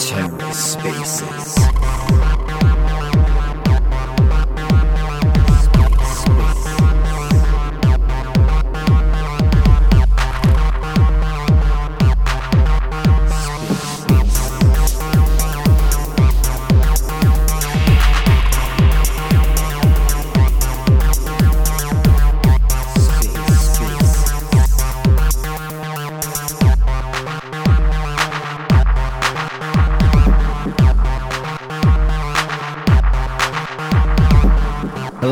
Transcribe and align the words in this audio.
TerraSpaces. 0.00 2.29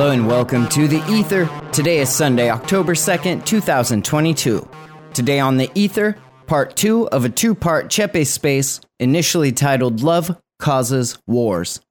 Hello 0.08 0.18
and 0.18 0.26
welcome 0.26 0.66
to 0.70 0.88
the 0.88 1.04
Ether. 1.06 1.50
Today 1.70 1.98
is 1.98 2.08
Sunday, 2.08 2.48
October 2.48 2.94
2nd, 2.94 3.44
2022. 3.44 4.66
Today 5.12 5.38
on 5.38 5.58
the 5.58 5.70
Ether, 5.74 6.16
part 6.46 6.74
two 6.76 7.06
of 7.10 7.26
a 7.26 7.28
two 7.28 7.54
part 7.54 7.92
Cephii 7.92 8.24
space, 8.24 8.80
initially 8.98 9.52
titled 9.52 10.00
Love 10.00 10.34
Causes 10.58 11.18
Wars, 11.26 11.82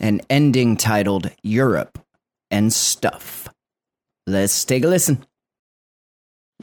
and 0.00 0.24
ending 0.30 0.78
titled 0.78 1.30
Europe 1.42 1.98
and 2.50 2.72
Stuff. 2.72 3.46
Let's 4.26 4.64
take 4.64 4.82
a 4.84 4.88
listen. 4.88 5.22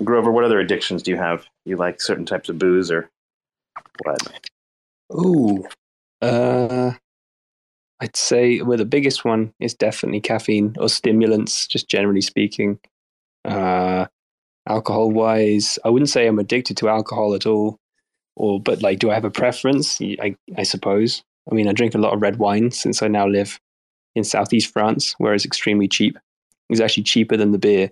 Grover, 0.03 0.31
what 0.31 0.45
other 0.45 0.59
addictions 0.59 1.03
do 1.03 1.11
you 1.11 1.17
have? 1.17 1.45
You 1.63 1.77
like 1.77 2.01
certain 2.01 2.25
types 2.25 2.49
of 2.49 2.57
booze 2.57 2.89
or 2.89 3.07
what? 4.03 4.49
Ooh, 5.13 5.63
uh, 6.23 6.93
I'd 7.99 8.15
say 8.15 8.61
well 8.61 8.77
the 8.77 8.85
biggest 8.85 9.25
one 9.25 9.53
is 9.59 9.73
definitely 9.73 10.21
caffeine 10.21 10.75
or 10.79 10.89
stimulants, 10.89 11.67
just 11.67 11.89
generally 11.89 12.21
speaking. 12.21 12.79
Uh, 13.45 14.05
alcohol 14.67 15.11
wise, 15.11 15.79
I 15.85 15.89
wouldn't 15.89 16.09
say 16.09 16.27
I'm 16.27 16.39
addicted 16.39 16.77
to 16.77 16.89
alcohol 16.89 17.33
at 17.33 17.45
all, 17.45 17.79
or 18.35 18.59
but 18.61 18.81
like, 18.81 18.99
do 18.99 19.09
I 19.09 19.15
have 19.15 19.25
a 19.25 19.31
preference? 19.31 19.99
I 20.01 20.35
I 20.57 20.63
suppose. 20.63 21.23
I 21.49 21.55
mean, 21.55 21.67
I 21.67 21.73
drink 21.73 21.95
a 21.95 21.99
lot 21.99 22.13
of 22.13 22.21
red 22.21 22.37
wine 22.37 22.71
since 22.71 23.01
I 23.01 23.07
now 23.07 23.27
live 23.27 23.59
in 24.15 24.23
southeast 24.23 24.73
France, 24.73 25.15
where 25.17 25.33
it's 25.33 25.45
extremely 25.45 25.87
cheap. 25.87 26.17
It's 26.69 26.81
actually 26.81 27.03
cheaper 27.03 27.37
than 27.37 27.51
the 27.51 27.57
beer. 27.57 27.91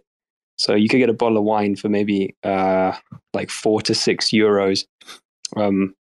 So 0.57 0.73
you 0.73 0.89
could 0.89 0.97
get 0.97 1.09
a 1.09 1.13
bottle 1.13 1.37
of 1.37 1.43
wine 1.43 1.75
for 1.75 1.89
maybe 1.89 2.35
uh, 2.43 2.93
like 3.33 3.49
four 3.49 3.81
to 3.81 3.95
six 3.95 4.29
euros. 4.29 4.85
Um, 5.55 5.95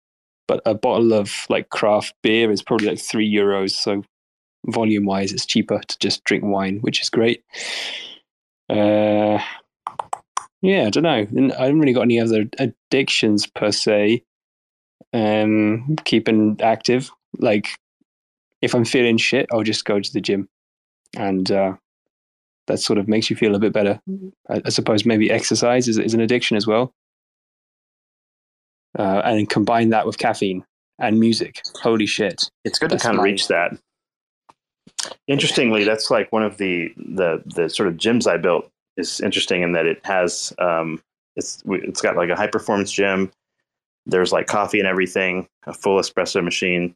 but 0.53 0.61
a 0.67 0.75
bottle 0.75 1.15
of 1.15 1.47
like 1.49 1.71
craft 1.71 2.15
beer 2.23 2.51
is 2.51 2.63
probably 2.63 2.87
like 2.87 2.99
three 2.99 3.33
euros. 3.33 3.71
So 3.71 4.05
volume 4.67 5.07
wise, 5.07 5.33
it's 5.33 5.47
cheaper 5.47 5.81
to 5.81 5.99
just 5.99 6.25
drink 6.25 6.45
wine, 6.45 6.81
which 6.83 7.01
is 7.01 7.09
great. 7.09 7.43
Uh, 8.69 9.39
yeah, 10.61 10.85
I 10.85 10.91
don't 10.91 11.05
know. 11.05 11.27
I 11.59 11.63
haven't 11.65 11.81
really 11.81 11.95
got 11.95 12.03
any 12.03 12.21
other 12.21 12.45
addictions 12.59 13.47
per 13.47 13.73
se. 13.73 14.25
Um, 15.15 15.97
keeping 16.05 16.59
active, 16.61 17.11
like 17.39 17.69
if 18.61 18.75
I'm 18.75 18.85
feeling 18.85 19.17
shit, 19.17 19.47
I'll 19.51 19.63
just 19.63 19.87
go 19.87 20.01
to 20.01 20.13
the 20.13 20.21
gym, 20.21 20.51
and 21.17 21.51
uh, 21.51 21.77
that 22.67 22.79
sort 22.79 22.99
of 22.99 23.09
makes 23.09 23.31
you 23.31 23.37
feel 23.37 23.55
a 23.55 23.59
bit 23.59 23.73
better. 23.73 24.01
I, 24.51 24.61
I 24.67 24.69
suppose 24.69 25.07
maybe 25.07 25.31
exercise 25.31 25.89
is, 25.89 25.97
is 25.97 26.13
an 26.13 26.21
addiction 26.21 26.59
as 26.59 26.67
well 26.67 26.93
uh, 28.99 29.23
and 29.25 29.49
combine 29.49 29.91
that 29.91 30.07
with 30.07 30.19
caffeine 30.19 30.65
and 30.99 31.19
music. 31.19 31.63
Holy 31.83 32.07
shit! 32.07 32.51
It's 32.65 32.79
good 32.79 32.91
to 32.91 32.99
kind 32.99 33.19
of 33.19 33.25
reach 33.25 33.49
that. 33.49 33.77
Interestingly, 35.27 35.85
that's 35.85 36.11
like 36.11 36.31
one 36.33 36.43
of 36.43 36.59
the 36.59 36.93
the 36.97 37.43
the 37.55 37.69
sort 37.69 37.89
of 37.89 37.97
gyms 37.97 38.27
I 38.27 38.37
built 38.37 38.69
is 38.97 39.21
interesting 39.21 39.63
in 39.63 39.73
that 39.73 39.87
it 39.87 40.01
has 40.05 40.53
um, 40.59 41.03
it's 41.37 41.63
it's 41.67 42.01
got 42.01 42.17
like 42.17 42.31
a 42.31 42.37
high 42.37 42.47
performance 42.47 42.93
gym. 42.93 43.31
There's 44.07 44.33
like 44.33 44.47
coffee 44.47 44.79
and 44.79 44.89
everything, 44.89 45.49
a 45.67 45.73
full 45.73 46.01
espresso 46.01 46.43
machine, 46.43 46.95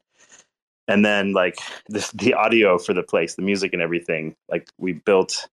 and 0.87 1.05
then 1.05 1.33
like 1.33 1.57
the 1.89 2.09
the 2.13 2.33
audio 2.33 2.77
for 2.77 2.93
the 2.93 3.03
place, 3.03 3.35
the 3.35 3.41
music 3.41 3.73
and 3.73 3.81
everything. 3.81 4.35
Like 4.49 4.69
we 4.77 4.93
built 4.93 5.47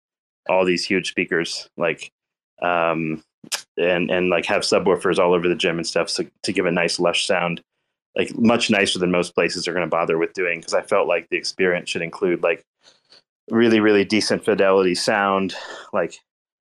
all 0.48 0.64
these 0.64 0.84
huge 0.84 1.08
speakers, 1.08 1.68
like 1.76 2.10
um, 2.62 3.22
and 3.76 4.10
and 4.10 4.28
like 4.28 4.44
have 4.46 4.62
subwoofers 4.62 5.18
all 5.18 5.32
over 5.32 5.48
the 5.48 5.54
gym 5.54 5.78
and 5.78 5.86
stuff 5.86 6.08
so, 6.10 6.24
to 6.42 6.52
give 6.52 6.66
a 6.66 6.70
nice 6.70 6.98
lush 6.98 7.26
sound 7.26 7.62
like 8.16 8.36
much 8.36 8.70
nicer 8.70 8.98
than 8.98 9.10
most 9.10 9.34
places 9.34 9.66
are 9.66 9.72
going 9.72 9.86
to 9.86 9.90
bother 9.90 10.18
with 10.18 10.32
doing 10.34 10.60
because 10.60 10.74
i 10.74 10.82
felt 10.82 11.08
like 11.08 11.28
the 11.30 11.36
experience 11.36 11.88
should 11.88 12.02
include 12.02 12.42
like 12.42 12.64
really 13.50 13.80
really 13.80 14.04
decent 14.04 14.44
fidelity 14.44 14.94
sound 14.94 15.54
like 15.92 16.18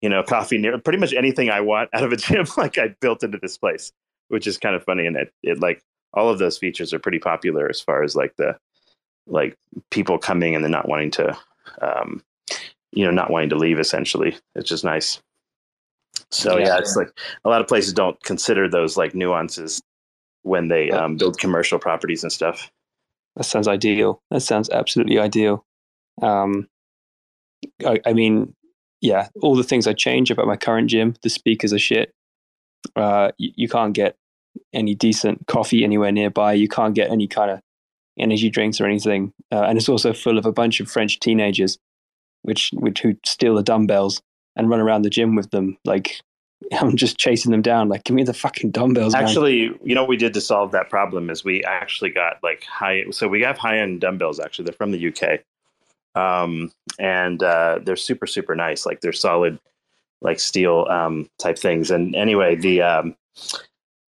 you 0.02 0.10
know 0.10 0.24
coffee 0.24 0.58
near 0.58 0.78
pretty 0.80 1.00
much 1.00 1.14
anything 1.14 1.50
i 1.50 1.60
want 1.60 1.90
out 1.94 2.04
of 2.04 2.12
a 2.12 2.18
gym 2.18 2.46
like 2.58 2.78
i 2.78 2.94
built 3.02 3.24
into 3.24 3.38
this 3.38 3.58
place 3.58 3.92
which 4.30 4.48
is 4.48 4.58
kind 4.58 4.76
of 4.76 4.84
funny 4.84 5.06
and 5.06 5.18
it, 5.18 5.34
it 5.44 5.60
like 5.60 5.82
all 6.14 6.30
of 6.30 6.40
those 6.40 6.58
features 6.58 6.94
are 6.94 7.00
pretty 7.00 7.20
popular 7.20 7.70
as 7.70 7.82
far 7.82 8.02
as 8.02 8.16
like 8.16 8.34
the 8.38 8.58
like 9.28 9.58
people 9.92 10.18
coming 10.18 10.56
and 10.56 10.64
then 10.64 10.72
not 10.72 10.88
wanting 10.88 11.12
to 11.12 11.38
um 11.82 12.24
you 12.96 13.06
know 13.06 13.12
not 13.12 13.30
wanting 13.30 13.50
to 13.50 13.58
leave 13.58 13.80
essentially. 13.80 14.36
It's 14.56 14.70
just 14.70 14.84
nice 14.84 15.22
so 16.32 16.58
yeah, 16.58 16.68
yeah, 16.68 16.78
it's 16.78 16.96
like 16.96 17.10
a 17.44 17.50
lot 17.50 17.62
of 17.62 17.68
places 17.68 17.94
don't 17.94 18.22
consider 18.24 18.70
those 18.70 18.98
like 18.98 19.16
nuances 19.16 19.82
when 20.44 20.68
they 20.68 20.92
um, 20.92 21.18
build 21.18 21.40
commercial 21.40 21.80
properties 21.80 22.24
and 22.24 22.32
stuff. 22.32 22.72
That 23.36 23.46
sounds 23.46 23.68
ideal. 23.68 24.22
That 24.32 24.42
sounds 24.42 24.70
absolutely 24.70 25.20
ideal. 25.20 25.66
Um, 26.22 26.68
I, 27.86 28.00
I, 28.06 28.14
mean, 28.14 28.56
yeah, 29.02 29.28
all 29.42 29.56
the 29.56 29.64
things 29.64 29.88
I 29.88 29.94
change 29.94 30.32
about 30.32 30.48
my 30.48 30.56
current 30.56 30.90
gym, 30.90 31.16
the 31.22 31.30
speakers 31.30 31.74
are 31.74 31.80
shit. 31.80 32.14
Uh, 32.96 33.32
you, 33.38 33.52
you 33.56 33.68
can't 33.68 33.94
get 33.94 34.16
any 34.74 34.96
decent 34.96 35.48
coffee 35.48 35.84
anywhere 35.84 36.12
nearby. 36.12 36.54
You 36.54 36.68
can't 36.68 36.96
get 36.96 37.10
any 37.10 37.28
kind 37.28 37.52
of 37.52 37.60
energy 38.18 38.50
drinks 38.50 38.80
or 38.80 38.86
anything. 38.86 39.34
Uh, 39.52 39.64
and 39.64 39.78
it's 39.78 39.90
also 39.90 40.14
full 40.14 40.38
of 40.38 40.46
a 40.46 40.54
bunch 40.54 40.80
of 40.80 40.90
French 40.90 41.20
teenagers, 41.20 41.78
which 42.44 42.70
which 42.74 43.02
who 43.02 43.16
steal 43.26 43.56
the 43.56 43.64
dumbbells 43.64 44.22
and 44.56 44.70
run 44.70 44.80
around 44.80 45.02
the 45.02 45.10
gym 45.10 45.36
with 45.36 45.52
them. 45.52 45.78
Like 45.86 46.22
I'm 46.72 46.96
just 46.96 47.18
chasing 47.18 47.52
them 47.52 47.62
down. 47.62 47.90
Like, 47.90 48.04
give 48.04 48.16
me 48.16 48.24
the 48.24 48.34
fucking 48.34 48.72
dumbbells. 48.72 49.14
Actually, 49.14 49.70
man. 49.70 49.80
you 49.84 49.96
know 49.96 50.02
what 50.02 50.10
we 50.10 50.18
did 50.18 50.34
to 50.34 50.42
solve 50.42 50.72
that 50.72 50.90
problem 50.90 51.30
is 51.30 51.44
we 51.44 51.64
actually 51.64 52.10
got 52.10 52.38
like 52.44 52.64
high. 52.64 53.04
So 53.12 53.28
we 53.28 53.42
have 53.42 53.58
high 53.58 53.80
end 53.80 54.02
dumbbells. 54.02 54.40
Actually, 54.40 54.66
they're 54.66 54.74
from 54.74 54.92
the 54.92 55.08
UK, 55.08 55.42
um, 56.20 56.72
and 57.00 57.42
uh, 57.44 57.80
they're 57.84 57.96
super 57.96 58.28
super 58.28 58.56
nice. 58.56 58.86
Like 58.86 59.02
they're 59.02 59.14
solid, 59.14 59.60
like 60.22 60.40
steel 60.40 60.88
um, 60.90 61.30
type 61.40 61.58
things. 61.58 61.92
And 61.92 62.16
anyway, 62.16 62.56
the 62.56 62.82
um, 62.82 63.16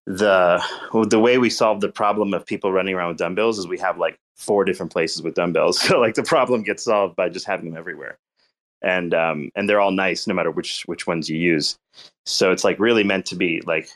the 0.06 0.62
the 1.09 1.21
way 1.21 1.38
we 1.38 1.50
solve 1.50 1.81
the 1.81 1.88
problem 1.88 2.34
of 2.34 2.47
people 2.47 2.72
running 2.72 2.94
around 2.94 3.09
with 3.09 3.19
dumbbells 3.19 3.59
is 3.59 3.66
we 3.66 3.78
have 3.78 3.99
like 3.99 4.19
four 4.37 4.65
different 4.65 4.93
places 4.93 5.22
with 5.22 5.34
dumbbells. 5.34 5.78
So 5.88 5.99
like 5.99 6.15
the 6.15 6.22
problem 6.22 6.62
gets 6.62 6.84
solved 6.84 7.16
by 7.16 7.28
just 7.28 7.47
having 7.47 7.66
them 7.66 7.78
everywhere 7.78 8.19
and 8.84 9.15
um, 9.15 9.50
and 9.56 9.69
they're 9.69 9.81
all 9.81 9.91
nice 9.91 10.27
no 10.27 10.34
matter 10.34 10.50
which 10.50 10.83
which 10.87 11.06
ones 11.06 11.28
you 11.28 11.39
use. 11.39 11.78
So 12.27 12.53
it's 12.53 12.65
like 12.65 12.78
really 12.78 13.03
meant 13.03 13.27
to 13.27 13.37
be 13.37 13.62
like 13.67 13.89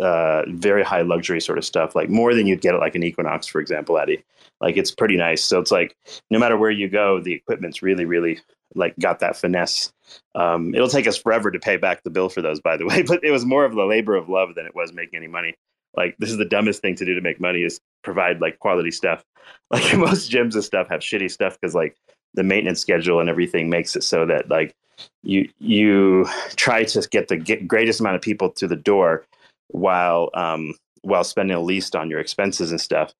uh, 0.00 0.42
very 0.48 0.82
high 0.82 1.02
luxury 1.02 1.40
sort 1.40 1.58
of 1.58 1.64
stuff, 1.64 1.94
like 1.94 2.08
more 2.08 2.34
than 2.34 2.46
you'd 2.46 2.60
get 2.60 2.74
at 2.74 2.80
like 2.80 2.94
an 2.94 3.02
Equinox, 3.02 3.46
for 3.46 3.60
example, 3.60 3.98
Eddie. 3.98 4.24
Like 4.60 4.76
it's 4.76 4.90
pretty 4.90 5.16
nice. 5.16 5.42
So 5.42 5.60
it's 5.60 5.70
like 5.70 5.96
no 6.30 6.38
matter 6.38 6.56
where 6.56 6.70
you 6.70 6.88
go, 6.88 7.20
the 7.20 7.34
equipment's 7.34 7.82
really 7.82 8.04
really 8.04 8.40
like 8.74 8.94
got 8.98 9.18
that 9.20 9.36
finesse. 9.36 9.92
Um, 10.34 10.74
it'll 10.74 10.88
take 10.88 11.06
us 11.06 11.16
forever 11.16 11.50
to 11.50 11.58
pay 11.58 11.76
back 11.76 12.02
the 12.02 12.10
bill 12.10 12.28
for 12.28 12.42
those, 12.42 12.60
by 12.60 12.76
the 12.76 12.86
way, 12.88 13.02
but 13.02 13.24
it 13.24 13.30
was 13.30 13.44
more 13.44 13.64
of 13.64 13.74
the 13.74 13.84
labor 13.84 14.14
of 14.14 14.28
love 14.28 14.54
than 14.54 14.66
it 14.66 14.74
was 14.74 14.92
making 14.92 15.16
any 15.16 15.28
money. 15.28 15.54
Like 15.96 16.16
this 16.18 16.30
is 16.30 16.36
the 16.36 16.44
dumbest 16.44 16.82
thing 16.82 16.94
to 16.96 17.04
do 17.04 17.14
to 17.14 17.20
make 17.20 17.40
money 17.40 17.62
is 17.62 17.80
provide 18.04 18.40
like 18.40 18.58
quality 18.58 18.90
stuff. 18.90 19.24
Like 19.70 19.96
most 19.96 20.30
gyms 20.30 20.54
and 20.54 20.62
stuff 20.62 20.88
have 20.88 21.00
shitty 21.00 21.30
stuff 21.30 21.58
because 21.60 21.74
like 21.74 21.96
the 22.34 22.42
maintenance 22.42 22.80
schedule 22.80 23.20
and 23.20 23.28
everything 23.28 23.70
makes 23.70 23.96
it 23.96 24.02
so 24.02 24.26
that 24.26 24.48
like 24.48 24.74
you 25.22 25.48
you 25.58 26.26
try 26.56 26.84
to 26.84 27.06
get 27.10 27.28
the 27.28 27.36
get 27.36 27.66
greatest 27.66 28.00
amount 28.00 28.16
of 28.16 28.22
people 28.22 28.50
to 28.50 28.66
the 28.66 28.76
door 28.76 29.24
while 29.68 30.30
um, 30.34 30.74
while 31.02 31.24
spending 31.24 31.56
the 31.56 31.62
least 31.62 31.94
on 31.94 32.10
your 32.10 32.20
expenses 32.20 32.70
and 32.70 32.80
stuff. 32.80 33.14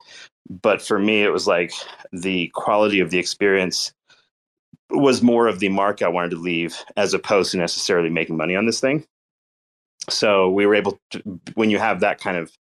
But 0.63 0.81
for 0.81 0.99
me, 0.99 1.23
it 1.23 1.33
was 1.33 1.47
like 1.47 1.73
the 2.13 2.49
quality 2.55 3.01
of 3.01 3.11
the 3.11 3.19
experience 3.19 3.93
was 4.91 5.23
more 5.23 5.49
of 5.49 5.59
the 5.59 5.69
mark 5.69 6.03
I 6.03 6.09
wanted 6.09 6.31
to 6.31 6.37
leave 6.37 6.77
as 6.97 7.15
opposed 7.15 7.51
to 7.53 7.59
necessarily 7.59 8.11
making 8.11 8.37
money 8.37 8.55
on 8.55 8.67
this 8.67 8.81
thing. 8.81 9.05
So 10.09 10.49
we 10.49 10.67
were 10.67 10.77
able 10.77 11.01
to, 11.11 11.41
when 11.55 11.71
you 11.71 11.79
have 11.79 12.01
that 12.01 12.21
kind 12.21 12.37
of 12.37 12.53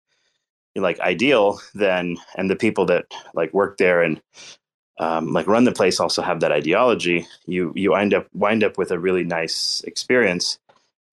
like 0.75 0.99
ideal, 1.01 1.61
then, 1.75 2.17
and 2.37 2.51
the 2.51 2.57
people 2.57 2.85
that 2.87 3.07
like 3.35 3.55
work 3.55 3.79
there 3.79 4.03
and 4.03 4.21
um, 4.99 5.33
like 5.33 5.47
run 5.47 5.65
the 5.65 5.73
place 5.73 6.01
also 6.01 6.23
have 6.23 6.41
that 6.41 6.53
ideology, 6.53 7.27
you 7.47 7.73
you 7.77 7.91
wind 7.93 8.15
up 8.15 8.27
wind 8.35 8.65
up 8.65 8.79
with 8.79 8.91
a 8.91 8.99
really 8.99 9.25
nice 9.25 9.83
experience 9.85 10.59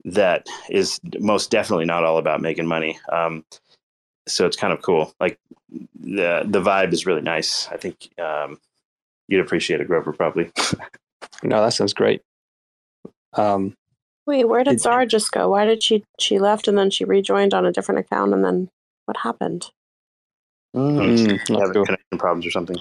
that 0.06 0.48
is 0.70 1.00
most 1.20 1.52
definitely 1.52 1.86
not 1.86 2.04
all 2.04 2.18
about 2.18 2.42
making 2.42 2.68
money. 2.68 3.00
Um, 3.12 3.44
so 4.28 4.46
it's 4.46 4.58
kind 4.58 4.74
of 4.74 4.82
cool. 4.82 5.14
Like 5.20 5.38
the 6.00 6.44
the 6.46 6.62
vibe 6.62 6.94
is 6.94 7.06
really 7.06 7.22
nice. 7.22 7.68
I 7.72 7.78
think 7.78 8.10
um, 8.20 8.60
you'd 9.28 9.42
appreciate 9.42 9.82
it, 9.82 9.88
Grover, 9.88 10.14
probably. 10.14 10.52
no, 11.44 11.62
that 11.62 11.74
sounds 11.74 11.94
great. 11.94 12.22
Um, 13.34 13.76
Wait, 14.26 14.48
where 14.48 14.64
did 14.64 14.80
Zara 14.80 15.06
just 15.06 15.32
go? 15.32 15.50
Why 15.50 15.66
did 15.66 15.84
she 15.84 16.06
she 16.20 16.40
left 16.40 16.68
and 16.68 16.78
then 16.78 16.90
she 16.90 17.04
rejoined 17.04 17.54
on 17.54 17.66
a 17.66 17.72
different 17.74 18.00
account 18.00 18.34
and 18.34 18.46
then 18.46 18.70
what 19.06 19.18
happened? 19.18 19.70
Mm, 20.76 21.38
having 21.60 21.86
connection 21.86 22.18
problems 22.18 22.46
or 22.46 22.52
something. 22.52 22.78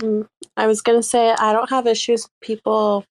Mm, 0.00 0.28
I 0.56 0.66
was 0.66 0.82
gonna 0.82 1.02
say 1.02 1.30
I 1.30 1.52
don't 1.52 1.70
have 1.70 1.86
issues 1.86 2.24
with 2.24 2.40
people 2.40 3.04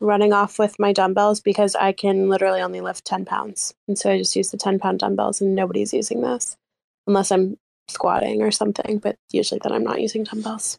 running 0.00 0.32
off 0.32 0.58
with 0.58 0.78
my 0.78 0.92
dumbbells 0.92 1.40
because 1.40 1.74
I 1.74 1.92
can 1.92 2.28
literally 2.28 2.60
only 2.60 2.80
lift 2.80 3.04
ten 3.04 3.24
pounds, 3.24 3.74
and 3.88 3.98
so 3.98 4.10
I 4.10 4.18
just 4.18 4.36
use 4.36 4.50
the 4.50 4.56
ten 4.56 4.78
pound 4.78 5.00
dumbbells, 5.00 5.40
and 5.40 5.54
nobody's 5.54 5.94
using 5.94 6.20
this 6.22 6.56
unless 7.06 7.30
I'm 7.30 7.56
squatting 7.88 8.42
or 8.42 8.50
something. 8.50 8.98
But 8.98 9.16
usually, 9.30 9.60
then 9.62 9.72
I'm 9.72 9.84
not 9.84 10.00
using 10.00 10.24
dumbbells. 10.24 10.78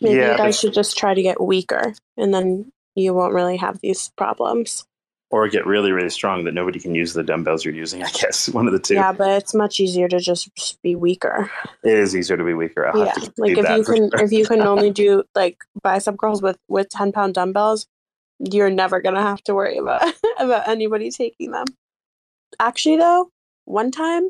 Maybe 0.00 0.16
yeah, 0.16 0.36
I 0.40 0.50
should 0.50 0.74
just 0.74 0.96
try 0.96 1.14
to 1.14 1.22
get 1.22 1.40
weaker, 1.40 1.94
and 2.16 2.32
then 2.32 2.72
you 2.94 3.14
won't 3.14 3.34
really 3.34 3.56
have 3.58 3.80
these 3.80 4.10
problems 4.16 4.86
or 5.30 5.48
get 5.48 5.66
really 5.66 5.92
really 5.92 6.10
strong 6.10 6.44
that 6.44 6.54
nobody 6.54 6.78
can 6.78 6.94
use 6.94 7.12
the 7.12 7.22
dumbbells 7.22 7.64
you're 7.64 7.74
using 7.74 8.02
i 8.04 8.10
guess 8.10 8.48
one 8.48 8.66
of 8.66 8.72
the 8.72 8.78
two. 8.78 8.94
Yeah 8.94 9.12
but 9.12 9.30
it's 9.30 9.54
much 9.54 9.80
easier 9.80 10.08
to 10.08 10.18
just 10.18 10.48
be 10.82 10.94
weaker. 10.94 11.50
It 11.82 11.98
is 11.98 12.16
easier 12.16 12.36
to 12.36 12.44
be 12.44 12.54
weaker. 12.54 12.86
I'll 12.86 13.04
yeah 13.04 13.14
like 13.36 13.56
if 13.56 13.68
you 13.68 13.84
can 13.84 14.10
sure. 14.10 14.24
if 14.24 14.32
you 14.32 14.46
can 14.46 14.60
only 14.72 14.90
do 14.90 15.24
like 15.34 15.58
bicep 15.82 16.18
curls 16.18 16.42
with 16.42 16.58
with 16.68 16.88
10 16.90 17.12
pound 17.12 17.34
dumbbells 17.34 17.86
you're 18.38 18.70
never 18.70 19.00
gonna 19.00 19.22
have 19.22 19.42
to 19.42 19.54
worry 19.54 19.78
about 19.78 20.02
about 20.38 20.68
anybody 20.68 21.10
taking 21.10 21.50
them. 21.50 21.66
Actually 22.60 22.96
though 22.96 23.30
one 23.64 23.90
time 23.90 24.28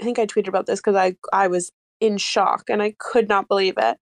i 0.00 0.04
think 0.04 0.18
i 0.18 0.26
tweeted 0.26 0.48
about 0.48 0.66
this 0.66 0.80
because 0.80 0.96
i 0.96 1.14
i 1.32 1.46
was 1.46 1.70
in 2.00 2.16
shock 2.16 2.64
and 2.70 2.82
i 2.82 2.94
could 2.98 3.28
not 3.28 3.48
believe 3.48 3.74
it. 3.76 3.98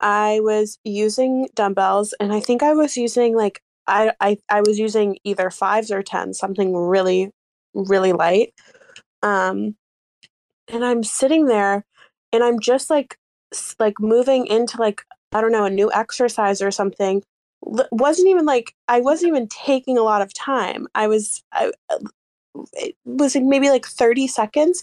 I 0.00 0.40
was 0.40 0.78
using 0.84 1.48
dumbbells 1.54 2.14
and 2.20 2.32
i 2.32 2.40
think 2.40 2.62
i 2.62 2.74
was 2.74 2.96
using 2.96 3.34
like 3.34 3.62
I, 3.86 4.12
I 4.20 4.38
I 4.50 4.62
was 4.62 4.78
using 4.78 5.18
either 5.24 5.50
fives 5.50 5.90
or 5.90 6.02
tens, 6.02 6.38
something 6.38 6.74
really, 6.76 7.30
really 7.74 8.12
light. 8.12 8.54
Um, 9.22 9.76
and 10.68 10.84
I'm 10.84 11.04
sitting 11.04 11.46
there, 11.46 11.84
and 12.32 12.44
I'm 12.44 12.60
just 12.60 12.90
like, 12.90 13.18
like 13.78 14.00
moving 14.00 14.46
into 14.46 14.78
like 14.78 15.02
I 15.32 15.40
don't 15.40 15.52
know 15.52 15.64
a 15.64 15.70
new 15.70 15.92
exercise 15.92 16.62
or 16.62 16.70
something. 16.70 17.22
L- 17.66 17.88
wasn't 17.92 18.28
even 18.28 18.46
like 18.46 18.74
I 18.88 19.00
wasn't 19.00 19.30
even 19.30 19.48
taking 19.48 19.98
a 19.98 20.02
lot 20.02 20.22
of 20.22 20.34
time. 20.34 20.88
I 20.94 21.08
was 21.08 21.42
I, 21.52 21.72
it 22.74 22.96
was 23.04 23.36
maybe 23.36 23.70
like 23.70 23.86
30 23.86 24.26
seconds 24.28 24.82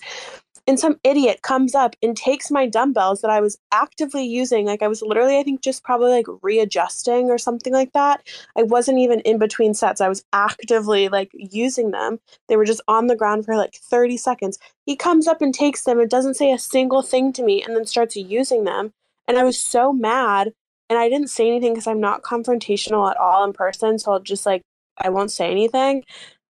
and 0.67 0.79
some 0.79 0.99
idiot 1.03 1.41
comes 1.41 1.75
up 1.75 1.95
and 2.01 2.15
takes 2.15 2.51
my 2.51 2.67
dumbbells 2.67 3.21
that 3.21 3.31
I 3.31 3.41
was 3.41 3.57
actively 3.71 4.23
using. 4.25 4.65
Like 4.65 4.81
I 4.81 4.87
was 4.87 5.01
literally, 5.01 5.37
I 5.37 5.43
think, 5.43 5.61
just 5.61 5.83
probably 5.83 6.11
like 6.11 6.27
readjusting 6.41 7.29
or 7.29 7.37
something 7.37 7.73
like 7.73 7.93
that. 7.93 8.27
I 8.57 8.63
wasn't 8.63 8.99
even 8.99 9.19
in 9.21 9.39
between 9.39 9.73
sets. 9.73 10.01
I 10.01 10.09
was 10.09 10.23
actively 10.33 11.09
like 11.09 11.31
using 11.33 11.91
them. 11.91 12.19
They 12.47 12.57
were 12.57 12.65
just 12.65 12.81
on 12.87 13.07
the 13.07 13.15
ground 13.15 13.45
for 13.45 13.55
like 13.55 13.75
30 13.75 14.17
seconds. 14.17 14.59
He 14.85 14.95
comes 14.95 15.27
up 15.27 15.41
and 15.41 15.53
takes 15.53 15.83
them 15.83 15.99
and 15.99 16.09
doesn't 16.09 16.35
say 16.35 16.51
a 16.51 16.59
single 16.59 17.01
thing 17.01 17.33
to 17.33 17.43
me 17.43 17.63
and 17.63 17.75
then 17.75 17.85
starts 17.85 18.15
using 18.15 18.63
them. 18.63 18.93
And 19.27 19.37
I 19.37 19.43
was 19.43 19.59
so 19.59 19.93
mad. 19.93 20.53
And 20.89 20.99
I 20.99 21.07
didn't 21.07 21.29
say 21.29 21.47
anything 21.47 21.73
because 21.73 21.87
I'm 21.87 22.01
not 22.01 22.21
confrontational 22.21 23.09
at 23.09 23.15
all 23.15 23.45
in 23.45 23.53
person. 23.53 23.97
So 23.97 24.11
I'll 24.11 24.19
just 24.19 24.45
like, 24.45 24.61
I 24.97 25.09
won't 25.09 25.31
say 25.31 25.49
anything. 25.49 26.03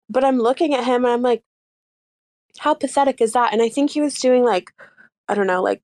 But 0.08 0.24
I'm 0.24 0.38
looking 0.38 0.74
at 0.74 0.84
him 0.84 1.04
and 1.04 1.12
I'm 1.12 1.22
like, 1.22 1.42
how 2.58 2.74
pathetic 2.74 3.20
is 3.20 3.32
that? 3.32 3.52
And 3.52 3.62
I 3.62 3.68
think 3.68 3.90
he 3.90 4.00
was 4.00 4.18
doing 4.18 4.44
like, 4.44 4.72
I 5.28 5.34
don't 5.34 5.46
know, 5.46 5.62
like 5.62 5.82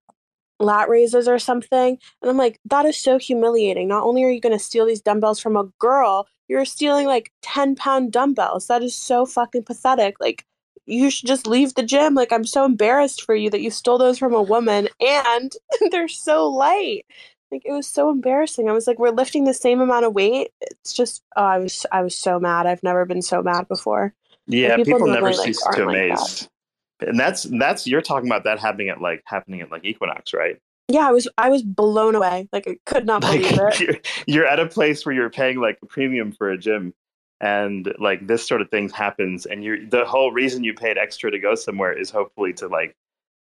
lat 0.59 0.89
raises 0.89 1.29
or 1.29 1.39
something. 1.39 1.99
And 2.23 2.31
I'm 2.31 2.37
like, 2.37 2.59
that 2.67 2.87
is 2.87 2.97
so 2.97 3.19
humiliating. 3.19 3.89
Not 3.89 4.05
only 4.05 4.25
are 4.25 4.31
you 4.31 4.41
going 4.41 4.57
to 4.57 4.65
steal 4.65 4.87
these 4.87 5.01
dumbbells 5.01 5.41
from 5.41 5.57
a 5.57 5.65
girl, 5.79 6.27
you're 6.49 6.65
stealing 6.65 7.07
like 7.07 7.33
10 7.43 7.77
pound 7.77 8.13
dumbbells. 8.13 8.67
That 8.67 8.83
is 8.83 8.95
so 8.95 9.27
fucking 9.27 9.65
pathetic. 9.65 10.17
Like, 10.21 10.45
you 10.87 11.11
should 11.11 11.27
just 11.27 11.47
leave 11.47 11.75
the 11.75 11.83
gym. 11.83 12.15
Like, 12.15 12.33
I'm 12.33 12.45
so 12.45 12.65
embarrassed 12.65 13.23
for 13.23 13.35
you 13.35 13.51
that 13.51 13.61
you 13.61 13.71
stole 13.71 13.99
those 13.99 14.19
from 14.19 14.35
a 14.35 14.43
woman 14.43 14.89
and 15.01 15.53
they're 15.91 16.09
so 16.09 16.49
light. 16.49 17.05
Like 17.53 17.63
it 17.65 17.73
was 17.73 17.87
so 17.87 18.11
embarrassing. 18.11 18.69
I 18.69 18.73
was 18.73 18.89
like, 18.89 18.99
we're 18.99 19.11
lifting 19.11 19.45
the 19.45 19.55
same 19.55 19.81
amount 19.81 20.05
of 20.05 20.15
weight. 20.15 20.51
It's 20.61 20.93
just, 20.93 21.23
oh, 21.37 21.45
I 21.45 21.59
was, 21.59 21.87
I 21.93 22.03
was 22.03 22.17
so 22.17 22.41
mad. 22.41 22.67
I've 22.67 22.83
never 22.83 23.05
been 23.05 23.23
so 23.23 23.41
mad 23.41 23.69
before. 23.69 24.13
Yeah, 24.47 24.71
like, 24.71 24.85
people, 24.85 24.99
people 24.99 25.13
never 25.13 25.33
cease 25.33 25.65
like, 25.65 25.77
to 25.77 25.89
amaze. 25.89 26.43
Like 26.43 26.51
and 27.01 27.19
that's 27.19 27.45
that's 27.59 27.87
you're 27.87 28.03
talking 28.03 28.29
about 28.29 28.45
that 28.45 28.59
happening 28.59 28.89
at 28.89 29.01
like 29.01 29.23
happening 29.25 29.61
at 29.61 29.71
like 29.71 29.85
Equinox, 29.85 30.33
right? 30.33 30.59
Yeah, 30.89 31.09
I 31.09 31.13
was 31.13 31.29
I 31.37 31.51
was 31.51 31.63
blown 31.63 32.15
away. 32.15 32.49
Like 32.53 32.69
I 32.69 32.79
could 32.87 33.07
not 33.07 33.21
believe 33.23 33.53
like, 33.53 33.81
it. 33.81 33.81
You're, 33.81 33.97
you're 34.27 34.47
at 34.47 34.61
a 34.61 34.67
place 34.67 35.05
where 35.05 35.15
you're 35.15 35.31
paying 35.31 35.61
like 35.61 35.79
a 35.83 35.87
premium 35.87 36.33
for 36.33 36.51
a 36.51 36.59
gym, 36.59 36.95
and 37.41 37.93
like 37.99 38.27
this 38.27 38.47
sort 38.47 38.61
of 38.61 38.71
thing 38.71 38.89
happens, 38.89 39.47
and 39.47 39.65
you're 39.65 39.85
the 39.85 40.05
whole 40.05 40.33
reason 40.33 40.65
you 40.65 40.75
paid 40.75 40.97
extra 40.97 41.31
to 41.31 41.39
go 41.39 41.55
somewhere 41.55 41.93
is 41.93 42.11
hopefully 42.11 42.53
to 42.55 42.69
like, 42.69 42.95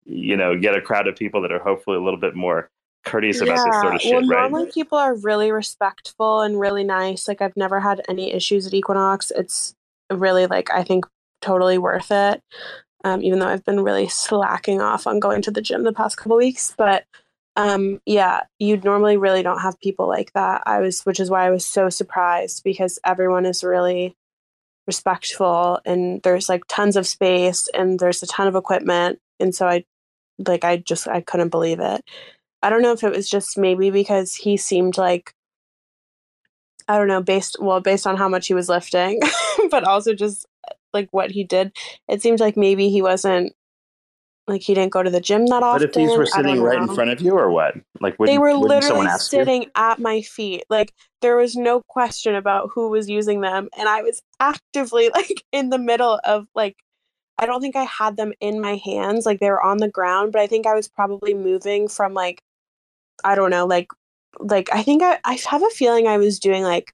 you 0.06 0.38
know, 0.38 0.58
get 0.58 0.76
a 0.76 0.82
crowd 0.82 1.08
of 1.08 1.16
people 1.16 1.42
that 1.42 1.52
are 1.52 1.60
hopefully 1.60 1.98
a 1.98 2.02
little 2.02 2.20
bit 2.20 2.36
more 2.36 2.70
courteous 3.04 3.38
yeah. 3.38 3.52
about 3.52 3.66
this 3.66 3.82
sort 3.82 3.96
of 3.96 4.02
shit, 4.02 4.12
well, 4.14 4.28
right? 4.28 4.52
Normally, 4.52 4.72
people 4.72 5.00
are 5.00 5.16
really 5.16 5.52
respectful 5.52 6.42
and 6.42 6.60
really 6.60 6.84
nice. 6.84 7.28
Like 7.28 7.42
I've 7.42 7.58
never 7.58 7.80
had 7.80 8.02
any 8.08 8.32
issues 8.32 8.68
at 8.68 8.74
Equinox. 8.74 9.32
It's 9.36 9.74
really 10.12 10.46
like 10.46 10.70
I 10.70 10.84
think 10.84 11.06
totally 11.42 11.80
worth 11.80 12.12
it 12.12 12.44
um, 13.04 13.22
even 13.22 13.40
though 13.40 13.48
I've 13.48 13.66
been 13.66 13.82
really 13.82 14.08
slacking 14.08 14.82
off 14.82 15.08
on 15.08 15.20
going 15.20 15.42
to 15.44 15.52
the 15.52 15.62
gym 15.62 15.84
the 15.84 15.94
past 15.94 16.18
couple 16.18 16.38
weeks. 16.38 16.74
But 16.78 17.06
um, 17.56 18.02
yeah, 18.06 18.42
you 18.60 18.78
normally 18.78 19.18
really 19.18 19.44
don't 19.44 19.62
have 19.62 19.80
people 19.80 20.08
like 20.08 20.32
that. 20.34 20.64
I 20.66 20.80
was, 20.80 21.02
which 21.02 21.20
is 21.20 21.30
why 21.30 21.46
I 21.46 21.50
was 21.50 21.66
so 21.66 21.90
surprised 21.90 22.64
because 22.64 23.00
everyone 23.06 23.46
is 23.46 23.64
really 23.64 24.16
respectful 24.88 25.80
and 25.86 26.22
there's 26.24 26.50
like 26.50 26.64
tons 26.68 26.96
of 26.96 27.08
space 27.08 27.68
and 27.74 28.00
there's 28.00 28.24
a 28.24 28.28
ton 28.28 28.48
of 28.48 28.56
equipment. 28.56 29.20
And 29.40 29.54
so 29.54 29.68
I, 29.68 29.84
like, 30.48 30.64
I 30.64 30.78
just, 30.78 31.08
I 31.08 31.22
couldn't 31.22 31.50
believe 31.50 31.80
it. 31.80 32.04
I 32.64 32.70
don't 32.70 32.82
know 32.82 32.94
if 32.94 33.04
it 33.04 33.12
was 33.12 33.30
just 33.30 33.58
maybe 33.58 33.90
because 33.90 34.36
he 34.36 34.56
seemed 34.58 34.98
like 34.98 35.34
I 36.88 36.98
don't 36.98 37.08
know, 37.08 37.22
based 37.22 37.56
well, 37.60 37.80
based 37.80 38.06
on 38.06 38.18
how 38.18 38.28
much 38.28 38.48
he 38.48 38.54
was 38.54 38.68
lifting, 38.68 39.22
but 39.72 39.86
also 39.86 40.14
just 40.14 40.46
like 40.94 41.10
what 41.12 41.32
he 41.32 41.44
did, 41.44 41.76
it 42.08 42.22
seems 42.22 42.40
like 42.40 42.58
maybe 42.58 42.90
he 42.90 43.02
wasn't 43.02 43.54
like 44.48 44.62
he 44.62 44.74
didn't 44.74 44.92
go 44.92 45.04
to 45.04 45.10
the 45.10 45.22
gym 45.22 45.48
that 45.48 45.64
often. 45.64 45.88
But 45.88 45.90
if 45.90 45.94
these 45.94 46.18
were 46.18 46.26
sitting 46.26 46.62
right 46.62 46.82
in 46.82 46.94
front 46.94 47.12
of 47.12 47.22
you, 47.22 47.34
or 47.34 47.50
what? 47.50 47.76
Like 48.00 48.18
they 48.18 48.38
were 48.38 48.54
literally 48.54 49.08
sitting 49.18 49.64
you? 49.64 49.72
at 49.76 50.00
my 50.00 50.22
feet. 50.22 50.66
Like 50.70 50.94
there 51.22 51.38
was 51.38 51.56
no 51.56 51.82
question 51.88 52.36
about 52.36 52.72
who 52.74 52.90
was 52.90 53.10
using 53.10 53.42
them, 53.42 53.70
and 53.78 53.88
I 53.88 54.02
was 54.02 54.22
actively 54.40 55.10
like 55.14 55.44
in 55.52 55.70
the 55.70 55.80
middle 55.80 56.20
of 56.24 56.48
like. 56.56 56.78
I 57.38 57.48
don't 57.48 57.62
think 57.62 57.76
I 57.76 57.86
had 57.86 58.18
them 58.18 58.34
in 58.40 58.62
my 58.62 58.76
hands, 58.76 59.26
like 59.26 59.40
they 59.40 59.50
were 59.50 59.64
on 59.64 59.78
the 59.78 59.90
ground, 59.90 60.32
but 60.32 60.42
I 60.42 60.48
think 60.48 60.68
I 60.68 60.76
was 60.76 60.88
probably 60.88 61.34
moving 61.34 61.88
from 61.88 62.14
like, 62.14 62.44
I 63.24 63.34
don't 63.34 63.50
know, 63.50 63.66
like, 63.66 63.88
like 64.40 64.70
I 64.72 64.84
think 64.84 65.02
I 65.02 65.18
I 65.24 65.40
have 65.50 65.64
a 65.64 65.70
feeling 65.70 66.08
I 66.08 66.18
was 66.18 66.38
doing 66.38 66.62
like 66.62 66.94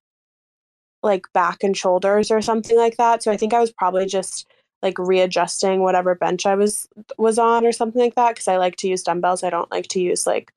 like 1.03 1.25
back 1.33 1.63
and 1.63 1.75
shoulders 1.75 2.31
or 2.31 2.41
something 2.41 2.77
like 2.77 2.97
that. 2.97 3.23
So 3.23 3.31
I 3.31 3.37
think 3.37 3.53
I 3.53 3.59
was 3.59 3.71
probably 3.71 4.05
just 4.05 4.47
like 4.81 4.97
readjusting 4.99 5.81
whatever 5.81 6.15
bench 6.15 6.45
I 6.45 6.55
was 6.55 6.87
was 7.17 7.39
on 7.39 7.65
or 7.65 7.71
something 7.71 8.01
like 8.01 8.15
that 8.15 8.35
because 8.35 8.47
I 8.47 8.57
like 8.57 8.75
to 8.77 8.87
use 8.87 9.03
dumbbells. 9.03 9.43
I 9.43 9.49
don't 9.49 9.71
like 9.71 9.87
to 9.89 10.01
use 10.01 10.27
like 10.27 10.51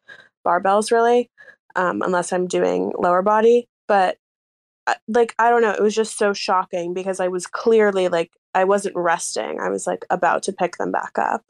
barbells 0.47 0.91
really 0.91 1.31
um, 1.77 2.03
unless 2.03 2.33
I'm 2.33 2.47
doing 2.47 2.93
lower 2.99 3.23
body. 3.23 3.69
But 3.89 4.19
uh, 4.87 4.95
like 5.09 5.35
I 5.39 5.51
don't 5.51 5.63
know, 5.63 5.73
it 5.73 5.83
was 5.83 5.95
just 5.95 6.19
so 6.19 6.33
shocking 6.33 6.95
because 6.95 7.21
I 7.21 7.29
was 7.29 7.47
clearly 7.47 8.09
like 8.09 8.33
I 8.55 8.65
wasn't 8.65 8.97
resting. 8.97 9.61
I 9.61 9.69
was 9.69 9.87
like 9.87 10.05
about 10.11 10.43
to 10.45 10.53
pick 10.53 10.77
them 10.77 10.93
back 10.93 11.19
up. 11.19 11.45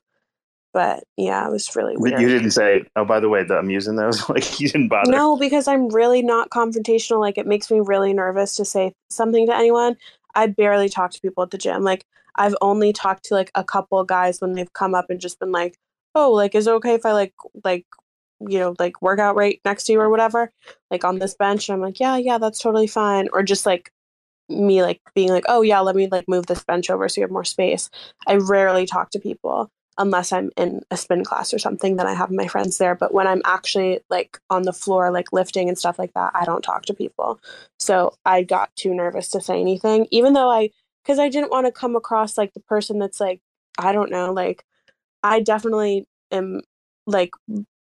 But 0.73 1.03
yeah, 1.17 1.47
it 1.47 1.51
was 1.51 1.75
really 1.75 1.97
weird. 1.97 2.21
You 2.21 2.29
didn't 2.29 2.53
say, 2.53 2.85
"Oh, 2.95 3.05
by 3.05 3.19
the 3.19 3.29
way, 3.29 3.45
I'm 3.51 3.71
using 3.71 3.97
those." 3.97 4.29
like 4.29 4.61
you 4.61 4.69
didn't 4.69 4.89
bother. 4.89 5.11
No, 5.11 5.37
because 5.37 5.67
I'm 5.67 5.89
really 5.89 6.23
not 6.23 6.51
confrontational. 6.51 7.21
Like 7.21 7.39
it 7.39 7.47
makes 7.47 7.71
me 7.71 7.81
really 7.81 8.13
nervous 8.13 8.55
to 8.57 8.65
say 8.65 8.93
something 9.11 9.47
to 9.47 9.57
anyone. 9.57 9.97
I 10.35 10.47
barely 10.47 10.89
talk 10.89 11.11
to 11.13 11.21
people 11.21 11.43
at 11.43 11.51
the 11.51 11.59
gym. 11.59 11.83
Like 11.83 12.07
I've 12.37 12.55
only 12.61 12.93
talked 12.93 13.25
to 13.27 13.35
like 13.35 13.51
a 13.55 13.65
couple 13.65 14.03
guys 14.05 14.41
when 14.41 14.53
they've 14.53 14.73
come 14.73 14.95
up 14.95 15.11
and 15.11 15.21
just 15.21 15.41
been 15.41 15.53
like, 15.53 15.77
"Oh, 16.15 16.31
like 16.33 16.55
is 16.55 16.67
it 16.69 16.73
okay 16.75 16.95
if 16.95 17.05
I 17.05 17.13
like 17.13 17.35
like 17.65 17.87
you 18.41 18.59
know 18.59 18.75
like 18.79 19.03
work 19.03 19.19
out 19.19 19.37
right 19.37 19.61
next 19.65 19.85
to 19.85 19.93
you 19.93 20.01
or 20.01 20.11
whatever, 20.11 20.53
like 20.91 21.05
on 21.05 21.19
this 21.19 21.35
bench?" 21.35 21.69
And 21.69 21.75
I'm 21.75 21.83
like, 21.83 21.99
"Yeah, 22.01 22.17
yeah, 22.17 22.39
that's 22.39 22.61
totally 22.61 22.87
fine." 22.87 23.29
Or 23.33 23.43
just 23.43 23.67
like 23.67 23.91
me 24.49 24.83
like 24.83 25.01
being 25.15 25.31
like, 25.31 25.45
"Oh 25.49 25.63
yeah, 25.63 25.81
let 25.81 25.97
me 25.97 26.09
like 26.11 26.29
move 26.29 26.47
this 26.47 26.65
bench 26.65 26.91
over 26.91 27.09
so 27.09 27.21
you 27.21 27.25
have 27.25 27.33
more 27.33 27.45
space." 27.45 27.91
I 28.29 28.37
rarely 28.37 28.87
talk 28.87 29.11
to 29.11 29.19
people 29.21 29.71
unless 30.01 30.33
I'm 30.33 30.51
in 30.57 30.81
a 30.91 30.97
spin 30.97 31.25
class 31.25 31.53
or 31.53 31.59
something, 31.59 31.97
then 31.97 32.07
I 32.07 32.15
have 32.15 32.31
my 32.31 32.49
friends 32.49 32.79
there. 32.79 32.95
But 32.95 33.13
when 33.13 33.27
I'm 33.27 33.43
actually 33.45 34.01
like 34.09 34.41
on 34.49 34.63
the 34.63 34.73
floor, 34.73 35.13
like 35.13 35.33
lifting 35.33 35.69
and 35.69 35.79
stuff 35.79 35.99
like 35.99 36.15
that, 36.15 36.33
I 36.35 36.47
don't 36.47 36.63
talk 36.63 36.87
to 36.87 36.95
people. 36.95 37.39
So 37.79 38.15
I 38.25 38.43
got 38.43 38.75
too 38.77 38.95
nervous 38.95 39.29
to 39.31 39.41
say 39.41 39.61
anything, 39.61 40.09
even 40.11 40.33
though 40.33 40.51
I 40.51 40.71
because 41.05 41.19
I 41.19 41.29
didn't 41.29 41.51
want 41.51 41.67
to 41.67 41.73
come 41.73 41.97
across 41.97 42.39
like 42.39 42.55
the 42.55 42.61
person 42.61 42.99
that's 42.99 43.21
like 43.21 43.41
I 43.79 43.93
don't 43.93 44.11
know, 44.11 44.33
like 44.33 44.65
I 45.23 45.41
definitely 45.41 46.07
am 46.33 46.63
like 47.07 47.31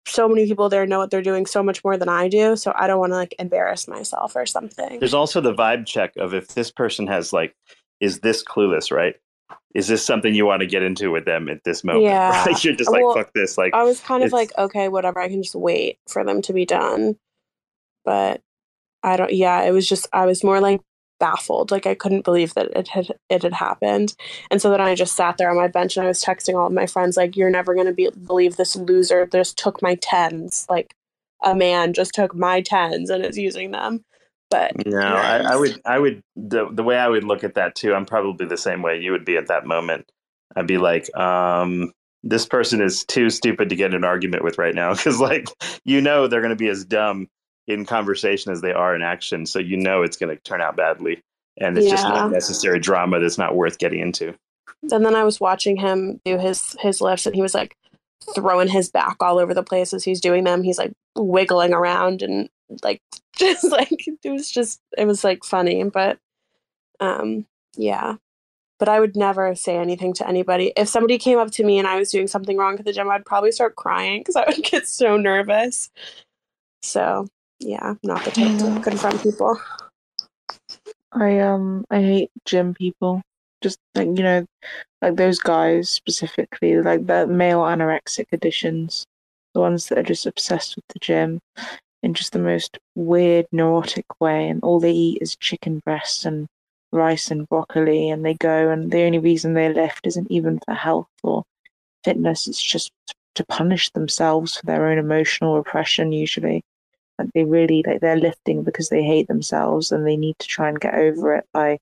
so 0.08 0.28
many 0.28 0.48
people 0.48 0.70
there 0.70 0.88
know 0.88 1.00
what 1.00 1.12
they're 1.12 1.22
doing 1.22 1.46
so 1.46 1.62
much 1.62 1.84
more 1.84 1.98
than 1.98 2.10
I 2.10 2.30
do, 2.30 2.56
so 2.56 2.74
I 2.76 2.88
don't 2.88 3.00
want 3.00 3.12
to 3.12 3.18
like 3.18 3.36
embarrass 3.38 3.88
myself 3.88 4.36
or 4.36 4.48
something. 4.48 5.00
There's 5.00 5.14
also 5.14 5.40
the 5.40 5.54
vibe 5.54 5.86
check 5.86 6.14
of 6.18 6.34
if 6.34 6.50
this 6.50 6.72
person 6.72 7.06
has 7.08 7.32
like, 7.32 7.56
is 8.00 8.22
this 8.22 8.44
clueless, 8.44 8.92
right? 8.92 9.16
Is 9.74 9.88
this 9.88 10.06
something 10.06 10.34
you 10.34 10.46
want 10.46 10.62
to 10.62 10.66
get 10.68 10.82
into 10.82 11.12
with 11.12 11.26
them 11.26 11.50
at 11.50 11.64
this 11.64 11.84
moment? 11.84 12.04
Yeah. 12.06 12.46
Right? 12.46 12.64
You're 12.64 12.76
just 12.76 12.92
like, 12.92 13.04
Well, 13.04 13.14
fuck 13.14 13.34
this. 13.34 13.58
Like, 13.58 13.74
I 13.74 13.84
was 13.84 14.00
kind 14.00 14.24
of 14.24 14.32
like, 14.32 14.52
okay, 14.58 14.88
whatever, 14.88 15.20
I 15.20 15.30
can 15.30 15.44
just 15.44 15.56
wait 15.56 16.00
for 16.08 16.24
them 16.24 16.42
to 16.44 16.54
be 16.54 16.66
done. 16.66 17.18
But 18.04 18.42
I 19.04 19.18
don't 19.18 19.34
yeah, 19.34 19.62
it 19.64 19.72
was 19.72 19.88
just 19.88 20.08
I 20.14 20.26
was 20.26 20.44
more 20.44 20.60
like 20.60 20.82
baffled. 21.20 21.72
Like 21.72 21.86
I 21.86 21.96
couldn't 21.96 22.26
believe 22.26 22.54
that 22.54 22.68
it 22.76 22.88
had 22.88 23.12
it 23.30 23.44
had 23.44 23.54
happened. 23.54 24.16
And 24.52 24.62
so 24.62 24.70
then 24.70 24.82
I 24.82 24.96
just 24.96 25.16
sat 25.16 25.38
there 25.38 25.50
on 25.50 25.58
my 25.58 25.68
bench 25.68 25.98
and 25.98 26.06
I 26.06 26.08
was 26.08 26.24
texting 26.24 26.58
all 26.58 26.68
of 26.68 26.74
my 26.74 26.88
friends 26.88 27.18
like 27.18 27.36
you're 27.36 27.50
never 27.50 27.74
going 27.74 27.88
to 27.88 27.94
be 27.94 28.10
believe 28.26 28.56
this 28.56 28.76
loser 28.76 29.26
just 29.26 29.58
took 29.58 29.82
my 29.82 29.96
10s. 29.98 30.70
Like 30.70 30.94
a 31.44 31.56
man 31.56 31.94
just 31.94 32.14
took 32.14 32.36
my 32.36 32.62
10s 32.62 33.10
and 33.10 33.26
is 33.26 33.38
using 33.38 33.72
them. 33.72 34.04
But 34.50 34.72
No, 34.86 34.98
I, 35.18 35.38
I 35.54 35.56
would, 35.56 35.82
I 35.86 36.00
would, 36.00 36.22
the, 36.36 36.68
the 36.72 36.84
way 36.84 36.98
I 36.98 37.08
would 37.08 37.24
look 37.24 37.44
at 37.44 37.56
that 37.56 37.76
too, 37.76 37.94
I'm 37.94 38.06
probably 38.06 38.46
the 38.46 38.58
same 38.58 38.82
way 38.82 39.00
you 39.00 39.12
would 39.12 39.26
be 39.26 39.38
at 39.38 39.48
that 39.48 39.66
moment. 39.66 40.10
I'd 40.56 40.68
be 40.68 40.78
like, 40.78 41.14
um, 41.18 41.92
this 42.24 42.46
person 42.46 42.82
is 42.82 43.04
too 43.06 43.30
stupid 43.30 43.70
to 43.70 43.76
get 43.76 43.92
in 43.92 43.96
an 43.96 44.04
argument 44.04 44.44
with 44.44 44.58
right 44.58 44.74
now. 44.76 44.96
Cause 45.04 45.20
like, 45.20 45.48
you 45.84 46.02
know, 46.02 46.28
they're 46.28 46.42
going 46.42 46.50
to 46.50 46.56
be 46.56 46.70
as 46.70 46.86
dumb 46.86 47.28
in 47.68 47.86
conversation 47.86 48.52
as 48.52 48.62
they 48.62 48.72
are 48.72 48.96
in 48.96 49.02
action. 49.02 49.46
So 49.46 49.60
you 49.60 49.76
know, 49.78 50.02
it's 50.02 50.18
going 50.18 50.36
to 50.36 50.42
turn 50.44 50.62
out 50.62 50.78
badly. 50.78 51.22
And 51.60 51.78
it's 51.78 51.90
just 51.90 52.06
Yeah. 52.06 52.12
not 52.14 52.32
necessary 52.32 52.80
drama 52.80 53.20
that's 53.20 53.38
not 53.38 53.56
worth 53.56 53.78
getting 53.80 54.00
into. 54.00 54.34
and 54.92 55.06
then 55.06 55.16
I 55.16 55.24
was 55.24 55.40
watching 55.40 55.76
him 55.78 56.22
do 56.24 56.38
his 56.38 56.76
his 56.80 57.02
lifts 57.02 57.26
and 57.26 57.36
he 57.36 57.42
was 57.42 57.54
like 57.54 57.76
throwing 58.36 58.68
his 58.68 58.90
back 58.90 59.18
all 59.22 59.40
over 59.40 59.54
the 59.54 59.64
place 59.64 59.94
as 59.94 60.04
he's 60.04 60.22
doing 60.22 60.44
them. 60.44 60.64
He's 60.64 60.78
like 60.78 60.94
wiggling 61.16 61.74
around 61.74 62.22
and 62.22 62.50
like 62.84 63.02
just 63.40 63.64
like 63.72 64.08
it 64.24 64.30
was 64.30 64.50
just 64.50 64.82
it 64.98 65.06
was 65.06 65.24
like 65.24 65.44
funny, 65.44 65.84
but 65.84 66.18
um 67.00 67.46
yeah. 67.76 68.16
But 68.80 68.90
I 68.90 69.00
would 69.00 69.16
never 69.16 69.56
say 69.56 69.76
anything 69.78 70.14
to 70.14 70.28
anybody. 70.28 70.72
If 70.78 70.88
somebody 70.88 71.18
came 71.18 71.40
up 71.40 71.50
to 71.52 71.64
me 71.64 71.80
and 71.80 71.88
I 71.88 71.98
was 71.98 72.12
doing 72.12 72.28
something 72.28 72.58
wrong 72.58 72.78
at 72.78 72.86
the 72.86 72.94
gym, 72.94 73.10
I'd 73.10 73.26
probably 73.26 73.52
start 73.52 73.76
crying 73.76 74.22
because 74.22 74.36
I 74.36 74.46
would 74.48 74.64
get 74.64 74.88
so 74.88 75.18
nervous. 75.18 75.90
So 76.84 77.28
yeah, 77.60 77.96
not 78.04 78.24
the 78.24 78.32
type 78.32 78.60
Yeah. 78.60 78.76
to 78.76 78.82
confront 78.82 79.24
people. 79.24 79.60
I 81.12 81.40
um 81.40 81.86
I 81.90 82.02
hate 82.02 82.32
gym 82.46 82.74
people. 82.74 83.22
Just 83.62 83.80
like 83.96 84.08
you 84.08 84.24
know, 84.24 84.46
like 85.02 85.16
those 85.16 85.40
guys 85.40 85.90
specifically, 85.90 86.80
like 86.82 87.08
the 87.08 87.26
male 87.26 87.62
anorexic 87.62 88.26
editions, 88.32 89.06
the 89.56 89.60
ones 89.60 89.88
that 89.88 89.98
are 89.98 90.04
just 90.04 90.28
obsessed 90.28 90.76
with 90.76 90.86
the 90.90 91.00
gym 91.00 91.40
in 92.04 92.14
just 92.14 92.34
the 92.34 92.40
most 92.40 92.78
weird 92.96 93.48
neurotic 93.52 94.06
way, 94.20 94.48
and 94.48 94.64
all 94.64 94.80
they 94.80 94.92
eat 94.92 95.22
is 95.22 95.36
chicken 95.36 95.80
breasts 95.86 96.26
and 96.26 96.48
rice 96.92 97.32
and 97.32 97.48
broccoli, 97.50 98.10
and 98.10 98.26
they 98.26 98.36
go 98.36 98.70
and 98.70 98.92
the 98.92 99.04
only 99.04 99.20
reason 99.20 99.54
they 99.54 99.72
lift 99.74 100.08
isn't 100.08 100.32
even 100.32 100.60
for 100.66 100.74
health 100.74 101.10
or 101.24 101.44
fitness; 102.04 102.48
it's 102.48 102.62
just 102.62 102.92
to 103.36 103.46
punish 103.46 103.90
themselves 103.92 104.58
for 104.58 104.66
their 104.66 104.88
own 104.88 104.98
emotional 104.98 105.56
repression 105.56 106.12
usually. 106.12 106.64
Like 107.20 107.30
they 107.34 107.44
really 107.46 107.84
like 107.86 108.02
they're 108.02 108.16
lifting 108.16 108.64
because 108.64 108.90
they 108.90 109.04
hate 109.04 109.28
themselves 109.28 109.92
and 109.92 110.06
they 110.06 110.18
need 110.18 110.38
to 110.40 110.48
try 110.48 110.70
and 110.70 110.80
get 110.80 110.96
over 110.96 111.36
it 111.36 111.46
by 111.54 111.80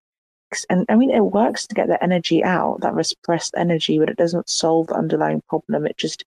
and 0.69 0.85
i 0.89 0.95
mean 0.95 1.11
it 1.11 1.19
works 1.19 1.67
to 1.67 1.75
get 1.75 1.87
the 1.87 2.01
energy 2.03 2.43
out 2.43 2.79
that 2.81 2.93
repressed 2.93 3.53
energy 3.57 3.99
but 3.99 4.09
it 4.09 4.17
doesn't 4.17 4.49
solve 4.49 4.87
the 4.87 4.95
underlying 4.95 5.41
problem 5.49 5.85
it 5.85 5.97
just 5.97 6.23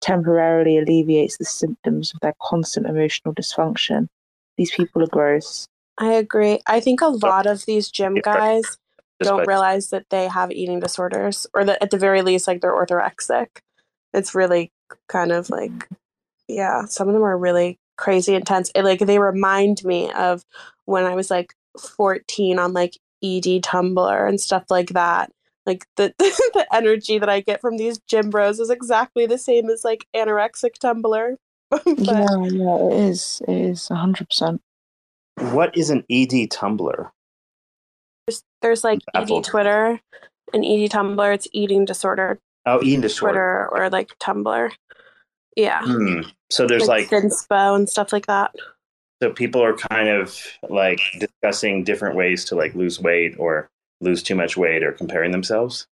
temporarily 0.00 0.78
alleviates 0.78 1.38
the 1.38 1.44
symptoms 1.44 2.12
of 2.12 2.20
their 2.20 2.34
constant 2.40 2.86
emotional 2.86 3.34
dysfunction. 3.34 4.08
These 4.56 4.72
people 4.72 5.02
are 5.02 5.08
gross. 5.08 5.66
I 5.98 6.12
agree. 6.12 6.60
I 6.66 6.80
think 6.80 7.00
a 7.00 7.08
lot 7.08 7.46
of 7.46 7.64
these 7.66 7.90
gym 7.90 8.14
guys 8.14 8.78
don't 9.20 9.46
realize 9.48 9.90
that 9.90 10.06
they 10.10 10.28
have 10.28 10.52
eating 10.52 10.80
disorders 10.80 11.46
or 11.54 11.64
that 11.64 11.82
at 11.82 11.90
the 11.90 11.98
very 11.98 12.22
least 12.22 12.46
like 12.46 12.60
they're 12.60 12.72
orthorexic. 12.72 13.46
It's 14.12 14.34
really 14.34 14.70
kind 15.08 15.32
of 15.32 15.50
like 15.50 15.70
mm. 15.70 15.96
yeah 16.46 16.84
some 16.86 17.08
of 17.08 17.14
them 17.14 17.24
are 17.24 17.36
really 17.36 17.78
crazy 17.96 18.34
intense. 18.34 18.70
It, 18.74 18.84
like 18.84 19.00
they 19.00 19.18
remind 19.18 19.84
me 19.84 20.10
of 20.12 20.44
when 20.88 21.04
i 21.04 21.14
was 21.14 21.30
like 21.30 21.54
14 21.78 22.58
on 22.58 22.72
like 22.72 22.96
ed 23.22 23.44
tumblr 23.62 24.28
and 24.28 24.40
stuff 24.40 24.64
like 24.70 24.90
that 24.90 25.30
like 25.68 25.86
the 25.96 26.12
the 26.18 26.66
energy 26.72 27.18
that 27.18 27.28
i 27.28 27.40
get 27.40 27.60
from 27.60 27.76
these 27.76 27.98
gym 28.08 28.30
bros 28.30 28.58
is 28.58 28.70
exactly 28.70 29.26
the 29.26 29.38
same 29.38 29.70
as 29.70 29.84
like 29.84 30.06
anorexic 30.16 30.76
tumblr 30.82 31.36
but 31.70 31.82
yeah 31.86 32.26
yeah 32.42 32.76
it 32.86 32.92
is 33.10 33.40
it 33.46 33.54
is 33.56 33.88
100% 33.88 34.58
What 35.52 35.76
is 35.76 35.90
an 35.90 36.02
ED 36.10 36.50
Tumblr? 36.50 37.10
there's, 38.26 38.42
there's 38.62 38.82
like 38.84 39.00
Apple. 39.14 39.38
ed 39.38 39.44
twitter 39.44 40.00
and 40.52 40.64
ed 40.64 40.88
tumblr 40.90 41.34
it's 41.34 41.46
eating 41.52 41.84
disorder 41.84 42.40
Oh, 42.66 42.80
eating 42.82 43.00
disorder. 43.00 43.32
Twitter 43.32 43.68
or 43.86 43.90
like 43.90 44.10
Tumblr. 44.18 44.70
Yeah. 45.56 45.80
Hmm. 45.84 46.20
So 46.50 46.66
there's 46.66 46.86
like, 46.86 47.08
Thinspo 47.08 47.74
and 47.74 47.88
stuff 47.88 48.12
like 48.12 48.26
that. 48.26 48.54
so 49.22 49.30
people 49.32 49.62
are 49.64 49.74
kind 49.74 50.08
of 50.08 50.36
like 50.68 51.00
discussing 51.18 51.82
different 51.82 52.14
ways 52.14 52.44
to 52.46 52.54
like 52.56 52.74
lose 52.74 53.00
weight 53.00 53.34
or 53.38 53.70
lose 54.00 54.22
too 54.22 54.34
much 54.34 54.56
weight 54.56 54.82
or 54.82 54.92
comparing 54.92 55.30
themselves. 55.32 55.86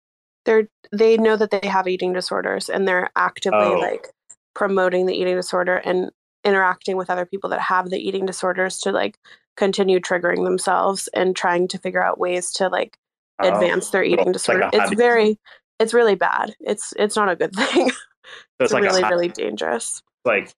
They're 0.45 0.69
they 0.93 1.17
know 1.17 1.37
that 1.37 1.51
they 1.51 1.67
have 1.69 1.89
eating 1.89 2.13
disorders 2.13 2.69
and 2.69 2.87
they're 2.87 3.11
actively 3.17 3.59
Oh. 3.59 3.79
like 3.79 4.09
promoting 4.55 5.07
the 5.07 5.15
eating 5.15 5.35
disorder 5.37 5.77
and 5.85 6.11
interacting 6.45 6.97
with 6.97 7.11
other 7.11 7.27
people 7.27 7.51
that 7.51 7.61
have 7.61 7.91
the 7.91 7.99
eating 7.99 8.25
disorders 8.27 8.79
to 8.79 8.93
like 8.93 9.19
continue 9.57 9.99
triggering 9.99 10.45
themselves 10.45 11.09
and 11.15 11.35
trying 11.35 11.67
to 11.69 11.79
figure 11.79 12.03
out 12.05 12.19
ways 12.21 12.53
to 12.53 12.69
like 12.69 12.97
Oh. 13.39 13.53
advance 13.53 13.91
their 13.91 14.03
eating 14.05 14.29
it's 14.31 14.49
like 14.49 14.59
disorder. 14.59 14.71
it's 14.73 14.95
very 14.95 15.39
it's 15.79 15.93
really 15.93 16.15
bad. 16.15 16.55
It's 16.61 16.95
it's 16.97 17.17
not 17.17 17.29
a 17.29 17.37
good 17.37 17.53
thing. 17.55 17.91
So 18.59 18.65
it's 18.65 18.73
it's 18.73 18.73
like 18.73 18.83
really 18.83 19.05
really 19.05 19.29
dangerous. 19.29 20.03
like 20.25 20.53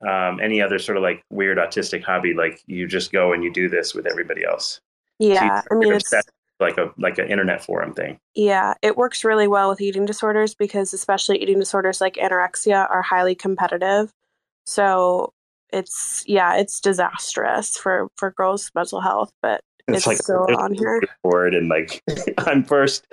um, 0.00 0.40
any 0.40 0.62
other 0.62 0.78
sort 0.78 0.96
of 0.96 1.02
like 1.02 1.22
weird 1.30 1.58
autistic 1.58 2.02
hobby. 2.02 2.32
Like 2.32 2.62
you 2.66 2.86
just 2.86 3.12
go 3.12 3.32
and 3.34 3.44
you 3.44 3.52
do 3.52 3.68
this 3.68 3.94
with 3.94 4.06
everybody 4.06 4.44
else. 4.44 4.80
So 5.20 5.28
Yeah. 5.28 5.60
I 5.70 5.74
mean 5.74 5.92
it's 5.92 6.10
like 6.62 6.78
a 6.78 6.90
like 6.98 7.18
an 7.18 7.28
internet 7.28 7.62
forum 7.62 7.92
thing. 7.92 8.18
Yeah, 8.34 8.74
it 8.82 8.96
works 8.96 9.24
really 9.24 9.46
well 9.46 9.68
with 9.68 9.80
eating 9.80 10.06
disorders 10.06 10.54
because 10.54 10.94
especially 10.94 11.42
eating 11.42 11.58
disorders 11.58 12.00
like 12.00 12.14
anorexia 12.14 12.88
are 12.90 13.02
highly 13.02 13.34
competitive. 13.34 14.12
So 14.64 15.32
it's 15.72 16.24
yeah, 16.26 16.56
it's 16.56 16.80
disastrous 16.80 17.76
for 17.76 18.08
for 18.16 18.30
girls' 18.30 18.70
mental 18.74 19.00
health, 19.00 19.30
but 19.42 19.60
it's, 19.88 20.24
still 20.24 20.46
on 20.56 20.74
here. 20.74 21.00
board 21.22 21.54
and 21.54 21.68
like 21.68 22.02
I'm 22.38 22.64
first. 22.64 23.06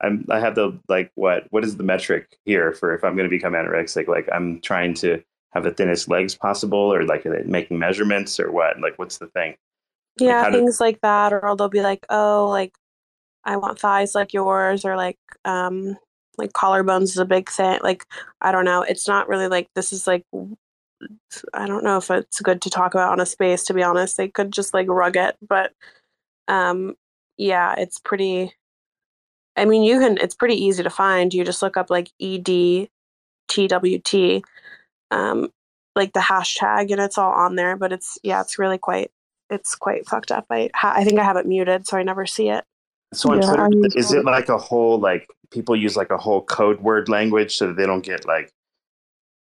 I'm 0.00 0.24
I 0.30 0.40
have 0.40 0.54
the 0.54 0.78
like 0.88 1.10
what 1.14 1.44
what 1.50 1.64
is 1.64 1.76
the 1.76 1.82
metric 1.82 2.38
here 2.44 2.72
for 2.72 2.94
if 2.94 3.04
I'm 3.04 3.16
going 3.16 3.28
to 3.28 3.34
become 3.34 3.54
anorexic? 3.54 4.08
Like 4.08 4.28
I'm 4.32 4.60
trying 4.60 4.94
to 4.94 5.22
have 5.52 5.64
the 5.64 5.70
thinnest 5.70 6.08
legs 6.08 6.34
possible, 6.34 6.92
or 6.92 7.04
like 7.04 7.24
making 7.46 7.78
measurements, 7.78 8.38
or 8.40 8.50
what? 8.50 8.80
Like 8.80 8.98
what's 8.98 9.18
the 9.18 9.26
thing? 9.28 9.56
Yeah, 10.18 10.50
do- 10.50 10.58
things 10.58 10.80
like 10.80 11.00
that, 11.00 11.32
or 11.32 11.54
they'll 11.56 11.68
be 11.68 11.82
like, 11.82 12.06
oh, 12.10 12.46
like 12.48 12.72
I 13.44 13.56
want 13.56 13.78
thighs 13.80 14.14
like 14.14 14.32
yours, 14.32 14.84
or 14.84 14.96
like 14.96 15.18
um 15.44 15.96
like 16.38 16.52
collarbones 16.52 17.04
is 17.04 17.18
a 17.18 17.24
big 17.24 17.50
thing. 17.50 17.80
Like 17.82 18.06
I 18.40 18.52
don't 18.52 18.64
know, 18.64 18.82
it's 18.82 19.08
not 19.08 19.28
really 19.28 19.48
like 19.48 19.68
this 19.74 19.92
is 19.92 20.06
like 20.06 20.24
I 21.54 21.66
don't 21.66 21.84
know 21.84 21.96
if 21.98 22.10
it's 22.10 22.40
good 22.40 22.62
to 22.62 22.70
talk 22.70 22.94
about 22.94 23.12
on 23.12 23.20
a 23.20 23.26
space. 23.26 23.64
To 23.64 23.74
be 23.74 23.82
honest, 23.82 24.16
they 24.16 24.28
could 24.28 24.52
just 24.52 24.74
like 24.74 24.88
rug 24.88 25.16
it, 25.16 25.36
but 25.46 25.72
um 26.48 26.94
yeah, 27.36 27.74
it's 27.78 27.98
pretty. 27.98 28.54
I 29.56 29.64
mean, 29.64 29.82
you 29.82 29.98
can. 30.00 30.18
It's 30.18 30.34
pretty 30.34 30.54
easy 30.56 30.82
to 30.82 30.90
find. 30.90 31.32
You 31.34 31.44
just 31.44 31.62
look 31.62 31.76
up 31.76 31.90
like 31.90 32.10
ed 32.20 32.88
twt, 33.50 34.42
um, 35.10 35.52
like 35.96 36.12
the 36.12 36.20
hashtag, 36.20 36.90
and 36.92 37.00
it's 37.00 37.18
all 37.18 37.32
on 37.32 37.56
there. 37.56 37.76
But 37.76 37.92
it's 37.92 38.18
yeah, 38.22 38.40
it's 38.40 38.58
really 38.58 38.78
quite 38.78 39.10
it's 39.50 39.74
quite 39.74 40.06
fucked 40.08 40.32
up. 40.32 40.46
I 40.50 40.70
I 40.82 41.04
think 41.04 41.18
I 41.20 41.24
have 41.24 41.36
it 41.36 41.46
muted, 41.46 41.86
so 41.86 41.98
I 41.98 42.02
never 42.02 42.26
see 42.26 42.48
it. 42.48 42.64
So 43.12 43.30
on 43.30 43.40
Yeah, 43.42 43.46
Twitter, 43.48 43.64
I 43.64 43.68
use 43.70 43.94
is 43.96 44.12
it 44.12 44.24
like 44.24 44.48
a 44.48 44.58
whole 44.58 44.98
like 44.98 45.26
people 45.50 45.76
use 45.76 45.96
like 45.96 46.10
a 46.10 46.16
whole 46.16 46.42
code 46.42 46.80
word 46.80 47.08
language 47.08 47.56
so 47.56 47.66
that 47.68 47.76
they 47.76 47.86
don't 47.86 48.04
get 48.04 48.26
like 48.26 48.50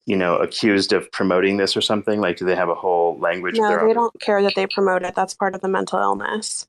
you 0.06 0.16
know 0.16 0.38
accused 0.38 0.94
of 0.94 1.12
promoting 1.12 1.58
this 1.58 1.76
or 1.76 1.82
something? 1.82 2.22
Like, 2.22 2.38
do 2.38 2.46
they 2.46 2.56
have 2.56 2.70
a 2.70 2.76
whole 2.76 3.18
language? 3.20 3.58
No, 3.58 3.70
they 3.70 3.76
own? 3.84 3.94
don't 3.94 4.20
care 4.22 4.42
that 4.42 4.54
they 4.56 4.68
promote 4.68 5.04
it. 5.04 5.16
That's 5.16 5.34
part 5.34 5.54
of 5.56 5.62
the 5.62 5.68
mental 5.68 6.00
illness. 6.00 6.66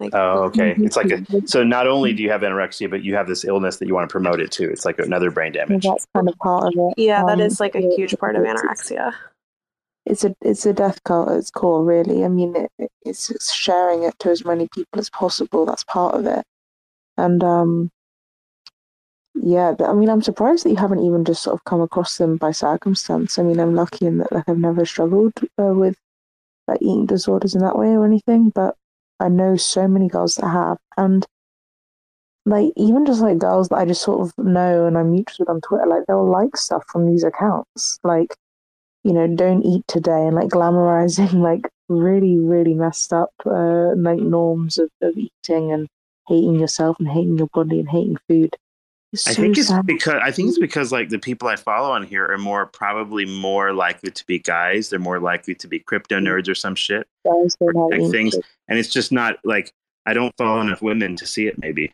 Like, 0.00 0.12
Oh, 0.14 0.44
okay. 0.44 0.74
Mhm. 0.74 0.86
It's 0.86 0.96
like 0.96 1.10
a, 1.12 1.46
so. 1.46 1.62
Not 1.62 1.86
only 1.86 2.12
do 2.12 2.22
you 2.24 2.30
have 2.30 2.40
anorexia, 2.40 2.90
but 2.90 3.04
you 3.04 3.14
have 3.14 3.28
this 3.28 3.44
illness 3.44 3.76
that 3.76 3.86
you 3.86 3.94
want 3.94 4.08
to 4.08 4.12
promote 4.12 4.40
it 4.40 4.50
too. 4.50 4.68
It's 4.68 4.84
like 4.84 4.98
another 4.98 5.30
brain 5.30 5.52
damage. 5.52 5.84
that's 5.84 6.06
kind 6.14 6.28
of 6.28 6.36
part 6.38 6.64
of 6.64 6.72
it 6.76 6.94
yeah, 7.00 7.22
that 7.24 7.34
Um, 7.34 7.40
is 7.40 7.60
like 7.60 7.76
a 7.76 7.80
huge 7.94 8.18
part 8.18 8.34
of 8.34 8.42
it's- 8.42 8.60
anorexia. 8.60 9.12
It's 10.06 10.24
a 10.24 10.34
it's 10.42 10.66
a 10.66 10.72
death 10.72 11.02
cult 11.04 11.30
at 11.30 11.38
its 11.38 11.50
core 11.50 11.84
really. 11.84 12.24
I 12.24 12.28
mean 12.28 12.56
it, 12.56 12.90
it's, 13.04 13.52
sharing 13.54 14.02
it 14.02 14.18
to 14.20 14.30
as 14.30 14.44
many 14.44 14.68
people 14.68 14.98
as 15.00 15.10
possible. 15.10 15.66
That's 15.66 15.84
part 15.84 16.14
of 16.14 16.26
it. 16.26 16.44
And 17.16 17.42
um, 17.44 17.90
yeah, 19.34 19.74
I 19.80 19.92
mean, 19.94 20.08
I'm 20.08 20.22
surprised 20.22 20.64
that 20.64 20.70
you 20.70 20.76
haven't 20.76 21.04
even 21.04 21.24
just 21.24 21.42
sort 21.42 21.54
of 21.54 21.64
come 21.64 21.80
across 21.80 22.18
them 22.18 22.36
by 22.36 22.52
circumstance. 22.52 23.38
I 23.38 23.42
mean, 23.42 23.58
I'm 23.58 23.74
lucky 23.74 24.06
in 24.06 24.18
that 24.18 24.32
like 24.32 24.48
I've 24.48 24.58
never 24.58 24.86
struggled 24.86 25.32
uh, 25.60 25.74
with 25.74 25.96
like 26.68 26.80
eating 26.80 27.06
disorders 27.06 27.54
in 27.54 27.60
that 27.62 27.76
way 27.76 27.88
or 27.88 28.04
anything, 28.04 28.50
but 28.50 28.76
I 29.20 29.28
know 29.28 29.56
so 29.56 29.88
many 29.88 30.08
girls 30.08 30.36
that 30.36 30.48
have, 30.48 30.78
and 30.96 31.26
like 32.46 32.72
even 32.76 33.06
just 33.06 33.22
like 33.22 33.38
girls 33.38 33.68
that 33.70 33.76
I 33.76 33.84
just 33.86 34.02
sort 34.02 34.20
of 34.20 34.38
know 34.44 34.86
and 34.86 34.96
I'm 34.98 35.12
mutual 35.12 35.36
with 35.40 35.50
on 35.50 35.60
Twitter, 35.62 35.86
like 35.86 36.04
they'll 36.06 36.28
like 36.28 36.56
stuff 36.56 36.84
from 36.88 37.06
these 37.06 37.24
accounts, 37.24 37.98
like 38.04 38.36
you 39.04 39.12
know, 39.12 39.26
don't 39.28 39.62
eat 39.62 39.86
today, 39.86 40.26
and 40.26 40.34
like 40.34 40.48
glamorizing 40.48 41.32
like 41.42 41.68
really, 41.88 42.38
really 42.38 42.74
messed 42.74 43.12
up 43.12 43.30
uh, 43.46 43.94
like 43.94 44.18
norms 44.18 44.78
of, 44.78 44.90
of 45.02 45.16
eating 45.16 45.72
and 45.72 45.86
hating 46.26 46.58
yourself 46.58 46.98
and 46.98 47.08
hating 47.08 47.38
your 47.38 47.48
body 47.48 47.80
and 47.80 47.88
hating 47.88 48.16
food. 48.28 48.56
I 49.28 49.34
think 49.34 49.56
it's 49.56 49.68
sad. 49.68 49.86
because 49.86 50.20
I 50.24 50.32
think 50.32 50.48
it's 50.48 50.58
because 50.58 50.90
like 50.90 51.08
the 51.08 51.20
people 51.20 51.46
I 51.46 51.54
follow 51.54 51.92
on 51.92 52.02
here 52.02 52.26
are 52.26 52.38
more 52.38 52.66
probably 52.66 53.24
more 53.24 53.72
likely 53.72 54.10
to 54.10 54.26
be 54.26 54.40
guys. 54.40 54.90
They're 54.90 54.98
more 54.98 55.20
likely 55.20 55.54
to 55.54 55.68
be 55.68 55.78
crypto 55.78 56.18
mm. 56.18 56.26
nerds 56.26 56.48
or 56.48 56.56
some 56.56 56.74
shit. 56.74 57.06
Guys, 57.24 57.56
or 57.60 57.72
like 57.90 58.10
things, 58.10 58.34
and 58.66 58.76
it's 58.76 58.88
just 58.88 59.12
not 59.12 59.36
like 59.44 59.72
I 60.04 60.14
don't 60.14 60.34
follow 60.36 60.60
enough 60.60 60.82
women 60.82 61.14
to 61.16 61.26
see 61.26 61.46
it. 61.46 61.58
Maybe. 61.58 61.92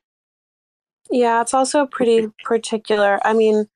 Yeah, 1.11 1.43
it's 1.43 1.53
also 1.53 1.85
pretty 1.85 2.29
particular. 2.43 3.19
I 3.23 3.35
mean, 3.35 3.67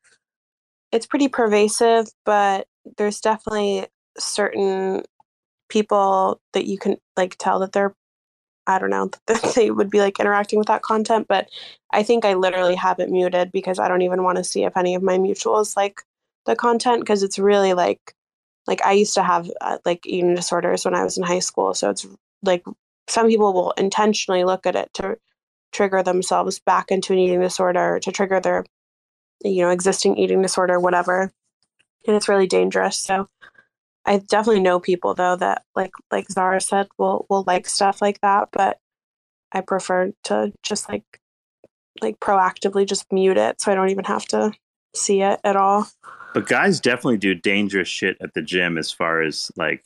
it's 0.91 1.05
pretty 1.05 1.29
pervasive, 1.29 2.07
but 2.25 2.67
there's 2.97 3.21
definitely 3.21 3.87
certain 4.19 5.03
people 5.69 6.41
that 6.53 6.67
you 6.67 6.79
can 6.79 6.97
like 7.17 7.37
tell 7.39 7.59
that 7.61 7.73
they're 7.73 7.95
I 8.67 8.79
don't 8.79 8.91
know 8.91 9.11
that 9.27 9.55
they 9.55 9.71
would 9.71 9.91
be 9.91 10.01
like 10.01 10.19
interacting 10.21 10.59
with 10.59 10.69
that 10.69 10.83
content, 10.83 11.27
but 11.29 11.49
I 11.93 12.03
think 12.03 12.25
I 12.25 12.35
literally 12.35 12.75
have 12.77 12.99
it 12.99 13.11
muted 13.11 13.53
because 13.53 13.79
I 13.79 13.89
don't 13.89 14.03
even 14.03 14.23
want 14.23 14.39
to 14.39 14.45
see 14.45 14.65
if 14.65 14.77
any 14.77 14.95
of 14.95 15.03
my 15.03 15.19
mutuals 15.19 15.77
like 15.77 16.03
the 16.47 16.57
content 16.57 17.01
because 17.01 17.23
it's 17.23 17.39
really 17.39 17.75
like 17.75 18.15
like 18.67 18.83
I 18.85 18.93
used 18.93 19.15
to 19.15 19.23
have 19.23 19.51
uh, 19.61 19.79
like 19.85 20.07
eating 20.07 20.35
disorders 20.35 20.85
when 20.85 20.95
I 20.95 21.05
was 21.05 21.19
in 21.19 21.25
high 21.25 21.41
school, 21.41 21.75
so 21.75 21.91
it's 21.91 22.07
like 22.43 22.65
some 23.09 23.29
people 23.29 23.53
will 23.53 23.73
intentionally 23.73 24.45
look 24.45 24.67
at 24.67 24.77
it 24.77 24.91
to 24.95 25.19
trigger 25.73 26.03
themselves 26.03 26.59
back 26.61 26.91
into 26.91 27.13
an 27.13 27.19
eating 27.19 27.41
disorder 27.41 27.99
to 28.01 28.13
trigger 28.13 28.41
their 28.41 28.65
you 29.43 29.63
know 29.63 29.71
existing 29.71 30.17
eating 30.17 30.41
disorder 30.41 30.81
whatever 30.81 31.33
and 32.07 32.17
it's 32.17 32.29
really 32.29 32.47
dangerous 32.47 32.97
so 32.97 33.29
I 34.07 34.19
definitely 34.19 34.63
know 34.63 34.81
people 34.81 35.15
though 35.15 35.37
that 35.37 35.63
like 35.75 35.93
like 36.11 36.31
Zara 36.31 36.61
said 36.61 36.89
will 36.99 37.27
will 37.29 37.45
like 37.47 37.69
stuff 37.69 38.03
like 38.03 38.21
that, 38.21 38.49
but 38.53 38.79
I 39.53 39.61
prefer 39.63 40.13
to 40.25 40.53
just 40.63 40.89
like 40.89 41.05
like 42.03 42.21
proactively 42.21 42.87
just 42.87 43.11
mute 43.13 43.39
it 43.39 43.61
so 43.61 43.73
I 43.73 43.75
don't 43.75 43.91
even 43.91 44.05
have 44.05 44.27
to 44.27 44.53
see 44.95 45.23
it 45.23 45.41
at 45.43 45.57
all. 45.57 45.87
But 46.35 46.49
guys 46.49 46.81
definitely 46.81 47.19
do 47.19 47.35
dangerous 47.35 47.89
shit 47.89 48.17
at 48.21 48.35
the 48.35 48.43
gym 48.43 48.77
as 48.77 48.91
far 48.91 49.23
as 49.23 49.51
like 49.57 49.85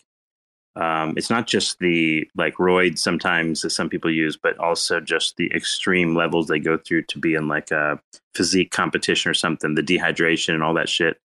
um, 0.75 1.15
it's 1.17 1.31
not 1.31 1.47
just 1.47 1.79
the 1.81 2.29
like 2.37 2.55
roids 2.55 2.99
sometimes 2.99 3.63
that 3.63 3.71
some 3.71 3.89
people 3.89 4.13
use, 4.13 4.37
but 4.37 4.59
also 4.59 5.01
just 5.01 5.37
the 5.37 5.51
extreme 5.53 6.15
levels 6.15 6.47
they 6.47 6.61
go 6.61 6.77
through 6.77 7.03
to 7.05 7.19
be 7.19 7.35
in 7.35 7.49
like 7.49 7.71
a 7.71 8.01
physique 8.35 8.71
competition 8.71 9.31
or 9.31 9.35
something, 9.35 9.75
the 9.75 9.83
dehydration 9.83 10.55
and 10.55 10.63
all 10.63 10.75
that 10.75 10.89
shit 10.89 11.21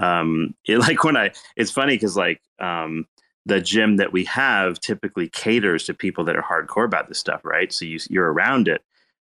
um 0.00 0.54
it, 0.66 0.78
like 0.86 1.04
when 1.04 1.16
i 1.16 1.30
it's 1.56 1.70
funny 1.70 1.94
because 1.94 2.16
like 2.16 2.40
um 2.58 3.06
the 3.46 3.60
gym 3.60 3.96
that 3.98 4.12
we 4.12 4.24
have 4.24 4.80
typically 4.80 5.28
caters 5.28 5.84
to 5.84 5.94
people 5.94 6.24
that 6.24 6.36
are 6.36 6.42
hardcore 6.42 6.86
about 6.86 7.08
this 7.08 7.18
stuff 7.18 7.42
right? 7.44 7.72
So 7.72 7.84
you 7.84 7.98
you're 8.08 8.32
around 8.32 8.68
it. 8.68 8.82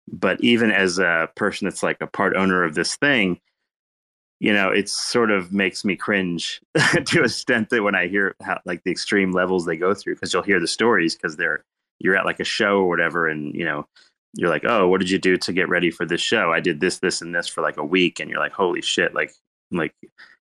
But 0.08 0.40
even 0.44 0.70
as 0.70 1.00
a 1.00 1.30
person 1.36 1.66
that's 1.66 1.82
like 1.82 1.98
a 2.02 2.08
part 2.08 2.36
owner 2.36 2.64
of 2.64 2.76
this 2.76 2.96
thing 2.96 3.40
you 4.40 4.52
know 4.52 4.70
it 4.70 4.90
sort 4.90 5.32
of 5.32 5.54
makes 5.54 5.86
me 5.86 5.96
cringe 5.96 6.60
to 7.06 7.22
a 7.22 7.24
extent 7.24 7.70
that 7.70 7.82
when 7.82 7.96
i 7.96 8.08
hear 8.08 8.36
how 8.42 8.60
like 8.66 8.84
the 8.84 8.92
extreme 8.92 9.32
levels 9.32 9.66
they 9.66 9.78
go 9.78 9.94
through 9.94 10.16
because 10.16 10.34
you'll 10.34 10.44
hear 10.44 10.60
the 10.60 10.68
stories 10.68 11.16
because 11.16 11.38
they're 11.38 11.64
you're 12.00 12.18
at 12.18 12.26
like 12.26 12.42
a 12.42 12.44
show 12.44 12.80
or 12.80 12.90
whatever 12.90 13.28
and 13.28 13.56
you 13.56 13.64
know 13.64 13.88
you're 14.34 14.50
like 14.50 14.66
oh 14.66 14.88
what 14.88 15.00
did 15.00 15.10
you 15.10 15.18
do 15.18 15.38
to 15.38 15.54
get 15.54 15.70
ready 15.70 15.92
for 15.92 16.06
this 16.06 16.22
show? 16.22 16.52
I 16.52 16.60
did 16.60 16.80
this 16.80 17.00
this 17.00 17.22
and 17.22 17.34
this 17.34 17.48
for 17.48 17.62
like 17.62 17.78
a 17.78 17.86
week 17.86 18.20
and 18.20 18.30
you're 18.30 18.40
like 18.40 18.52
holy 18.52 18.82
shit 18.82 19.14
like 19.14 19.32
like 19.78 19.94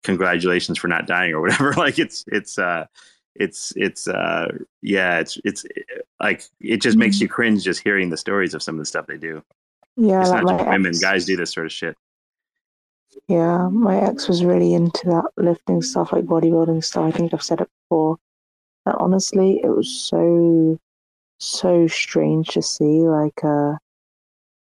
congratulations 0.03 0.79
for 0.79 0.89
not 0.89 1.07
dying 1.07 1.33
or 1.33 1.41
whatever. 1.41 1.73
Like 1.77 1.99
it's 1.99 2.25
it's 2.29 2.59
uh 2.59 2.87
it's 3.35 3.73
it's 3.77 4.09
uh 4.09 4.49
yeah 4.83 5.19
it's 5.19 5.39
it's 5.45 5.65
like 6.21 6.43
it 6.61 6.83
just 6.83 6.99
makes 6.99 7.17
mm-hmm. 7.17 7.23
you 7.25 7.29
cringe 7.29 7.65
just 7.65 7.83
hearing 7.83 8.11
the 8.11 8.17
stories 8.17 8.55
of 8.55 8.63
some 8.63 8.75
of 8.75 8.81
the 8.81 8.87
stuff 8.87 9.07
they 9.07 9.17
do. 9.17 9.43
Yeah 9.97 10.21
it's 10.21 10.31
like 10.31 10.45
not 10.45 10.59
just 10.59 10.71
women 10.71 10.93
guys 11.01 11.25
do 11.25 11.37
this 11.37 11.53
sort 11.53 11.67
of 11.67 11.73
shit. 11.73 11.97
Yeah 13.29 13.69
my 13.69 14.01
ex 14.01 14.29
was 14.29 14.45
really 14.45 14.75
into 14.75 15.07
that 15.07 15.31
lifting 15.37 15.81
stuff 15.83 16.13
like 16.13 16.25
bodybuilding 16.25 16.85
stuff. 16.85 17.05
I 17.05 17.11
think 17.17 17.33
i've 17.33 17.43
said 17.43 17.61
it 17.61 17.71
before. 17.85 18.19
And 18.87 18.97
honestly 18.99 19.61
it 19.63 19.69
was 19.69 19.91
so 19.91 20.79
so 21.39 21.87
strange 21.87 22.49
to 22.49 22.63
see 22.63 23.03
like 23.03 23.43
uh 23.45 23.75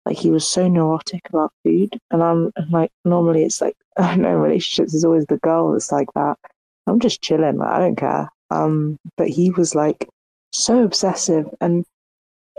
like 0.06 0.16
he 0.16 0.30
was 0.30 0.46
so 0.46 0.66
neurotic 0.68 1.28
about 1.28 1.52
food. 1.64 1.98
And 2.10 2.22
i'm 2.22 2.52
like 2.70 2.92
normally 3.04 3.44
it's 3.44 3.60
like 3.60 3.76
I 3.96 4.16
know 4.16 4.34
relationships 4.34 4.94
is 4.94 5.04
always 5.04 5.26
the 5.26 5.38
girl 5.38 5.72
that's 5.72 5.92
like 5.92 6.08
that. 6.14 6.38
I'm 6.86 7.00
just 7.00 7.22
chilling, 7.22 7.58
like, 7.58 7.70
I 7.70 7.78
don't 7.78 7.96
care. 7.96 8.28
Um, 8.50 8.98
but 9.16 9.28
he 9.28 9.50
was 9.50 9.74
like 9.74 10.08
so 10.52 10.82
obsessive, 10.84 11.46
and 11.60 11.84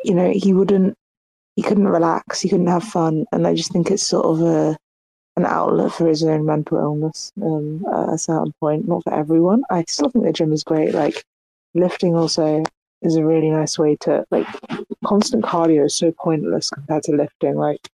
you 0.03 0.15
know, 0.15 0.31
he 0.33 0.53
wouldn't, 0.53 0.95
he 1.55 1.61
couldn't 1.61 1.87
relax, 1.87 2.41
he 2.41 2.49
couldn't 2.49 2.67
have 2.67 2.83
fun, 2.83 3.25
and 3.31 3.45
I 3.45 3.53
just 3.53 3.71
think 3.71 3.91
it's 3.91 4.07
sort 4.07 4.25
of 4.25 4.41
a 4.41 4.77
an 5.35 5.45
outlet 5.45 5.91
for 5.91 6.07
his 6.07 6.23
own 6.23 6.45
mental 6.45 6.77
illness 6.77 7.31
um, 7.41 7.83
at 7.91 8.13
a 8.13 8.17
certain 8.17 8.53
point. 8.59 8.87
Not 8.87 9.03
for 9.03 9.13
everyone. 9.13 9.63
I 9.69 9.83
still 9.87 10.09
think 10.09 10.25
the 10.25 10.33
gym 10.33 10.53
is 10.53 10.63
great. 10.63 10.93
Like 10.93 11.23
lifting 11.73 12.15
also 12.15 12.63
is 13.01 13.15
a 13.15 13.25
really 13.25 13.49
nice 13.49 13.77
way 13.77 13.97
to 14.01 14.25
like 14.31 14.47
constant 15.05 15.43
cardio 15.43 15.85
is 15.85 15.95
so 15.95 16.11
pointless 16.11 16.69
compared 16.69 17.03
to 17.03 17.15
lifting. 17.15 17.55
Like 17.55 17.89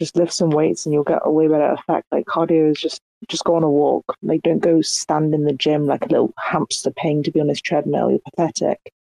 just 0.00 0.16
lift 0.16 0.32
some 0.32 0.50
weights 0.50 0.84
and 0.84 0.92
you'll 0.92 1.04
get 1.04 1.22
a 1.24 1.30
way 1.30 1.48
better 1.48 1.72
effect. 1.72 2.06
Like 2.10 2.26
cardio 2.26 2.70
is 2.70 2.80
just 2.80 3.00
just 3.28 3.44
go 3.44 3.54
on 3.56 3.62
a 3.62 3.70
walk. 3.70 4.04
Like 4.22 4.42
don't 4.42 4.58
go 4.58 4.82
stand 4.82 5.34
in 5.34 5.44
the 5.44 5.52
gym 5.52 5.86
like 5.86 6.04
a 6.04 6.08
little 6.08 6.32
hamster 6.38 6.90
paying 6.90 7.22
to 7.22 7.30
be 7.30 7.40
on 7.40 7.46
this 7.46 7.60
treadmill. 7.60 8.10
You're 8.10 8.20
pathetic. 8.30 8.92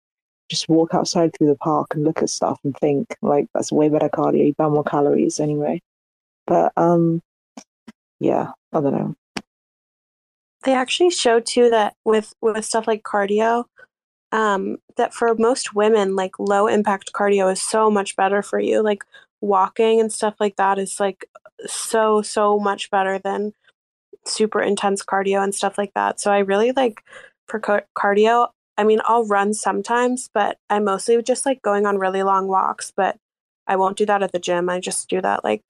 Just 0.49 0.69
walk 0.69 0.95
outside 0.95 1.33
through 1.35 1.49
the 1.49 1.57
park 1.57 1.95
and 1.95 2.05
look 2.05 2.23
at 2.23 2.31
stuff 2.31 2.59
and 2.65 2.77
think. 2.77 3.17
Like 3.23 3.47
that's 3.55 3.73
way 3.73 3.89
better 3.89 4.09
cardio. 4.09 4.47
You 4.47 4.55
burn 4.55 4.73
more 4.73 4.85
calories 4.85 5.41
anyway. 5.41 5.81
But 6.47 6.73
um, 6.77 7.23
yeah, 8.21 8.53
I 8.73 8.81
don't 8.81 8.93
know. 8.93 9.15
They 10.65 10.75
actually 10.75 11.11
show 11.11 11.41
too 11.41 11.71
that 11.71 11.95
with 12.05 12.35
with 12.41 12.65
stuff 12.65 12.87
like 12.87 13.03
cardio, 13.03 13.65
um, 14.31 14.77
that 14.97 15.13
for 15.15 15.35
most 15.35 15.75
women, 15.75 16.15
like 16.15 16.39
low 16.39 16.67
impact 16.67 17.13
cardio 17.13 17.51
is 17.51 17.61
so 17.61 17.91
much 17.91 18.15
better 18.15 18.43
for 18.43 18.61
you. 18.61 18.83
Like 18.83 19.05
walking 19.43 20.01
and 20.01 20.11
stuff 20.11 20.37
like 20.41 20.57
that 20.57 20.79
is 20.79 20.99
like 20.99 21.27
so 21.67 22.23
so 22.23 22.59
much 22.59 22.91
better 22.91 23.19
than 23.19 23.53
super 24.25 24.63
intense 24.63 25.05
cardio 25.05 25.43
and 25.43 25.55
stuff 25.55 25.77
like 25.77 25.93
that. 25.95 26.21
So 26.21 26.33
I 26.33 26.39
really 26.39 26.73
like 26.73 27.03
for 27.47 27.61
cardio. 27.61 28.49
I 28.79 28.85
mean, 28.85 29.01
I'll 29.05 29.27
run 29.27 29.53
sometimes, 29.53 30.31
but 30.33 30.59
I 30.71 30.79
mostly 30.79 31.21
just 31.23 31.45
like 31.45 31.61
going 31.61 31.85
on 31.85 31.99
really 31.99 32.23
long 32.23 32.49
walks. 32.49 32.91
But 32.97 33.19
I 33.67 33.77
won't 33.77 33.99
do 33.99 34.07
that 34.07 34.23
at 34.23 34.33
the 34.33 34.39
gym. 34.39 34.71
I 34.71 34.81
just 34.81 35.09
do 35.09 35.21
that 35.21 35.45
like 35.45 35.63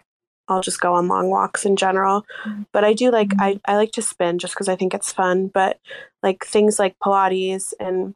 I'll 0.49 0.61
just 0.61 0.81
go 0.81 0.95
on 0.95 1.09
long 1.09 1.31
walks 1.31 1.65
in 1.65 1.77
general. 1.77 2.25
Mm-hmm. 2.45 2.63
But 2.73 2.85
I 2.85 2.93
do 2.93 3.11
like 3.11 3.29
mm-hmm. 3.29 3.41
I 3.41 3.61
I 3.65 3.77
like 3.77 3.93
to 3.93 4.03
spin 4.03 4.39
just 4.39 4.55
because 4.55 4.69
I 4.69 4.77
think 4.77 4.95
it's 4.95 5.13
fun. 5.13 5.49
But 5.49 5.81
like 6.23 6.45
things 6.45 6.79
like 6.79 6.97
Pilates 7.03 7.73
and 7.81 8.15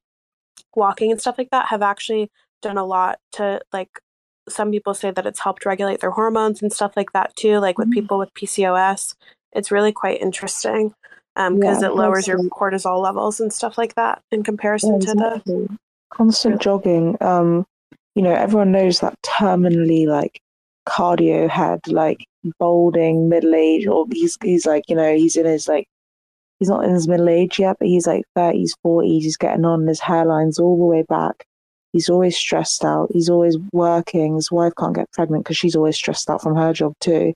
walking 0.75 1.11
and 1.11 1.21
stuff 1.21 1.39
like 1.39 1.51
that 1.51 1.69
have 1.69 1.83
actually 1.83 2.31
done 2.63 2.77
a 2.77 2.85
lot 2.85 3.19
to 3.33 3.61
like 3.73 3.91
some 4.49 4.71
people 4.71 4.95
say 4.95 5.11
that 5.11 5.27
it's 5.27 5.41
helped 5.41 5.67
regulate 5.67 6.01
their 6.01 6.11
hormones 6.11 6.63
and 6.63 6.73
stuff 6.73 6.93
like 6.97 7.13
that 7.13 7.35
too, 7.37 7.59
like 7.59 7.79
with 7.79 7.89
mm-hmm. 7.89 8.01
people 8.01 8.19
with 8.19 8.35
PCOS. 8.35 9.15
It's 9.53 9.71
really 9.71 9.93
quite 9.93 10.21
interesting 10.21 10.95
because 11.35 11.49
um, 11.49 11.63
yeah, 11.63 11.87
it 11.87 11.95
lowers 11.95 12.27
your 12.27 12.39
cortisol 12.39 13.03
levels 13.03 13.41
and 13.41 13.53
stuff 13.53 13.77
like 13.77 13.95
that 13.95 14.23
in 14.33 14.43
comparison 14.43 14.93
yeah, 14.93 14.97
exactly. 14.97 15.41
to 15.41 15.69
the 15.69 15.79
constant 16.11 16.61
jogging. 16.61 17.17
Um, 17.21 17.67
you 18.15 18.23
know, 18.23 18.33
everyone 18.33 18.73
knows 18.73 19.01
that 19.01 19.15
terminally 19.23 20.07
like 20.07 20.41
cardio 20.89 21.49
had 21.49 21.87
like 21.89 22.27
balding 22.59 23.29
middle 23.29 23.55
age, 23.55 23.87
or 23.87 24.07
he's 24.11 24.39
he's 24.43 24.67
like 24.67 24.85
you 24.89 24.97
know 24.97 25.15
he's 25.15 25.37
in 25.37 25.47
his 25.47 25.69
like 25.69 25.87
he's 26.59 26.69
not 26.69 26.85
in 26.85 26.91
his 26.91 27.09
middle 27.09 27.29
age 27.29 27.59
yet, 27.59 27.77
but 27.79 27.89
he's 27.89 28.07
like 28.07 28.25
thirties, 28.35 28.75
forties. 28.83 29.25
He's 29.25 29.37
getting 29.37 29.65
on. 29.65 29.87
His 29.87 30.01
hairline's 30.01 30.59
all 30.59 30.79
the 30.79 30.85
way 30.85 31.03
back 31.03 31.45
He's 31.97 32.11
always 32.11 32.37
stressed 32.37 32.85
out. 32.85 33.09
He's 33.11 33.31
always 33.31 33.57
working. 33.73 34.35
His 34.35 34.53
wife 34.53 34.75
can't 34.79 34.95
get 34.95 35.11
pregnant 35.13 35.45
because 35.45 35.57
she's 35.57 35.75
always 35.75 35.97
stressed 35.97 36.29
out 36.29 36.43
from 36.43 36.55
her 36.55 36.75
job 36.75 36.93
too. 37.01 37.33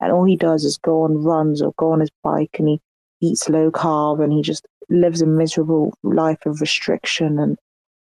And 0.00 0.12
all 0.12 0.22
he 0.22 0.36
does 0.36 0.64
is 0.64 0.78
go 0.78 1.02
on 1.02 1.24
runs 1.24 1.60
or 1.60 1.72
go 1.78 1.90
on 1.90 1.98
his 1.98 2.12
bike 2.22 2.54
and 2.60 2.68
he 2.68 2.80
eats 3.20 3.48
low 3.48 3.72
carb 3.72 4.22
and 4.22 4.32
he 4.32 4.40
just 4.40 4.68
lives 4.88 5.20
a 5.20 5.26
miserable 5.26 5.94
life 6.04 6.46
of 6.46 6.60
restriction 6.60 7.40
and 7.40 7.58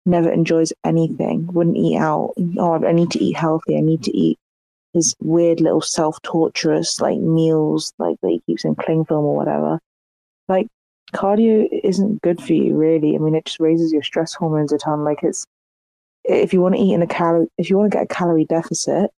never 0.07 0.31
enjoys 0.31 0.73
anything. 0.83 1.45
Wouldn't 1.53 1.77
eat 1.77 1.97
out. 1.97 2.33
Oh, 2.57 2.83
I 2.83 2.91
need 2.91 3.11
to 3.11 3.23
eat 3.23 3.37
healthy. 3.37 3.77
I 3.77 3.81
need 3.81 4.01
to 4.05 4.17
eat 4.17 4.39
his 4.93 5.15
weird 5.21 5.61
little 5.61 5.79
self 5.79 6.19
torturous 6.23 6.99
like 6.99 7.19
meals 7.19 7.93
like 7.99 8.19
that 8.23 8.29
he 8.29 8.41
keeps 8.47 8.65
in 8.65 8.73
cling 8.73 9.05
film 9.05 9.25
or 9.25 9.35
whatever. 9.35 9.79
Like 10.47 10.65
cardio 11.13 11.69
isn't 11.83 12.23
good 12.23 12.41
for 12.41 12.53
you 12.53 12.75
really. 12.75 13.13
I 13.13 13.19
mean 13.19 13.35
it 13.35 13.45
just 13.45 13.59
raises 13.59 13.93
your 13.93 14.01
stress 14.01 14.33
hormones 14.33 14.73
a 14.73 14.79
ton. 14.79 15.03
Like 15.03 15.21
it's 15.21 15.45
if 16.29 16.53
you 16.53 16.61
want 16.61 16.75
to 16.75 16.81
eat 16.81 16.93
in 16.93 17.01
a 17.01 17.07
calorie 17.07 17.47
if 17.57 17.69
you 17.69 17.77
want 17.77 17.91
to 17.91 17.97
get 17.97 18.05
a 18.05 18.13
calorie 18.13 18.45
deficit, 18.45 19.11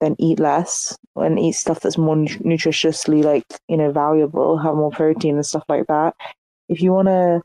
then 0.00 0.16
eat 0.18 0.38
less 0.38 0.96
and 1.16 1.38
eat 1.38 1.52
stuff 1.52 1.80
that's 1.80 1.98
more 1.98 2.16
nutritiously 2.16 3.22
like, 3.24 3.44
you 3.68 3.76
know, 3.76 3.90
valuable, 3.90 4.58
have 4.58 4.74
more 4.74 4.90
protein 4.90 5.36
and 5.36 5.46
stuff 5.46 5.64
like 5.68 5.86
that. 5.88 6.14
If 6.68 6.82
you 6.82 6.92
want 6.92 7.08
to 7.08 7.42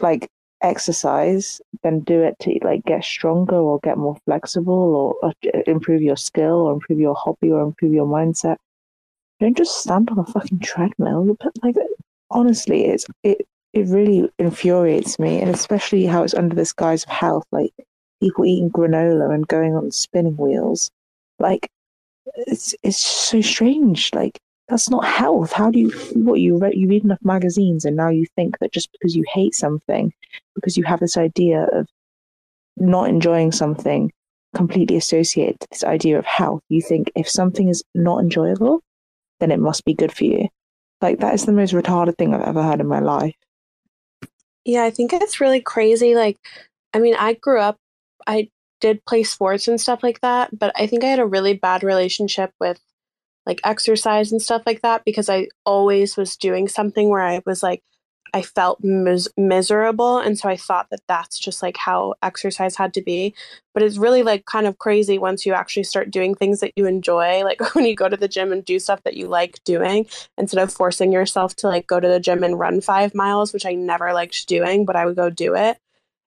like 0.00 0.28
exercise, 0.62 1.60
then 1.82 2.00
do 2.00 2.22
it 2.22 2.36
to 2.40 2.58
like 2.62 2.84
get 2.84 3.04
stronger 3.04 3.56
or 3.56 3.80
get 3.80 3.98
more 3.98 4.16
flexible 4.26 5.18
or, 5.22 5.32
or 5.44 5.62
improve 5.66 6.02
your 6.02 6.16
skill 6.16 6.62
or 6.62 6.72
improve 6.72 7.00
your 7.00 7.14
hobby 7.14 7.50
or 7.50 7.62
improve 7.62 7.92
your 7.92 8.06
mindset. 8.06 8.56
Don't 9.40 9.56
just 9.56 9.78
stand 9.78 10.10
on 10.10 10.20
a 10.20 10.24
fucking 10.24 10.60
treadmill. 10.60 11.36
Like 11.62 11.76
honestly, 12.30 12.86
it's 12.86 13.06
it 13.22 13.46
it 13.72 13.86
really 13.88 14.30
infuriates 14.38 15.18
me, 15.18 15.40
and 15.40 15.50
especially 15.50 16.04
how 16.04 16.22
it's 16.22 16.34
under 16.34 16.54
this 16.54 16.72
guise 16.72 17.04
of 17.04 17.10
health, 17.10 17.46
like 17.52 17.72
people 18.22 18.44
eating 18.44 18.70
granola 18.70 19.34
and 19.34 19.48
going 19.48 19.74
on 19.74 19.90
spinning 19.90 20.36
wheels. 20.36 20.90
Like 21.38 21.68
it's 22.36 22.74
it's 22.82 22.98
so 22.98 23.40
strange. 23.40 24.10
Like 24.14 24.38
that's 24.68 24.88
not 24.88 25.04
health. 25.04 25.52
How 25.52 25.70
do 25.70 25.78
you 25.78 25.90
what 26.14 26.40
you 26.40 26.56
read 26.56 26.74
you 26.74 26.88
read 26.88 27.04
enough 27.04 27.24
magazines 27.24 27.84
and 27.84 27.96
now 27.96 28.08
you 28.08 28.26
think 28.36 28.58
that 28.60 28.72
just 28.72 28.92
because 28.92 29.16
you 29.16 29.24
hate 29.32 29.54
something, 29.54 30.12
because 30.54 30.76
you 30.76 30.84
have 30.84 31.00
this 31.00 31.16
idea 31.16 31.64
of 31.72 31.88
not 32.76 33.08
enjoying 33.08 33.52
something 33.52 34.12
completely 34.54 34.96
associated 34.96 35.58
to 35.60 35.66
this 35.70 35.84
idea 35.84 36.18
of 36.18 36.24
health, 36.24 36.62
you 36.68 36.80
think 36.80 37.10
if 37.16 37.28
something 37.28 37.68
is 37.68 37.82
not 37.94 38.20
enjoyable, 38.20 38.80
then 39.40 39.50
it 39.50 39.58
must 39.58 39.84
be 39.84 39.94
good 39.94 40.12
for 40.12 40.24
you. 40.24 40.48
Like 41.00 41.18
that 41.18 41.34
is 41.34 41.44
the 41.44 41.52
most 41.52 41.74
retarded 41.74 42.16
thing 42.16 42.32
I've 42.32 42.46
ever 42.46 42.62
heard 42.62 42.80
in 42.80 42.86
my 42.86 43.00
life. 43.00 43.34
Yeah, 44.64 44.84
I 44.84 44.90
think 44.90 45.12
it's 45.12 45.40
really 45.40 45.60
crazy. 45.60 46.14
Like, 46.14 46.38
I 46.94 47.00
mean, 47.00 47.16
I 47.16 47.34
grew 47.34 47.58
up, 47.58 47.78
I 48.26 48.50
did 48.80 49.04
play 49.04 49.22
sports 49.22 49.68
and 49.68 49.80
stuff 49.80 50.02
like 50.02 50.20
that, 50.20 50.58
but 50.58 50.72
I 50.76 50.86
think 50.86 51.04
I 51.04 51.08
had 51.08 51.18
a 51.18 51.26
really 51.26 51.54
bad 51.54 51.82
relationship 51.82 52.52
with 52.60 52.80
like 53.46 53.60
exercise 53.64 54.32
and 54.32 54.40
stuff 54.40 54.62
like 54.66 54.82
that 54.82 55.04
because 55.04 55.28
I 55.28 55.48
always 55.64 56.16
was 56.16 56.36
doing 56.36 56.68
something 56.68 57.08
where 57.08 57.22
I 57.22 57.42
was 57.44 57.62
like 57.62 57.82
I 58.34 58.40
felt 58.40 58.82
mis- 58.82 59.28
miserable 59.36 60.18
and 60.18 60.38
so 60.38 60.48
I 60.48 60.56
thought 60.56 60.88
that 60.90 61.02
that's 61.06 61.38
just 61.38 61.62
like 61.62 61.76
how 61.76 62.14
exercise 62.22 62.76
had 62.76 62.94
to 62.94 63.02
be 63.02 63.34
but 63.74 63.82
it's 63.82 63.98
really 63.98 64.22
like 64.22 64.46
kind 64.46 64.66
of 64.66 64.78
crazy 64.78 65.18
once 65.18 65.44
you 65.44 65.52
actually 65.52 65.82
start 65.82 66.10
doing 66.10 66.34
things 66.34 66.60
that 66.60 66.72
you 66.76 66.86
enjoy 66.86 67.42
like 67.44 67.60
when 67.74 67.84
you 67.84 67.94
go 67.94 68.08
to 68.08 68.16
the 68.16 68.28
gym 68.28 68.52
and 68.52 68.64
do 68.64 68.78
stuff 68.78 69.02
that 69.02 69.16
you 69.16 69.26
like 69.26 69.62
doing 69.64 70.06
instead 70.38 70.62
of 70.62 70.72
forcing 70.72 71.12
yourself 71.12 71.54
to 71.56 71.66
like 71.66 71.86
go 71.86 72.00
to 72.00 72.08
the 72.08 72.20
gym 72.20 72.42
and 72.42 72.58
run 72.58 72.80
5 72.80 73.14
miles 73.14 73.52
which 73.52 73.66
I 73.66 73.74
never 73.74 74.12
liked 74.12 74.46
doing 74.46 74.84
but 74.84 74.96
I 74.96 75.04
would 75.04 75.16
go 75.16 75.28
do 75.28 75.54
it 75.54 75.78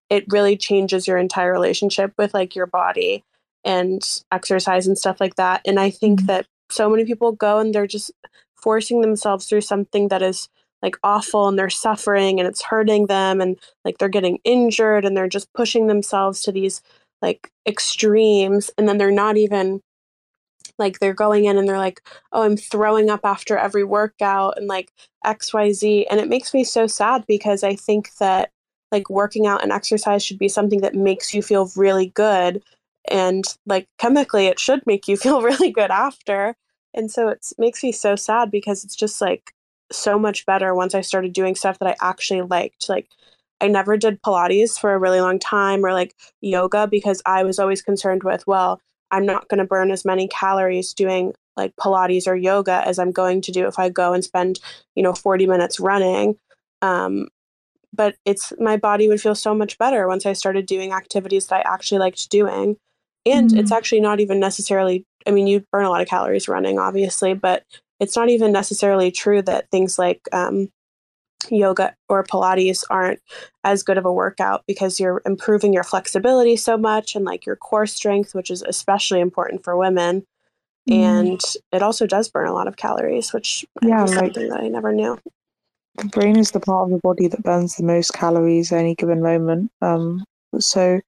it 0.09 0.25
really 0.29 0.57
changes 0.57 1.07
your 1.07 1.17
entire 1.17 1.51
relationship 1.51 2.13
with 2.17 2.33
like 2.33 2.55
your 2.55 2.67
body 2.67 3.23
and 3.63 4.21
exercise 4.31 4.87
and 4.87 4.97
stuff 4.97 5.19
like 5.19 5.35
that 5.35 5.61
and 5.65 5.79
I 5.79 5.89
think 5.89 6.19
mm-hmm. 6.19 6.27
that 6.27 6.45
so 6.69 6.89
many 6.89 7.05
people 7.05 7.31
go 7.31 7.59
and 7.59 7.73
they're 7.73 7.87
just 7.87 8.11
forcing 8.55 9.01
themselves 9.01 9.45
through 9.45 9.61
something 9.61 10.07
that 10.07 10.21
is 10.21 10.49
like 10.81 10.97
awful 11.03 11.47
and 11.47 11.57
they're 11.57 11.69
suffering 11.69 12.39
and 12.39 12.47
it's 12.47 12.61
hurting 12.61 13.07
them 13.07 13.41
and 13.41 13.57
like 13.83 13.97
they're 13.97 14.09
getting 14.09 14.39
injured 14.43 15.05
and 15.05 15.15
they're 15.15 15.27
just 15.27 15.51
pushing 15.53 15.87
themselves 15.87 16.41
to 16.41 16.51
these 16.51 16.81
like 17.21 17.49
extremes 17.67 18.69
and 18.77 18.87
then 18.87 18.97
they're 18.97 19.11
not 19.11 19.37
even 19.37 19.81
like 20.77 20.99
they're 20.99 21.13
going 21.13 21.45
in 21.45 21.57
and 21.57 21.67
they're 21.67 21.77
like 21.77 22.01
oh 22.33 22.43
i'm 22.43 22.57
throwing 22.57 23.09
up 23.09 23.21
after 23.23 23.57
every 23.57 23.83
workout 23.83 24.57
and 24.57 24.67
like 24.67 24.91
xyz 25.25 26.05
and 26.09 26.19
it 26.19 26.29
makes 26.29 26.53
me 26.53 26.63
so 26.63 26.85
sad 26.85 27.23
because 27.27 27.63
i 27.63 27.75
think 27.75 28.13
that 28.15 28.51
like 28.95 29.09
working 29.09 29.45
out 29.45 29.61
and 29.61 29.73
exercise 29.73 30.23
should 30.23 30.39
be 30.39 30.47
something 30.47 30.79
that 30.79 30.95
makes 30.95 31.33
you 31.33 31.41
feel 31.41 31.69
really 31.75 32.07
good 32.07 32.63
and 33.09 33.43
like 33.65 33.87
chemically 33.97 34.47
it 34.47 34.57
should 34.57 34.81
make 34.87 35.05
you 35.07 35.17
feel 35.25 35.41
really 35.41 35.69
good 35.69 35.91
after. 35.91 36.55
And 36.93 37.11
so 37.11 37.27
it 37.27 37.45
makes 37.57 37.83
me 37.83 37.91
so 37.91 38.15
sad 38.15 38.49
because 38.49 38.85
it's 38.85 38.95
just 38.95 39.19
like 39.19 39.53
so 39.91 40.17
much 40.17 40.47
better 40.47 40.73
once 40.73 40.95
i 40.95 41.01
started 41.01 41.31
doing 41.31 41.53
stuff 41.53 41.77
that 41.77 41.87
i 41.87 41.95
actually 42.01 42.41
liked. 42.41 42.89
Like 42.89 43.07
i 43.61 43.67
never 43.67 43.97
did 43.97 44.21
pilates 44.23 44.79
for 44.79 44.93
a 44.93 44.99
really 44.99 45.21
long 45.21 45.39
time 45.39 45.85
or 45.85 45.93
like 45.93 46.15
yoga 46.41 46.87
because 46.87 47.21
i 47.25 47.43
was 47.43 47.59
always 47.59 47.83
concerned 47.83 48.23
with 48.23 48.45
well 48.47 48.81
i'm 49.11 49.25
not 49.25 49.47
going 49.47 49.59
to 49.59 49.63
burn 49.73 49.91
as 49.91 50.03
many 50.03 50.27
calories 50.27 50.91
doing 50.93 51.33
like 51.55 51.75
pilates 51.75 52.27
or 52.27 52.35
yoga 52.35 52.81
as 52.85 52.97
i'm 52.97 53.11
going 53.11 53.41
to 53.41 53.51
do 53.51 53.67
if 53.67 53.77
i 53.77 53.87
go 53.87 54.11
and 54.11 54.23
spend 54.23 54.59
you 54.95 55.03
know 55.03 55.13
40 55.13 55.45
minutes 55.45 55.79
running. 55.79 56.35
Um, 56.81 57.27
but 57.95 58.15
it's 58.25 58.53
my 58.59 58.77
body 58.77 59.07
would 59.07 59.21
feel 59.21 59.35
so 59.35 59.53
much 59.53 59.77
better 59.77 60.07
once 60.07 60.25
i 60.25 60.33
started 60.33 60.65
doing 60.65 60.91
activities 60.91 61.47
that 61.47 61.65
i 61.65 61.73
actually 61.73 61.99
liked 61.99 62.29
doing 62.29 62.77
and 63.25 63.49
mm-hmm. 63.49 63.59
it's 63.59 63.71
actually 63.71 64.01
not 64.01 64.19
even 64.19 64.39
necessarily, 64.39 65.05
I 65.25 65.31
mean, 65.31 65.47
you 65.47 65.65
burn 65.71 65.85
a 65.85 65.89
lot 65.89 66.01
of 66.01 66.07
calories 66.07 66.47
running, 66.47 66.77
obviously, 66.77 67.33
but 67.33 67.63
it's 67.99 68.15
not 68.15 68.29
even 68.29 68.51
necessarily 68.51 69.11
true 69.11 69.41
that 69.41 69.69
things 69.71 69.97
like 69.97 70.21
um, 70.31 70.69
yoga 71.49 71.95
or 72.07 72.23
Pilates 72.23 72.83
aren't 72.89 73.19
as 73.63 73.83
good 73.83 73.97
of 73.97 74.05
a 74.05 74.13
workout 74.13 74.63
because 74.67 74.99
you're 74.99 75.21
improving 75.25 75.73
your 75.73 75.83
flexibility 75.83 76.55
so 76.55 76.77
much 76.77 77.15
and 77.15 77.25
like 77.25 77.45
your 77.45 77.55
core 77.55 77.87
strength, 77.87 78.35
which 78.35 78.51
is 78.51 78.61
especially 78.61 79.21
important 79.21 79.63
for 79.63 79.75
women. 79.75 80.25
Mm. 80.87 80.93
And 80.95 81.41
it 81.71 81.81
also 81.81 82.05
does 82.05 82.29
burn 82.29 82.47
a 82.47 82.53
lot 82.53 82.67
of 82.67 82.77
calories, 82.77 83.33
which 83.33 83.65
yeah, 83.81 84.03
is 84.03 84.13
something 84.13 84.49
that 84.49 84.59
I 84.59 84.67
never 84.67 84.91
knew. 84.91 85.17
The 85.97 86.05
brain 86.05 86.37
is 86.37 86.51
the 86.51 86.59
part 86.59 86.85
of 86.85 86.89
the 86.91 86.99
body 86.99 87.27
that 87.27 87.43
burns 87.43 87.75
the 87.75 87.83
most 87.83 88.13
calories 88.13 88.71
at 88.71 88.79
any 88.79 88.95
given 88.95 89.21
moment. 89.21 89.71
Um, 89.81 90.25
so 90.59 90.99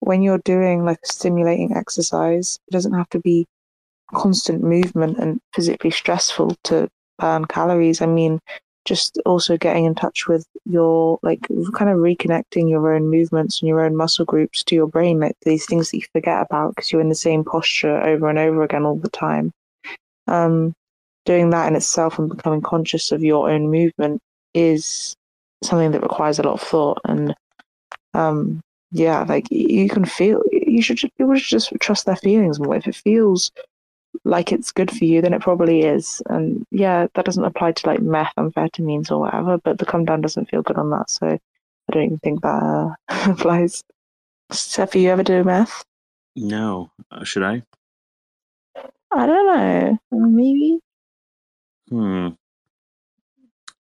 when 0.00 0.22
you're 0.22 0.38
doing 0.38 0.84
like 0.84 0.98
a 1.02 1.06
stimulating 1.06 1.76
exercise, 1.76 2.58
it 2.66 2.72
doesn't 2.72 2.92
have 2.92 3.08
to 3.10 3.20
be 3.20 3.46
constant 4.12 4.62
movement 4.62 5.18
and 5.18 5.40
physically 5.54 5.92
stressful 5.92 6.56
to 6.64 6.88
burn 7.18 7.44
calories. 7.44 8.02
I 8.02 8.06
mean, 8.06 8.40
just 8.84 9.16
also 9.24 9.56
getting 9.56 9.84
in 9.84 9.94
touch 9.94 10.26
with 10.26 10.44
your 10.64 11.20
like 11.22 11.46
kind 11.74 11.90
of 11.90 11.98
reconnecting 11.98 12.68
your 12.68 12.94
own 12.94 13.08
movements 13.08 13.60
and 13.60 13.68
your 13.68 13.80
own 13.80 13.94
muscle 13.94 14.24
groups 14.24 14.64
to 14.64 14.74
your 14.74 14.88
brain, 14.88 15.20
like 15.20 15.36
these 15.42 15.66
things 15.66 15.90
that 15.90 15.98
you 15.98 16.04
forget 16.12 16.42
about 16.42 16.74
because 16.74 16.90
you're 16.90 17.00
in 17.00 17.08
the 17.08 17.14
same 17.14 17.44
posture 17.44 18.02
over 18.02 18.28
and 18.28 18.40
over 18.40 18.64
again 18.64 18.84
all 18.84 18.96
the 18.96 19.08
time. 19.08 19.52
Um, 20.26 20.74
doing 21.24 21.50
that 21.50 21.68
in 21.68 21.76
itself 21.76 22.18
and 22.18 22.28
becoming 22.28 22.60
conscious 22.60 23.12
of 23.12 23.22
your 23.22 23.48
own 23.48 23.70
movement 23.70 24.20
is 24.54 25.14
something 25.62 25.92
that 25.92 26.02
requires 26.02 26.38
a 26.38 26.42
lot 26.42 26.54
of 26.54 26.60
thought 26.60 27.00
and 27.04 27.34
um, 28.14 28.60
yeah, 28.92 29.24
like 29.26 29.50
you 29.50 29.88
can 29.88 30.04
feel. 30.04 30.42
You 30.52 30.82
should 30.82 30.98
just, 30.98 31.16
people 31.16 31.34
should 31.34 31.48
just 31.48 31.72
trust 31.80 32.04
their 32.04 32.16
feelings 32.16 32.60
more. 32.60 32.76
If 32.76 32.86
it 32.86 32.94
feels 32.94 33.50
like 34.24 34.52
it's 34.52 34.70
good 34.70 34.90
for 34.90 35.04
you, 35.04 35.22
then 35.22 35.32
it 35.32 35.40
probably 35.40 35.82
is. 35.82 36.22
And 36.28 36.66
yeah, 36.70 37.06
that 37.14 37.24
doesn't 37.24 37.44
apply 37.44 37.72
to 37.72 37.86
like 37.86 38.00
meth 38.00 38.32
methamphetamines 38.38 39.10
or 39.10 39.20
whatever. 39.20 39.58
But 39.58 39.78
the 39.78 39.86
come 39.86 40.04
down 40.04 40.20
doesn't 40.20 40.50
feel 40.50 40.62
good 40.62 40.76
on 40.76 40.90
that, 40.90 41.08
so 41.10 41.26
I 41.26 41.38
don't 41.90 42.04
even 42.04 42.18
think 42.18 42.42
that 42.42 42.62
uh, 42.62 42.94
applies. 43.30 43.82
Seth, 44.50 44.94
you 44.94 45.08
ever 45.08 45.22
do 45.22 45.42
meth? 45.42 45.82
No. 46.36 46.90
Uh, 47.10 47.24
should 47.24 47.42
I? 47.42 47.62
I 49.10 49.26
don't 49.26 49.46
know. 49.46 49.98
Maybe. 50.10 50.80
Hmm. 51.88 52.28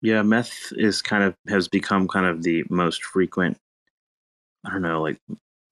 Yeah, 0.03 0.21
meth 0.21 0.73
is 0.73 1.01
kind 1.01 1.23
of 1.23 1.35
has 1.47 1.67
become 1.67 2.07
kind 2.09 2.25
of 2.25 2.43
the 2.43 2.65
most 2.69 3.03
frequent 3.03 3.57
I 4.65 4.71
don't 4.71 4.81
know, 4.81 5.01
like 5.01 5.19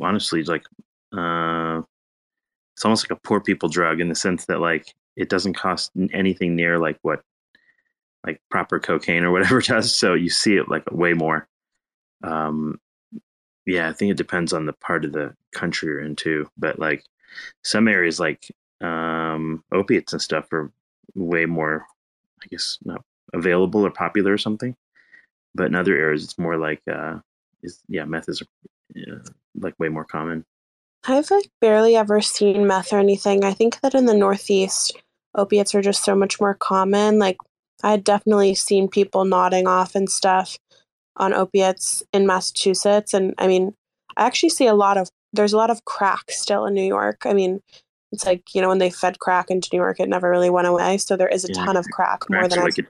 honestly, 0.01 0.43
like 0.43 0.65
uh, 1.15 1.81
it's 2.75 2.85
almost 2.85 3.09
like 3.09 3.17
a 3.17 3.21
poor 3.27 3.39
people 3.39 3.69
drug 3.69 4.01
in 4.01 4.09
the 4.09 4.15
sense 4.15 4.45
that 4.45 4.59
like 4.59 4.93
it 5.15 5.29
doesn't 5.29 5.53
cost 5.53 5.91
anything 6.13 6.55
near 6.55 6.79
like 6.79 6.97
what 7.01 7.21
like 8.25 8.41
proper 8.49 8.79
cocaine 8.79 9.23
or 9.23 9.31
whatever 9.31 9.61
does. 9.61 9.93
So 9.93 10.13
you 10.13 10.29
see 10.29 10.55
it 10.55 10.69
like 10.69 10.89
way 10.91 11.13
more. 11.13 11.47
Um, 12.23 12.79
yeah, 13.65 13.89
I 13.89 13.93
think 13.93 14.11
it 14.11 14.17
depends 14.17 14.53
on 14.53 14.65
the 14.65 14.73
part 14.73 15.05
of 15.05 15.13
the 15.13 15.35
country 15.53 15.89
you're 15.89 16.01
in 16.01 16.15
too. 16.15 16.49
But 16.57 16.79
like 16.79 17.03
some 17.63 17.87
areas 17.87 18.19
like 18.19 18.47
um, 18.81 19.63
opiates 19.71 20.13
and 20.13 20.21
stuff 20.21 20.51
are 20.53 20.71
way 21.15 21.45
more, 21.45 21.85
I 22.43 22.47
guess, 22.49 22.77
not 22.83 23.03
available 23.33 23.85
or 23.85 23.91
popular 23.91 24.33
or 24.33 24.37
something. 24.37 24.75
But 25.55 25.67
in 25.67 25.75
other 25.75 25.97
areas, 25.97 26.23
it's 26.23 26.37
more 26.37 26.57
like, 26.57 26.81
uh, 26.91 27.19
is 27.63 27.81
yeah, 27.87 28.05
meth 28.05 28.29
is 28.29 28.41
yeah, 28.95 29.15
like 29.55 29.75
way 29.79 29.89
more 29.89 30.05
common. 30.05 30.45
I've 31.07 31.31
like 31.31 31.49
barely 31.59 31.95
ever 31.95 32.21
seen 32.21 32.67
meth 32.67 32.93
or 32.93 32.99
anything. 32.99 33.43
I 33.43 33.53
think 33.53 33.81
that 33.81 33.95
in 33.95 34.05
the 34.05 34.13
Northeast, 34.13 34.95
opiates 35.35 35.73
are 35.75 35.81
just 35.81 36.03
so 36.03 36.15
much 36.15 36.39
more 36.39 36.53
common. 36.53 37.19
Like 37.19 37.37
I 37.83 37.91
had 37.91 38.03
definitely 38.03 38.55
seen 38.55 38.87
people 38.87 39.25
nodding 39.25 39.67
off 39.67 39.95
and 39.95 40.09
stuff 40.09 40.57
on 41.17 41.33
opiates 41.33 42.03
in 42.13 42.25
Massachusetts, 42.27 43.13
and 43.13 43.33
I 43.37 43.47
mean, 43.47 43.73
I 44.17 44.25
actually 44.25 44.49
see 44.49 44.67
a 44.67 44.73
lot 44.75 44.97
of 44.97 45.09
there's 45.33 45.53
a 45.53 45.57
lot 45.57 45.69
of 45.69 45.85
crack 45.85 46.29
still 46.31 46.65
in 46.65 46.73
New 46.73 46.85
York. 46.85 47.23
I 47.25 47.33
mean, 47.33 47.61
it's 48.11 48.25
like 48.25 48.53
you 48.53 48.61
know 48.61 48.69
when 48.69 48.77
they 48.79 48.89
fed 48.89 49.19
crack 49.19 49.49
into 49.49 49.69
New 49.73 49.79
York, 49.79 49.99
it 49.99 50.09
never 50.09 50.29
really 50.29 50.49
went 50.49 50.67
away. 50.67 50.97
So 50.99 51.17
there 51.17 51.27
is 51.27 51.43
a 51.45 51.49
Yeah. 51.49 51.65
ton 51.65 51.77
of 51.77 51.89
crack 51.89 52.29
more 52.29 52.41
Cracks 52.41 52.49
than 52.49 52.59
are 52.59 52.63
I 52.63 52.65
wicked. 52.65 52.87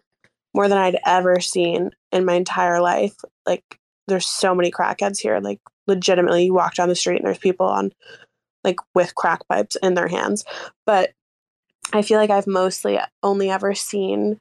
More 0.54 0.68
than 0.68 0.78
I'd 0.78 1.00
ever 1.06 1.40
seen 1.40 1.92
in 2.12 2.26
my 2.26 2.34
entire 2.34 2.82
life. 2.82 3.16
Like 3.46 3.64
there's 4.08 4.28
so 4.28 4.54
many 4.54 4.72
crackheads 4.72 5.20
here. 5.20 5.40
Like 5.40 5.60
legitimately, 5.88 6.46
you 6.46 6.54
walk 6.54 6.76
down 6.76 6.90
the 6.90 6.96
street 6.96 7.18
and 7.18 7.26
there's 7.26 7.38
people 7.38 7.66
on 7.66 7.92
like 8.64 8.78
with 8.94 9.16
crack 9.16 9.48
pipes 9.48 9.78
in 9.82 9.94
their 9.94 10.08
hands. 10.08 10.44
But 10.86 11.12
I 11.94 12.02
feel 12.02 12.18
like 12.18 12.30
I've 12.30 12.48
mostly 12.48 13.00
only 13.24 13.50
ever 13.50 13.74
seen 13.74 14.38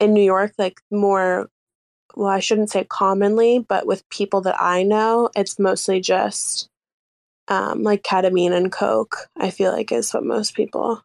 in 0.00 0.12
New 0.14 0.24
York 0.24 0.52
like 0.58 0.80
more. 0.90 1.48
Well, 2.14 2.28
I 2.28 2.40
shouldn't 2.40 2.70
say 2.70 2.84
commonly, 2.84 3.58
but 3.58 3.86
with 3.86 4.08
people 4.08 4.40
that 4.42 4.56
I 4.58 4.82
know, 4.82 5.28
it's 5.36 5.58
mostly 5.58 6.00
just 6.00 6.68
um, 7.48 7.82
like 7.82 8.02
ketamine 8.02 8.52
and 8.52 8.72
coke. 8.72 9.28
I 9.36 9.50
feel 9.50 9.70
like 9.70 9.92
is 9.92 10.12
what 10.12 10.24
most 10.24 10.54
people 10.54 11.02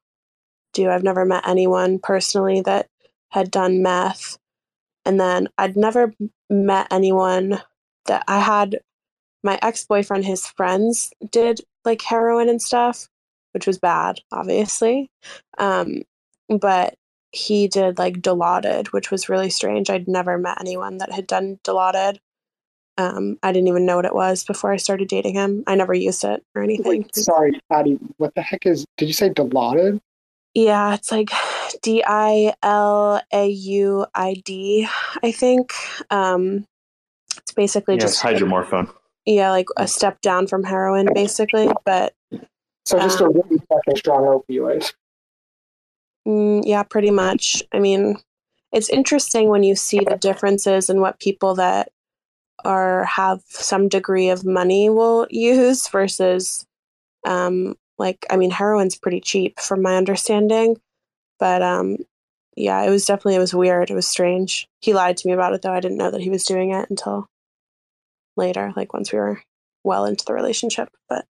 do. 0.74 0.90
I've 0.90 1.04
never 1.04 1.26
met 1.26 1.48
anyone 1.48 2.00
personally 2.00 2.62
that 2.62 2.88
had 3.32 3.52
done 3.52 3.82
meth. 3.82 4.38
And 5.06 5.20
then 5.20 5.48
I'd 5.58 5.76
never 5.76 6.14
met 6.50 6.88
anyone 6.92 7.62
that 8.06 8.24
I 8.28 8.40
had 8.40 8.80
my 9.44 9.58
ex 9.62 9.86
boyfriend, 9.86 10.26
his 10.26 10.48
friends 10.48 11.12
did 11.32 11.62
like 11.84 12.02
heroin 12.02 12.50
and 12.50 12.62
stuff, 12.62 13.08
which 13.54 13.66
was 13.66 13.80
bad, 13.80 14.20
obviously. 14.32 15.10
Um, 15.58 16.04
but 16.50 16.96
he 17.32 17.68
did 17.68 17.98
like 17.98 18.22
Dilaudid, 18.22 18.88
which 18.88 19.10
was 19.10 19.30
really 19.30 19.50
strange. 19.50 19.90
I'd 19.90 20.08
never 20.08 20.38
met 20.38 20.60
anyone 20.60 20.98
that 20.98 21.12
had 21.12 21.28
done 21.28 21.60
Dilaudid. 21.64 22.18
Um, 22.98 23.38
I 23.42 23.52
didn't 23.52 23.70
even 23.70 23.86
know 23.86 23.96
what 23.96 24.06
it 24.06 24.14
was 24.14 24.44
before 24.44 24.72
I 24.72 24.78
started 24.78 25.08
dating 25.08 25.36
him. 25.36 25.64
I 25.66 25.76
never 25.76 25.94
used 25.94 26.24
it 26.24 26.44
or 26.54 26.62
anything. 26.62 27.04
Wait, 27.04 27.16
sorry, 27.16 27.60
Patty. 27.72 27.98
What 28.18 28.36
the 28.36 28.42
heck 28.42 28.66
is? 28.66 28.86
Did 28.98 29.08
you 29.08 29.14
say 29.14 29.30
Dilaudid? 29.30 30.02
Yeah, 30.54 30.94
it's 30.94 31.12
like 31.12 31.30
D 31.82 32.04
I 32.06 32.54
L 32.64 33.22
A 33.34 33.48
U 33.48 34.06
I 34.16 34.36
D, 34.46 34.88
I 35.24 35.32
think. 35.32 35.74
Um, 36.10 36.66
it's 37.38 37.54
basically 37.54 37.96
Yeah, 37.96 38.02
just 38.02 38.22
hydromorphone. 38.22 38.90
yeah, 39.26 39.52
like 39.52 39.68
a 39.78 39.88
step 39.88 40.22
down 40.22 40.48
from 40.48 40.64
heroin, 40.64 41.08
basically. 41.14 41.72
But 41.86 42.14
So 42.86 43.00
just 43.00 43.22
a 43.22 43.26
Um, 43.26 43.34
really 43.34 43.62
fucking 43.70 43.96
strong 43.96 44.24
opioid. 44.24 44.92
mm, 46.28 46.62
yeah, 46.66 46.84
pretty 46.84 47.12
much. 47.12 47.64
I 47.72 47.80
mean, 47.80 48.18
it's 48.72 48.90
interesting 48.90 49.50
when 49.50 49.64
you 49.64 49.76
see 49.76 50.00
the 50.00 50.18
differences 50.18 50.90
in 50.90 51.00
what 51.00 51.20
people 51.20 51.56
that 51.56 51.92
are 52.66 53.06
have 53.06 53.42
some 53.50 53.88
degree 53.88 54.30
of 54.30 54.46
money 54.46 54.90
will 54.90 55.28
use 55.30 55.88
versus, 55.90 56.66
um, 57.26 57.76
like 57.98 58.26
I 58.30 58.38
mean, 58.38 58.52
heroin's 58.52 58.96
pretty 58.98 59.20
cheap 59.22 59.60
from 59.60 59.82
my 59.82 59.96
understanding, 59.96 60.78
but 61.42 61.64
um, 61.64 61.98
yeah, 62.56 62.84
it 62.84 62.92
was 62.92 63.06
definitely 63.06 63.36
it 63.36 63.40
was 63.40 63.56
weird. 63.56 63.90
It 63.90 63.96
was 63.96 64.08
strange. 64.08 64.68
He 64.80 64.94
lied 64.94 65.18
to 65.18 65.28
me 65.28 65.34
about 65.34 65.54
it 65.54 65.64
though. 65.64 65.74
I 65.74 65.80
didn't 65.80 65.98
know 65.98 66.12
that 66.12 66.22
he 66.22 66.30
was 66.30 66.46
doing 66.46 66.72
it 66.72 66.88
until 66.90 67.28
later, 68.38 68.72
like 68.76 68.94
once 68.94 69.12
we 69.12 69.18
were 69.18 69.42
well 69.84 70.06
into 70.06 70.24
the 70.24 70.36
relationship. 70.36 70.90
But 71.10 71.26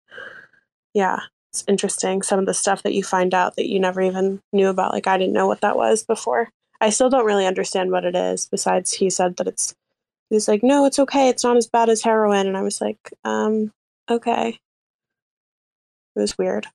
yeah, 0.92 1.20
it's 1.52 1.62
interesting. 1.68 2.22
Some 2.22 2.40
of 2.40 2.46
the 2.46 2.54
stuff 2.54 2.82
that 2.82 2.92
you 2.92 3.04
find 3.04 3.32
out 3.32 3.54
that 3.54 3.70
you 3.70 3.78
never 3.78 4.02
even 4.02 4.40
knew 4.52 4.68
about. 4.68 4.92
Like 4.92 5.06
I 5.06 5.16
didn't 5.16 5.32
know 5.32 5.46
what 5.46 5.60
that 5.60 5.76
was 5.76 6.02
before. 6.02 6.48
I 6.80 6.90
still 6.90 7.08
don't 7.08 7.26
really 7.26 7.46
understand 7.46 7.92
what 7.92 8.04
it 8.04 8.16
is. 8.16 8.48
Besides, 8.50 8.92
he 8.92 9.10
said 9.10 9.36
that 9.36 9.46
it's. 9.46 9.74
He 10.28 10.34
was 10.34 10.48
like, 10.48 10.62
"No, 10.64 10.86
it's 10.86 10.98
okay. 10.98 11.28
It's 11.28 11.44
not 11.44 11.56
as 11.56 11.68
bad 11.68 11.88
as 11.88 12.02
heroin," 12.02 12.48
and 12.48 12.56
I 12.56 12.62
was 12.62 12.80
like, 12.80 12.98
"Um, 13.24 13.72
okay." 14.10 14.58
It 16.16 16.20
was 16.20 16.36
weird. 16.36 16.66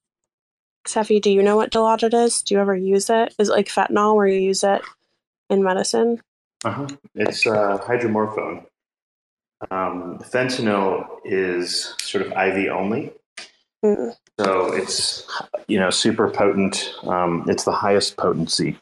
Cephii, 0.88 1.20
do 1.20 1.32
you 1.32 1.42
know 1.44 1.56
what 1.56 1.72
Dilaudid 1.72 2.14
is? 2.14 2.42
Do 2.42 2.54
you 2.56 2.62
ever 2.62 2.76
use 2.76 3.10
it? 3.10 3.34
Is 3.40 3.50
it 3.50 3.54
like 3.54 3.68
fentanyl 3.68 4.16
where 4.16 4.28
you 4.28 4.40
use 4.40 4.64
it 4.64 4.82
in 5.50 5.64
medicine? 5.64 6.22
Uh-huh. 6.64 6.88
It's 7.16 7.46
uh, 7.46 7.78
hydromorphone. 7.80 8.66
Um, 9.72 10.20
fentanyl 10.20 11.08
is 11.24 11.96
sort 12.02 12.26
of 12.26 12.32
IV 12.32 12.70
only, 12.72 13.12
Mm. 13.84 14.16
so 14.40 14.74
it's 14.74 15.28
you 15.68 15.80
know 15.80 15.90
super 15.92 16.30
potent. 16.30 16.92
Um, 17.04 17.46
it's 17.48 17.66
the 17.66 17.72
highest 17.72 18.18
potency 18.18 18.78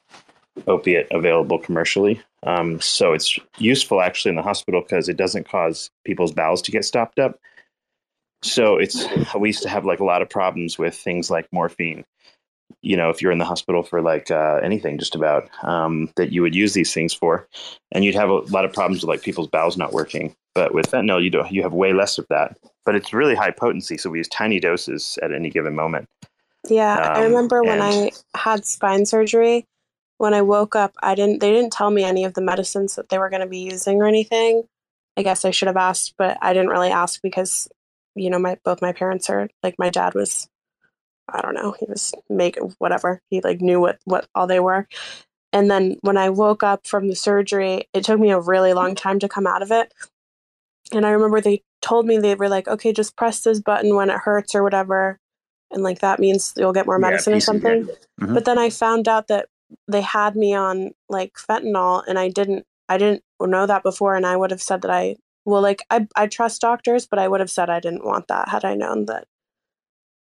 opiate 0.67 1.07
available 1.11 1.59
commercially. 1.59 2.21
Um, 2.43 2.79
so 2.79 3.11
it's 3.13 3.37
useful 3.57 4.01
actually 4.01 4.29
in 4.29 4.35
the 4.35 4.41
hospital 4.41 4.81
because 4.81 5.09
it 5.09 5.17
doesn't 5.17 5.47
cause 5.47 5.89
people's 6.05 6.31
bowels 6.31 6.61
to 6.63 6.71
get 6.71 6.85
stopped 6.85 7.19
up. 7.19 7.37
So 8.43 8.77
it's 8.77 9.05
we 9.37 9.49
used 9.49 9.63
to 9.63 9.69
have 9.69 9.85
like 9.85 9.99
a 9.99 10.05
lot 10.05 10.21
of 10.21 10.29
problems 10.29 10.77
with 10.77 10.95
things 10.95 11.29
like 11.31 11.47
morphine. 11.51 12.05
You 12.81 12.97
know, 12.97 13.09
if 13.09 13.21
you're 13.21 13.31
in 13.31 13.37
the 13.37 13.45
hospital 13.45 13.83
for 13.83 14.01
like 14.01 14.29
uh, 14.31 14.59
anything, 14.63 14.97
just 14.97 15.15
about 15.15 15.49
um, 15.63 16.11
that 16.15 16.31
you 16.31 16.41
would 16.41 16.55
use 16.55 16.73
these 16.73 16.93
things 16.93 17.13
for, 17.13 17.47
and 17.91 18.03
you'd 18.03 18.15
have 18.15 18.29
a 18.29 18.39
lot 18.39 18.65
of 18.65 18.73
problems 18.73 19.01
with 19.01 19.09
like 19.09 19.21
people's 19.21 19.47
bowels 19.47 19.77
not 19.77 19.93
working. 19.93 20.35
But 20.55 20.73
with 20.73 20.91
fentanyl, 20.91 21.23
you 21.23 21.29
do 21.29 21.43
you 21.49 21.61
have 21.63 21.73
way 21.73 21.93
less 21.93 22.17
of 22.17 22.27
that. 22.29 22.57
But 22.85 22.95
it's 22.95 23.13
really 23.13 23.35
high 23.35 23.51
potency, 23.51 23.97
so 23.97 24.09
we 24.09 24.17
use 24.19 24.27
tiny 24.27 24.59
doses 24.59 25.17
at 25.21 25.31
any 25.31 25.49
given 25.49 25.75
moment. 25.75 26.09
Yeah, 26.67 26.97
I 26.97 27.19
Um, 27.19 27.23
remember 27.25 27.61
when 27.63 27.81
and- 27.81 28.11
I 28.35 28.37
had 28.37 28.65
spine 28.65 29.05
surgery. 29.05 29.65
When 30.17 30.33
I 30.33 30.41
woke 30.41 30.75
up, 30.75 30.93
I 31.01 31.15
didn't. 31.15 31.39
They 31.39 31.51
didn't 31.51 31.73
tell 31.73 31.89
me 31.91 32.03
any 32.03 32.23
of 32.25 32.33
the 32.33 32.41
medicines 32.41 32.95
that 32.95 33.09
they 33.09 33.17
were 33.17 33.29
going 33.29 33.41
to 33.41 33.47
be 33.47 33.59
using 33.59 34.01
or 34.01 34.07
anything. 34.07 34.63
I 35.17 35.23
guess 35.23 35.43
I 35.45 35.51
should 35.51 35.67
have 35.67 35.77
asked, 35.77 36.15
but 36.17 36.37
I 36.41 36.53
didn't 36.53 36.69
really 36.69 36.89
ask 36.91 37.21
because, 37.21 37.67
you 38.15 38.29
know, 38.29 38.39
my 38.39 38.57
both 38.63 38.81
my 38.81 38.91
parents 38.93 39.29
are 39.29 39.49
like 39.61 39.77
my 39.79 39.89
dad 39.89 40.13
was. 40.13 40.47
I 41.29 41.41
don't 41.41 41.53
know. 41.55 41.73
He 41.79 41.85
was 41.87 42.13
make 42.29 42.57
whatever. 42.79 43.21
He 43.29 43.39
like 43.39 43.61
knew 43.61 43.79
what 43.79 43.97
what 44.03 44.27
all 44.35 44.45
they 44.45 44.59
were. 44.59 44.87
And 45.53 45.71
then 45.71 45.97
when 46.01 46.17
I 46.17 46.29
woke 46.29 46.63
up 46.63 46.85
from 46.85 47.07
the 47.07 47.15
surgery, 47.15 47.87
it 47.93 48.03
took 48.03 48.19
me 48.19 48.31
a 48.31 48.39
really 48.39 48.73
long 48.73 48.93
time 48.93 49.19
to 49.19 49.29
come 49.29 49.47
out 49.47 49.61
of 49.61 49.71
it. 49.71 49.93
And 50.91 51.05
I 51.05 51.11
remember 51.11 51.39
they 51.39 51.63
told 51.81 52.05
me 52.05 52.17
they 52.17 52.35
were 52.35 52.49
like, 52.49 52.67
okay, 52.67 52.91
just 52.91 53.15
press 53.15 53.41
this 53.41 53.61
button 53.61 53.95
when 53.95 54.09
it 54.09 54.17
hurts 54.17 54.53
or 54.53 54.63
whatever. 54.63 55.17
And 55.71 55.81
like 55.81 55.99
that 55.99 56.19
means 56.19 56.53
you'll 56.57 56.73
get 56.73 56.85
more 56.85 56.97
Yeah, 56.97 57.11
medicine 57.11 57.33
or 57.33 57.37
yeah. 57.37 57.39
something. 57.41 57.87
Mhm. 58.19 58.33
But 58.33 58.45
then 58.45 58.57
I 58.57 58.69
found 58.69 59.07
out 59.07 59.27
that 59.27 59.47
they 59.87 60.01
had 60.01 60.35
me 60.35 60.53
on 60.53 60.91
like 61.09 61.33
fentanyl 61.35 62.03
and 62.07 62.19
I 62.19 62.29
didn't 62.29 62.65
I 62.89 62.97
didn't 62.97 63.23
know 63.41 63.65
that 63.65 63.83
before 63.83 64.15
and 64.15 64.25
I 64.25 64.35
would 64.35 64.51
have 64.51 64.61
said 64.61 64.81
that 64.81 64.91
I 64.91 65.15
well 65.45 65.61
like 65.61 65.83
I 65.89 66.07
I 66.15 66.27
trust 66.27 66.61
doctors, 66.61 67.05
but 67.05 67.19
I 67.19 67.27
would 67.27 67.39
have 67.39 67.51
said 67.51 67.69
I 67.69 67.79
didn't 67.79 68.05
want 68.05 68.27
that 68.27 68.49
had 68.49 68.65
I 68.65 68.75
known 68.75 69.05
that 69.05 69.27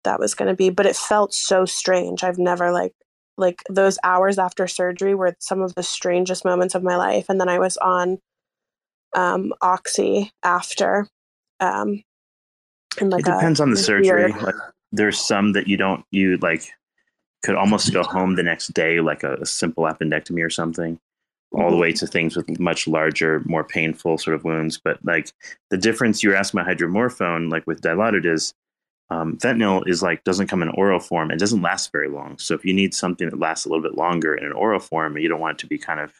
that 0.03 0.19
was 0.19 0.33
going 0.33 0.47
to 0.49 0.55
be 0.55 0.69
but 0.69 0.85
it 0.85 0.95
felt 0.95 1.33
so 1.33 1.65
strange. 1.65 2.23
I've 2.23 2.39
never 2.39 2.71
like 2.71 2.93
like 3.37 3.63
those 3.69 3.97
hours 4.03 4.37
after 4.37 4.67
surgery 4.67 5.15
were 5.15 5.35
some 5.39 5.61
of 5.61 5.75
the 5.75 5.83
strangest 5.83 6.43
moments 6.43 6.75
of 6.75 6.83
my 6.83 6.95
life 6.95 7.25
and 7.29 7.39
then 7.39 7.49
I 7.49 7.59
was 7.59 7.77
on 7.77 8.19
um 9.15 9.53
oxy 9.61 10.31
after 10.43 11.07
um 11.59 12.03
and 12.99 13.11
like 13.11 13.21
it 13.27 13.31
depends 13.31 13.59
on 13.59 13.71
the 13.71 13.77
surgery. 13.77 14.31
Like, 14.31 14.55
there's 14.91 15.19
some 15.19 15.53
that 15.53 15.67
you 15.67 15.77
don't 15.77 16.03
you 16.11 16.37
like 16.37 16.71
could 17.43 17.55
almost 17.55 17.93
go 17.93 18.03
home 18.03 18.35
the 18.35 18.43
next 18.43 18.73
day, 18.73 18.99
like 18.99 19.23
a, 19.23 19.35
a 19.35 19.45
simple 19.45 19.85
appendectomy 19.85 20.43
or 20.43 20.49
something, 20.49 20.99
all 21.51 21.71
the 21.71 21.77
way 21.77 21.91
to 21.91 22.05
things 22.05 22.35
with 22.35 22.59
much 22.59 22.87
larger, 22.87 23.41
more 23.45 23.63
painful 23.63 24.17
sort 24.17 24.35
of 24.35 24.43
wounds. 24.43 24.79
But 24.83 25.03
like 25.03 25.31
the 25.69 25.77
difference 25.77 26.21
you 26.21 26.29
were 26.29 26.35
asking 26.35 26.59
about 26.59 26.71
hydromorphone, 26.71 27.51
like 27.51 27.65
with 27.65 27.81
dilaudid, 27.81 28.25
is 28.25 28.53
um, 29.09 29.37
fentanyl 29.37 29.87
is 29.87 30.03
like 30.03 30.23
doesn't 30.23 30.47
come 30.47 30.61
in 30.61 30.69
oral 30.69 30.99
form 30.99 31.31
and 31.31 31.39
doesn't 31.39 31.61
last 31.61 31.91
very 31.91 32.09
long. 32.09 32.37
So 32.37 32.53
if 32.53 32.63
you 32.63 32.73
need 32.73 32.93
something 32.93 33.29
that 33.29 33.39
lasts 33.39 33.65
a 33.65 33.69
little 33.69 33.81
bit 33.81 33.97
longer 33.97 34.35
in 34.35 34.45
an 34.45 34.51
oral 34.51 34.79
form, 34.79 35.15
and 35.15 35.23
you 35.23 35.29
don't 35.29 35.39
want 35.39 35.59
it 35.59 35.61
to 35.61 35.67
be 35.67 35.79
kind 35.79 35.99
of 35.99 36.13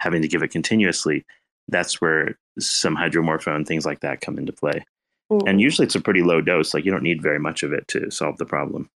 having 0.00 0.20
to 0.20 0.28
give 0.28 0.42
it 0.42 0.48
continuously, 0.48 1.24
that's 1.68 2.00
where 2.00 2.38
some 2.58 2.96
hydromorphone 2.96 3.66
things 3.66 3.86
like 3.86 4.00
that 4.00 4.20
come 4.20 4.38
into 4.38 4.52
play. 4.52 4.84
Mm. 5.32 5.48
And 5.48 5.60
usually 5.60 5.86
it's 5.86 5.94
a 5.94 6.00
pretty 6.00 6.22
low 6.22 6.42
dose. 6.42 6.74
Like 6.74 6.84
you 6.84 6.90
don't 6.90 7.02
need 7.02 7.22
very 7.22 7.38
much 7.38 7.62
of 7.62 7.72
it 7.72 7.88
to 7.88 8.10
solve 8.10 8.36
the 8.36 8.44
problem. 8.44 8.90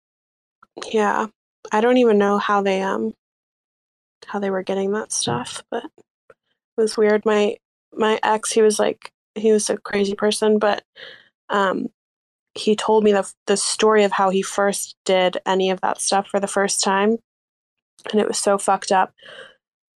Yeah. 0.91 1.27
I 1.71 1.81
don't 1.81 1.97
even 1.97 2.17
know 2.17 2.37
how 2.37 2.61
they 2.61 2.81
um 2.81 3.13
how 4.27 4.39
they 4.39 4.49
were 4.49 4.63
getting 4.63 4.91
that 4.91 5.11
stuff, 5.11 5.63
but 5.69 5.85
it 5.85 5.91
was 6.77 6.97
weird. 6.97 7.25
My 7.25 7.57
my 7.93 8.19
ex, 8.23 8.51
he 8.51 8.61
was 8.61 8.79
like 8.79 9.11
he 9.35 9.51
was 9.51 9.69
a 9.69 9.77
crazy 9.77 10.15
person, 10.15 10.59
but 10.59 10.83
um 11.49 11.87
he 12.55 12.75
told 12.75 13.03
me 13.03 13.11
the 13.11 13.31
the 13.47 13.57
story 13.57 14.03
of 14.03 14.11
how 14.13 14.29
he 14.29 14.41
first 14.41 14.95
did 15.05 15.37
any 15.45 15.69
of 15.69 15.81
that 15.81 16.01
stuff 16.01 16.27
for 16.27 16.39
the 16.39 16.47
first 16.47 16.83
time. 16.83 17.17
And 18.11 18.21
it 18.21 18.27
was 18.27 18.37
so 18.37 18.57
fucked 18.57 18.91
up. 18.91 19.13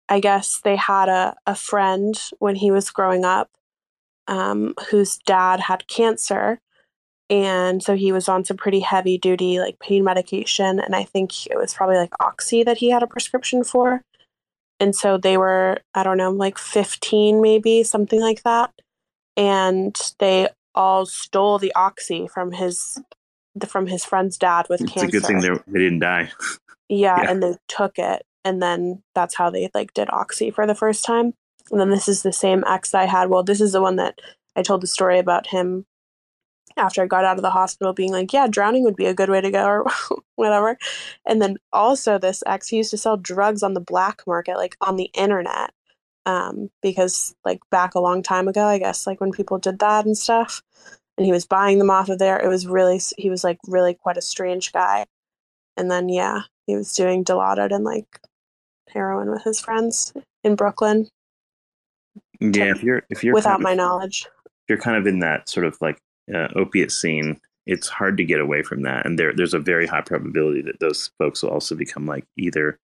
I 0.08 0.20
guess 0.20 0.60
they 0.64 0.76
had 0.76 1.08
a, 1.08 1.36
a 1.46 1.54
friend 1.54 2.14
when 2.38 2.56
he 2.56 2.70
was 2.70 2.90
growing 2.90 3.24
up 3.24 3.50
um, 4.26 4.74
whose 4.90 5.18
dad 5.26 5.60
had 5.60 5.88
cancer 5.88 6.60
and 7.30 7.82
so 7.82 7.94
he 7.94 8.12
was 8.12 8.28
on 8.28 8.44
some 8.44 8.56
pretty 8.56 8.80
heavy 8.80 9.18
duty 9.18 9.58
like 9.58 9.78
pain 9.80 10.04
medication 10.04 10.80
and 10.80 10.94
i 10.94 11.04
think 11.04 11.46
it 11.46 11.56
was 11.56 11.74
probably 11.74 11.96
like 11.96 12.12
oxy 12.20 12.62
that 12.62 12.78
he 12.78 12.90
had 12.90 13.02
a 13.02 13.06
prescription 13.06 13.62
for 13.64 14.02
and 14.80 14.94
so 14.94 15.18
they 15.18 15.36
were 15.36 15.78
i 15.94 16.02
don't 16.02 16.16
know 16.16 16.30
like 16.30 16.58
15 16.58 17.40
maybe 17.40 17.82
something 17.82 18.20
like 18.20 18.42
that 18.42 18.72
and 19.36 19.96
they 20.18 20.48
all 20.74 21.06
stole 21.06 21.58
the 21.58 21.72
oxy 21.74 22.26
from 22.28 22.52
his 22.52 23.00
from 23.66 23.86
his 23.86 24.04
friend's 24.04 24.36
dad 24.36 24.66
with 24.68 24.80
It's 24.80 24.92
cancer. 24.92 25.06
It's 25.06 25.14
a 25.16 25.20
good 25.20 25.26
thing 25.26 25.40
they, 25.40 25.72
they 25.72 25.84
didn't 25.84 26.00
die. 26.00 26.30
Yeah, 26.88 27.20
Yeah. 27.22 27.30
and 27.30 27.42
they 27.42 27.56
took 27.68 27.98
it, 27.98 28.22
and 28.44 28.62
then 28.62 29.02
that's 29.14 29.34
how 29.34 29.50
they 29.50 29.68
like 29.74 29.92
did 29.94 30.08
oxy 30.10 30.50
for 30.50 30.66
the 30.66 30.74
first 30.74 31.04
time. 31.04 31.34
And 31.70 31.80
then 31.80 31.90
this 31.90 32.08
is 32.08 32.22
the 32.22 32.32
same 32.32 32.64
ex 32.66 32.94
I 32.94 33.04
had. 33.06 33.28
Well, 33.28 33.42
this 33.42 33.60
is 33.60 33.72
the 33.72 33.82
one 33.82 33.96
that 33.96 34.20
I 34.56 34.62
told 34.62 34.80
the 34.80 34.86
story 34.86 35.18
about 35.18 35.48
him 35.48 35.84
after 36.78 37.02
I 37.02 37.06
got 37.06 37.24
out 37.24 37.36
of 37.36 37.42
the 37.42 37.50
hospital, 37.50 37.92
being 37.92 38.12
like, 38.12 38.32
"Yeah, 38.32 38.46
drowning 38.48 38.84
would 38.84 38.96
be 38.96 39.06
a 39.06 39.14
good 39.14 39.28
way 39.28 39.40
to 39.40 39.50
go," 39.50 39.64
or 39.66 39.86
whatever. 40.36 40.78
And 41.26 41.42
then 41.42 41.56
also 41.72 42.18
this 42.18 42.42
ex, 42.46 42.68
he 42.68 42.78
used 42.78 42.90
to 42.90 42.98
sell 42.98 43.16
drugs 43.16 43.62
on 43.62 43.74
the 43.74 43.80
black 43.80 44.22
market, 44.26 44.56
like 44.56 44.76
on 44.80 44.96
the 44.96 45.10
internet, 45.14 45.72
um, 46.26 46.70
because 46.82 47.34
like 47.44 47.60
back 47.70 47.94
a 47.94 48.00
long 48.00 48.22
time 48.22 48.48
ago, 48.48 48.64
I 48.64 48.78
guess, 48.78 49.06
like 49.06 49.20
when 49.20 49.32
people 49.32 49.58
did 49.58 49.78
that 49.80 50.06
and 50.06 50.16
stuff, 50.16 50.62
and 51.16 51.26
he 51.26 51.32
was 51.32 51.46
buying 51.46 51.78
them 51.78 51.90
off 51.90 52.08
of 52.08 52.18
there. 52.18 52.38
It 52.38 52.48
was 52.48 52.66
really, 52.66 53.00
he 53.16 53.30
was 53.30 53.44
like 53.44 53.58
really 53.66 53.94
quite 53.94 54.16
a 54.16 54.22
strange 54.22 54.72
guy. 54.72 55.06
And 55.76 55.90
then 55.90 56.08
yeah, 56.08 56.42
he 56.66 56.76
was 56.76 56.94
doing 56.94 57.24
Dilaudid 57.24 57.74
and 57.74 57.84
like 57.84 58.20
heroin 58.88 59.30
with 59.30 59.42
his 59.44 59.60
friends 59.60 60.12
in 60.44 60.54
Brooklyn 60.54 61.08
Yeah, 62.40 62.70
if 62.70 62.82
you're 62.82 63.02
if 63.10 63.24
you're 63.24 63.34
without 63.34 63.54
kind 63.54 63.62
my 63.62 63.74
knowledge. 63.74 64.26
if 64.44 64.68
you're 64.68 64.78
kind 64.78 64.96
of 64.96 65.06
in 65.06 65.20
that 65.20 65.48
sort 65.48 65.66
of 65.66 65.76
like 65.80 65.98
uh, 66.34 66.48
opiate 66.56 66.92
scene, 66.92 67.40
it's 67.66 67.88
hard 67.88 68.16
to 68.16 68.24
get 68.24 68.40
away 68.40 68.62
from 68.62 68.82
that. 68.82 69.04
And 69.06 69.18
there 69.18 69.32
there's 69.34 69.54
a 69.54 69.58
very 69.58 69.86
high 69.86 70.00
probability 70.02 70.62
that 70.62 70.80
those 70.80 71.10
folks 71.18 71.42
will 71.42 71.50
also 71.50 71.74
become 71.74 72.06
like 72.06 72.24
either 72.36 72.78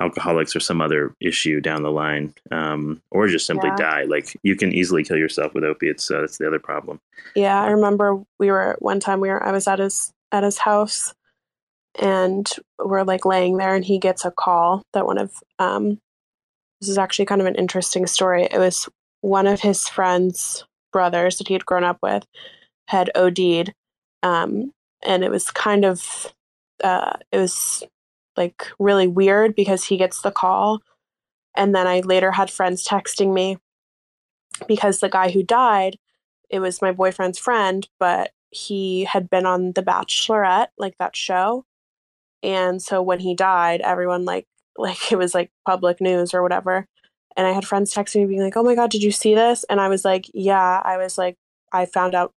alcoholics 0.00 0.56
or 0.56 0.60
some 0.60 0.80
other 0.80 1.14
issue 1.20 1.60
down 1.60 1.82
the 1.82 1.90
line, 1.90 2.32
um, 2.50 3.02
or 3.10 3.28
just 3.28 3.46
simply 3.46 3.68
Yeah. 3.70 3.76
die. 3.76 4.02
Like 4.04 4.36
you 4.42 4.56
can 4.56 4.72
easily 4.72 5.04
kill 5.04 5.18
yourself 5.18 5.52
with 5.54 5.64
opiates. 5.64 6.04
So 6.04 6.20
that's 6.20 6.38
the 6.38 6.46
other 6.46 6.58
problem. 6.58 7.00
Yeah, 7.34 7.60
I 7.60 7.70
remember 7.70 8.22
we 8.38 8.50
were 8.50 8.76
one 8.78 9.00
time 9.00 9.20
we 9.20 9.28
were 9.28 9.42
I 9.44 9.52
was 9.52 9.66
at 9.68 9.78
his 9.78 10.12
at 10.32 10.42
his 10.44 10.58
house 10.58 11.12
and 11.98 12.48
we're 12.78 13.02
like 13.02 13.24
laying 13.24 13.56
there 13.56 13.74
and 13.74 13.84
he 13.84 13.98
gets 13.98 14.24
a 14.24 14.30
call 14.30 14.82
that 14.92 15.06
one 15.06 15.18
of 15.18 15.32
um 15.58 15.98
this 16.80 16.88
is 16.88 16.98
actually 16.98 17.26
kind 17.26 17.40
of 17.42 17.46
an 17.46 17.56
interesting 17.56 18.06
story. 18.06 18.44
It 18.50 18.58
was 18.58 18.88
one 19.20 19.46
of 19.46 19.60
his 19.60 19.86
friends' 19.86 20.64
brothers 20.92 21.36
that 21.38 21.48
he 21.48 21.52
had 21.54 21.66
grown 21.66 21.84
up 21.84 21.98
with 22.02 22.24
had 22.90 23.10
OD'd. 23.14 23.72
Um 24.22 24.72
and 25.02 25.24
it 25.24 25.30
was 25.30 25.50
kind 25.50 25.84
of 25.84 26.32
uh 26.84 27.16
it 27.32 27.38
was 27.38 27.82
like 28.36 28.66
really 28.78 29.06
weird 29.06 29.54
because 29.54 29.84
he 29.84 29.96
gets 29.96 30.22
the 30.22 30.30
call 30.30 30.80
and 31.56 31.74
then 31.74 31.86
I 31.86 32.00
later 32.00 32.32
had 32.32 32.50
friends 32.50 32.86
texting 32.86 33.32
me 33.32 33.58
because 34.68 35.00
the 35.00 35.08
guy 35.08 35.30
who 35.30 35.42
died 35.42 35.96
it 36.50 36.58
was 36.58 36.82
my 36.82 36.92
boyfriend's 36.92 37.38
friend, 37.38 37.88
but 37.98 38.32
he 38.50 39.04
had 39.04 39.30
been 39.30 39.46
on 39.46 39.72
The 39.72 39.82
Bachelorette, 39.82 40.68
like 40.76 40.94
that 40.98 41.16
show. 41.16 41.64
And 42.42 42.82
so 42.82 43.00
when 43.00 43.20
he 43.20 43.34
died, 43.34 43.80
everyone 43.80 44.24
like 44.24 44.46
like 44.78 45.12
it 45.12 45.16
was 45.16 45.34
like 45.34 45.50
public 45.66 46.00
news 46.00 46.34
or 46.34 46.42
whatever. 46.42 46.86
And 47.36 47.46
I 47.46 47.52
had 47.52 47.66
friends 47.66 47.94
texting 47.94 48.22
me 48.22 48.26
being 48.26 48.42
like, 48.42 48.56
"Oh 48.56 48.62
my 48.64 48.74
god, 48.74 48.90
did 48.90 49.02
you 49.02 49.12
see 49.12 49.34
this?" 49.34 49.64
And 49.70 49.80
I 49.80 49.88
was 49.88 50.04
like, 50.04 50.26
"Yeah." 50.34 50.80
I 50.84 50.96
was 50.96 51.16
like, 51.18 51.36
I 51.72 51.86
found 51.86 52.14
out 52.14 52.32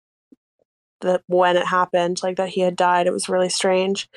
that 1.02 1.24
when 1.28 1.58
it 1.58 1.66
happened, 1.66 2.22
like 2.24 2.38
that 2.38 2.50
he 2.50 2.62
had 2.62 2.76
died. 2.76 3.08
It 3.08 3.14
was 3.14 3.30
really 3.30 3.50
strange, 3.50 4.10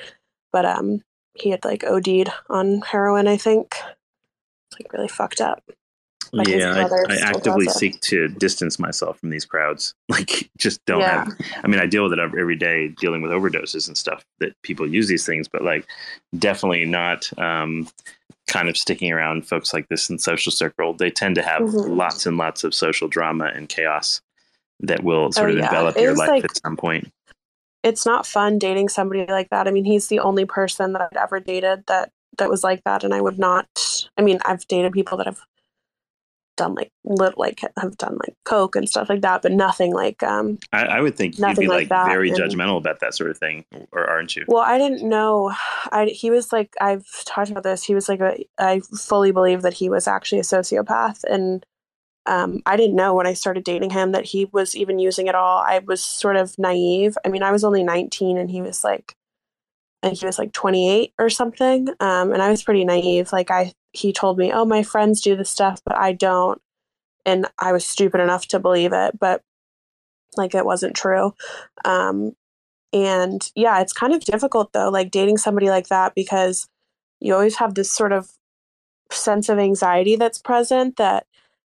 but 0.53 0.64
um, 0.64 1.03
he 1.35 1.51
had 1.51 1.64
like 1.64 1.85
OD'd 1.85 2.31
on 2.49 2.81
heroin. 2.83 3.27
I 3.29 3.37
think 3.37 3.75
it's 4.70 4.81
like 4.81 4.92
really 4.92 5.09
fucked 5.09 5.40
up. 5.40 5.62
Like 6.33 6.49
yeah, 6.49 6.88
I, 7.09 7.12
I 7.12 7.16
actively 7.18 7.68
seek 7.68 8.01
to 8.03 8.27
distance 8.29 8.79
myself 8.81 9.20
from 9.20 9.31
these 9.31 9.44
crowds. 9.44 9.94
Like, 10.09 10.51
just 10.59 10.85
don't 10.85 11.01
Yeah. 11.01 11.25
have. 11.25 11.37
I 11.62 11.66
mean, 11.68 11.81
I 11.81 11.87
deal 11.87 12.05
with 12.05 12.12
it 12.12 12.18
every 12.18 12.57
day, 12.57 12.88
dealing 12.88 13.23
with 13.23 13.31
overdoses 13.33 13.87
and 13.88 13.97
stuff 13.97 14.25
that 14.40 14.61
people 14.62 14.88
use 14.88 15.07
these 15.09 15.25
things, 15.27 15.49
but 15.49 15.62
like, 15.62 15.87
definitely 16.38 16.85
not 16.87 17.29
um, 17.38 17.88
kind 18.49 18.68
of 18.68 18.77
sticking 18.77 19.12
around 19.12 19.47
folks 19.47 19.73
like 19.73 19.88
this 19.88 20.11
in 20.11 20.18
social 20.18 20.53
circle. 20.53 20.92
They 20.92 21.11
tend 21.11 21.35
to 21.37 21.42
have 21.42 21.62
Mhm. 21.62 21.97
lots 21.97 22.27
and 22.27 22.37
lots 22.37 22.64
of 22.64 22.75
social 22.75 23.09
drama 23.09 23.47
and 23.55 23.68
chaos 23.68 24.20
that 24.80 25.02
will 25.04 25.32
sort 25.32 25.50
Oh, 25.50 25.52
of 25.52 25.58
yeah. 25.58 25.64
envelop 25.66 25.96
It 25.96 26.02
your 26.02 26.16
life 26.16 26.28
like- 26.28 26.44
at 26.44 26.56
some 26.62 26.76
point. 26.76 27.08
it's 27.82 28.06
not 28.06 28.26
fun 28.26 28.58
dating 28.58 28.88
somebody 28.88 29.26
like 29.26 29.50
that. 29.50 29.68
I 29.68 29.70
mean, 29.70 29.84
he's 29.84 30.08
the 30.08 30.20
only 30.20 30.44
person 30.46 30.92
that 30.94 31.02
I've 31.02 31.16
ever 31.16 31.38
dated 31.40 31.84
that 31.87 32.10
that 32.38 32.48
was 32.50 32.64
like 32.64 32.82
that, 32.84 33.04
and 33.04 33.12
I 33.14 33.20
would 33.20 33.38
not. 33.38 33.66
I 34.16 34.22
mean, 34.22 34.38
I've 34.44 34.66
dated 34.66 34.92
people 34.92 35.16
that 35.18 35.26
have 35.26 35.40
done 36.56 36.74
like 36.74 36.90
lit, 37.04 37.37
like 37.37 37.60
have 37.76 37.96
done 37.98 38.14
like 38.14 38.34
coke 38.44 38.76
and 38.76 38.88
stuff 38.88 39.08
like 39.08 39.20
that, 39.22 39.42
but 39.42 39.52
nothing 39.52 39.92
like 39.92 40.22
um. 40.22 40.58
I, 40.72 40.84
I 40.87 41.00
would 41.00 41.16
think 41.16 41.38
you'd 41.38 41.56
be 41.56 41.66
like 41.66 41.90
like, 41.90 42.06
very 42.08 42.30
and- 42.30 42.38
judgmental 42.38 42.78
about 42.78 43.00
that 43.00 43.14
sort 43.14 43.30
of 43.30 43.38
thing, 43.38 43.64
or 43.92 44.08
aren't 44.08 44.34
you? 44.34 44.44
Well, 44.48 44.62
I 44.62 44.78
didn't 44.78 45.08
know. 45.08 45.52
I 45.92 46.06
he 46.06 46.30
was 46.30 46.52
like 46.52 46.74
I've 46.80 47.06
talked 47.24 47.50
about 47.50 47.62
this. 47.64 47.84
He 47.84 47.94
was 47.94 48.08
like 48.08 48.20
a. 48.20 48.44
I 48.58 48.80
fully 48.98 49.30
believe 49.30 49.62
that 49.62 49.74
he 49.74 49.88
was 49.88 50.08
actually 50.08 50.38
a 50.38 50.42
sociopath, 50.42 51.22
and 51.24 51.64
um, 52.26 52.62
I 52.66 52.76
didn't 52.76 52.96
know 52.96 53.14
when 53.14 53.26
I 53.26 53.34
started 53.34 53.64
dating 53.64 53.90
him 53.90 54.12
that 54.12 54.24
he 54.24 54.46
was 54.46 54.74
even 54.74 54.98
using 54.98 55.26
it 55.26 55.34
all. 55.34 55.58
I 55.58 55.80
was 55.80 56.02
sort 56.02 56.37
of 56.37 56.58
naive. 56.58 57.16
I 57.24 57.28
mean, 57.28 57.42
I 57.42 57.52
was 57.52 57.64
only 57.64 57.82
nineteen, 57.82 58.38
and 58.38 58.50
he 58.50 58.62
was 58.62 58.84
like, 58.84 59.14
think 60.02 60.18
he 60.18 60.26
was 60.26 60.38
like 60.38 60.52
twenty 60.52 60.90
eight 60.90 61.12
or 61.18 61.30
something. 61.30 61.88
Um, 62.00 62.32
and 62.32 62.42
I 62.42 62.50
was 62.50 62.62
pretty 62.62 62.84
naive. 62.84 63.32
Like 63.32 63.50
I, 63.50 63.72
he 63.92 64.12
told 64.12 64.38
me, 64.38 64.52
"Oh, 64.52 64.64
my 64.64 64.82
friends 64.82 65.20
do 65.20 65.37
this 65.37 65.50
stuff, 65.50 65.80
but 65.84 65.96
I 65.96 66.12
don't," 66.12 66.60
and 67.26 67.46
I 67.58 67.72
was 67.72 67.84
stupid 67.87 68.20
enough 68.20 68.46
to 68.48 68.60
believe 68.60 68.92
it, 68.92 69.18
but 69.18 69.42
like 70.37 70.54
it 70.54 70.66
wasn't 70.66 70.96
true. 70.96 71.34
Um, 71.84 72.32
and 72.92 73.42
yeah, 73.54 73.80
it's 73.80 73.92
kind 73.92 74.12
of 74.14 74.24
difficult 74.24 74.72
though, 74.72 74.88
like 74.88 75.10
dating 75.10 75.38
somebody 75.38 75.68
like 75.68 75.88
that 75.88 76.14
because 76.14 76.68
you 77.20 77.34
always 77.34 77.56
have 77.56 77.74
this 77.74 77.92
sort 77.92 78.12
of 78.12 78.30
sense 79.10 79.48
of 79.48 79.58
anxiety 79.58 80.16
that's 80.16 80.38
present 80.38 80.96
that, 80.96 81.26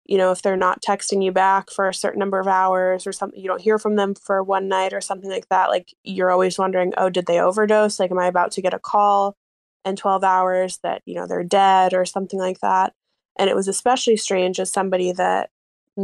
you 0.05 0.17
know, 0.17 0.31
if 0.31 0.41
they're 0.41 0.57
not 0.57 0.81
texting 0.81 1.23
you 1.23 1.31
back 1.31 1.71
for 1.71 1.87
a 1.87 1.93
certain 1.93 2.19
number 2.19 2.39
of 2.39 2.47
hours 2.47 3.07
or 3.07 3.13
something, 3.13 3.39
you 3.39 3.47
don't 3.47 3.61
hear 3.61 3.79
from 3.79 3.95
them 3.95 4.15
for 4.15 4.43
one 4.43 4.67
night 4.67 4.93
or 4.93 5.01
something 5.01 5.29
like 5.29 5.47
that. 5.49 5.69
Like 5.69 5.93
you're 6.03 6.31
always 6.31 6.59
wondering, 6.59 6.93
oh, 6.97 7.09
did 7.09 7.25
they 7.25 7.39
overdose? 7.39 7.99
Like, 7.99 8.11
am 8.11 8.19
I 8.19 8.27
about 8.27 8.51
to 8.53 8.61
get 8.61 8.73
a 8.73 8.79
call 8.79 9.37
in 9.85 9.95
12 9.95 10.23
hours 10.23 10.79
that, 10.83 11.01
you 11.05 11.15
know, 11.15 11.25
they're 11.25 11.43
dead 11.43 11.93
or 11.93 12.05
something 12.05 12.39
like 12.39 12.59
that? 12.59 12.93
And 13.37 13.49
it 13.49 13.55
was 13.55 13.67
especially 13.67 14.17
strange 14.17 14.59
as 14.59 14.71
somebody 14.71 15.11
that 15.13 15.49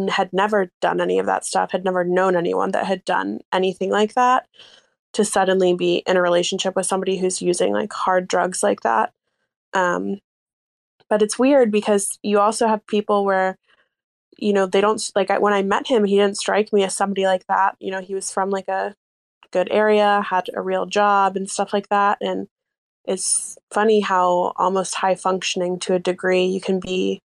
had 0.10 0.32
never 0.32 0.72
done 0.82 1.02
any 1.02 1.20
of 1.20 1.26
that 1.26 1.46
stuff, 1.46 1.72
had 1.72 1.84
never 1.84 2.04
known 2.04 2.36
anyone 2.36 2.72
that 2.72 2.86
had 2.86 3.04
done 3.06 3.40
anything 3.52 3.90
like 3.90 4.14
that 4.14 4.48
to 5.14 5.26
suddenly 5.26 5.74
be 5.74 6.04
in 6.06 6.18
a 6.18 6.22
relationship 6.22 6.76
with 6.76 6.86
somebody 6.86 7.18
who's 7.18 7.42
using 7.42 7.74
like 7.74 7.92
hard 7.92 8.28
drugs 8.28 8.62
like 8.62 8.82
that. 8.82 9.12
Um, 9.74 10.20
but 11.10 11.22
it's 11.22 11.40
weird 11.40 11.72
because 11.72 12.20
you 12.22 12.40
also 12.40 12.68
have 12.68 12.86
people 12.86 13.26
where, 13.26 13.58
you 14.42 14.54
know, 14.54 14.66
they 14.66 14.82
don't 14.82 15.02
like 15.16 15.30
I, 15.30 15.40
when 15.40 15.54
I 15.54 15.62
met 15.62 15.88
him, 15.88 16.04
he 16.04 16.18
didn't 16.18 16.38
strike 16.38 16.72
me 16.74 16.84
as 16.84 16.96
somebody 16.96 17.26
like 17.26 17.46
that. 17.48 17.76
You 17.80 17.92
know, 17.92 18.02
he 18.02 18.16
was 18.16 18.32
from 18.32 18.50
like 18.50 18.68
a 18.68 18.96
good 19.52 19.70
area, 19.72 20.22
had 20.30 20.50
a 20.54 20.62
real 20.62 20.86
job 20.86 21.36
and 21.36 21.50
stuff 21.50 21.74
like 21.74 21.90
that. 21.90 22.18
And 22.22 22.48
it's 23.06 23.58
funny 23.72 24.02
how 24.02 24.54
almost 24.56 24.96
high 24.96 25.16
functioning 25.16 25.80
to 25.80 25.96
a 25.96 26.00
degree 26.00 26.46
you 26.46 26.62
can 26.62 26.80
be 26.80 27.22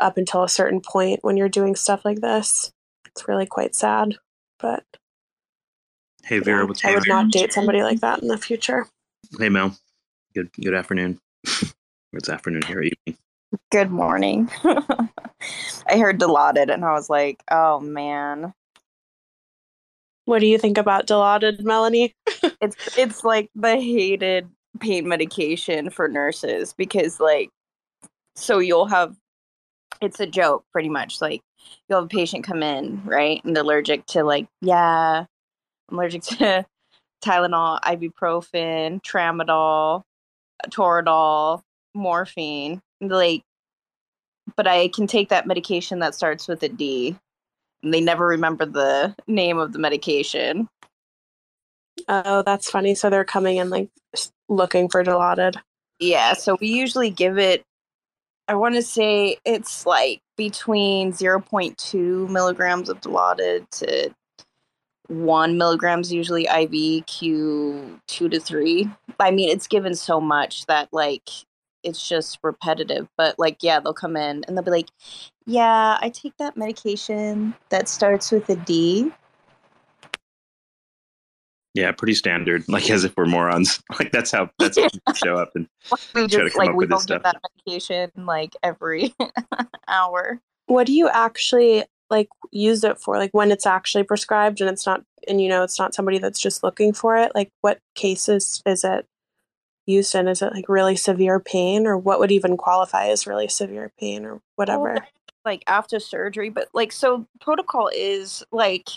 up 0.00 0.16
until 0.16 0.42
a 0.42 0.48
certain 0.48 0.80
point 0.80 1.20
when 1.22 1.36
you're 1.36 1.48
doing 1.48 1.76
stuff 1.76 2.04
like 2.04 2.20
this. 2.20 2.72
It's 3.06 3.28
really 3.28 3.46
quite 3.46 3.74
sad, 3.74 4.16
but 4.58 4.84
Hey 6.24 6.38
Vera, 6.38 6.60
yeah, 6.60 6.64
what's 6.64 6.84
I 6.84 6.94
would 6.94 7.06
not 7.06 7.30
date 7.30 7.52
somebody 7.52 7.82
like 7.82 8.00
that 8.00 8.22
in 8.22 8.28
the 8.28 8.38
future. 8.38 8.86
Hey 9.38 9.48
Mel, 9.48 9.76
good 10.34 10.50
good 10.60 10.74
afternoon. 10.74 11.20
it's 12.12 12.28
afternoon 12.28 12.62
here. 12.62 12.82
Evening. 12.82 13.18
Good 13.70 13.90
morning. 13.90 14.50
I 14.64 15.98
heard 15.98 16.18
Dilaudid 16.18 16.72
and 16.72 16.84
I 16.84 16.92
was 16.92 17.10
like, 17.10 17.42
oh 17.50 17.80
man. 17.80 18.54
What 20.24 20.38
do 20.40 20.46
you 20.46 20.58
think 20.58 20.78
about 20.78 21.06
Dilaudid, 21.06 21.60
Melanie? 21.62 22.14
It's 22.60 22.96
it's 22.96 23.24
like 23.24 23.50
the 23.54 23.76
hated 23.76 24.48
pain 24.80 25.06
medication 25.06 25.90
for 25.90 26.08
nurses 26.08 26.72
because 26.72 27.20
like 27.20 27.50
so 28.36 28.58
you'll 28.58 28.86
have 28.86 29.14
it's 30.00 30.20
a 30.20 30.26
joke 30.26 30.64
pretty 30.72 30.88
much. 30.88 31.20
Like 31.20 31.42
you'll 31.88 32.00
have 32.00 32.06
a 32.06 32.08
patient 32.08 32.44
come 32.44 32.62
in, 32.62 33.02
right? 33.04 33.44
And 33.44 33.54
they're 33.54 33.62
allergic 33.64 34.06
to 34.06 34.24
like, 34.24 34.46
yeah, 34.62 35.26
I'm 35.90 35.98
allergic 35.98 36.22
to 36.38 36.64
Tylenol, 37.24 37.80
ibuprofen, 37.82 39.02
tramadol, 39.02 40.02
Toradol, 40.68 41.62
morphine. 41.94 42.80
Like 43.00 43.42
but 44.56 44.66
I 44.66 44.88
can 44.88 45.06
take 45.06 45.28
that 45.28 45.46
medication 45.46 45.98
that 46.00 46.14
starts 46.14 46.48
with 46.48 46.62
a 46.62 46.68
D. 46.68 47.16
And 47.82 47.92
they 47.92 48.00
never 48.00 48.26
remember 48.26 48.64
the 48.64 49.14
name 49.26 49.58
of 49.58 49.72
the 49.72 49.78
medication. 49.78 50.68
Oh, 52.08 52.42
that's 52.42 52.70
funny. 52.70 52.94
So 52.94 53.10
they're 53.10 53.24
coming 53.24 53.58
in 53.58 53.70
like 53.70 53.88
looking 54.48 54.88
for 54.88 55.04
Dilaudid. 55.04 55.56
Yeah, 56.00 56.34
so 56.34 56.56
we 56.60 56.68
usually 56.68 57.10
give 57.10 57.38
it, 57.38 57.62
I 58.48 58.54
want 58.56 58.74
to 58.74 58.82
say 58.82 59.38
it's 59.44 59.86
like 59.86 60.20
between 60.36 61.12
0.2 61.12 62.28
milligrams 62.28 62.88
of 62.88 63.00
Dilaudid 63.00 63.68
to 63.70 64.14
one 65.08 65.58
milligrams 65.58 66.12
usually 66.12 66.46
IV 66.46 67.06
Q 67.06 68.00
two 68.08 68.28
to 68.28 68.40
three. 68.40 68.90
I 69.20 69.30
mean, 69.30 69.50
it's 69.50 69.66
given 69.66 69.94
so 69.94 70.20
much 70.20 70.66
that 70.66 70.88
like 70.92 71.28
it's 71.84 72.06
just 72.06 72.38
repetitive. 72.42 73.08
But 73.16 73.38
like, 73.38 73.58
yeah, 73.62 73.80
they'll 73.80 73.92
come 73.94 74.16
in 74.16 74.44
and 74.44 74.56
they'll 74.56 74.64
be 74.64 74.70
like, 74.70 74.88
"Yeah, 75.46 75.98
I 76.00 76.08
take 76.08 76.36
that 76.38 76.56
medication 76.56 77.54
that 77.68 77.88
starts 77.88 78.30
with 78.32 78.48
a 78.48 78.56
D." 78.56 79.12
Yeah, 81.74 81.90
pretty 81.92 82.14
standard. 82.14 82.64
Like 82.68 82.88
as 82.90 83.04
if 83.04 83.16
we're 83.16 83.26
morons. 83.26 83.82
Like 83.98 84.12
that's 84.12 84.30
how 84.30 84.50
that's 84.58 84.78
how 84.78 84.88
people 84.92 85.14
show 85.14 85.36
up 85.36 85.52
and 85.54 85.68
We 86.14 86.26
try 86.28 86.44
to 86.44 86.50
come 86.50 86.58
like 86.58 86.70
up 86.70 86.76
we 86.76 86.84
with 86.84 86.90
this 86.90 86.96
don't 86.96 87.00
stuff. 87.02 87.22
get 87.22 87.32
that 87.34 87.42
medication 87.66 88.10
like 88.24 88.54
every 88.62 89.14
hour. 89.88 90.40
What 90.66 90.86
do 90.86 90.92
you 90.92 91.08
actually 91.08 91.84
like 92.10 92.28
use 92.50 92.84
it 92.84 92.98
for? 92.98 93.18
Like 93.18 93.32
when 93.32 93.50
it's 93.50 93.66
actually 93.66 94.04
prescribed 94.04 94.60
and 94.60 94.70
it's 94.70 94.86
not, 94.86 95.02
and 95.28 95.40
you 95.40 95.48
know 95.48 95.62
it's 95.62 95.78
not 95.78 95.94
somebody 95.94 96.18
that's 96.18 96.40
just 96.40 96.62
looking 96.62 96.92
for 96.92 97.16
it. 97.16 97.32
Like 97.34 97.50
what 97.60 97.80
cases 97.94 98.62
is 98.66 98.84
it 98.84 99.06
used 99.86 100.14
in? 100.14 100.28
Is 100.28 100.42
it 100.42 100.52
like 100.52 100.68
really 100.68 100.96
severe 100.96 101.40
pain, 101.40 101.86
or 101.86 101.96
what 101.96 102.18
would 102.20 102.32
even 102.32 102.56
qualify 102.56 103.06
as 103.08 103.26
really 103.26 103.48
severe 103.48 103.92
pain, 103.98 104.24
or 104.24 104.40
whatever? 104.56 104.96
like 105.44 105.62
after 105.66 106.00
surgery 106.00 106.48
but 106.48 106.68
like 106.72 106.92
so 106.92 107.26
protocol 107.40 107.90
is 107.94 108.42
like 108.50 108.88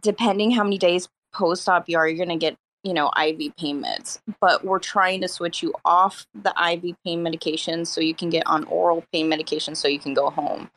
depending 0.00 0.50
how 0.50 0.64
many 0.64 0.78
days 0.78 1.08
post-op 1.32 1.88
you 1.88 1.96
are 1.96 2.08
you're 2.08 2.24
going 2.24 2.38
to 2.38 2.42
get 2.42 2.56
you 2.82 2.94
know 2.94 3.10
iv 3.22 3.38
pain 3.56 3.82
meds 3.82 4.18
but 4.40 4.64
we're 4.64 4.78
trying 4.78 5.20
to 5.20 5.28
switch 5.28 5.62
you 5.62 5.74
off 5.84 6.26
the 6.34 6.54
iv 6.70 6.96
pain 7.04 7.22
medication 7.22 7.84
so 7.84 8.00
you 8.00 8.14
can 8.14 8.30
get 8.30 8.46
on 8.46 8.64
oral 8.64 9.04
pain 9.12 9.28
medication 9.28 9.74
so 9.74 9.88
you 9.88 9.98
can 9.98 10.14
go 10.14 10.30
home 10.30 10.70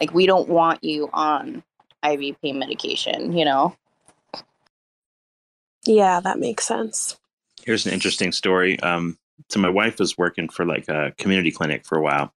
like 0.00 0.12
we 0.14 0.26
don't 0.26 0.48
want 0.48 0.82
you 0.82 1.08
on 1.12 1.62
iv 2.04 2.40
pain 2.40 2.58
medication 2.58 3.36
you 3.36 3.44
know 3.44 3.74
Yeah, 5.86 6.20
that 6.20 6.40
makes 6.40 6.66
sense. 6.66 7.16
Here's 7.66 7.84
an 7.84 7.92
interesting 7.92 8.30
story. 8.30 8.78
Um, 8.78 9.18
so 9.50 9.58
my 9.58 9.68
wife 9.68 9.98
was 9.98 10.16
working 10.16 10.48
for 10.48 10.64
like 10.64 10.88
a 10.88 11.12
community 11.18 11.50
clinic 11.50 11.84
for 11.84 11.98
a 11.98 12.02
while, 12.02 12.32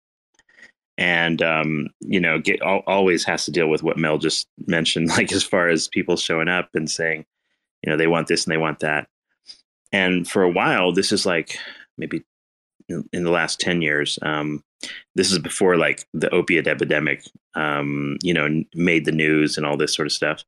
and 0.97 1.39
um, 1.43 1.89
you 1.99 2.19
know, 2.19 2.39
get 2.39 2.63
al- 2.63 2.83
always 2.87 3.23
has 3.25 3.45
to 3.45 3.51
deal 3.51 3.69
with 3.69 3.83
what 3.83 3.99
Mel 3.99 4.17
just 4.17 4.47
mentioned, 4.65 5.07
like 5.17 5.31
as 5.31 5.43
far 5.43 5.69
as 5.69 5.87
people 5.87 6.17
showing 6.17 6.49
up 6.49 6.69
and 6.73 6.89
saying, 6.89 7.25
you 7.83 7.91
know, 7.91 7.95
they 7.95 8.07
want 8.07 8.27
this 8.27 8.45
and 8.45 8.51
they 8.51 8.57
want 8.57 8.79
that. 8.79 9.07
And 9.91 10.27
for 10.27 10.41
a 10.41 10.49
while, 10.49 10.91
this 10.91 11.11
is 11.11 11.27
like 11.27 11.59
maybe 11.95 12.23
in, 12.87 13.07
in 13.13 13.23
the 13.23 13.31
last 13.31 13.59
ten 13.59 13.83
years. 13.83 14.17
Um, 14.23 14.63
this 15.13 15.31
is 15.31 15.37
before 15.37 15.77
like 15.77 16.07
the 16.11 16.31
opiate 16.31 16.65
epidemic, 16.65 17.23
um, 17.53 18.17
you 18.23 18.33
know, 18.33 18.63
made 18.73 19.05
the 19.05 19.11
news 19.11 19.57
and 19.57 19.65
all 19.65 19.77
this 19.77 19.93
sort 19.93 20.07
of 20.07 20.11
stuff 20.11 20.43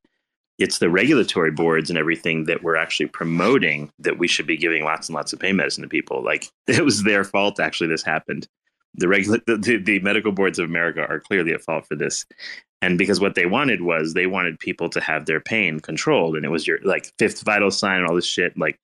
it's 0.58 0.78
the 0.78 0.90
regulatory 0.90 1.50
boards 1.50 1.90
and 1.90 1.98
everything 1.98 2.44
that 2.44 2.62
we're 2.62 2.76
actually 2.76 3.06
promoting 3.06 3.90
that 3.98 4.18
we 4.18 4.28
should 4.28 4.46
be 4.46 4.56
giving 4.56 4.84
lots 4.84 5.08
and 5.08 5.14
lots 5.14 5.32
of 5.32 5.38
pain 5.38 5.56
medicine 5.56 5.82
to 5.82 5.88
people. 5.88 6.22
Like 6.22 6.50
it 6.66 6.84
was 6.84 7.02
their 7.02 7.24
fault. 7.24 7.60
Actually, 7.60 7.88
this 7.88 8.02
happened. 8.02 8.46
The 8.94 9.08
regular, 9.08 9.40
the, 9.46 9.80
the, 9.82 10.00
medical 10.00 10.32
boards 10.32 10.58
of 10.58 10.68
America 10.68 11.00
are 11.08 11.20
clearly 11.20 11.52
at 11.52 11.62
fault 11.62 11.86
for 11.86 11.96
this. 11.96 12.26
And 12.82 12.98
because 12.98 13.20
what 13.20 13.34
they 13.34 13.46
wanted 13.46 13.80
was 13.80 14.12
they 14.12 14.26
wanted 14.26 14.58
people 14.58 14.90
to 14.90 15.00
have 15.00 15.24
their 15.24 15.40
pain 15.40 15.80
controlled, 15.80 16.36
and 16.36 16.44
it 16.44 16.50
was 16.50 16.66
your 16.66 16.78
like 16.82 17.10
fifth 17.18 17.42
vital 17.42 17.70
sign 17.70 18.00
and 18.00 18.06
all 18.06 18.14
this 18.14 18.26
shit. 18.26 18.58
Like 18.58 18.78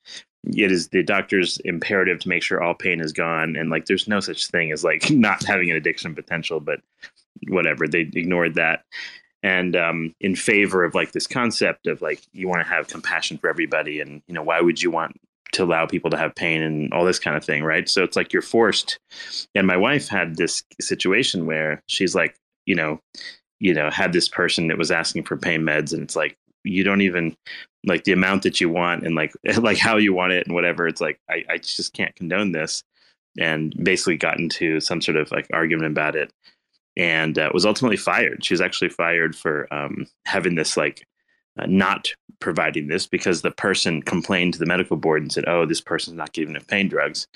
it 0.45 0.73
is 0.73 0.89
the 0.89 1.03
doctor's 1.03 1.59
imperative 1.65 2.21
to 2.21 2.29
make 2.29 2.43
sure 2.43 2.63
all 2.63 2.75
pain 2.75 3.01
is 3.01 3.13
gone, 3.13 3.57
and 3.57 3.71
like 3.71 3.85
there's 3.85 4.09
no 4.09 4.21
such 4.21 4.47
thing 4.47 4.73
as 4.73 4.83
like 4.83 5.11
not 5.11 5.45
having 5.45 5.71
an 5.71 5.77
addiction 5.77 6.15
potential. 6.15 6.61
But 6.61 6.81
whatever, 7.49 7.87
they 7.87 8.01
ignored 8.01 8.55
that 8.55 8.85
and 9.43 9.77
um, 9.77 10.15
in 10.21 10.35
favor 10.35 10.85
of 10.85 10.95
like 10.95 11.13
this 11.13 11.27
concept 11.27 11.87
of 11.87 12.03
like 12.03 12.21
you 12.33 12.49
want 12.49 12.63
to 12.63 12.69
have 12.69 12.89
compassion 12.89 13.39
for 13.39 13.49
everybody 13.49 14.01
and 14.01 14.23
you 14.27 14.35
know 14.35 14.43
why 14.43 14.61
would 14.61 14.83
you 14.83 14.91
want 14.91 15.19
to 15.53 15.65
allow 15.65 15.87
people 15.87 16.11
to 16.11 16.17
have 16.17 16.35
pain 16.35 16.63
and 16.63 16.93
all 16.93 17.05
this 17.05 17.19
kind 17.19 17.37
of 17.37 17.45
thing 17.45 17.63
right? 17.63 17.89
So 17.89 18.03
it's 18.03 18.17
like 18.17 18.33
you're 18.33 18.43
forced 18.43 18.99
and 19.55 19.67
my 19.67 19.77
wife 19.77 20.09
had 20.09 20.37
this 20.37 20.63
situation 20.81 21.47
where 21.47 21.83
she's 21.87 22.15
like 22.15 22.37
you 22.67 22.75
know 22.75 23.01
you 23.61 23.75
know 23.75 23.91
had 23.91 24.13
this 24.13 24.29
person 24.29 24.69
that 24.69 24.79
was 24.79 24.91
asking 24.91 25.25
for 25.25 25.37
pain 25.37 25.63
meds 25.63 25.93
and 25.93 26.03
it's 26.03 26.17
like 26.17 26.37
you 26.65 26.85
don't 26.85 27.01
even 27.01 27.37
like 27.87 28.05
the 28.05 28.13
amount 28.13 28.43
that 28.43 28.61
you 28.61 28.69
want 28.69 29.05
and 29.05 29.15
like 29.15 29.33
like 29.59 29.79
how 29.79 29.97
you 29.97 30.13
want 30.13 30.33
it 30.33 30.47
and 30.47 30.55
whatever 30.55 30.87
it's 30.87 31.01
like 31.01 31.19
i, 31.31 31.45
I 31.49 31.59
just 31.59 31.93
can't 31.93 32.15
condone 32.15 32.53
this 32.53 32.85
and 33.39 33.75
basically 33.83 34.17
got 34.17 34.39
into 34.39 34.81
some 34.81 35.01
sort 35.01 35.17
of 35.17 35.31
like 35.31 35.49
argument 35.53 35.91
about 35.91 36.17
it 36.17 36.33
and 36.99 37.39
uh, 37.39 37.51
was 37.55 37.65
ultimately 37.65 37.97
fired. 37.97 38.45
She 38.45 38.53
was 38.53 38.61
actually 38.61 38.91
fired 38.91 39.37
for 39.37 39.73
um, 39.73 40.07
having 40.27 40.57
this 40.57 40.77
like 40.77 41.07
uh, 41.59 41.67
not 41.67 42.09
providing 42.41 42.89
this 42.89 43.07
because 43.07 43.43
the 43.43 43.51
person 43.51 44.03
complained 44.03 44.53
to 44.55 44.59
the 44.59 44.67
medical 44.67 44.97
board 44.97 45.23
and 45.23 45.33
said, 45.33 45.45
"Oh, 45.47 45.65
this 45.65 45.81
person's 45.81 46.17
not 46.17 46.33
giving 46.33 46.51
enough 46.55 46.67
pain 46.67 46.89
drugs." 46.89 47.27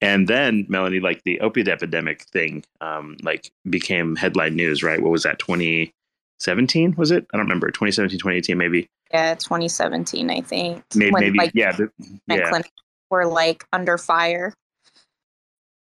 And 0.00 0.28
then 0.28 0.64
Melanie, 0.68 1.00
like 1.00 1.22
the 1.24 1.40
opiate 1.40 1.68
epidemic 1.68 2.22
thing, 2.22 2.64
um, 2.80 3.16
like 3.22 3.50
became 3.68 4.16
headline 4.16 4.54
news. 4.54 4.82
Right? 4.82 5.02
What 5.02 5.12
was 5.12 5.24
that? 5.24 5.40
Twenty 5.40 5.92
seventeen? 6.38 6.94
Was 6.96 7.10
it? 7.10 7.26
I 7.32 7.36
don't 7.36 7.46
remember. 7.46 7.70
2017, 7.70 8.18
2018, 8.18 8.56
maybe. 8.56 8.88
yeah 9.12 9.34
2017 9.34 10.30
i 10.30 10.40
think 10.40 10.82
Maybe, 10.94 11.10
when 11.12 11.22
maybe. 11.22 11.38
like 11.38 11.52
yeah. 11.54 11.72
The, 11.72 11.90
yeah. 12.28 12.48
clinics 12.48 12.70
were 13.10 13.26
like 13.26 13.64
under 13.72 13.98
fire 13.98 14.54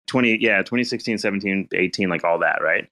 20 0.08 0.38
yeah 0.42 0.60
2016 0.60 1.18
17 1.18 1.70
18 1.74 2.10
like 2.10 2.24
all 2.24 2.40
that 2.40 2.60
right? 2.62 2.90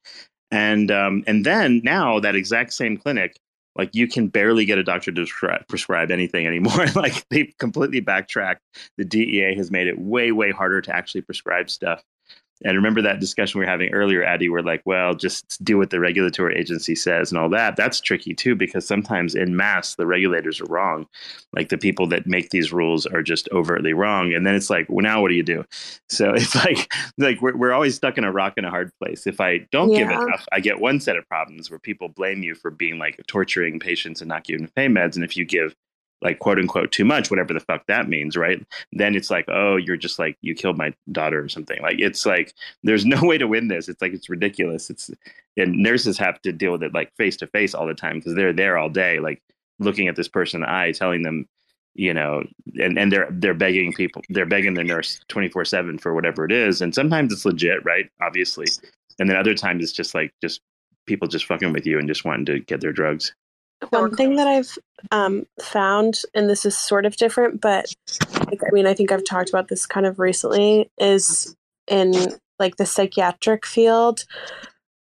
And 0.51 0.91
um 0.91 1.23
and 1.27 1.45
then 1.45 1.81
now 1.83 2.19
that 2.19 2.35
exact 2.35 2.73
same 2.73 2.97
clinic 2.97 3.39
like 3.75 3.89
you 3.93 4.07
can 4.07 4.27
barely 4.27 4.65
get 4.65 4.77
a 4.77 4.83
doctor 4.83 5.11
to 5.11 5.21
prescri- 5.21 5.67
prescribe 5.67 6.11
anything 6.11 6.45
anymore. 6.45 6.85
Like 6.95 7.27
they've 7.29 7.53
completely 7.57 7.99
backtracked. 8.01 8.61
The 8.97 9.05
dea 9.05 9.55
has 9.55 9.71
made 9.71 9.87
it 9.87 9.99
way 9.99 10.31
way 10.31 10.51
harder 10.51 10.81
to 10.81 10.95
actually 10.95 11.21
prescribe 11.21 11.69
stuff 11.69 12.03
and 12.63 12.75
remember 12.75 13.01
that 13.01 13.19
discussion 13.19 13.59
we 13.59 13.65
were 13.65 13.71
having 13.71 13.93
earlier 13.93 14.23
Addie 14.23 14.49
where 14.49 14.61
like 14.61 14.81
well 14.85 15.13
just 15.13 15.63
do 15.63 15.77
what 15.77 15.89
the 15.89 15.99
regulatory 15.99 16.57
agency 16.57 16.95
says 16.95 17.31
and 17.31 17.39
all 17.39 17.49
that. 17.49 17.75
That's 17.75 17.99
tricky 17.99 18.33
too 18.33 18.55
because 18.55 18.87
sometimes 18.87 19.35
in 19.35 19.55
mass 19.55 19.95
the 19.95 20.05
regulators 20.05 20.61
are 20.61 20.65
wrong. 20.65 21.07
Like 21.53 21.69
the 21.69 21.77
people 21.77 22.07
that 22.07 22.27
make 22.27 22.49
these 22.49 22.71
rules 22.71 23.05
are 23.05 23.23
just 23.23 23.49
overtly 23.51 23.93
wrong. 23.93 24.33
And 24.33 24.45
then 24.45 24.55
it's 24.55 24.69
like 24.69 24.87
well 24.89 25.03
now 25.03 25.21
what 25.21 25.29
do 25.29 25.35
you 25.35 25.43
do? 25.43 25.63
So 26.09 26.33
it's 26.35 26.55
like 26.55 26.91
like 27.17 27.41
we're, 27.41 27.55
we're 27.55 27.73
always 27.73 27.95
stuck 27.95 28.17
in 28.17 28.23
a 28.23 28.31
rock 28.31 28.53
and 28.57 28.65
a 28.65 28.69
hard 28.69 28.91
place. 29.01 29.27
If 29.27 29.41
i 29.41 29.59
don't 29.71 29.93
give 29.93 30.09
enough 30.09 30.45
i 30.51 30.59
get 30.59 30.79
one 30.79 30.99
set 30.99 31.17
of 31.17 31.27
problems 31.27 31.69
where 31.69 31.79
people 31.79 32.09
blame 32.09 32.43
you 32.43 32.55
for 32.55 32.71
being 32.71 32.97
like 32.97 33.19
torturing 33.27 33.79
patients 33.79 34.21
and 34.21 34.29
not 34.29 34.43
giving 34.43 34.63
them 34.63 34.71
pain 34.75 34.93
meds. 34.93 35.15
And 35.15 35.23
if 35.23 35.35
you 35.35 35.45
give 35.45 35.75
like 36.23 36.39
quote 36.39 36.57
unquote 36.57 36.91
too 36.91 37.05
much 37.05 37.29
whatever 37.29 37.53
the 37.53 37.59
fuck 37.59 37.85
that 37.87 38.07
means 38.07 38.35
right? 38.37 38.65
Then 38.93 39.15
it's 39.15 39.29
like 39.29 39.45
oh 39.49 39.75
you're 39.75 39.97
just 39.97 40.17
like 40.17 40.37
you 40.41 40.55
killed 40.55 40.77
my 40.77 40.93
daughter 41.11 41.43
or 41.43 41.49
something. 41.49 41.81
Like 41.81 41.99
it's 41.99 42.25
like 42.25 42.53
there's 42.83 43.05
no 43.05 43.21
way 43.23 43.37
to 43.37 43.47
win 43.47 43.67
this. 43.67 43.89
It's 43.89 44.01
like 44.01 44.13
it's 44.13 44.29
ridiculous. 44.29 44.89
It's 44.89 45.11
and 45.57 45.77
nurses 45.77 46.17
have 46.17 46.41
to 46.41 46.51
deal 46.51 46.71
with 46.71 46.83
it 46.83 46.93
like 46.93 47.15
face 47.15 47.37
to 47.37 47.47
face 47.47 47.73
all 47.73 47.85
the 47.85 47.93
time 47.93 48.17
because 48.17 48.33
they're 48.35 48.53
there 48.53 48.77
all 48.77 48.89
day 48.89 49.19
like 49.19 49.41
looking 49.79 50.07
at 50.07 50.15
this 50.15 50.27
person 50.27 50.57
in 50.57 50.61
the 50.61 50.73
eye 50.73 50.91
telling 50.91 51.23
them 51.23 51.47
you 51.95 52.13
know 52.13 52.43
and, 52.75 52.97
and 52.97 53.11
they're 53.11 53.27
they're 53.31 53.53
begging 53.53 53.93
people 53.93 54.21
they're 54.29 54.45
begging 54.45 54.73
their 54.73 54.83
nurse 54.83 55.19
24 55.27 55.65
7 55.65 55.97
for 55.99 56.13
whatever 56.13 56.45
it 56.45 56.51
is. 56.51 56.81
And 56.81 56.95
sometimes 56.95 57.33
it's 57.33 57.45
legit 57.45 57.83
right? 57.85 58.09
Obviously. 58.21 58.67
And 59.19 59.29
then 59.29 59.37
other 59.37 59.53
times 59.53 59.83
it's 59.83 59.91
just 59.91 60.15
like 60.15 60.33
just 60.41 60.61
people 61.05 61.27
just 61.27 61.45
fucking 61.45 61.73
with 61.73 61.85
you 61.85 61.99
and 61.99 62.07
just 62.07 62.25
wanting 62.25 62.45
to 62.45 62.59
get 62.59 62.81
their 62.81 62.93
drugs 62.93 63.33
One 63.89 64.15
thing 64.15 64.35
that 64.35 64.47
I've 64.47 64.77
um, 65.11 65.45
found, 65.61 66.21
and 66.33 66.49
this 66.49 66.65
is 66.65 66.77
sort 66.77 67.05
of 67.05 67.15
different, 67.17 67.61
but 67.61 67.93
like, 68.45 68.61
I 68.63 68.71
mean, 68.71 68.87
I 68.87 68.93
think 68.93 69.11
I've 69.11 69.25
talked 69.25 69.49
about 69.49 69.67
this 69.67 69.85
kind 69.85 70.05
of 70.05 70.19
recently, 70.19 70.89
is 70.97 71.55
in 71.87 72.13
like 72.59 72.77
the 72.77 72.85
psychiatric 72.85 73.65
field. 73.65 74.25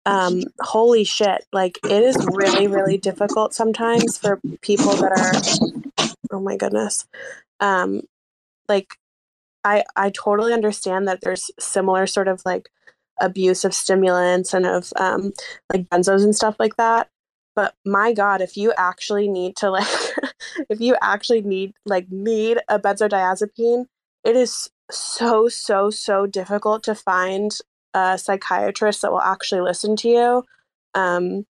Um, 0.05 0.43
holy 0.59 1.03
shit! 1.03 1.45
Like 1.53 1.79
it 1.83 2.03
is 2.03 2.17
really, 2.33 2.67
really 2.67 2.97
difficult 2.97 3.53
sometimes 3.53 4.17
for 4.17 4.39
people 4.61 4.95
that 4.95 5.11
are. 5.11 6.13
Oh 6.31 6.39
my 6.39 6.57
goodness. 6.57 7.05
Um, 7.59 8.01
like 8.67 8.97
I 9.63 9.83
I 9.95 10.09
totally 10.09 10.53
understand 10.53 11.07
that 11.07 11.21
there's 11.21 11.51
similar 11.59 12.07
sort 12.07 12.27
of 12.27 12.41
like 12.45 12.69
abuse 13.19 13.63
of 13.63 13.75
stimulants 13.75 14.53
and 14.53 14.65
of 14.65 14.91
um, 14.95 15.33
like 15.71 15.87
benzos 15.89 16.23
and 16.23 16.35
stuff 16.35 16.55
like 16.57 16.77
that 16.77 17.09
but 17.55 17.75
my 17.85 18.13
god 18.13 18.41
if 18.41 18.57
you 18.57 18.73
actually 18.77 19.27
need 19.27 19.55
to 19.55 19.69
like 19.69 19.87
if 20.69 20.79
you 20.79 20.95
actually 21.01 21.41
need 21.41 21.73
like 21.85 22.07
need 22.09 22.59
a 22.67 22.79
benzodiazepine 22.79 23.85
it 24.23 24.35
is 24.35 24.69
so 24.89 25.47
so 25.47 25.89
so 25.89 26.25
difficult 26.25 26.83
to 26.83 26.95
find 26.95 27.57
a 27.93 28.17
psychiatrist 28.17 29.01
that 29.01 29.11
will 29.11 29.21
actually 29.21 29.61
listen 29.61 29.95
to 29.95 30.09
you 30.09 30.43
um 30.93 31.45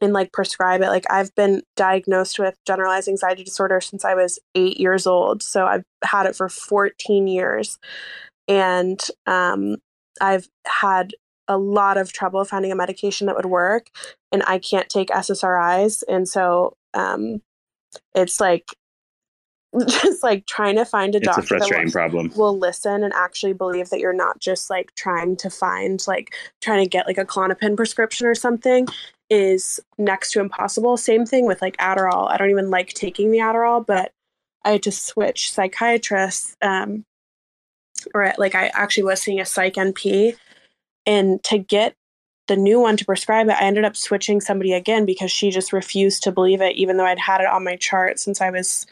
and 0.00 0.12
like 0.12 0.32
prescribe 0.32 0.80
it. 0.80 0.88
Like 0.88 1.06
i've 1.10 1.34
been 1.34 1.62
diagnosed 1.76 2.38
with 2.38 2.56
generalized 2.66 3.08
anxiety 3.08 3.44
disorder 3.44 3.80
since 3.80 4.04
i 4.04 4.14
was 4.14 4.38
8 4.54 4.78
years 4.78 5.06
old 5.06 5.42
so 5.42 5.66
i've 5.66 5.84
had 6.04 6.26
it 6.26 6.36
for 6.36 6.48
14 6.48 7.26
years. 7.26 7.78
And 8.46 9.00
um 9.26 9.76
i've 10.20 10.48
had 10.66 11.12
a 11.48 11.56
lot 11.56 11.96
of 11.96 12.12
trouble 12.12 12.44
finding 12.44 12.70
a 12.70 12.76
medication 12.76 13.26
that 13.26 13.36
would 13.36 13.46
work 13.46 13.88
and 14.30 14.42
I 14.46 14.58
can't 14.58 14.88
take 14.88 15.08
SSRIs. 15.08 16.02
And 16.08 16.28
so 16.28 16.76
um, 16.94 17.40
it's 18.14 18.40
like 18.40 18.66
just 19.88 20.22
like 20.22 20.46
trying 20.46 20.76
to 20.76 20.84
find 20.84 21.14
a 21.14 21.18
It's 21.18 21.26
doctor 21.26 21.56
a 21.56 21.58
frustrating 21.58 21.86
that 21.86 21.92
problem. 21.92 22.28
will, 22.30 22.52
will 22.52 22.58
listen 22.58 23.02
and 23.02 23.12
actually 23.14 23.52
believe 23.52 23.90
that 23.90 24.00
you're 24.00 24.12
not 24.12 24.38
just 24.38 24.70
like 24.70 24.94
trying 24.94 25.36
to 25.36 25.50
find 25.50 26.02
like 26.06 26.34
trying 26.60 26.84
to 26.84 26.88
get 26.88 27.06
like 27.06 27.18
a 27.18 27.24
Klonopin 27.24 27.76
prescription 27.76 28.26
or 28.26 28.34
something 28.34 28.86
is 29.30 29.78
next 29.98 30.32
to 30.32 30.40
impossible. 30.40 30.96
Same 30.96 31.26
thing 31.26 31.46
with 31.46 31.60
like 31.60 31.76
Adderall. 31.76 32.30
I 32.30 32.38
don't 32.38 32.50
even 32.50 32.70
like 32.70 32.94
taking 32.94 33.30
the 33.30 33.38
Adderall, 33.38 33.84
but 33.84 34.12
I 34.64 34.72
had 34.72 34.82
to 34.84 34.92
switch 34.92 35.52
psychiatrists. 35.52 36.56
Um, 36.62 37.04
or 38.14 38.32
like 38.38 38.54
I 38.54 38.68
actually 38.68 39.04
was 39.04 39.20
seeing 39.20 39.40
a 39.40 39.44
psych 39.44 39.74
NP, 39.74 40.36
and 41.08 41.42
to 41.44 41.56
get 41.56 41.94
the 42.48 42.56
new 42.56 42.78
one 42.78 42.98
to 42.98 43.04
prescribe 43.04 43.48
it, 43.48 43.56
I 43.58 43.64
ended 43.64 43.84
up 43.84 43.96
switching 43.96 44.42
somebody 44.42 44.74
again 44.74 45.06
because 45.06 45.32
she 45.32 45.50
just 45.50 45.72
refused 45.72 46.22
to 46.22 46.32
believe 46.32 46.60
it, 46.60 46.76
even 46.76 46.98
though 46.98 47.06
I'd 47.06 47.18
had 47.18 47.40
it 47.40 47.46
on 47.46 47.64
my 47.64 47.76
chart 47.76 48.18
since 48.18 48.42
I 48.42 48.50
was, 48.50 48.86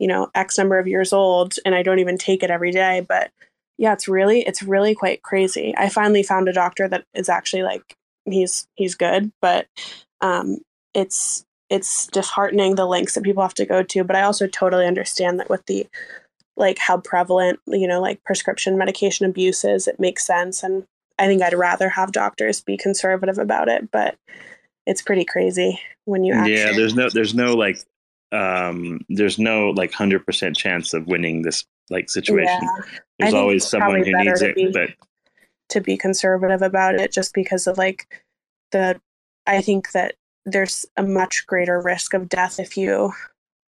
you 0.00 0.08
know, 0.08 0.30
X 0.34 0.58
number 0.58 0.78
of 0.80 0.88
years 0.88 1.12
old, 1.12 1.54
and 1.64 1.74
I 1.74 1.84
don't 1.84 2.00
even 2.00 2.18
take 2.18 2.42
it 2.42 2.50
every 2.50 2.72
day. 2.72 3.06
But 3.08 3.30
yeah, 3.78 3.92
it's 3.92 4.08
really 4.08 4.40
it's 4.40 4.64
really 4.64 4.96
quite 4.96 5.22
crazy. 5.22 5.72
I 5.76 5.88
finally 5.88 6.24
found 6.24 6.48
a 6.48 6.52
doctor 6.52 6.88
that 6.88 7.04
is 7.14 7.28
actually 7.28 7.62
like 7.62 7.96
he's 8.24 8.66
he's 8.74 8.96
good, 8.96 9.30
but 9.40 9.68
um, 10.20 10.58
it's 10.92 11.44
it's 11.70 12.08
disheartening 12.08 12.74
the 12.74 12.86
lengths 12.86 13.14
that 13.14 13.22
people 13.22 13.44
have 13.44 13.54
to 13.54 13.64
go 13.64 13.84
to. 13.84 14.02
But 14.02 14.16
I 14.16 14.22
also 14.22 14.48
totally 14.48 14.86
understand 14.86 15.38
that 15.38 15.48
with 15.48 15.64
the 15.66 15.86
like 16.56 16.78
how 16.78 16.98
prevalent 16.98 17.60
you 17.68 17.86
know 17.86 18.00
like 18.00 18.24
prescription 18.24 18.76
medication 18.76 19.24
abuse 19.24 19.64
is, 19.64 19.86
it 19.86 20.00
makes 20.00 20.26
sense, 20.26 20.64
and 20.64 20.84
I 21.20 21.26
think 21.26 21.42
I'd 21.42 21.54
rather 21.54 21.88
have 21.88 22.12
doctors 22.12 22.60
be 22.60 22.76
conservative 22.76 23.38
about 23.38 23.68
it. 23.68 23.90
But 23.90 24.16
it's 24.86 25.02
pretty 25.02 25.24
crazy 25.24 25.80
when 26.06 26.24
you 26.24 26.34
actually 26.34 26.56
yeah, 26.56 26.72
there's 26.72 26.94
no 26.94 27.08
there's 27.10 27.34
no 27.34 27.54
like 27.54 27.78
um 28.32 29.00
there's 29.08 29.38
no 29.38 29.70
like 29.70 29.92
100% 29.92 30.56
chance 30.56 30.94
of 30.94 31.06
winning 31.06 31.42
this 31.42 31.64
like 31.90 32.10
situation. 32.10 32.60
Yeah. 32.62 32.82
There's 33.18 33.34
always 33.34 33.66
someone 33.66 34.04
who 34.04 34.16
needs 34.16 34.42
it, 34.42 34.56
be- 34.56 34.72
but 34.72 34.90
to 35.70 35.80
be 35.80 35.96
conservative 35.96 36.62
about 36.62 36.96
it 36.96 37.12
just 37.12 37.32
because 37.32 37.66
of 37.66 37.78
like 37.78 38.22
the 38.72 39.00
i 39.46 39.60
think 39.60 39.92
that 39.92 40.14
there's 40.44 40.84
a 40.96 41.02
much 41.02 41.46
greater 41.46 41.80
risk 41.80 42.12
of 42.12 42.28
death 42.28 42.60
if 42.60 42.76
you 42.76 43.12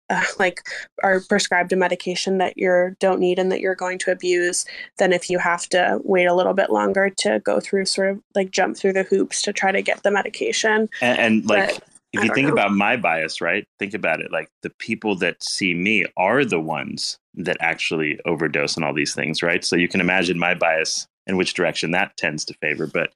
uh, 0.10 0.24
like 0.40 0.62
are 1.04 1.22
prescribed 1.22 1.72
a 1.72 1.76
medication 1.76 2.38
that 2.38 2.58
you 2.58 2.96
don't 3.00 3.20
need 3.20 3.40
and 3.40 3.52
that 3.52 3.62
you're 3.62 3.76
going 3.76 3.98
to 4.00 4.12
abuse 4.12 4.66
than 4.98 5.14
if 5.14 5.30
you 5.30 5.40
have 5.40 5.68
to 5.70 6.00
wait 6.04 6.26
a 6.26 6.34
little 6.34 6.54
bit 6.54 6.70
longer 6.70 7.10
to 7.10 7.40
go 7.40 7.60
through 7.60 7.86
sort 7.86 8.10
of 8.10 8.22
like 8.36 8.52
jump 8.52 8.78
through 8.78 8.94
the 8.94 9.04
hoops 9.04 9.42
to 9.42 9.54
try 9.54 9.72
to 9.72 9.82
get 9.82 10.04
the 10.04 10.12
medication 10.12 10.90
and, 11.02 11.20
and 11.20 11.46
like 11.46 11.76
But 11.76 11.84
if 12.14 12.24
you 12.24 12.34
think 12.34 12.48
know. 12.48 12.54
about 12.54 12.72
my 12.72 12.98
bias, 12.98 13.40
right? 13.40 13.66
Think 13.78 13.94
about 13.94 14.20
it. 14.20 14.32
Like 14.32 14.50
the 14.64 14.72
people 14.72 15.16
that 15.18 15.44
see 15.44 15.74
me 15.74 16.06
are 16.18 16.44
the 16.44 16.60
ones 16.60 17.20
that 17.36 17.58
actually 17.60 18.20
overdose 18.26 18.78
on 18.78 18.84
all 18.84 18.94
these 18.94 19.14
things, 19.14 19.44
right? 19.44 19.64
So 19.64 19.76
you 19.76 19.88
can 19.88 20.02
imagine 20.02 20.40
my 20.40 20.56
bias 20.56 21.08
and 21.28 21.38
which 21.38 21.54
direction 21.54 21.92
that 21.92 22.18
tends 22.18 22.44
to 22.46 22.56
favor. 22.56 22.88
But 22.88 23.14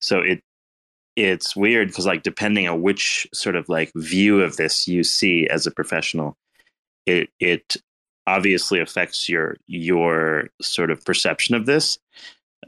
so 0.00 0.18
it 0.18 0.42
it's 1.16 1.54
weird 1.54 1.88
because 1.88 2.06
like 2.06 2.22
depending 2.22 2.68
on 2.68 2.82
which 2.82 3.26
sort 3.32 3.56
of 3.56 3.68
like 3.68 3.92
view 3.94 4.40
of 4.40 4.56
this 4.56 4.88
you 4.88 5.04
see 5.04 5.46
as 5.48 5.66
a 5.66 5.70
professional, 5.70 6.36
it 7.06 7.30
it 7.40 7.76
obviously 8.26 8.80
affects 8.80 9.28
your 9.28 9.56
your 9.66 10.48
sort 10.60 10.90
of 10.90 11.04
perception 11.04 11.54
of 11.54 11.66
this. 11.66 11.98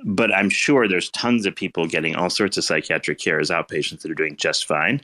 But 0.05 0.35
I'm 0.35 0.51
sure 0.51 0.87
there's 0.87 1.11
tons 1.11 1.47
of 1.47 1.57
people 1.57 1.87
getting 1.87 2.15
all 2.17 2.31
sorts 2.31 2.57
of 2.59 2.65
psychiatric 2.65 3.19
care 3.19 3.41
as 3.41 3.51
outpatients 3.51 4.03
that 4.03 4.11
are 4.11 4.15
doing 4.15 4.37
just 4.37 4.67
fine. 4.67 5.01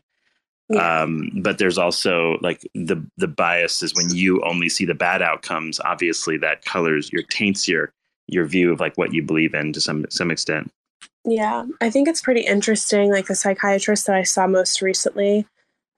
Yeah. 0.68 1.02
Um, 1.02 1.30
but 1.36 1.58
there's 1.58 1.78
also 1.78 2.38
like 2.40 2.66
the 2.74 3.04
the 3.16 3.28
bias 3.28 3.82
is 3.82 3.94
when 3.94 4.14
you 4.14 4.42
only 4.42 4.68
see 4.68 4.84
the 4.84 4.94
bad 4.94 5.22
outcomes. 5.22 5.80
Obviously, 5.80 6.36
that 6.38 6.64
colors 6.64 7.12
your 7.12 7.22
taints 7.24 7.66
your 7.66 7.92
your 8.28 8.44
view 8.44 8.72
of 8.72 8.80
like 8.80 8.96
what 8.96 9.12
you 9.12 9.22
believe 9.22 9.54
in 9.54 9.72
to 9.72 9.80
some 9.80 10.06
some 10.10 10.30
extent. 10.30 10.72
Yeah, 11.24 11.66
I 11.80 11.90
think 11.90 12.08
it's 12.08 12.20
pretty 12.20 12.40
interesting. 12.40 13.10
Like 13.10 13.26
the 13.26 13.34
psychiatrist 13.34 14.06
that 14.06 14.16
I 14.16 14.24
saw 14.24 14.46
most 14.46 14.82
recently, 14.82 15.46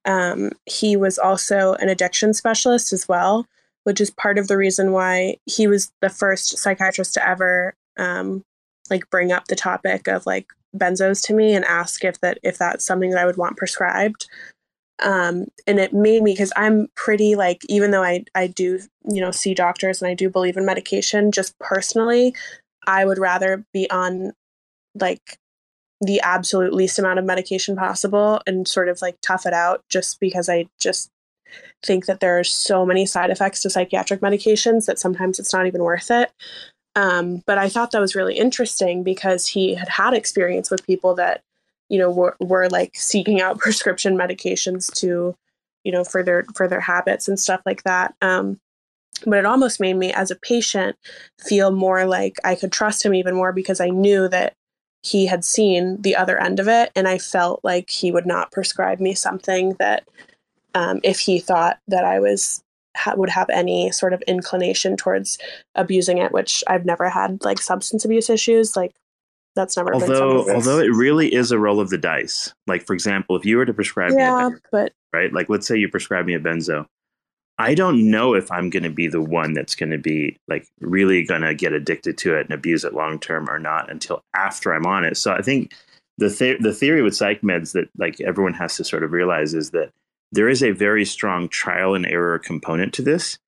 um, 0.04 0.52
he 0.66 0.96
was 0.96 1.18
also 1.18 1.74
an 1.74 1.88
addiction 1.88 2.34
specialist 2.34 2.92
as 2.92 3.08
well, 3.08 3.46
which 3.84 4.00
is 4.00 4.10
part 4.10 4.38
of 4.38 4.48
the 4.48 4.56
reason 4.56 4.92
why 4.92 5.38
he 5.46 5.66
was 5.66 5.92
the 6.02 6.10
first 6.10 6.58
psychiatrist 6.58 7.14
to 7.14 7.26
ever 7.26 7.74
um, 7.96 8.44
like 8.90 9.08
bring 9.10 9.32
up 9.32 9.46
the 9.46 9.56
topic 9.56 10.08
of 10.08 10.26
like 10.26 10.46
benzos 10.76 11.24
to 11.26 11.34
me 11.34 11.54
and 11.54 11.64
ask 11.64 12.04
if 12.04 12.20
that 12.20 12.38
if 12.42 12.58
that's 12.58 12.84
something 12.84 13.10
that 13.10 13.20
I 13.20 13.26
would 13.26 13.38
want 13.38 13.56
prescribed. 13.56 14.28
Um, 15.02 15.46
and 15.66 15.80
it 15.80 15.92
made 15.92 16.22
me 16.22 16.32
because 16.32 16.52
I'm 16.54 16.88
pretty 16.94 17.34
like 17.34 17.62
even 17.68 17.90
though 17.90 18.02
I 18.02 18.24
I 18.34 18.46
do 18.48 18.78
you 19.08 19.20
know 19.20 19.30
see 19.30 19.54
doctors 19.54 20.02
and 20.02 20.10
I 20.10 20.14
do 20.14 20.28
believe 20.28 20.56
in 20.58 20.66
medication, 20.66 21.32
just 21.32 21.58
personally, 21.58 22.34
I 22.86 23.06
would 23.06 23.18
rather 23.18 23.64
be 23.72 23.90
on 23.90 24.32
like 24.94 25.38
the 26.00 26.20
absolute 26.20 26.72
least 26.74 26.98
amount 26.98 27.18
of 27.18 27.24
medication 27.24 27.76
possible 27.76 28.40
and 28.46 28.68
sort 28.68 28.88
of 28.88 29.00
like 29.00 29.16
tough 29.22 29.46
it 29.46 29.52
out 29.52 29.82
just 29.88 30.20
because 30.20 30.48
I 30.48 30.66
just 30.78 31.10
think 31.82 32.06
that 32.06 32.20
there 32.20 32.38
are 32.38 32.44
so 32.44 32.84
many 32.84 33.06
side 33.06 33.30
effects 33.30 33.60
to 33.62 33.70
psychiatric 33.70 34.20
medications 34.20 34.86
that 34.86 34.98
sometimes 34.98 35.38
it's 35.38 35.52
not 35.52 35.66
even 35.66 35.82
worth 35.82 36.10
it. 36.10 36.32
Um, 36.96 37.42
but 37.46 37.58
I 37.58 37.68
thought 37.68 37.90
that 37.90 38.00
was 38.00 38.14
really 38.14 38.36
interesting 38.36 39.02
because 39.02 39.46
he 39.46 39.74
had 39.74 39.88
had 39.88 40.14
experience 40.14 40.70
with 40.70 40.86
people 40.86 41.14
that, 41.16 41.42
you 41.88 41.98
know, 41.98 42.10
were, 42.10 42.36
were 42.40 42.68
like 42.68 42.92
seeking 42.94 43.40
out 43.40 43.58
prescription 43.58 44.16
medications 44.16 44.92
to, 44.96 45.34
you 45.84 45.92
know, 45.92 46.04
for 46.04 46.22
their 46.22 46.44
for 46.54 46.68
their 46.68 46.80
habits 46.80 47.28
and 47.28 47.38
stuff 47.38 47.60
like 47.66 47.82
that. 47.82 48.14
Um, 48.22 48.58
but 49.26 49.38
it 49.38 49.46
almost 49.46 49.80
made 49.80 49.94
me, 49.94 50.12
as 50.12 50.30
a 50.30 50.36
patient, 50.36 50.96
feel 51.40 51.70
more 51.70 52.04
like 52.04 52.36
I 52.44 52.54
could 52.54 52.72
trust 52.72 53.04
him 53.04 53.14
even 53.14 53.34
more 53.34 53.52
because 53.52 53.80
I 53.80 53.88
knew 53.88 54.28
that 54.28 54.54
he 55.04 55.26
had 55.26 55.44
seen 55.44 56.00
the 56.00 56.16
other 56.16 56.40
end 56.40 56.58
of 56.58 56.68
it 56.68 56.90
and 56.96 57.06
i 57.06 57.18
felt 57.18 57.60
like 57.62 57.90
he 57.90 58.10
would 58.10 58.26
not 58.26 58.50
prescribe 58.52 59.00
me 59.00 59.14
something 59.14 59.74
that 59.78 60.08
um, 60.74 60.98
if 61.04 61.20
he 61.20 61.38
thought 61.38 61.78
that 61.86 62.04
i 62.04 62.18
was 62.18 62.62
ha- 62.96 63.14
would 63.16 63.30
have 63.30 63.48
any 63.50 63.90
sort 63.92 64.12
of 64.12 64.22
inclination 64.22 64.96
towards 64.96 65.38
abusing 65.74 66.18
it 66.18 66.32
which 66.32 66.64
i've 66.68 66.84
never 66.84 67.08
had 67.08 67.42
like 67.44 67.60
substance 67.60 68.04
abuse 68.04 68.28
issues 68.30 68.76
like 68.76 68.92
that's 69.54 69.76
never 69.76 69.92
been 69.92 70.02
Although 70.02 70.38
something 70.38 70.54
although 70.54 70.78
it 70.78 70.92
really 70.92 71.32
is 71.32 71.52
a 71.52 71.58
roll 71.58 71.80
of 71.80 71.90
the 71.90 71.98
dice. 71.98 72.52
Like 72.66 72.86
for 72.86 72.92
example, 72.92 73.36
if 73.36 73.44
you 73.44 73.56
were 73.56 73.64
to 73.64 73.72
prescribe 73.72 74.10
me 74.10 74.16
a 74.16 74.26
yeah 74.26 74.50
benzo, 74.50 74.60
but 74.72 74.92
right? 75.12 75.32
Like 75.32 75.48
let's 75.48 75.66
say 75.66 75.76
you 75.76 75.88
prescribe 75.88 76.26
me 76.26 76.34
a 76.34 76.40
benzo. 76.40 76.86
I 77.58 77.74
don't 77.74 78.10
know 78.10 78.34
if 78.34 78.50
I'm 78.50 78.68
going 78.68 78.82
to 78.82 78.90
be 78.90 79.06
the 79.06 79.22
one 79.22 79.52
that's 79.52 79.76
going 79.76 79.90
to 79.90 79.98
be 79.98 80.36
like 80.48 80.66
really 80.80 81.24
going 81.24 81.42
to 81.42 81.54
get 81.54 81.72
addicted 81.72 82.18
to 82.18 82.36
it 82.36 82.46
and 82.46 82.50
abuse 82.50 82.84
it 82.84 82.94
long 82.94 83.18
term 83.20 83.48
or 83.48 83.58
not 83.58 83.90
until 83.90 84.22
after 84.34 84.72
I'm 84.72 84.86
on 84.86 85.04
it. 85.04 85.16
So 85.16 85.32
I 85.32 85.40
think 85.40 85.72
the 86.18 86.28
the 86.28 86.56
the 86.60 86.74
theory 86.74 87.02
with 87.02 87.16
psych 87.16 87.42
meds 87.42 87.72
that 87.72 87.88
like 87.96 88.20
everyone 88.20 88.54
has 88.54 88.76
to 88.76 88.84
sort 88.84 89.04
of 89.04 89.12
realize 89.12 89.54
is 89.54 89.70
that 89.70 89.90
there 90.32 90.48
is 90.48 90.62
a 90.62 90.72
very 90.72 91.04
strong 91.04 91.48
trial 91.48 91.94
and 91.94 92.06
error 92.06 92.38
component 92.38 92.92
to 92.94 93.02
this. 93.02 93.38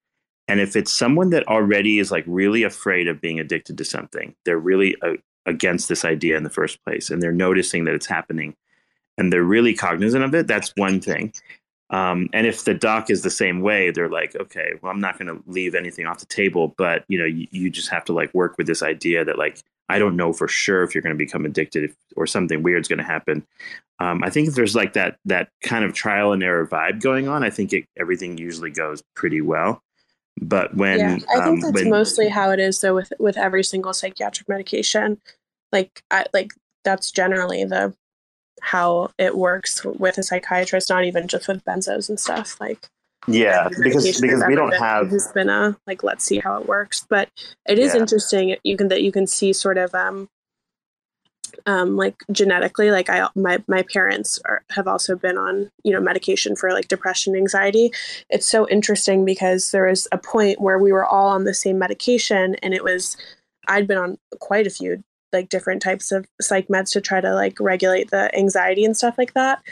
And 0.48 0.60
if 0.60 0.76
it's 0.76 0.92
someone 0.92 1.30
that 1.30 1.48
already 1.48 1.98
is 1.98 2.12
like 2.12 2.24
really 2.28 2.62
afraid 2.62 3.08
of 3.08 3.20
being 3.20 3.40
addicted 3.40 3.76
to 3.78 3.84
something, 3.84 4.36
they're 4.44 4.58
really 4.58 4.94
uh, 5.02 5.14
against 5.46 5.88
this 5.88 6.04
idea 6.04 6.36
in 6.36 6.44
the 6.44 6.50
first 6.50 6.82
place, 6.84 7.10
and 7.10 7.20
they're 7.20 7.32
noticing 7.32 7.84
that 7.84 7.94
it's 7.94 8.06
happening, 8.06 8.54
and 9.18 9.32
they're 9.32 9.42
really 9.42 9.74
cognizant 9.74 10.22
of 10.22 10.34
it. 10.34 10.46
That's 10.46 10.72
one 10.76 11.00
thing. 11.00 11.32
Um, 11.90 12.28
and 12.32 12.46
if 12.46 12.64
the 12.64 12.74
doc 12.74 13.10
is 13.10 13.22
the 13.22 13.30
same 13.30 13.60
way, 13.60 13.90
they're 13.90 14.08
like, 14.08 14.34
okay, 14.34 14.72
well, 14.82 14.90
I'm 14.90 15.00
not 15.00 15.18
going 15.18 15.28
to 15.28 15.42
leave 15.46 15.74
anything 15.74 16.06
off 16.06 16.18
the 16.18 16.26
table, 16.26 16.74
but 16.76 17.04
you 17.08 17.18
know, 17.18 17.24
you, 17.24 17.46
you 17.50 17.70
just 17.70 17.90
have 17.90 18.04
to 18.06 18.12
like 18.12 18.32
work 18.34 18.58
with 18.58 18.66
this 18.66 18.82
idea 18.82 19.24
that 19.24 19.38
like 19.38 19.62
I 19.88 19.98
don't 19.98 20.16
know 20.16 20.32
for 20.32 20.48
sure 20.48 20.82
if 20.82 20.94
you're 20.94 21.02
going 21.02 21.14
to 21.14 21.18
become 21.18 21.44
addicted 21.44 21.84
if, 21.84 21.96
or 22.16 22.26
something 22.26 22.62
weird's 22.62 22.88
going 22.88 22.98
to 22.98 23.04
happen. 23.04 23.46
Um, 24.00 24.24
I 24.24 24.30
think 24.30 24.48
if 24.48 24.54
there's 24.54 24.74
like 24.74 24.94
that 24.94 25.18
that 25.26 25.50
kind 25.62 25.84
of 25.84 25.94
trial 25.94 26.32
and 26.32 26.42
error 26.42 26.66
vibe 26.66 27.00
going 27.00 27.28
on, 27.28 27.44
I 27.44 27.50
think 27.50 27.72
it, 27.72 27.84
everything 27.96 28.36
usually 28.36 28.70
goes 28.70 29.02
pretty 29.14 29.40
well. 29.40 29.82
But 30.40 30.76
when 30.76 30.98
yeah 30.98 31.18
i 31.30 31.44
think 31.44 31.46
um, 31.46 31.60
that's 31.60 31.72
when, 31.72 31.88
mostly 31.88 32.28
how 32.28 32.50
it 32.50 32.60
is 32.60 32.78
though 32.82 32.94
with 32.94 33.10
with 33.18 33.38
every 33.38 33.64
single 33.64 33.94
psychiatric 33.94 34.46
medication 34.50 35.18
like 35.72 36.02
i 36.10 36.26
like 36.34 36.50
that's 36.84 37.10
generally 37.10 37.64
the 37.64 37.94
how 38.62 39.10
it 39.18 39.36
works 39.36 39.84
with 39.84 40.18
a 40.18 40.22
psychiatrist 40.22 40.90
not 40.90 41.04
even 41.04 41.28
just 41.28 41.48
with 41.48 41.64
benzos 41.64 42.08
and 42.08 42.18
stuff 42.18 42.60
like 42.60 42.88
yeah, 43.28 43.68
because 43.68 44.20
because 44.20 44.44
we 44.46 44.54
don't 44.54 44.72
have 44.72 45.10
has 45.10 45.32
been 45.32 45.48
a 45.48 45.76
like 45.86 46.02
let's 46.04 46.24
see 46.24 46.38
how 46.38 46.60
it 46.60 46.68
works. 46.68 47.04
But 47.08 47.28
it 47.68 47.78
is 47.78 47.94
Yeah. 47.94 48.00
interesting 48.00 48.56
you 48.62 48.76
can 48.76 48.88
that 48.88 49.02
you 49.02 49.10
can 49.10 49.26
see 49.26 49.52
sort 49.52 49.78
of 49.78 49.94
um 49.94 50.28
um 51.64 51.96
like 51.96 52.16
genetically 52.30 52.90
like 52.90 53.08
i 53.08 53.28
my 53.34 53.62
my 53.66 53.82
parents 53.82 54.38
are, 54.44 54.62
have 54.70 54.86
also 54.86 55.16
been 55.16 55.38
on 55.38 55.70
you 55.82 55.92
know 55.92 56.00
medication 56.00 56.54
for 56.54 56.72
like 56.72 56.88
depression 56.88 57.34
anxiety. 57.34 57.90
It's 58.30 58.46
so 58.46 58.68
interesting 58.68 59.24
because 59.24 59.70
there 59.72 59.86
was 59.86 60.06
a 60.12 60.18
point 60.18 60.60
where 60.60 60.78
we 60.78 60.92
were 60.92 61.04
all 61.04 61.28
on 61.28 61.44
the 61.44 61.54
same 61.54 61.78
medication 61.78 62.54
and 62.56 62.74
it 62.74 62.84
was 62.84 63.16
i'd 63.68 63.88
been 63.88 63.98
on 63.98 64.18
quite 64.38 64.66
a 64.66 64.70
few 64.70 65.02
like 65.32 65.48
different 65.48 65.82
types 65.82 66.12
of 66.12 66.26
psych 66.40 66.68
meds 66.68 66.92
to 66.92 67.00
try 67.00 67.20
to 67.20 67.34
like 67.34 67.58
regulate 67.60 68.10
the 68.10 68.34
anxiety 68.36 68.84
and 68.84 68.96
stuff 68.96 69.16
like 69.18 69.34
that 69.34 69.62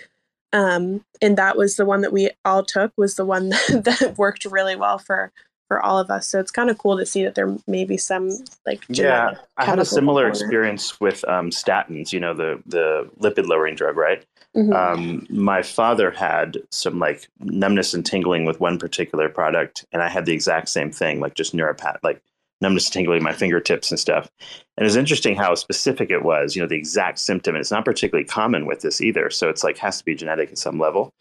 um, 0.55 1.05
and 1.21 1.37
that 1.37 1.57
was 1.57 1.77
the 1.77 1.85
one 1.85 2.01
that 2.03 2.13
we 2.13 2.31
all 2.45 2.63
took 2.63 2.93
was 2.97 3.17
the 3.17 3.25
one 3.25 3.49
that, 3.51 3.83
that 4.01 4.17
worked 4.17 4.45
really 4.47 4.77
well 4.77 4.99
for 4.99 5.33
for 5.69 5.83
all 5.83 5.99
of 5.99 6.11
us. 6.11 6.29
So 6.29 6.39
it's 6.39 6.51
kind 6.51 6.71
of 6.71 6.79
cool 6.79 6.97
to 6.99 7.07
see 7.07 7.25
that 7.25 7.35
there 7.35 7.57
may 7.67 7.85
be 7.85 7.97
some 7.97 8.31
like 8.65 8.85
yeah. 8.89 9.35
I 9.57 9.65
had 9.65 9.79
a 9.79 9.85
similar 9.85 10.25
component. 10.25 10.43
experience 10.43 11.01
with 11.01 11.29
um, 11.29 11.51
statins. 11.51 12.13
You 12.13 12.21
know, 12.21 12.35
the 12.35 12.63
the 12.67 13.11
lipid 13.19 13.47
lowering 13.47 13.75
drug, 13.75 13.97
right? 13.97 14.25
Mhm. 14.55 14.73
Um, 14.73 15.27
my 15.29 15.63
father 15.63 16.13
had 16.13 16.59
some 16.71 17.01
like 17.01 17.29
numbness 17.41 17.93
and 17.93 18.07
tingling 18.07 18.45
with 18.45 18.61
one 18.61 18.79
particular 18.79 19.29
product, 19.29 19.85
and 19.91 20.03
I 20.03 20.09
had 20.09 20.27
the 20.27 20.33
exact 20.33 20.69
same 20.69 20.93
thing, 20.93 21.19
like 21.19 21.35
just 21.35 21.57
neuropath, 21.57 21.99
like 22.05 22.23
and 22.65 22.81
tingling 22.81 23.19
in 23.19 23.23
my 23.25 23.33
fingertips 23.33 23.91
and 23.91 24.01
stuff. 24.01 24.31
And 24.77 24.87
it's 24.87 24.97
interesting 24.97 25.37
how 25.37 25.55
specific 25.55 26.11
it 26.11 26.25
was. 26.25 26.57
You 26.57 26.63
know, 26.63 26.69
the 26.69 26.77
exact 26.77 27.19
symptom, 27.19 27.55
and 27.55 27.61
it's 27.61 27.71
not 27.71 27.85
particularly 27.85 28.27
common 28.27 28.67
with 28.67 28.81
this 28.81 29.01
either. 29.01 29.31
So 29.31 29.49
it's 29.49 29.65
like 29.65 29.79
has 29.79 29.99
to 29.99 30.05
be 30.05 30.15
genetic 30.15 30.51
at 30.51 30.59
some 30.59 30.79
level. 30.79 31.13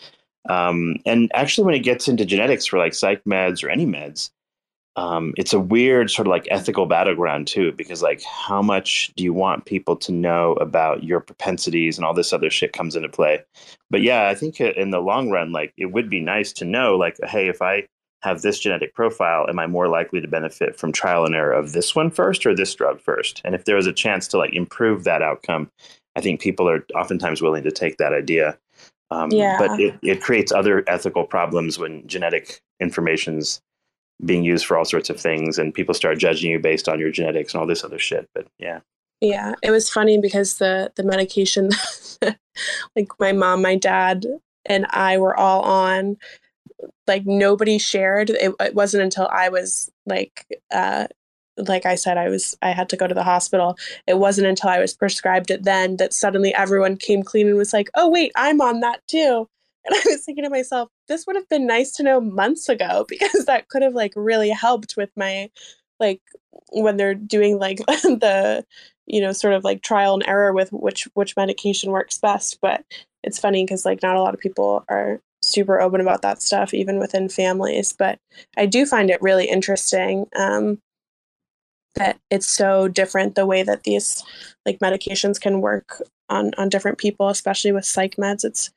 Um, 0.49 0.97
and 1.05 1.31
actually, 1.33 1.65
when 1.65 1.75
it 1.75 1.79
gets 1.79 2.07
into 2.07 2.25
genetics 2.25 2.65
for 2.65 2.77
like 2.77 2.93
psych 2.93 3.23
meds 3.25 3.63
or 3.63 3.69
any 3.69 3.85
meds, 3.85 4.31
um, 4.95 5.33
it's 5.37 5.53
a 5.53 5.59
weird 5.59 6.11
sort 6.11 6.27
of 6.27 6.31
like 6.31 6.47
ethical 6.51 6.85
battleground 6.85 7.47
too, 7.47 7.71
because 7.71 8.03
like 8.03 8.21
how 8.23 8.61
much 8.61 9.11
do 9.15 9.23
you 9.23 9.33
want 9.33 9.65
people 9.65 9.95
to 9.95 10.11
know 10.11 10.53
about 10.53 11.03
your 11.03 11.19
propensities 11.19 11.97
and 11.97 12.05
all 12.05 12.13
this 12.13 12.33
other 12.33 12.49
shit 12.49 12.73
comes 12.73 12.95
into 12.95 13.09
play. 13.09 13.43
But 13.89 14.01
yeah, 14.01 14.27
I 14.27 14.35
think 14.35 14.59
in 14.59 14.91
the 14.91 14.99
long 14.99 15.31
run, 15.31 15.51
like 15.51 15.73
it 15.77 15.87
would 15.87 16.09
be 16.09 16.19
nice 16.19 16.53
to 16.53 16.65
know, 16.65 16.95
like, 16.95 17.17
hey, 17.23 17.47
if 17.47 17.61
I 17.61 17.87
have 18.23 18.41
this 18.41 18.59
genetic 18.59 18.95
profile, 18.95 19.45
am 19.49 19.59
I 19.59 19.67
more 19.67 19.89
likely 19.89 20.21
to 20.21 20.27
benefit 20.27 20.77
from 20.77 20.93
trial 20.93 21.25
and 21.25 21.35
error 21.35 21.51
of 21.51 21.73
this 21.73 21.93
one 21.93 22.09
first 22.09 22.45
or 22.45 22.55
this 22.55 22.73
drug 22.73 23.01
first? 23.01 23.41
And 23.43 23.53
if 23.53 23.65
there 23.65 23.75
was 23.75 23.85
a 23.85 23.93
chance 23.93 24.27
to 24.29 24.37
like 24.37 24.53
improve 24.53 25.03
that 25.03 25.21
outcome, 25.21 25.69
I 26.15 26.21
think 26.21 26.39
people 26.39 26.69
are 26.69 26.85
oftentimes 26.95 27.41
willing 27.41 27.63
to 27.63 27.71
take 27.71 27.97
that 27.97 28.13
idea. 28.13 28.57
Um, 29.11 29.29
Yeah. 29.31 29.57
But 29.59 29.79
it, 29.79 29.99
it 30.01 30.21
creates 30.21 30.53
other 30.53 30.83
ethical 30.87 31.25
problems 31.25 31.77
when 31.77 32.07
genetic 32.07 32.61
information's 32.79 33.61
being 34.25 34.43
used 34.43 34.65
for 34.65 34.77
all 34.77 34.85
sorts 34.85 35.09
of 35.09 35.19
things 35.19 35.57
and 35.57 35.73
people 35.73 35.93
start 35.93 36.17
judging 36.17 36.51
you 36.51 36.59
based 36.59 36.87
on 36.87 36.99
your 36.99 37.11
genetics 37.11 37.53
and 37.53 37.59
all 37.59 37.67
this 37.67 37.83
other 37.83 37.99
shit. 37.99 38.29
But 38.33 38.47
yeah. 38.57 38.79
Yeah, 39.19 39.55
it 39.61 39.71
was 39.71 39.89
funny 39.89 40.19
because 40.19 40.57
the 40.57 40.91
the 40.95 41.03
medication, 41.03 41.69
like 42.95 43.07
my 43.19 43.31
mom, 43.31 43.61
my 43.61 43.75
dad, 43.75 44.25
and 44.65 44.85
I 44.89 45.17
were 45.17 45.37
all 45.37 45.61
on, 45.61 46.17
like 47.07 47.25
nobody 47.25 47.77
shared. 47.77 48.29
It, 48.29 48.53
it 48.59 48.75
wasn't 48.75 49.03
until 49.03 49.27
I 49.27 49.49
was 49.49 49.89
like, 50.05 50.45
uh, 50.71 51.07
like 51.57 51.85
I 51.85 51.95
said, 51.95 52.17
I 52.17 52.29
was 52.29 52.55
I 52.61 52.71
had 52.71 52.89
to 52.89 52.97
go 52.97 53.07
to 53.07 53.13
the 53.13 53.23
hospital. 53.23 53.77
It 54.07 54.17
wasn't 54.17 54.47
until 54.47 54.69
I 54.69 54.79
was 54.79 54.93
prescribed 54.93 55.51
it 55.51 55.63
then 55.63 55.97
that 55.97 56.13
suddenly 56.13 56.53
everyone 56.53 56.97
came 56.97 57.23
clean 57.23 57.47
and 57.47 57.57
was 57.57 57.73
like, 57.73 57.89
"Oh 57.95 58.09
wait, 58.09 58.31
I'm 58.35 58.61
on 58.61 58.79
that 58.81 59.01
too." 59.07 59.47
And 59.85 59.93
I 59.95 60.01
was 60.05 60.23
thinking 60.23 60.45
to 60.45 60.49
myself, 60.49 60.87
this 61.09 61.27
would 61.27 61.35
have 61.35 61.49
been 61.49 61.67
nice 61.67 61.91
to 61.95 62.03
know 62.03 62.21
months 62.21 62.69
ago 62.69 63.05
because 63.09 63.43
that 63.45 63.67
could 63.67 63.81
have 63.81 63.93
like 63.93 64.13
really 64.15 64.49
helped 64.49 64.95
with 64.95 65.09
my 65.17 65.49
like 65.99 66.21
when 66.71 66.95
they're 66.97 67.15
doing 67.15 67.59
like 67.59 67.77
the 67.87 68.65
you 69.07 69.21
know 69.21 69.33
sort 69.33 69.53
of 69.53 69.63
like 69.65 69.81
trial 69.81 70.13
and 70.13 70.23
error 70.25 70.53
with 70.53 70.71
which 70.71 71.07
which 71.15 71.35
medication 71.35 71.91
works 71.91 72.17
best 72.17 72.59
but 72.61 72.85
it's 73.23 73.39
funny 73.39 73.63
because 73.63 73.85
like 73.85 74.01
not 74.01 74.15
a 74.15 74.21
lot 74.21 74.33
of 74.33 74.39
people 74.39 74.85
are 74.87 75.19
super 75.43 75.81
open 75.81 76.01
about 76.01 76.21
that 76.21 76.41
stuff 76.41 76.73
even 76.73 76.99
within 76.99 77.27
families 77.29 77.93
but 77.93 78.17
i 78.57 78.65
do 78.65 78.85
find 78.85 79.09
it 79.09 79.21
really 79.21 79.45
interesting 79.45 80.25
um, 80.35 80.79
that 81.95 82.19
it's 82.31 82.47
so 82.47 82.87
different 82.87 83.35
the 83.35 83.45
way 83.45 83.63
that 83.63 83.83
these 83.83 84.23
like 84.65 84.79
medications 84.79 85.39
can 85.39 85.61
work 85.61 86.01
on 86.29 86.51
on 86.57 86.69
different 86.69 86.97
people 86.97 87.29
especially 87.29 87.71
with 87.71 87.85
psych 87.85 88.15
meds. 88.15 88.43
It's 88.43 88.71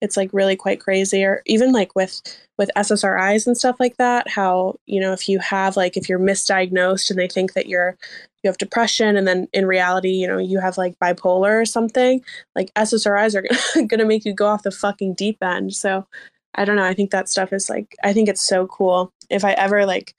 it's 0.00 0.16
like 0.16 0.30
really 0.32 0.56
quite 0.56 0.80
crazy 0.80 1.24
or 1.24 1.42
even 1.46 1.72
like 1.72 1.94
with 1.94 2.20
with 2.58 2.70
ssris 2.76 3.46
and 3.46 3.56
stuff 3.56 3.76
like 3.80 3.96
that 3.96 4.28
how 4.28 4.74
you 4.86 5.00
know 5.00 5.12
if 5.12 5.28
you 5.28 5.38
have 5.38 5.76
like 5.76 5.96
if 5.96 6.08
you're 6.08 6.18
misdiagnosed 6.18 7.10
and 7.10 7.18
they 7.18 7.28
think 7.28 7.52
that 7.52 7.66
you're 7.66 7.96
you 8.42 8.48
have 8.48 8.58
depression 8.58 9.16
and 9.16 9.28
then 9.28 9.48
in 9.52 9.66
reality 9.66 10.10
you 10.10 10.26
know 10.26 10.38
you 10.38 10.58
have 10.58 10.78
like 10.78 10.98
bipolar 10.98 11.60
or 11.60 11.64
something 11.64 12.22
like 12.54 12.72
ssris 12.74 13.06
are 13.06 13.86
to 13.98 14.04
make 14.04 14.24
you 14.24 14.32
go 14.32 14.46
off 14.46 14.62
the 14.62 14.70
fucking 14.70 15.14
deep 15.14 15.42
end. 15.42 15.74
So 15.74 16.06
i 16.54 16.64
don't 16.64 16.76
know 16.76 16.84
i 16.84 16.94
think 16.94 17.10
that 17.10 17.28
stuff 17.28 17.52
is 17.52 17.68
like 17.68 17.96
i 18.02 18.12
think 18.12 18.28
it's 18.28 18.46
so 18.46 18.66
cool. 18.66 19.12
If 19.28 19.44
i 19.44 19.52
ever 19.52 19.86
like 19.86 20.14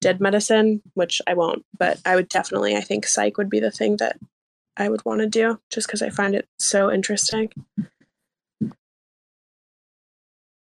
did 0.00 0.20
medicine 0.20 0.82
which 0.94 1.22
i 1.26 1.34
won't 1.34 1.64
but 1.78 1.98
i 2.04 2.14
would 2.14 2.28
definitely 2.28 2.76
i 2.76 2.80
think 2.80 3.06
psych 3.06 3.38
would 3.38 3.50
be 3.50 3.60
the 3.60 3.70
thing 3.70 3.96
that 3.96 4.18
i 4.76 4.88
would 4.88 5.02
want 5.06 5.20
to 5.20 5.26
do 5.26 5.58
just 5.70 5.86
because 5.86 6.02
i 6.02 6.10
find 6.10 6.34
it 6.34 6.46
so 6.58 6.92
interesting 6.92 7.50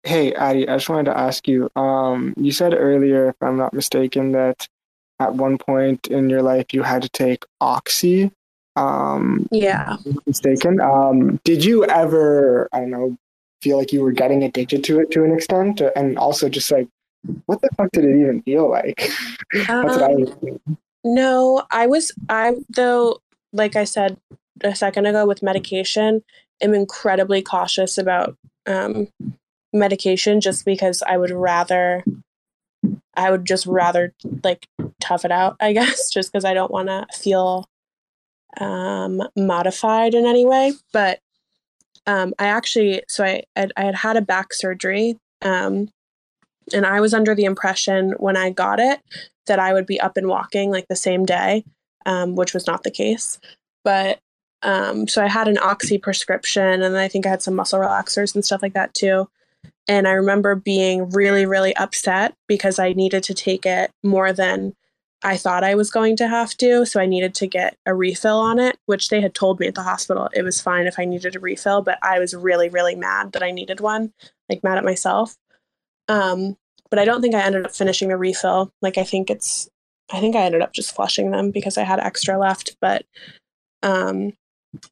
Hey, 0.03 0.33
Addie, 0.33 0.69
I 0.69 0.77
just 0.77 0.89
wanted 0.89 1.05
to 1.07 1.19
ask 1.19 1.47
you. 1.47 1.71
Um, 1.77 2.35
you 2.37 2.53
said 2.53 2.75
earlier, 2.75 3.29
if 3.29 3.37
I'm 3.41 3.57
not 3.57 3.75
mistaken, 3.75 4.33
that 4.33 4.67
at 5.19 5.35
one 5.35 5.59
point 5.59 6.07
in 6.07 6.31
your 6.31 6.43
life 6.43 6.73
you 6.73 6.83
had 6.83 7.03
to 7.03 7.09
take 7.11 7.45
oxy. 7.61 8.31
Um, 8.77 9.47
yeah 9.51 9.97
mistaken. 10.27 10.81
Um, 10.81 11.41
did 11.45 11.65
you 11.65 11.85
ever, 11.85 12.69
I 12.73 12.81
don't 12.81 12.91
know, 12.91 13.17
feel 13.63 13.79
like 13.79 13.93
you 13.93 14.03
were 14.03 14.13
getting 14.13 14.43
addicted 14.43 14.83
to 14.85 15.01
it 15.01 15.11
to 15.11 15.25
an 15.25 15.33
extent, 15.33 15.83
and 15.95 16.17
also 16.19 16.49
just 16.49 16.71
like, 16.71 16.89
what 17.47 17.61
the 17.61 17.69
fuck 17.77 17.91
did 17.93 18.05
it 18.05 18.19
even 18.19 18.43
feel 18.43 18.71
like? 18.71 19.11
That's 19.53 19.69
what 19.97 20.03
I 20.03 20.15
Um, 20.15 20.21
was 20.21 20.31
thinking. 20.31 20.77
No, 21.05 21.65
I 21.71 21.87
was 21.87 22.13
I 22.29 22.55
though 22.71 23.21
like 23.53 23.77
I 23.77 23.85
said 23.85 24.17
a 24.63 24.75
second 24.75 25.07
ago 25.07 25.27
with 25.27 25.43
medication, 25.43 26.23
I'm 26.63 26.75
incredibly 26.75 27.43
cautious 27.43 27.99
about 27.99 28.37
um 28.67 29.09
medication 29.73 30.41
just 30.41 30.65
because 30.65 31.03
I 31.07 31.17
would 31.17 31.31
rather 31.31 32.05
I 33.15 33.31
would 33.31 33.45
just 33.45 33.67
rather 33.67 34.15
like 34.43 34.67
tough 35.01 35.25
it 35.25 35.33
out, 35.33 35.57
I 35.61 35.73
guess, 35.73 36.11
just 36.11 36.33
because 36.33 36.45
I 36.45 36.55
don't 36.55 36.71
want 36.71 36.89
to 36.89 37.07
feel 37.17 37.69
um 38.59 39.23
modified 39.37 40.15
in 40.15 40.27
any 40.27 40.45
way. 40.47 40.73
But 40.93 41.21
um 42.07 42.35
I 42.39 42.47
actually 42.47 43.03
so 43.09 43.25
I 43.25 43.45
I 43.57 43.69
I 43.77 43.85
had 43.85 43.95
had 43.95 44.17
a 44.17 44.23
back 44.23 44.53
surgery 44.53 45.17
um 45.43 45.89
and 46.73 46.87
I 46.87 47.01
was 47.01 47.15
under 47.15 47.35
the 47.35 47.45
impression 47.45 48.15
when 48.19 48.37
I 48.37 48.51
got 48.51 48.81
it 48.81 49.01
that 49.47 49.59
I 49.59 49.73
would 49.73 49.87
be 49.87 50.01
up 50.01 50.17
and 50.17 50.29
walking 50.29 50.71
like 50.71 50.89
the 50.89 50.97
same 50.97 51.25
day, 51.25 51.65
um, 52.07 52.37
which 52.37 52.55
was 52.55 52.67
not 52.67 52.83
the 52.83 52.91
case. 52.91 53.39
But 53.85 54.21
um, 54.63 55.09
so 55.09 55.23
I 55.23 55.29
had 55.29 55.49
an 55.49 55.59
oxy 55.59 55.99
prescription, 55.99 56.83
and 56.83 56.97
I 56.97 57.09
think 57.09 57.27
I 57.27 57.31
had 57.31 57.43
some 57.43 57.57
muscle 57.57 57.81
relaxers 57.81 58.35
and 58.35 58.45
stuff 58.45 58.63
like 58.63 58.75
that 58.75 58.95
too. 58.95 59.29
And 59.89 60.07
I 60.07 60.13
remember 60.13 60.55
being 60.55 61.11
really, 61.11 61.47
really 61.47 61.75
upset 61.77 62.35
because 62.47 62.79
I 62.79 62.93
needed 62.93 63.23
to 63.25 63.35
take 63.35 63.67
it 63.67 63.91
more 64.05 64.33
than 64.33 64.75
I 65.23 65.37
thought 65.37 65.65
I 65.65 65.75
was 65.75 65.91
going 65.91 66.17
to 66.17 66.29
have 66.29 66.57
to. 66.59 66.87
So 66.87 67.01
I 67.01 67.07
needed 67.07 67.35
to 67.37 67.47
get 67.47 67.77
a 67.85 67.95
refill 67.95 68.39
on 68.39 68.59
it, 68.59 68.79
which 68.87 69.09
they 69.09 69.21
had 69.21 69.35
told 69.35 69.61
me 69.61 69.67
at 69.67 69.75
the 69.75 69.83
hospital 69.83 70.29
it 70.33 70.43
was 70.43 70.61
fine 70.61 70.87
if 70.87 70.99
I 70.99 71.05
needed 71.05 71.37
a 71.37 71.41
refill, 71.41 71.83
but 71.83 71.99
I 72.03 72.19
was 72.19 72.35
really, 72.35 72.69
really 72.69 72.95
mad 72.95 73.33
that 73.33 73.43
I 73.43 73.51
needed 73.51 73.81
one, 73.81 74.13
like 74.49 74.65
mad 74.65 74.79
at 74.79 74.85
myself. 74.85 75.37
Um, 76.09 76.57
but 76.91 76.99
I 76.99 77.05
don't 77.05 77.21
think 77.21 77.35
I 77.35 77.43
ended 77.43 77.65
up 77.65 77.75
finishing 77.75 78.09
the 78.09 78.17
refill. 78.17 78.73
Like 78.83 78.99
I 78.99 79.05
think 79.05 79.31
it's 79.31 79.69
I 80.13 80.21
think 80.21 80.35
I 80.35 80.43
ended 80.43 80.63
up 80.63 80.73
just 80.73 80.95
flushing 80.95 81.31
them 81.31 81.51
because 81.51 81.79
I 81.79 81.85
had 81.85 82.01
extra 82.01 82.39
left, 82.39 82.77
but 82.81 83.05
um 83.83 84.33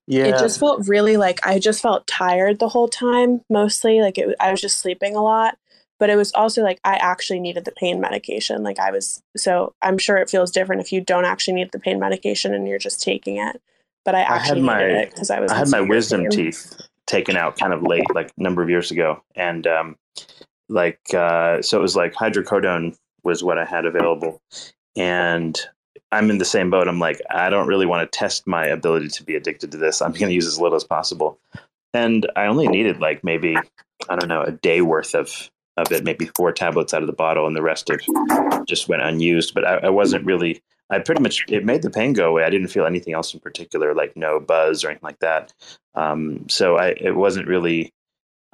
Yeah. 0.07 0.25
it 0.25 0.39
just 0.39 0.59
felt 0.59 0.89
really 0.89 1.17
like 1.17 1.45
I 1.47 1.59
just 1.59 1.81
felt 1.81 2.07
tired 2.07 2.59
the 2.59 2.69
whole 2.69 2.89
time 2.89 3.43
mostly 3.49 4.01
like 4.01 4.19
it 4.19 4.35
I 4.41 4.51
was 4.51 4.61
just 4.61 4.79
sleeping 4.79 5.15
a 5.15 5.23
lot, 5.23 5.57
but 5.99 6.11
it 6.11 6.17
was 6.17 6.33
also 6.33 6.63
like 6.63 6.81
I 6.85 6.97
actually 6.97 7.41
needed 7.41 7.65
the 7.65 7.73
pain 7.73 8.01
medication. 8.01 8.63
Like 8.63 8.79
I 8.79 8.91
was 8.91 9.23
so 9.37 9.75
I'm 9.81 9.99
sure 9.99 10.17
it 10.17 10.31
feels 10.31 10.51
different 10.51 10.83
if 10.83 10.93
you 10.93 11.01
don't 11.01 11.25
actually 11.25 11.55
need 11.55 11.71
the 11.73 11.79
pain 11.79 12.01
medication 12.01 12.55
and 12.55 12.67
you're 12.67 12.79
just 12.79 13.03
taking 13.03 13.37
it. 13.37 13.61
But 14.05 14.15
I 14.15 14.21
had 14.21 14.41
actually 14.41 14.63
my- 14.63 14.79
needed 14.79 14.97
it 14.97 15.11
because 15.11 15.31
I 15.31 15.41
was 15.41 15.53
I 15.53 15.59
had 15.59 15.69
my 15.69 15.81
wisdom 15.81 16.23
pain. 16.23 16.31
teeth 16.31 16.77
taken 17.07 17.37
out 17.37 17.59
kind 17.59 17.73
of 17.73 17.83
late, 17.83 18.05
like 18.15 18.33
a 18.39 18.43
number 18.43 18.63
of 18.63 18.71
years 18.71 18.91
ago, 18.91 19.23
and 19.35 19.67
um, 19.67 19.97
like 20.69 21.01
uh, 21.15 21.61
so 21.63 21.79
it 21.79 21.83
was 21.83 21.97
like 21.97 22.15
hydrocodone 22.15 22.97
was 23.25 23.43
what 23.43 23.59
I 23.59 23.65
had 23.65 23.85
available, 23.87 24.41
and 24.97 25.59
I'm 26.13 26.31
in 26.31 26.39
the 26.39 26.45
same 26.45 26.71
boat. 26.71 26.89
I'm 26.89 26.99
like, 26.99 27.21
I 27.31 27.51
don't 27.51 27.67
really 27.67 27.87
want 27.87 28.11
to 28.11 28.19
test 28.19 28.47
my 28.47 28.67
ability 28.67 29.09
to 29.09 29.23
be 29.23 29.37
addicted 29.37 29.71
to 29.73 29.79
this. 29.79 30.01
I'm 30.01 30.13
going 30.13 30.29
to 30.29 30.35
use 30.35 30.47
as 30.47 30.59
little 30.59 30.77
as 30.77 30.85
possible, 30.85 31.39
and 31.93 32.31
I 32.37 32.47
only 32.47 32.69
needed 32.69 33.01
like 33.01 33.23
maybe 33.23 33.57
I 34.09 34.17
don't 34.17 34.29
know 34.29 34.43
a 34.43 34.53
day 34.53 34.81
worth 34.81 35.15
of 35.15 35.51
of 35.77 35.93
it, 35.93 36.05
maybe 36.05 36.31
four 36.37 36.53
tablets 36.53 36.93
out 36.93 37.03
of 37.03 37.07
the 37.07 37.13
bottle, 37.13 37.47
and 37.47 37.55
the 37.55 37.63
rest 37.63 37.91
of 37.91 38.01
just 38.67 38.89
went 38.89 39.03
unused. 39.03 39.55
But 39.55 39.67
I, 39.67 39.77
I 39.85 39.91
wasn't 39.91 40.25
really. 40.25 40.63
I 40.91 40.99
pretty 40.99 41.21
much 41.21 41.45
it 41.49 41.67
made 41.67 41.83
the 41.83 41.91
pain 41.91 42.15
go 42.15 42.31
away. 42.31 42.45
I 42.45 42.51
didn't 42.51 42.69
feel 42.69 42.87
anything 42.87 43.13
else 43.13 43.35
in 43.35 43.41
particular, 43.41 43.95
like 43.95 44.17
no 44.17 44.41
buzz 44.41 44.83
or 44.83 44.89
anything 44.89 45.07
like 45.07 45.19
that. 45.19 45.53
Um, 45.95 46.49
so 46.49 46.77
I 46.77 46.89
it 47.01 47.17
wasn't 47.17 47.49
really. 47.49 47.93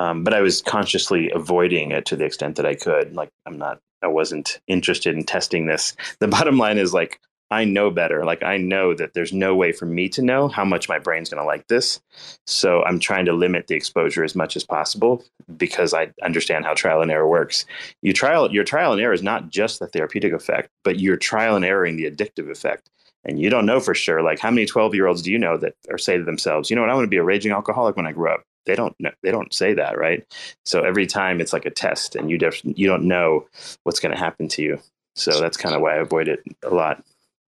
Um, 0.01 0.25
but 0.25 0.35
I 0.35 0.41
was 0.41 0.61
consciously 0.61 1.31
avoiding 1.31 1.93
it 1.93 2.05
to 2.07 2.17
the 2.17 2.25
extent 2.25 2.57
that 2.57 2.67
I 2.67 2.75
could. 2.75 3.15
Like 3.15 3.31
I'm 3.47 3.59
not. 3.59 3.81
I 4.03 4.09
wasn't 4.09 4.61
interested 4.67 5.15
in 5.15 5.25
testing 5.25 5.67
this. 5.67 5.97
The 6.19 6.29
bottom 6.37 6.59
line 6.59 6.79
is 6.79 6.93
like 6.93 7.21
I 7.55 7.65
know 7.65 7.91
better. 7.91 8.25
Like 8.25 8.43
I 8.43 8.57
know 8.57 8.95
that 8.95 9.15
there's 9.15 9.33
no 9.33 9.55
way 9.55 9.71
for 9.71 9.87
me 9.87 10.09
to 10.11 10.23
know 10.23 10.49
how 10.49 10.65
much 10.65 10.89
my 10.89 10.99
brain's 10.99 11.31
going 11.31 11.41
to 11.41 11.47
like 11.47 11.69
this. 11.69 12.01
So 12.47 12.83
I'm 12.83 12.99
trying 12.99 13.27
to 13.27 13.33
limit 13.33 13.69
the 13.69 13.77
exposure 13.77 14.25
as 14.25 14.35
much 14.35 14.57
as 14.57 14.65
possible 14.65 15.25
because 15.57 15.95
I 15.95 16.13
understand 16.23 16.65
how 16.65 16.75
trial 16.75 17.01
and 17.01 17.13
error 17.13 17.29
works. 17.29 17.65
You 18.03 18.13
trial 18.13 18.53
your 18.53 18.65
trial 18.65 18.93
and 18.93 19.01
error 19.01 19.13
is 19.13 19.23
not 19.23 19.51
just 19.51 19.79
the 19.79 19.87
therapeutic 19.87 20.33
effect, 20.33 20.69
but 20.83 20.99
you're 20.99 21.17
trial 21.17 21.55
and 21.55 21.65
erroring 21.65 21.97
the 21.97 22.11
addictive 22.11 22.51
effect. 22.51 22.91
And 23.25 23.41
you 23.41 23.51
don't 23.51 23.67
know 23.67 23.79
for 23.79 23.95
sure. 23.95 24.21
Like 24.21 24.41
how 24.41 24.51
many 24.51 24.67
12 24.67 24.95
year 24.95 25.07
olds 25.07 25.23
do 25.23 25.31
you 25.31 25.39
know 25.39 25.57
that 25.59 25.75
are 25.89 25.99
say 25.99 26.19
to 26.19 26.25
themselves, 26.25 26.71
you 26.71 26.77
know 26.77 26.83
what, 26.83 26.91
I 26.91 26.95
want 26.95 27.05
to 27.05 27.11
be 27.11 27.19
a 27.19 27.25
raging 27.25 27.53
alcoholic 27.53 27.97
when 27.97 28.07
I 28.07 28.13
grow 28.13 28.35
up. 28.35 28.43
They 28.67 28.75
don't 28.75 28.97
know, 28.99 29.13
they 29.23 29.31
don't 29.31 29.55
say 29.55 29.75
that, 29.75 29.97
right? 29.97 30.25
So 30.65 30.81
every 30.83 31.07
time 31.07 31.41
it's 31.41 31.53
like 31.53 31.67
a 31.67 31.71
test 31.71 32.17
and 32.17 32.31
you 32.31 32.37
def- 32.37 32.65
you 32.65 32.89
don't 32.89 33.05
know 33.07 33.47
what's 33.85 34.01
going 34.01 34.13
to 34.13 34.19
happen 34.19 34.49
to 34.49 34.63
you. 34.63 34.81
So 35.17 35.41
that's 35.41 35.57
kind 35.57 35.75
of 35.75 35.81
why 35.81 35.95
I 35.95 35.99
avoid 35.99 36.29
it 36.29 36.43
a 36.65 36.75
lot. 36.75 37.05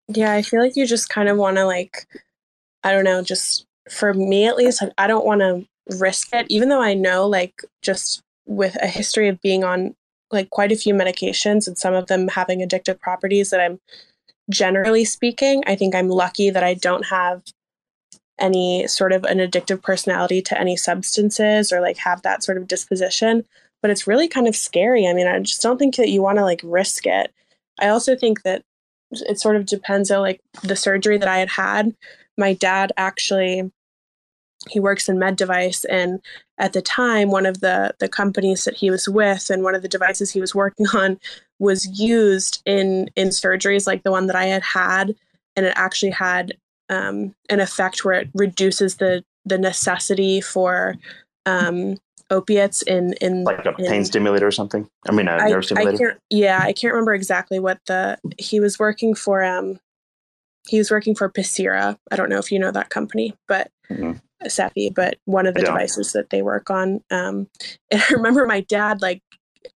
Yeah, 0.09 0.33
I 0.33 0.43
feel 0.43 0.61
like 0.61 0.77
you 0.77 0.87
just 0.87 1.09
kind 1.09 1.29
of 1.29 1.37
want 1.37 1.57
to 1.57 1.65
like 1.65 2.07
I 2.85 2.93
don't 2.93 3.05
know, 3.05 3.23
just 3.23 3.67
for 3.91 4.15
me 4.15 4.47
at 4.47 4.57
least, 4.57 4.83
like 4.83 4.93
I 4.99 5.07
don't 5.07 5.27
want 5.27 5.41
to 5.41 5.67
risk 5.99 6.29
it 6.33 6.47
even 6.49 6.69
though 6.69 6.83
I 6.83 6.95
know 6.95 7.27
like 7.29 7.63
just 7.83 8.23
with 8.47 8.77
a 8.83 8.87
history 8.89 9.29
of 9.29 9.41
being 9.41 9.65
on 9.65 9.95
like 10.33 10.51
quite 10.51 10.73
a 10.73 10.77
few 10.77 10.95
medications 10.95 11.67
and 11.67 11.79
some 11.79 11.95
of 11.95 12.07
them 12.07 12.29
having 12.29 12.61
addictive 12.61 12.99
properties 13.01 13.51
that 13.51 13.61
I'm 13.61 13.81
generally 14.51 15.05
speaking, 15.05 15.63
I 15.67 15.77
think 15.77 15.95
I'm 15.95 16.09
lucky 16.09 16.51
that 16.51 16.63
I 16.65 16.75
don't 16.75 17.07
have 17.07 17.43
any 18.39 18.87
sort 18.87 19.13
of 19.13 19.25
an 19.25 19.39
addictive 19.39 19.83
personality 19.83 20.43
to 20.43 20.61
any 20.61 20.77
substances 20.77 21.73
or 21.73 21.81
like 21.81 21.97
have 21.99 22.23
that 22.23 22.43
sort 22.43 22.59
of 22.59 22.69
disposition. 22.69 23.45
But 23.83 23.91
it's 23.91 24.07
really 24.07 24.29
kind 24.29 24.49
of 24.49 24.57
scary. 24.57 25.07
I 25.07 25.13
mean, 25.13 25.27
I 25.27 25.39
just 25.41 25.63
don't 25.63 25.79
think 25.79 25.97
that 25.97 26.09
you 26.09 26.23
want 26.23 26.39
to 26.39 26.45
like 26.45 26.61
risk 26.65 27.07
it. 27.07 27.33
I 27.79 27.89
also 27.89 28.17
think 28.17 28.43
that 28.43 28.63
it 29.13 29.39
sort 29.39 29.57
of 29.57 29.67
depends 29.67 30.11
on 30.11 30.21
like 30.21 30.41
the 30.63 30.77
surgery 30.77 31.19
that 31.19 31.29
I 31.29 31.39
had 31.39 31.51
had. 31.51 31.95
My 32.37 32.53
dad 32.53 32.93
actually 32.97 33.71
he 34.69 34.81
works 34.81 35.09
in 35.09 35.19
med 35.19 35.37
device 35.37 35.85
and 35.85 36.21
at 36.59 36.73
the 36.73 36.83
time 36.83 37.31
one 37.31 37.47
of 37.47 37.61
the 37.61 37.95
the 37.99 38.09
companies 38.09 38.65
that 38.65 38.75
he 38.75 38.91
was 38.91 39.09
with 39.09 39.51
and 39.51 39.63
one 39.63 39.75
of 39.75 39.83
the 39.83 39.89
devices 39.89 40.31
he 40.31 40.41
was 40.41 40.55
working 40.55 40.87
on 40.95 41.21
was 41.59 41.87
used 41.99 42.63
in 42.67 43.09
in 43.17 43.29
surgeries 43.29 43.87
like 43.87 44.03
the 44.03 44.11
one 44.11 44.27
that 44.27 44.37
I 44.37 44.47
had 44.47 44.63
had 44.63 45.15
and 45.55 45.67
it 45.67 45.73
actually 45.77 46.11
had 46.11 46.57
um, 46.89 47.35
an 47.49 47.61
effect 47.61 48.05
where 48.05 48.21
it 48.21 48.29
reduces 48.35 48.97
the 48.97 49.25
the 49.45 49.59
necessity 49.59 50.41
for 50.41 50.97
um, 51.47 51.97
opiates 52.31 52.83
in 52.83 53.15
in 53.15 53.45
like 53.45 53.65
a 53.65 53.75
in, 53.79 53.87
pain 53.87 54.05
stimulator 54.05 54.47
or 54.47 54.53
something. 54.53 54.89
I 55.09 55.13
mean, 55.13 55.29
a 55.29 55.33
I, 55.33 55.49
nerve 55.49 55.65
stimulator. 55.65 56.13
I 56.13 56.19
yeah, 56.31 56.61
I 56.63 56.73
can't 56.73 56.93
remember 56.93 57.15
exactly 57.15 57.59
what 57.59 57.79
the 57.87 58.19
he 58.39 58.61
was 58.61 58.79
working 58.79 59.15
for. 59.15 59.43
Um, 59.43 59.79
he 60.69 60.79
was 60.79 60.91
working 60.91 61.15
for 61.15 61.31
Pacira. 61.31 61.97
I 62.11 62.17
don't 62.17 62.29
know 62.29 62.39
if 62.39 62.51
you 62.51 62.59
know 62.59 62.73
that 62.73 62.91
company, 62.91 63.35
but 63.47 63.71
mm-hmm. 63.89 64.13
Cephii, 64.49 64.91
but 64.91 65.19
one 65.25 65.47
of 65.47 65.55
the 65.55 65.61
devices 65.63 66.13
that 66.13 66.31
they 66.31 66.43
work 66.43 66.71
on. 66.71 67.01
Um, 67.11 67.49
and 67.91 68.03
I 68.03 68.13
remember 68.13 68.47
my 68.47 68.61
dad 68.61 69.03
like 69.03 69.23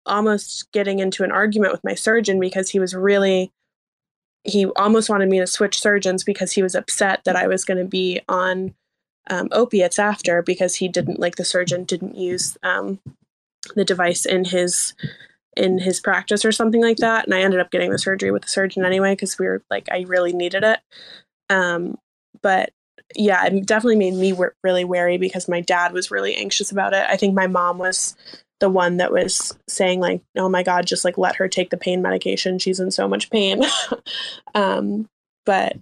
almost 0.05 0.71
getting 0.71 0.99
into 0.99 1.23
an 1.23 1.31
argument 1.31 1.71
with 1.71 1.83
my 1.83 1.95
surgeon 1.95 2.39
because 2.39 2.69
he 2.69 2.79
was 2.79 2.93
really 2.93 3.51
he 4.43 4.65
almost 4.77 5.09
wanted 5.09 5.29
me 5.29 5.39
to 5.39 5.47
switch 5.47 5.79
surgeons 5.79 6.23
because 6.23 6.53
he 6.53 6.63
was 6.63 6.73
upset 6.73 7.21
that 7.25 7.35
I 7.35 7.47
was 7.47 7.65
going 7.65 7.79
to 7.79 7.85
be 7.85 8.21
on 8.29 8.73
um, 9.29 9.49
opiates 9.51 9.99
after 9.99 10.41
because 10.41 10.75
he 10.75 10.87
didn't 10.87 11.19
like 11.19 11.35
the 11.35 11.45
surgeon 11.45 11.83
didn't 11.83 12.15
use 12.15 12.57
um, 12.63 12.99
the 13.75 13.85
device 13.85 14.25
in 14.25 14.45
his 14.45 14.93
in 15.55 15.79
his 15.79 15.99
practice 15.99 16.45
or 16.45 16.51
something 16.51 16.81
like 16.81 16.97
that. 16.97 17.25
And 17.25 17.33
i 17.33 17.41
ended 17.41 17.59
up 17.59 17.71
getting 17.71 17.91
the 17.91 17.97
surgery 17.97 18.31
with 18.31 18.43
the 18.43 18.47
surgeon 18.47 18.85
anyway 18.85 19.13
because 19.13 19.39
we 19.39 19.47
were 19.47 19.63
like 19.69 19.87
i 19.91 20.01
really 20.07 20.33
needed 20.33 20.63
it. 20.63 20.79
Um, 21.49 21.97
but 22.41 22.71
yeah 23.15 23.45
it 23.45 23.65
definitely 23.65 23.95
made 23.95 24.13
me 24.13 24.37
really 24.63 24.83
wary 24.83 25.17
because 25.17 25.47
my 25.47 25.61
dad 25.61 25.93
was 25.93 26.11
really 26.11 26.35
anxious 26.35 26.71
about 26.71 26.93
it. 26.93 27.05
I 27.07 27.17
think 27.17 27.33
my 27.33 27.47
mom 27.47 27.77
was 27.77 28.15
the 28.59 28.69
one 28.69 28.97
that 28.97 29.11
was 29.11 29.57
saying 29.67 29.99
like 29.99 30.21
oh 30.35 30.49
my 30.49 30.63
god 30.63 30.85
just 30.87 31.05
like 31.05 31.17
let 31.17 31.35
her 31.37 31.47
take 31.47 31.69
the 31.69 31.77
pain 31.77 32.01
medication. 32.01 32.59
She's 32.59 32.79
in 32.79 32.91
so 32.91 33.07
much 33.07 33.29
pain. 33.29 33.63
Um, 34.55 35.07
but 35.45 35.77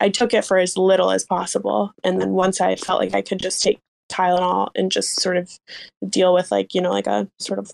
I 0.00 0.08
took 0.08 0.32
it 0.34 0.44
for 0.44 0.58
as 0.58 0.76
little 0.76 1.10
as 1.10 1.24
possible. 1.24 1.92
And 2.04 2.20
then 2.20 2.30
once 2.30 2.60
I 2.60 2.76
felt 2.76 3.00
like 3.00 3.14
I 3.14 3.22
could 3.22 3.40
just 3.40 3.62
take 3.62 3.80
Tylenol 4.10 4.68
and 4.74 4.92
just 4.92 5.20
sort 5.20 5.36
of 5.36 5.50
deal 6.08 6.32
with 6.32 6.50
like, 6.50 6.74
you 6.74 6.80
know, 6.80 6.90
like 6.90 7.06
a 7.06 7.28
sort 7.38 7.58
of 7.58 7.72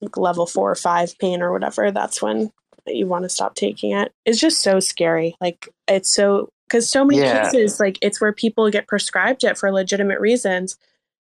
like 0.00 0.16
level 0.16 0.46
four 0.46 0.70
or 0.70 0.76
five 0.76 1.16
pain 1.18 1.42
or 1.42 1.52
whatever, 1.52 1.90
that's 1.90 2.22
when 2.22 2.50
you 2.86 3.06
want 3.06 3.24
to 3.24 3.28
stop 3.28 3.54
taking 3.54 3.92
it. 3.92 4.12
It's 4.24 4.40
just 4.40 4.60
so 4.60 4.80
scary. 4.80 5.36
Like 5.40 5.68
it's 5.86 6.08
so 6.08 6.48
because 6.66 6.88
so 6.88 7.04
many 7.04 7.20
yeah. 7.20 7.44
cases, 7.44 7.78
like 7.78 7.98
it's 8.00 8.20
where 8.20 8.32
people 8.32 8.70
get 8.70 8.88
prescribed 8.88 9.44
it 9.44 9.58
for 9.58 9.70
legitimate 9.70 10.20
reasons 10.20 10.78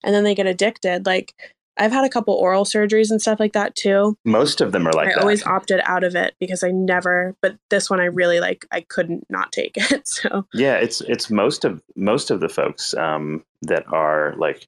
and 0.04 0.14
then 0.14 0.24
they 0.24 0.36
get 0.36 0.48
addicted. 0.48 1.06
Like 1.06 1.34
I've 1.78 1.92
had 1.92 2.06
a 2.06 2.10
couple 2.10 2.34
oral 2.34 2.64
surgeries 2.64 3.12
and 3.12 3.22
stuff 3.22 3.40
like 3.40 3.54
that 3.54 3.76
too. 3.76 4.18
Most 4.24 4.62
of 4.62 4.72
them 4.72 4.88
are 4.88 4.94
like 4.94 5.10
I 5.10 5.14
that. 5.14 5.22
always 5.22 5.44
opted 5.44 5.82
out 5.84 6.04
of 6.04 6.16
it 6.16 6.36
because 6.40 6.64
I 6.64 6.72
never 6.72 7.36
but 7.42 7.58
this 7.70 7.90
one 7.90 8.00
I 8.00 8.06
really 8.06 8.40
like 8.40 8.66
I 8.72 8.82
couldn't 8.82 9.26
not 9.30 9.52
take 9.52 9.78
it. 9.78 10.08
So 10.16 10.46
Yeah, 10.54 10.76
it's 10.76 11.02
it's 11.02 11.30
most 11.30 11.66
of 11.66 11.82
most 11.96 12.32
of 12.32 12.40
the 12.40 12.50
folks 12.50 12.94
um 12.94 13.44
that 13.64 13.86
are 13.92 14.34
like 14.38 14.68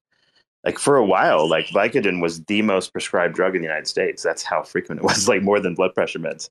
like 0.65 0.79
for 0.79 0.97
a 0.97 1.05
while, 1.05 1.47
like 1.49 1.67
Vicodin 1.67 2.21
was 2.21 2.43
the 2.45 2.61
most 2.61 2.91
prescribed 2.91 3.35
drug 3.35 3.55
in 3.55 3.61
the 3.61 3.67
United 3.67 3.87
States. 3.87 4.21
That's 4.21 4.43
how 4.43 4.63
frequent 4.63 4.99
it 4.99 5.03
was, 5.05 5.27
like 5.29 5.41
more 5.41 5.59
than 5.59 5.75
blood 5.75 5.93
pressure 5.93 6.19
meds. 6.19 6.49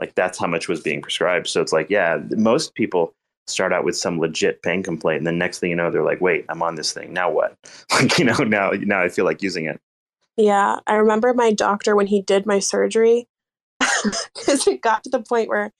Like 0.00 0.14
that's 0.14 0.38
how 0.38 0.46
much 0.46 0.68
was 0.68 0.80
being 0.80 1.02
prescribed. 1.02 1.48
So 1.48 1.60
it's 1.62 1.72
like, 1.72 1.90
yeah, 1.90 2.20
most 2.36 2.74
people 2.74 3.14
start 3.46 3.72
out 3.72 3.84
with 3.84 3.96
some 3.96 4.18
legit 4.18 4.62
pain 4.62 4.82
complaint 4.82 5.18
and 5.18 5.26
then 5.26 5.38
next 5.38 5.60
thing 5.60 5.70
you 5.70 5.76
know 5.76 5.88
they're 5.88 6.02
like 6.02 6.20
wait 6.20 6.44
i'm 6.48 6.62
on 6.62 6.74
this 6.74 6.92
thing 6.92 7.12
now 7.12 7.30
what 7.30 7.56
like 7.92 8.18
you 8.18 8.24
know 8.24 8.36
now 8.38 8.70
now 8.80 9.00
i 9.00 9.08
feel 9.08 9.24
like 9.24 9.40
using 9.40 9.66
it 9.66 9.80
yeah, 10.36 10.80
I 10.86 10.96
remember 10.96 11.32
my 11.34 11.52
doctor 11.52 11.96
when 11.96 12.06
he 12.06 12.22
did 12.22 12.46
my 12.46 12.58
surgery 12.58 13.28
because 13.80 14.66
it 14.66 14.82
got 14.82 15.04
to 15.04 15.10
the 15.10 15.22
point 15.22 15.48
where 15.48 15.72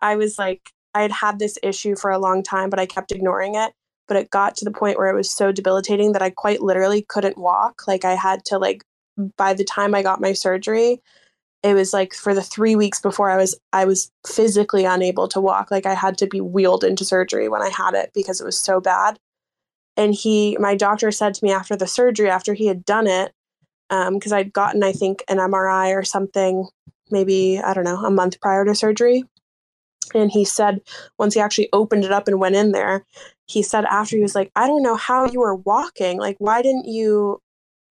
I 0.00 0.16
was 0.16 0.38
like, 0.38 0.70
I 0.94 1.02
had 1.02 1.12
had 1.12 1.38
this 1.38 1.58
issue 1.62 1.94
for 1.96 2.10
a 2.10 2.18
long 2.18 2.42
time, 2.42 2.70
but 2.70 2.80
I 2.80 2.86
kept 2.86 3.12
ignoring 3.12 3.54
it. 3.54 3.72
But 4.08 4.16
it 4.16 4.30
got 4.30 4.56
to 4.56 4.64
the 4.64 4.70
point 4.70 4.98
where 4.98 5.08
it 5.08 5.16
was 5.16 5.30
so 5.30 5.52
debilitating 5.52 6.12
that 6.12 6.22
I 6.22 6.30
quite 6.30 6.62
literally 6.62 7.02
couldn't 7.02 7.38
walk. 7.38 7.82
Like 7.86 8.04
I 8.04 8.14
had 8.14 8.44
to 8.46 8.58
like 8.58 8.84
by 9.36 9.52
the 9.54 9.64
time 9.64 9.94
I 9.94 10.02
got 10.02 10.20
my 10.20 10.32
surgery, 10.32 11.02
it 11.62 11.74
was 11.74 11.92
like 11.92 12.14
for 12.14 12.34
the 12.34 12.42
3 12.42 12.76
weeks 12.76 13.00
before 13.00 13.30
I 13.30 13.36
was 13.36 13.58
I 13.72 13.84
was 13.84 14.10
physically 14.26 14.84
unable 14.84 15.28
to 15.28 15.40
walk. 15.40 15.70
Like 15.70 15.86
I 15.86 15.94
had 15.94 16.18
to 16.18 16.26
be 16.26 16.40
wheeled 16.40 16.84
into 16.84 17.04
surgery 17.04 17.48
when 17.48 17.62
I 17.62 17.70
had 17.70 17.94
it 17.94 18.12
because 18.14 18.40
it 18.40 18.44
was 18.44 18.58
so 18.58 18.80
bad. 18.80 19.18
And 19.96 20.14
he 20.14 20.56
my 20.60 20.76
doctor 20.76 21.10
said 21.10 21.34
to 21.34 21.44
me 21.44 21.52
after 21.52 21.76
the 21.76 21.86
surgery 21.86 22.30
after 22.30 22.54
he 22.54 22.66
had 22.66 22.84
done 22.84 23.06
it, 23.06 23.32
because 23.88 24.32
um, 24.32 24.38
I'd 24.38 24.52
gotten, 24.52 24.82
I 24.82 24.92
think, 24.92 25.22
an 25.28 25.38
MRI 25.38 25.96
or 25.96 26.04
something, 26.04 26.68
maybe, 27.10 27.60
I 27.60 27.72
don't 27.74 27.84
know, 27.84 28.04
a 28.04 28.10
month 28.10 28.40
prior 28.40 28.64
to 28.64 28.74
surgery. 28.74 29.24
And 30.14 30.30
he 30.30 30.44
said, 30.44 30.80
once 31.18 31.34
he 31.34 31.40
actually 31.40 31.68
opened 31.72 32.04
it 32.04 32.12
up 32.12 32.28
and 32.28 32.38
went 32.38 32.56
in 32.56 32.72
there, 32.72 33.04
he 33.46 33.62
said 33.62 33.84
after 33.84 34.16
he 34.16 34.22
was 34.22 34.34
like, 34.34 34.50
I 34.56 34.66
don't 34.66 34.82
know 34.82 34.96
how 34.96 35.30
you 35.30 35.40
were 35.40 35.54
walking. 35.54 36.18
Like, 36.18 36.36
why 36.38 36.62
didn't 36.62 36.86
you, 36.86 37.40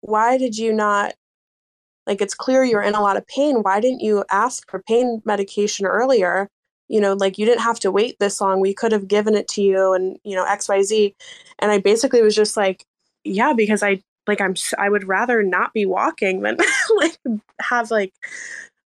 why 0.01 0.37
did 0.37 0.57
you 0.57 0.73
not, 0.73 1.13
like, 2.07 2.21
it's 2.21 2.35
clear 2.35 2.63
you're 2.63 2.81
in 2.81 2.95
a 2.95 3.01
lot 3.01 3.17
of 3.17 3.27
pain. 3.27 3.57
Why 3.57 3.79
didn't 3.79 4.01
you 4.01 4.23
ask 4.29 4.69
for 4.69 4.81
pain 4.83 5.21
medication 5.25 5.85
earlier? 5.85 6.49
You 6.87 7.01
know, 7.01 7.13
like, 7.13 7.37
you 7.37 7.45
didn't 7.45 7.61
have 7.61 7.79
to 7.81 7.91
wait 7.91 8.17
this 8.19 8.39
long. 8.39 8.59
We 8.59 8.73
could 8.73 8.91
have 8.91 9.07
given 9.07 9.35
it 9.35 9.47
to 9.49 9.61
you 9.61 9.93
and, 9.93 10.17
you 10.23 10.35
know, 10.35 10.45
XYZ. 10.45 11.15
And 11.59 11.71
I 11.71 11.79
basically 11.79 12.21
was 12.21 12.35
just 12.35 12.55
like, 12.55 12.85
yeah, 13.23 13.53
because 13.53 13.81
I 13.81 14.01
like 14.28 14.41
i'm 14.41 14.55
i 14.78 14.89
would 14.89 15.07
rather 15.07 15.43
not 15.43 15.73
be 15.73 15.86
walking 15.86 16.41
than 16.41 16.57
like 16.97 17.17
have 17.59 17.91
like 17.91 18.13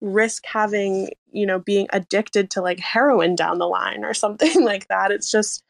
risk 0.01 0.45
having 0.45 1.09
you 1.31 1.45
know 1.45 1.59
being 1.59 1.88
addicted 1.91 2.49
to 2.51 2.61
like 2.61 2.79
heroin 2.79 3.36
down 3.36 3.57
the 3.57 3.67
line 3.67 4.03
or 4.03 4.13
something 4.13 4.63
like 4.63 4.88
that. 4.88 5.11
It's 5.11 5.31
just 5.31 5.63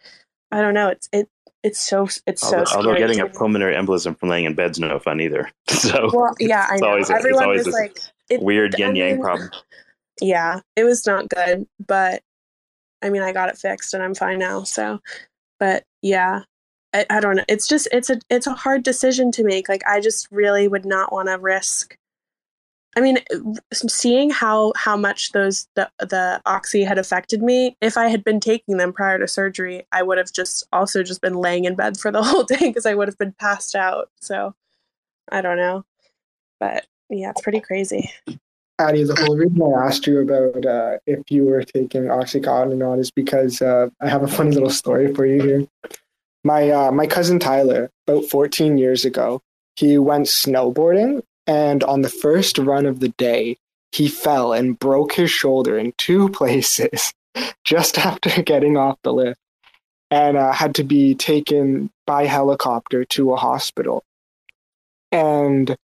i 0.51 0.61
don't 0.61 0.74
know 0.74 0.89
it's 0.89 1.09
it 1.11 1.30
it's 1.63 1.80
so 1.80 2.07
it's 2.28 2.41
so 2.41 2.59
although, 2.59 2.72
although 2.76 2.95
getting 2.95 3.20
a 3.20 3.28
pulmonary 3.28 3.76
embolism 3.76 4.18
from 4.20 4.30
laying 4.30 4.45
in 4.45 4.53
bed's 4.53 4.80
no 4.80 4.99
fun 4.99 5.20
either. 5.20 5.49
So 5.70 6.09
well 6.13 6.36
yeah 6.39 6.68
i 6.70 6.78
know. 6.78 6.89
always, 6.89 7.09
everyone 7.09 7.49
was 7.49 7.68
like 7.68 7.97
it, 8.30 8.41
weird 8.41 8.78
yin 8.78 8.95
yang 8.95 9.20
problem. 9.20 9.49
yeah 10.22 10.59
it 10.76 10.84
was 10.84 11.05
not 11.05 11.28
good 11.30 11.66
but 11.86 12.22
i 13.01 13.09
mean 13.09 13.22
i 13.22 13.32
got 13.32 13.49
it 13.49 13.57
fixed 13.57 13.93
and 13.93 14.03
i'm 14.03 14.13
fine 14.16 14.39
now 14.39 14.63
so 14.63 14.99
but 15.59 15.84
yeah 16.01 16.43
I, 16.96 17.06
I 17.10 17.20
don't 17.20 17.36
know. 17.36 17.46
It's 17.48 17.68
just 17.68 17.88
it's 17.91 18.10
a 18.10 18.20
it's 18.30 18.48
a 18.48 18.54
hard 18.54 18.84
decision 18.84 19.32
to 19.34 19.43
make. 19.43 19.70
Like 19.70 19.84
I 19.88 20.00
just 20.00 20.28
really 20.32 20.68
would 20.68 20.86
not 20.86 21.12
want 21.12 21.28
to 21.28 21.38
risk 21.38 21.98
I 22.98 23.02
mean, 23.02 23.18
seeing 23.74 24.30
how 24.30 24.72
how 24.78 24.96
much 24.96 25.34
those 25.34 25.68
the 25.76 25.89
the 26.00 26.41
oxy 26.46 26.84
had 26.84 26.98
affected 26.98 27.41
me, 27.43 27.76
if 27.82 27.98
I 27.98 28.08
had 28.08 28.24
been 28.24 28.39
taking 28.39 28.78
them 28.78 28.93
prior 28.93 29.20
to 29.20 29.28
surgery, 29.28 29.86
I 29.91 30.02
would 30.02 30.18
have 30.18 30.32
just 30.32 30.64
also 30.72 31.04
just 31.04 31.22
been 31.22 31.34
laying 31.34 31.66
in 31.66 31.76
bed 31.76 31.98
for 31.98 32.10
the 32.10 32.24
whole 32.24 32.43
day 32.43 32.58
because 32.60 32.86
I 32.86 32.96
would 32.96 33.10
have 33.10 33.18
been 33.18 33.34
passed 33.34 33.76
out. 33.76 34.10
So, 34.22 34.56
I 35.30 35.41
don't 35.41 35.58
know, 35.58 35.84
but 36.60 36.88
yeah, 37.10 37.32
it's 37.32 37.41
pretty 37.41 37.60
crazy. 37.60 38.10
Addie, 38.80 39.04
the 39.04 39.16
whole 39.16 39.38
reason 39.38 39.62
I 39.62 39.88
asked 39.88 40.08
you 40.08 40.22
about 40.22 40.66
uh, 40.66 40.98
if 41.06 41.30
you 41.30 41.43
were 41.43 41.64
taking 41.64 42.04
Oxycontin 42.04 42.74
or 42.74 42.76
not 42.76 43.00
is 43.00 43.12
because 43.12 43.62
uh, 43.62 43.89
I 44.02 44.08
have 44.08 44.24
a 44.24 44.28
funny 44.28 44.52
little 44.52 44.70
story 44.70 45.14
for 45.14 45.26
you 45.26 45.41
here. 45.41 45.68
My 46.46 46.70
uh, 46.70 46.91
my 46.91 47.08
cousin 47.08 47.39
Tyler, 47.39 47.89
about 48.08 48.26
14 48.26 48.78
years 48.78 49.04
ago, 49.04 49.41
he 49.76 49.98
went 49.98 50.28
snowboarding, 50.28 51.24
and 51.48 51.84
on 51.84 52.04
the 52.04 52.10
first 52.10 52.60
run 52.60 52.86
of 52.86 53.00
the 53.00 53.10
day, 53.10 53.58
he 53.91 54.08
fell 54.08 54.54
and 54.54 54.78
broke 54.78 55.14
his 55.14 55.32
shoulder 55.32 55.76
in 55.76 55.93
two 55.98 56.30
places 56.39 57.12
just 57.64 57.98
after 57.98 58.41
getting 58.43 58.78
off 58.78 59.00
the 59.02 59.12
lift, 59.12 59.39
and 60.12 60.38
uh, 60.38 60.52
had 60.52 60.76
to 60.76 60.84
be 60.84 61.16
taken 61.16 61.89
by 62.06 62.28
helicopter 62.28 63.04
to 63.06 63.34
a 63.34 63.38
hospital. 63.38 64.04
And 65.12 65.76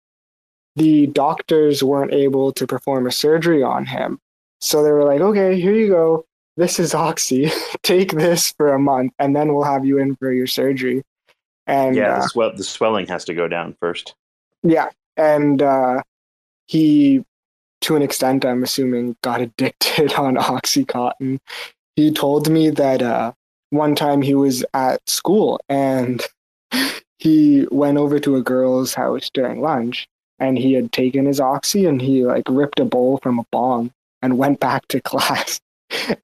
the 0.77 1.07
doctors 1.07 1.83
weren't 1.83 2.13
able 2.13 2.53
to 2.53 2.67
perform 2.67 3.07
a 3.07 3.13
surgery 3.13 3.63
on 3.63 3.87
him. 3.87 4.19
So 4.61 4.83
they 4.83 4.93
were 4.93 5.05
like, 5.05 5.23
okay, 5.23 5.59
here 5.59 5.75
you 5.75 5.89
go. 5.89 6.27
This 6.57 6.79
is 6.79 6.95
Oxy. 6.95 7.51
Take 7.83 8.13
this 8.13 8.53
for 8.53 8.73
a 8.73 8.79
month, 8.79 9.13
and 9.19 9.35
then 9.35 9.55
we'll 9.55 9.65
have 9.65 9.85
you 9.85 9.99
in 9.99 10.17
for 10.17 10.33
your 10.33 10.47
surgery. 10.47 11.03
And 11.67 11.97
yeah, 11.97 12.17
uh, 12.17 12.21
the, 12.23 12.29
swell, 12.29 12.57
the 12.57 12.65
swelling 12.65 13.07
has 13.07 13.25
to 13.27 13.35
go 13.35 13.49
down 13.49 13.77
first. 13.81 14.15
yeah, 14.63 14.91
and 15.17 15.63
uh, 15.63 16.03
he, 16.67 17.25
to 17.83 17.97
an 17.97 18.03
extent, 18.03 18.45
I'm 18.45 18.63
assuming, 18.63 19.17
got 19.23 19.41
addicted 19.43 20.15
on 20.15 20.37
OxyContin. 20.37 21.39
He 21.97 22.13
told 22.13 22.49
me 22.51 22.71
that 22.71 23.03
uh, 23.03 23.33
one 23.71 23.95
time 23.95 24.23
he 24.23 24.35
was 24.35 24.65
at 24.75 25.09
school 25.09 25.61
and 25.69 26.23
he 27.19 27.67
went 27.71 27.99
over 27.99 28.19
to 28.21 28.37
a 28.37 28.43
girl's 28.43 28.95
house 28.95 29.31
during 29.33 29.61
lunch 29.61 30.09
and 30.39 30.59
he 30.59 30.73
had 30.73 30.93
taken 30.93 31.27
his 31.27 31.41
oxy 31.41 31.87
and 31.87 32.01
he 32.01 32.25
like 32.25 32.45
ripped 32.49 32.81
a 32.81 32.85
bowl 32.85 33.19
from 33.23 33.39
a 33.39 33.45
bong 33.51 33.93
and 34.23 34.39
went 34.39 34.61
back 34.61 34.87
to 34.89 35.01
class. 35.01 35.61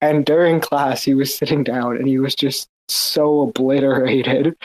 And 0.00 0.24
during 0.24 0.60
class, 0.60 1.02
he 1.02 1.14
was 1.14 1.34
sitting 1.34 1.64
down 1.64 1.96
and 1.96 2.06
he 2.06 2.18
was 2.18 2.34
just 2.34 2.68
so 2.88 3.42
obliterated 3.42 4.56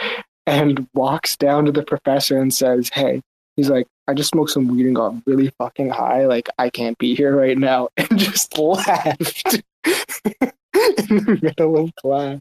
and 0.46 0.88
walks 0.94 1.36
down 1.36 1.66
to 1.66 1.72
the 1.72 1.84
professor 1.84 2.40
and 2.40 2.54
says, 2.54 2.90
Hey, 2.90 3.22
he's 3.56 3.70
like, 3.70 3.88
I 4.08 4.14
just 4.14 4.32
smoked 4.32 4.52
some 4.52 4.68
weed 4.68 4.86
and 4.86 4.96
got 4.96 5.16
really 5.26 5.52
fucking 5.58 5.90
high. 5.90 6.26
Like, 6.26 6.50
I 6.58 6.70
can't 6.70 6.98
be 6.98 7.16
here 7.16 7.36
right 7.36 7.58
now. 7.58 7.90
And 7.98 8.20
just 8.20 8.58
left 8.58 9.56
in 9.86 11.18
the 11.26 11.40
middle 11.42 11.78
of 11.78 11.96
class. 11.96 12.40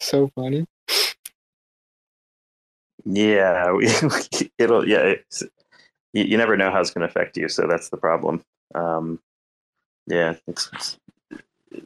So 0.00 0.30
funny. 0.34 0.66
Yeah, 3.04 3.78
it'll 4.58 4.88
yeah. 4.88 5.14
You, 6.12 6.36
never 6.36 6.56
know 6.56 6.70
how 6.70 6.80
it's 6.80 6.90
going 6.90 7.00
to 7.00 7.08
affect 7.08 7.36
you, 7.36 7.48
so 7.48 7.66
that's 7.66 7.88
the 7.88 7.96
problem. 7.96 8.44
Um, 8.74 9.18
yeah, 10.06 10.34
it's 10.46 10.68
it's 10.72 10.98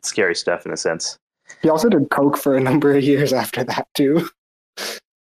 scary 0.02 0.34
stuff 0.34 0.66
in 0.66 0.72
a 0.72 0.76
sense. 0.76 1.18
He 1.62 1.68
also 1.68 1.88
did 1.88 2.10
coke 2.10 2.36
for 2.36 2.56
a 2.56 2.60
number 2.60 2.96
of 2.96 3.04
years 3.04 3.32
after 3.32 3.64
that 3.64 3.88
too. 3.94 4.28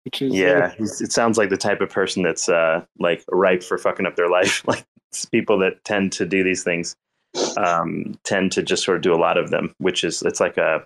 Which 0.04 0.22
is 0.22 0.34
Yeah, 0.34 0.74
he's, 0.78 1.02
it 1.02 1.12
sounds 1.12 1.38
like 1.38 1.50
the 1.50 1.58
type 1.58 1.82
of 1.82 1.90
person 1.90 2.24
that's 2.24 2.48
uh, 2.48 2.86
like 3.00 3.24
ripe 3.32 3.64
for 3.64 3.78
fucking 3.78 4.06
up 4.06 4.16
their 4.16 4.30
life. 4.30 4.66
Like 4.68 4.86
people 5.32 5.58
that 5.60 5.84
tend 5.84 6.12
to 6.14 6.26
do 6.26 6.44
these 6.44 6.64
things 6.64 6.96
um, 7.58 8.18
tend 8.24 8.52
to 8.54 8.64
just 8.64 8.84
sort 8.84 8.98
of 8.98 9.04
do 9.04 9.14
a 9.14 9.18
lot 9.18 9.38
of 9.38 9.50
them, 9.50 9.74
which 9.80 10.04
is 10.04 10.22
it's 10.22 10.40
like 10.40 10.58
a 10.58 10.86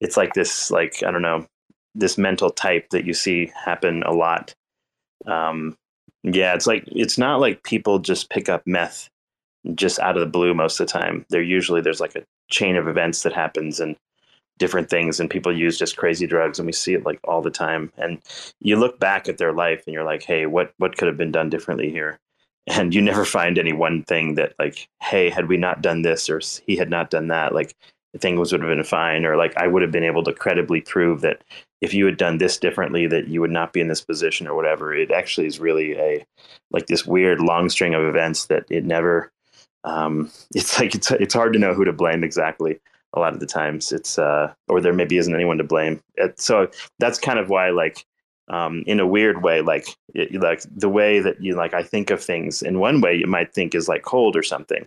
it's 0.00 0.16
like 0.16 0.34
this 0.34 0.70
like 0.70 1.02
I 1.02 1.10
don't 1.10 1.22
know 1.22 1.46
this 1.94 2.18
mental 2.18 2.50
type 2.50 2.88
that 2.90 3.04
you 3.04 3.14
see 3.14 3.52
happen 3.64 4.02
a 4.02 4.12
lot. 4.12 4.54
Um, 5.26 5.76
yeah, 6.22 6.54
it's 6.54 6.66
like 6.66 6.84
it's 6.86 7.18
not 7.18 7.40
like 7.40 7.62
people 7.62 7.98
just 7.98 8.30
pick 8.30 8.48
up 8.48 8.62
meth 8.66 9.08
just 9.74 9.98
out 10.00 10.16
of 10.16 10.20
the 10.20 10.26
blue 10.26 10.54
most 10.54 10.80
of 10.80 10.86
the 10.86 10.92
time. 10.92 11.24
They're 11.28 11.42
usually 11.42 11.80
there's 11.80 12.00
like 12.00 12.16
a 12.16 12.24
chain 12.50 12.76
of 12.76 12.88
events 12.88 13.22
that 13.22 13.32
happens 13.32 13.80
and 13.80 13.96
different 14.58 14.90
things 14.90 15.18
and 15.18 15.30
people 15.30 15.56
use 15.56 15.78
just 15.78 15.96
crazy 15.96 16.26
drugs 16.26 16.58
and 16.58 16.66
we 16.66 16.72
see 16.72 16.94
it 16.94 17.06
like 17.06 17.20
all 17.24 17.42
the 17.42 17.50
time. 17.50 17.92
And 17.96 18.20
you 18.60 18.76
look 18.76 18.98
back 18.98 19.28
at 19.28 19.38
their 19.38 19.52
life 19.52 19.84
and 19.86 19.94
you're 19.94 20.04
like 20.04 20.22
hey 20.22 20.46
what 20.46 20.72
what 20.78 20.96
could 20.96 21.08
have 21.08 21.16
been 21.16 21.32
done 21.32 21.50
differently 21.50 21.90
here? 21.90 22.18
And 22.68 22.94
you 22.94 23.02
never 23.02 23.24
find 23.24 23.58
any 23.58 23.72
one 23.72 24.04
thing 24.04 24.36
that 24.36 24.54
like 24.58 24.88
hey 25.02 25.30
had 25.30 25.48
we 25.48 25.56
not 25.56 25.82
done 25.82 26.02
this 26.02 26.30
or 26.30 26.40
he 26.66 26.76
had 26.76 26.90
not 26.90 27.10
done 27.10 27.28
that 27.28 27.52
like 27.52 27.74
things 28.18 28.52
would 28.52 28.60
have 28.60 28.70
been 28.70 28.84
fine. 28.84 29.24
Or 29.24 29.36
like 29.36 29.56
i 29.56 29.66
would 29.66 29.82
have 29.82 29.90
been 29.90 30.04
able 30.04 30.22
to 30.24 30.32
credibly 30.32 30.80
prove 30.80 31.22
that 31.22 31.42
if 31.80 31.92
you 31.92 32.06
had 32.06 32.16
done 32.16 32.38
this 32.38 32.58
differently 32.58 33.08
that 33.08 33.26
you 33.28 33.40
would 33.40 33.50
not 33.50 33.72
be 33.72 33.80
in 33.80 33.88
this 33.88 34.00
position 34.00 34.46
or 34.46 34.54
whatever. 34.54 34.94
It 34.94 35.10
actually 35.10 35.48
is 35.48 35.58
really 35.58 35.98
a 35.98 36.24
like 36.70 36.86
this 36.86 37.04
weird 37.04 37.40
long 37.40 37.68
string 37.68 37.94
of 37.94 38.04
events 38.04 38.46
that 38.46 38.64
it 38.70 38.84
never 38.84 39.32
um, 39.84 40.30
it's 40.54 40.78
like 40.78 40.94
it's 40.94 41.10
it's 41.10 41.34
hard 41.34 41.52
to 41.52 41.58
know 41.58 41.74
who 41.74 41.84
to 41.84 41.92
blame 41.92 42.24
exactly 42.24 42.80
a 43.14 43.20
lot 43.20 43.34
of 43.34 43.40
the 43.40 43.46
times. 43.46 43.92
It's 43.92 44.18
uh 44.18 44.52
or 44.68 44.80
there 44.80 44.92
maybe 44.92 45.18
isn't 45.18 45.34
anyone 45.34 45.58
to 45.58 45.64
blame. 45.64 46.02
It, 46.16 46.40
so 46.40 46.70
that's 46.98 47.18
kind 47.18 47.38
of 47.38 47.48
why 47.48 47.70
like 47.70 48.04
um 48.48 48.82
in 48.86 49.00
a 49.00 49.06
weird 49.06 49.42
way 49.42 49.60
like 49.60 49.86
it, 50.14 50.34
like 50.34 50.62
the 50.74 50.88
way 50.88 51.20
that 51.20 51.40
you 51.40 51.54
like 51.54 51.74
i 51.74 51.82
think 51.82 52.10
of 52.10 52.22
things 52.22 52.60
in 52.60 52.80
one 52.80 53.00
way 53.00 53.14
you 53.14 53.26
might 53.26 53.54
think 53.54 53.74
is 53.74 53.88
like 53.88 54.02
cold 54.02 54.36
or 54.36 54.42
something. 54.42 54.86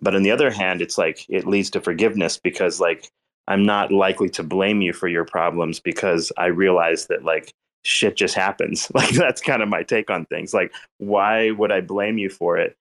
But 0.00 0.14
on 0.14 0.22
the 0.22 0.30
other 0.30 0.50
hand 0.50 0.80
it's 0.82 0.98
like 0.98 1.24
it 1.28 1.46
leads 1.46 1.70
to 1.70 1.80
forgiveness 1.80 2.38
because 2.38 2.80
like 2.80 3.08
i'm 3.48 3.64
not 3.64 3.90
likely 3.92 4.28
to 4.30 4.42
blame 4.42 4.80
you 4.80 4.92
for 4.92 5.08
your 5.08 5.24
problems 5.24 5.80
because 5.80 6.30
i 6.38 6.46
realize 6.46 7.06
that 7.06 7.24
like 7.24 7.52
shit 7.84 8.16
just 8.16 8.34
happens. 8.34 8.90
Like 8.94 9.10
that's 9.10 9.42
kind 9.42 9.62
of 9.62 9.68
my 9.68 9.82
take 9.82 10.10
on 10.10 10.24
things. 10.26 10.54
Like 10.54 10.72
why 10.98 11.50
would 11.50 11.72
i 11.72 11.80
blame 11.80 12.18
you 12.18 12.30
for 12.30 12.58
it 12.58 12.76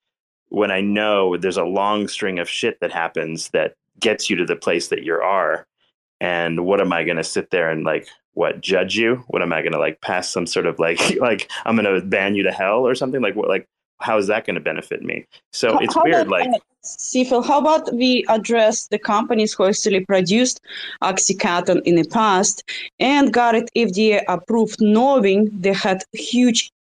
when 0.54 0.70
I 0.70 0.82
know 0.82 1.36
there's 1.36 1.58
a 1.58 1.64
long 1.64 2.08
string 2.08 2.38
of 2.38 2.48
shit 2.48 2.80
that 2.80 2.92
happens 2.92 3.50
that 3.50 3.74
gets 4.00 4.30
you 4.30 4.36
to 4.36 4.46
the 4.46 4.56
place 4.56 4.90
that 4.90 5.02
you 5.02 5.16
are. 5.16 5.66
And 6.22 6.64
what 6.64 6.80
am 6.80 6.94
I 6.94 7.04
going 7.04 7.18
to 7.18 7.24
sit 7.24 7.50
there 7.50 7.72
and 7.72 7.84
like, 7.84 8.08
what, 8.34 8.62
judge 8.62 8.96
you? 8.96 9.24
What 9.30 9.42
am 9.42 9.52
I 9.52 9.62
going 9.62 9.72
to 9.72 9.80
like 9.80 10.00
pass 10.02 10.30
some 10.30 10.46
sort 10.46 10.68
of 10.68 10.78
like, 10.78 11.00
like, 11.20 11.50
I'm 11.66 11.76
going 11.76 11.92
to 11.92 12.06
ban 12.06 12.36
you 12.36 12.44
to 12.44 12.52
hell 12.52 12.88
or 12.88 12.94
something? 12.94 13.20
Like, 13.20 13.36
what, 13.36 13.50
like, 13.50 13.68
how 14.00 14.20
is 14.20 14.28
that 14.28 14.46
going 14.46 14.54
to 14.54 14.62
benefit 14.62 15.02
me? 15.02 15.26
So 15.54 15.80
it's 15.80 15.96
how 15.96 16.04
weird. 16.04 16.28
about, 16.28 16.28
Like, 16.28 16.50
uh, 16.50 16.60
Cephii, 16.84 17.42
how 17.48 17.60
about 17.60 17.92
we 17.92 18.24
address 18.30 18.88
the 18.90 19.00
companies 19.00 19.54
who 19.54 19.66
actually 19.66 20.06
produced 20.06 20.62
Oxycontin 21.02 21.82
in 21.84 21.96
the 21.96 22.08
past 22.10 22.64
and 23.00 23.34
got 23.34 23.56
it 23.56 23.72
FDA 23.76 24.22
approved, 24.28 24.80
knowing 24.82 25.50
they 25.60 25.74
had 25.74 26.04
huge, 26.12 26.72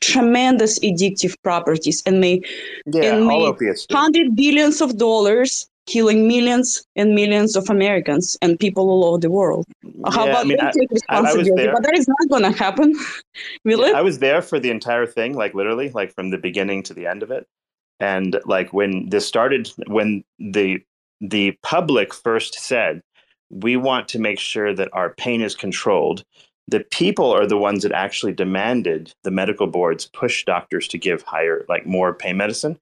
tremendous 0.00 0.78
addictive 0.80 1.34
properties 1.42 2.02
and 2.06 2.20
may 2.20 2.40
yeah, 2.86 3.16
and 3.16 3.30
opiates. 3.30 3.86
hundred 3.90 4.34
billions 4.36 4.80
of 4.80 4.96
dollars, 4.98 5.66
killing 5.86 6.26
millions 6.28 6.84
and 6.96 7.14
millions 7.14 7.56
of 7.56 7.68
Americans 7.70 8.36
and 8.42 8.58
people 8.58 8.88
all 8.90 9.04
over 9.04 9.18
the 9.18 9.30
world. 9.30 9.64
How 10.12 10.24
Yeah, 10.24 10.30
about 10.30 10.44
I 10.44 10.48
mean, 10.48 10.60
I- 10.60 10.70
take 10.70 10.88
I- 11.08 11.16
I 11.18 11.20
was 11.20 11.46
responsibility? 11.46 11.68
but 11.72 11.82
that 11.82 11.96
is 11.98 12.08
not 12.08 12.28
going 12.28 12.52
to 12.52 12.56
happen. 12.58 12.94
Will 13.64 13.80
Yeah, 13.80 13.86
it? 13.88 13.94
I 13.94 14.02
was 14.02 14.18
there 14.18 14.42
for 14.42 14.58
the 14.60 14.70
entire 14.70 15.06
thing, 15.06 15.34
like 15.34 15.54
literally, 15.54 15.90
like 15.90 16.14
from 16.14 16.30
the 16.30 16.38
beginning 16.38 16.82
to 16.84 16.94
the 16.94 17.06
end 17.06 17.22
of 17.22 17.30
it. 17.30 17.46
And 18.00 18.40
like 18.46 18.72
when 18.72 19.08
this 19.10 19.26
started, 19.26 19.70
when 19.86 20.24
the 20.38 20.80
the 21.20 21.52
public 21.62 22.12
first 22.12 22.54
said, 22.58 23.00
"We 23.50 23.76
want 23.76 24.08
to 24.08 24.18
make 24.18 24.40
sure 24.40 24.74
that 24.74 24.88
our 24.92 25.14
pain 25.14 25.40
is 25.40 25.54
controlled," 25.54 26.24
the 26.68 26.80
people 26.80 27.30
are 27.30 27.46
the 27.46 27.58
ones 27.58 27.82
that 27.82 27.92
actually 27.92 28.32
demanded 28.32 29.12
the 29.24 29.30
medical 29.30 29.66
boards 29.66 30.08
push 30.12 30.44
doctors 30.44 30.88
to 30.88 30.98
give 30.98 31.22
higher, 31.22 31.64
like 31.68 31.86
more 31.86 32.14
pain 32.14 32.36
medicine. 32.36 32.78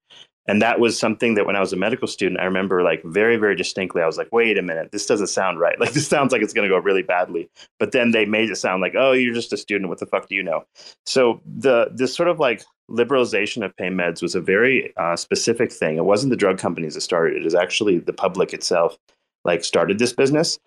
And 0.47 0.61
that 0.63 0.81
was 0.81 0.99
something 0.99 1.35
that 1.35 1.47
when 1.47 1.55
I 1.55 1.61
was 1.61 1.73
a 1.73 1.77
medical 1.77 2.09
student, 2.09 2.41
I 2.41 2.45
remember 2.45 2.83
like 2.83 3.03
very, 3.05 3.37
very 3.37 3.55
distinctly. 3.55 4.03
I 4.03 4.07
was 4.07 4.17
like, 4.17 4.33
wait 4.33 4.59
a 4.59 4.63
minute, 4.63 4.91
this 4.91 5.07
doesn't 5.07 5.29
sound 5.29 5.61
right. 5.61 5.79
Like, 5.81 5.93
this 5.93 6.09
sounds 6.09 6.33
like 6.33 6.43
it's 6.43 6.53
going 6.53 6.69
to 6.69 6.75
go 6.75 6.81
really 6.81 7.03
badly. 7.03 7.49
But 7.79 7.93
then 7.93 8.11
they 8.11 8.25
made 8.25 8.51
it 8.51 8.57
sound 8.57 8.83
like, 8.83 8.95
oh, 8.97 9.13
you're 9.13 9.35
just 9.35 9.53
a 9.53 9.57
student. 9.57 9.89
What 9.89 9.99
the 9.99 10.07
fuck 10.07 10.29
do 10.29 10.35
you 10.35 10.43
know? 10.43 10.65
So 11.07 11.41
the 11.47 11.91
this 11.95 12.15
sort 12.15 12.29
of 12.29 12.41
like 12.41 12.65
liberalization 12.91 13.65
of 13.65 13.77
pain 13.77 13.95
meds 13.95 14.23
was 14.23 14.35
a 14.35 14.41
very 14.41 14.93
uh, 14.97 15.15
specific 15.15 15.73
thing. 15.73 15.97
It 15.97 16.05
wasn't 16.05 16.31
the 16.31 16.37
drug 16.37 16.59
companies 16.59 16.95
that 16.95 17.03
started 17.03 17.37
it. 17.37 17.43
It 17.43 17.45
was 17.45 17.55
actually 17.55 17.99
the 17.99 18.13
public 18.13 18.53
itself 18.53 18.97
like 19.45 19.65
started 19.65 19.99
this 19.99 20.13
business. 20.13 20.59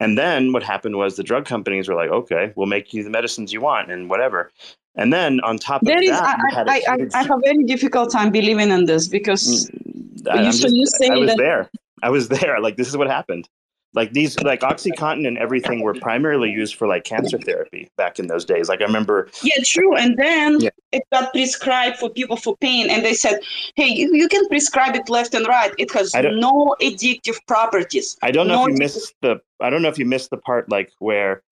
And 0.00 0.16
then 0.16 0.52
what 0.52 0.62
happened 0.62 0.96
was 0.96 1.16
the 1.16 1.22
drug 1.22 1.44
companies 1.44 1.88
were 1.88 1.94
like, 1.94 2.10
okay, 2.10 2.52
we'll 2.56 2.66
make 2.66 2.92
you 2.94 3.04
the 3.04 3.10
medicines 3.10 3.52
you 3.52 3.60
want 3.60 3.90
and 3.90 4.08
whatever. 4.08 4.50
And 4.96 5.12
then 5.12 5.40
on 5.42 5.58
top 5.58 5.82
of 5.82 5.86
There 5.88 6.02
is. 6.02 6.08
that, 6.10 6.38
I, 6.52 6.60
a 6.60 6.64
I, 6.64 6.82
I, 6.94 6.96
huge- 6.96 7.12
I 7.14 7.22
have 7.22 7.30
a 7.30 7.40
very 7.44 7.64
difficult 7.64 8.10
time 8.10 8.30
believing 8.30 8.70
in 8.70 8.86
this 8.86 9.06
because 9.08 9.70
mm, 9.70 10.28
I- 10.30 10.42
you- 10.46 10.52
so 10.52 10.68
you 10.68 10.86
say 10.86 11.08
I 11.10 11.16
was 11.16 11.28
that- 11.30 11.38
there. 11.38 11.70
I 12.02 12.08
was 12.10 12.28
there. 12.40 12.60
Like 12.60 12.76
this 12.76 12.88
is 12.88 12.96
what 12.96 13.08
happened. 13.08 13.48
Like 13.92 14.12
these, 14.12 14.38
like 14.42 14.60
OxyContin 14.60 15.26
and 15.26 15.36
everything 15.36 15.82
were 15.82 15.94
primarily 15.94 16.48
used 16.48 16.76
for 16.76 16.86
like 16.86 17.02
cancer 17.02 17.38
therapy 17.38 17.88
back 17.96 18.20
in 18.20 18.28
those 18.28 18.44
days. 18.44 18.68
Like 18.68 18.80
I 18.80 18.84
remember, 18.84 19.28
Yeah, 19.42 19.54
true. 19.64 19.96
And 19.96 20.16
then 20.16 20.60
Yeah. 20.60 20.70
it 20.92 21.02
got 21.12 21.32
prescribed 21.32 21.96
for 21.98 22.08
people 22.08 22.36
for 22.36 22.56
pain, 22.58 22.88
and 22.88 23.04
they 23.04 23.14
said, 23.14 23.40
"Hey, 23.74 23.88
you, 23.88 24.14
you 24.14 24.28
can 24.28 24.46
prescribe 24.48 24.94
it 24.94 25.08
left 25.08 25.34
and 25.34 25.44
right. 25.48 25.72
It 25.76 25.90
has 25.92 26.14
no 26.14 26.76
addictive 26.80 27.36
properties." 27.48 28.16
I 28.22 28.30
don't 28.30 28.46
know 28.46 28.54
No 28.54 28.62
if 28.66 28.68
you 28.68 28.74
addictive- 28.74 28.78
missed 28.78 29.14
the, 29.22 29.40
I 29.60 29.70
don't 29.70 29.82
know 29.82 29.88
if 29.88 29.98
you 29.98 30.06
missed 30.06 30.30
the 30.30 30.36
part 30.38 30.68
like 30.70 30.90
where 31.00 31.42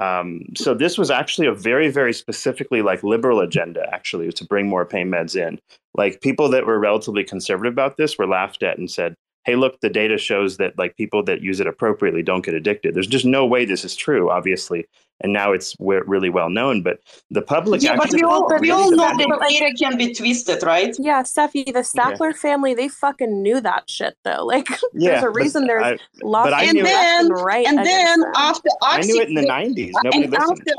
Um, 0.00 0.44
so 0.56 0.74
this 0.74 0.96
was 0.96 1.10
actually 1.10 1.48
a 1.48 1.52
very, 1.52 1.88
very 1.90 2.12
specifically 2.12 2.82
like 2.82 3.02
liberal 3.02 3.40
agenda, 3.40 3.82
actually, 3.92 4.30
to 4.30 4.44
bring 4.44 4.68
more 4.68 4.86
pain 4.86 5.10
meds 5.10 5.34
in. 5.34 5.58
Like 5.94 6.20
people 6.20 6.48
that 6.50 6.66
were 6.66 6.78
relatively 6.78 7.24
conservative 7.24 7.72
about 7.72 7.96
this 7.96 8.16
were 8.16 8.28
laughed 8.28 8.62
at 8.62 8.78
and 8.78 8.88
said, 8.88 9.16
hey, 9.44 9.56
look, 9.56 9.80
the 9.80 9.88
data 9.88 10.18
shows 10.18 10.56
that 10.58 10.76
like 10.78 10.96
people 10.96 11.22
that 11.24 11.40
use 11.40 11.60
it 11.60 11.66
appropriately 11.66 12.22
don't 12.22 12.44
get 12.44 12.54
addicted. 12.54 12.94
There's 12.94 13.06
just 13.06 13.24
no 13.24 13.46
way 13.46 13.64
this 13.64 13.84
is 13.84 13.96
true, 13.96 14.30
obviously. 14.30 14.86
And 15.20 15.32
now 15.32 15.52
it's 15.52 15.74
really 15.80 16.30
well 16.30 16.48
known, 16.48 16.82
but 16.82 17.00
the 17.30 17.42
public. 17.42 17.82
Yeah, 17.82 17.96
but 17.96 18.12
we 18.12 18.22
all, 18.22 18.48
we 18.60 18.70
all 18.70 18.90
know 18.92 19.16
that 19.16 19.46
data 19.48 19.74
can 19.76 19.96
be 19.96 20.14
twisted, 20.14 20.62
right? 20.62 20.94
Yeah, 20.98 21.24
Cephii, 21.24 21.64
the 21.64 21.80
Sackler 21.80 22.30
yeah. 22.30 22.38
family, 22.38 22.74
they 22.74 22.88
fucking 22.88 23.42
knew 23.42 23.60
that 23.60 23.90
shit 23.90 24.16
though. 24.24 24.46
Like, 24.58 24.68
yeah, 24.94 25.10
there's 25.10 25.24
a 25.24 25.30
reason 25.30 25.66
there's 25.66 25.84
I, 25.84 25.98
lots 26.22 26.48
of 26.48 26.58
and 26.58 26.78
then, 26.86 27.28
right 27.28 27.66
and 27.66 27.78
then 27.78 28.24
after 28.34 28.70
I 28.82 29.02
knew 29.02 29.20
it 29.20 29.28
in 29.28 29.34
the 29.34 29.42
90s. 29.42 29.92
Nobody 30.02 30.24
and 30.24 30.32
listened. 30.32 30.58
After, 30.60 30.72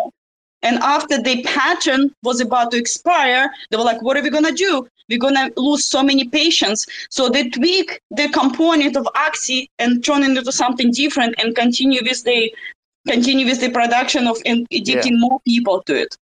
and 0.62 0.78
after 0.80 1.22
the 1.22 1.43
patent 1.43 2.14
was 2.24 2.41
about 2.41 2.72
to 2.72 2.78
expire, 2.78 3.49
they 3.70 3.78
were 3.78 3.84
like, 3.84 4.01
what 4.01 4.18
are 4.18 4.24
we 4.24 4.30
going 4.30 4.45
to 4.45 4.53
do? 4.53 4.88
We're 5.10 5.20
going 5.20 5.36
to 5.36 5.51
lose 5.57 5.86
so 5.86 6.03
many 6.03 6.28
patients. 6.28 6.86
So 7.10 7.30
they 7.30 7.49
tweak 7.49 8.01
the 8.12 8.30
component 8.30 8.95
of 8.95 9.07
Oxy 9.16 9.70
and 9.80 10.03
turn 10.03 10.24
it 10.24 10.38
into 10.38 10.51
something 10.51 10.91
different 10.91 11.36
and 11.38 11.55
continue 11.55 12.01
with 12.03 12.24
the 12.24 12.53
continue 13.07 13.45
with 13.45 13.62
the 13.62 13.72
production 13.72 14.28
of 14.28 14.38
and 14.45 14.68
addicting 14.70 15.12
yeah. 15.12 15.20
more 15.20 15.39
people 15.41 15.82
to 15.84 15.95
it. 15.95 16.18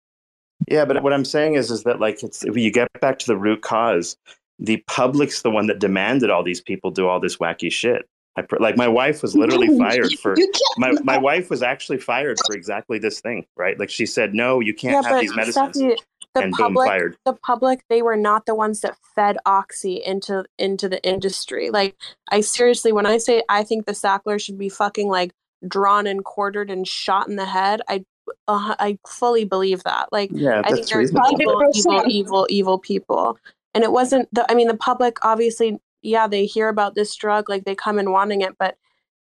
Yeah, 0.68 0.84
but 0.84 1.03
what 1.03 1.12
I'm 1.12 1.24
saying 1.24 1.55
is, 1.55 1.70
is 1.70 1.84
that 1.84 2.01
like 2.01 2.22
it's 2.22 2.45
if 2.45 2.57
you 2.57 2.70
get 2.70 2.89
back 3.01 3.18
to 3.20 3.26
the 3.26 3.37
root 3.37 3.62
cause, 3.62 4.16
the 4.59 4.78
public's 4.87 5.43
the 5.43 5.51
one 5.51 5.66
that 5.66 5.78
demanded 5.78 6.30
all 6.30 6.43
these 6.43 6.61
people 6.61 6.91
do 6.91 7.09
all 7.09 7.20
this 7.20 7.37
wacky 7.37 7.70
shit. 7.70 8.09
I, 8.39 8.45
like 8.59 8.76
my 8.76 8.89
wife 8.89 9.22
was 9.22 9.34
literally 9.34 9.78
fired 9.78 10.12
for 10.20 10.37
my, 10.76 10.93
my 11.03 11.16
wife 11.16 11.49
was 11.49 11.62
actually 11.62 11.99
fired 11.99 12.37
for 12.47 12.55
exactly 12.55 12.99
this 12.99 13.20
thing, 13.20 13.47
right? 13.57 13.78
Like 13.78 13.89
she 13.89 14.05
said, 14.05 14.34
no, 14.34 14.61
you 14.61 14.74
can't 14.74 15.03
yeah, 15.03 15.11
have 15.11 15.20
these 15.22 15.34
medicines. 15.34 15.76
Stephanie, 15.76 15.97
the 16.37 16.45
and 16.45 16.53
public, 16.53 16.87
boom, 16.87 16.99
fired. 16.99 17.16
The 17.24 17.32
public, 17.32 17.84
they 17.89 18.03
were 18.03 18.16
not 18.16 18.47
the 18.47 18.55
ones 18.55 18.80
that 18.80 18.97
fed 19.14 19.39
Oxy 19.47 20.03
into 20.05 20.45
into 20.59 20.89
the 20.89 21.03
industry. 21.03 21.70
Like 21.70 21.97
I 22.30 22.41
seriously, 22.41 22.93
when 22.93 23.07
I 23.07 23.18
say 23.18 23.43
I 23.49 23.62
think 23.62 23.87
the 23.87 23.93
Sackler 23.93 24.41
should 24.41 24.59
be 24.59 24.68
fucking 24.68 25.09
like 25.09 25.32
drawn 25.66 26.07
and 26.07 26.24
quartered 26.24 26.70
and 26.70 26.87
shot 26.87 27.28
in 27.28 27.37
the 27.37 27.47
head, 27.47 27.80
I 27.89 28.05
uh, 28.49 28.74
I 28.78 28.99
fully 29.07 29.45
believe 29.45 29.82
that. 29.84 30.09
Like 30.12 30.30
yeah, 30.32 30.62
I 30.64 30.72
think 30.72 30.89
there's 30.89 31.11
evil, 31.11 31.62
evil, 31.74 32.03
evil, 32.07 32.47
evil 32.51 32.78
people. 32.78 33.39
And 33.74 33.84
it 33.84 33.93
wasn't 33.93 34.28
the 34.32 34.51
I 34.51 34.55
mean 34.55 34.68
the 34.68 34.76
public 34.76 35.24
obviously 35.24 35.80
yeah, 36.03 36.28
they 36.28 36.47
hear 36.47 36.68
about 36.68 36.95
this 36.95 37.14
drug, 37.16 37.49
like 37.49 37.64
they 37.64 37.74
come 37.74 37.99
in 37.99 38.12
wanting 38.12 38.43
it, 38.43 38.57
but 38.59 38.76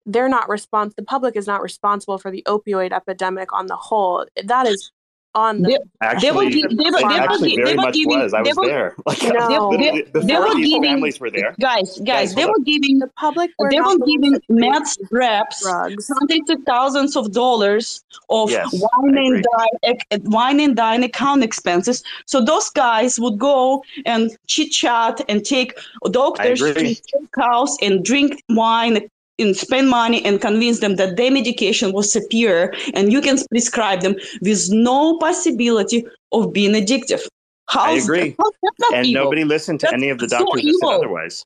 they're 0.06 0.30
not 0.30 0.50
responsible. 0.50 0.96
The 0.98 1.06
public 1.06 1.36
is 1.36 1.48
not 1.48 1.62
responsible 1.62 2.18
for 2.18 2.30
the 2.30 2.44
opioid 2.48 2.92
epidemic 2.92 3.54
on 3.54 3.68
the 3.68 3.76
whole. 3.76 4.26
That 4.44 4.68
is 4.68 4.92
on 5.36 5.62
the. 5.62 5.80
Actually, 6.02 6.50
they 6.50 6.62
were, 6.64 6.70
they 6.70 6.90
were, 6.90 7.00
they 7.00 7.16
actually 7.16 7.56
very 7.58 7.76
much 7.76 7.94
giving, 7.94 8.20
was. 8.20 8.34
I 8.34 8.42
was 8.42 8.56
were, 8.56 8.66
there. 8.66 8.96
Like, 9.06 9.22
no. 9.22 9.72
they, 9.78 10.02
they, 10.02 10.22
they 10.22 10.38
were 10.38 10.56
giving, 10.56 10.84
families 10.84 11.20
were 11.20 11.30
there. 11.30 11.56
Guys, 11.60 12.00
guys, 12.00 12.06
guys 12.06 12.36
they 12.36 12.46
were 12.46 12.60
giving 12.64 13.00
the 13.00 13.08
public. 13.16 13.52
Were 13.60 13.70
they 13.70 13.80
were 13.80 13.98
giving 14.00 14.40
meds 14.50 14.98
reps 15.12 15.62
drugs. 15.62 16.10
hundreds 16.20 16.50
of 16.50 16.64
thousands 16.66 17.16
of 17.16 17.32
dollars 17.32 18.04
of 18.30 18.50
yes, 18.50 18.74
wine 18.74 19.18
and 19.18 19.46
dine, 19.58 20.22
wine 20.24 20.60
and 20.60 20.76
dine 20.76 21.04
account 21.04 21.44
expenses. 21.44 22.04
So 22.26 22.44
those 22.44 22.70
guys 22.70 23.20
would 23.20 23.38
go 23.38 23.84
and 24.06 24.36
chit 24.48 24.72
chat 24.72 25.22
and 25.30 25.46
take 25.46 25.78
doctors 26.12 26.60
to 26.60 26.96
house 27.38 27.78
and 27.82 28.04
drink 28.04 28.44
wine 28.50 29.10
and 29.40 29.56
spend 29.56 29.90
money 29.90 30.24
and 30.26 30.42
convince 30.42 30.80
them 30.80 30.96
that 30.96 31.18
their 31.18 31.32
medication 31.32 31.92
was 31.92 32.12
superior 32.12 32.74
and 32.94 33.12
you 33.12 33.22
can 33.22 33.38
prescribe 33.50 34.02
them 34.02 34.16
with 34.42 34.70
no 34.72 35.18
possibility 35.18 36.06
of 36.32 36.54
being 36.54 36.74
addictive. 36.74 37.28
How's 37.68 38.02
I 38.02 38.04
agree. 38.04 38.36
That, 38.80 38.92
and 38.94 39.06
evil? 39.08 39.24
nobody 39.24 39.44
listened 39.44 39.80
to 39.82 39.86
that's 39.88 39.94
any 39.94 40.10
of 40.10 40.20
the 40.20 40.28
doctors 40.28 40.62
so 40.62 40.68
that 40.68 40.78
said 40.82 40.94
otherwise. 40.96 41.46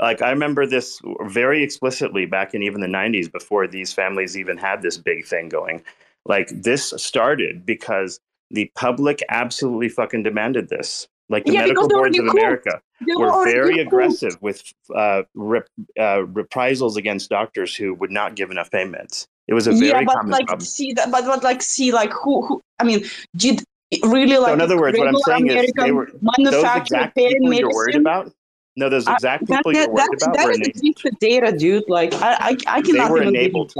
Like 0.00 0.22
I 0.22 0.30
remember 0.30 0.66
this 0.66 1.00
very 1.22 1.62
explicitly 1.62 2.26
back 2.26 2.54
in 2.54 2.62
even 2.62 2.80
the 2.80 2.86
90s 2.86 3.30
before 3.30 3.66
these 3.66 3.92
families 3.92 4.36
even 4.36 4.56
had 4.56 4.82
this 4.82 4.96
big 4.96 5.26
thing 5.26 5.48
going. 5.48 5.82
Like 6.24 6.48
this 6.48 6.92
started 6.96 7.64
because 7.64 8.18
the 8.50 8.70
public 8.74 9.22
absolutely 9.28 9.88
fucking 9.88 10.22
demanded 10.22 10.68
this. 10.68 11.06
Like 11.28 11.44
the 11.44 11.54
yeah, 11.54 11.62
medical 11.62 11.88
boards 11.88 12.18
of 12.18 12.26
America 12.26 12.80
were, 13.16 13.26
were 13.26 13.44
very 13.44 13.80
aggressive 13.80 14.38
with 14.40 14.62
uh, 14.94 15.22
rep, 15.34 15.66
uh, 15.98 16.24
reprisals 16.26 16.96
against 16.96 17.30
doctors 17.30 17.74
who 17.74 17.94
would 17.94 18.12
not 18.12 18.36
give 18.36 18.50
enough 18.50 18.70
payments. 18.70 19.26
It 19.48 19.54
was 19.54 19.66
a 19.66 19.72
very 19.72 19.88
yeah, 19.88 20.04
but 20.04 20.14
common 20.14 20.30
like 20.30 20.46
problem. 20.46 20.64
see 20.64 20.92
that, 20.92 21.10
but, 21.10 21.24
but 21.24 21.42
like 21.42 21.62
see 21.62 21.92
like 21.92 22.12
who 22.12 22.46
who 22.46 22.62
I 22.78 22.84
mean 22.84 23.04
did 23.36 23.62
really 24.04 24.36
like 24.38 24.48
so 24.48 24.54
in 24.54 24.60
other 24.60 24.78
words 24.78 24.98
what 24.98 25.08
I'm 25.08 25.16
saying 25.18 25.50
American 25.50 25.64
is 25.64 25.72
they 25.76 25.92
were 25.92 26.10
those 26.38 26.64
exact 26.76 27.16
people 27.16 27.52
you're 27.54 27.70
worried 27.70 27.96
about. 27.96 28.32
No, 28.76 28.88
those 28.88 29.08
exact 29.08 29.44
I, 29.50 29.56
people 29.56 29.72
that, 29.72 29.78
you're 29.78 29.90
worried 29.90 30.22
about 30.22 30.36
that 30.36 30.50
is 30.50 30.58
enabled. 30.58 31.18
data, 31.18 31.56
dude. 31.56 31.84
Like 31.88 32.12
I, 32.14 32.34
I, 32.34 32.56
I 32.66 32.82
cannot 32.82 33.06
they 33.06 33.10
were 33.10 33.22
enabled. 33.22 33.72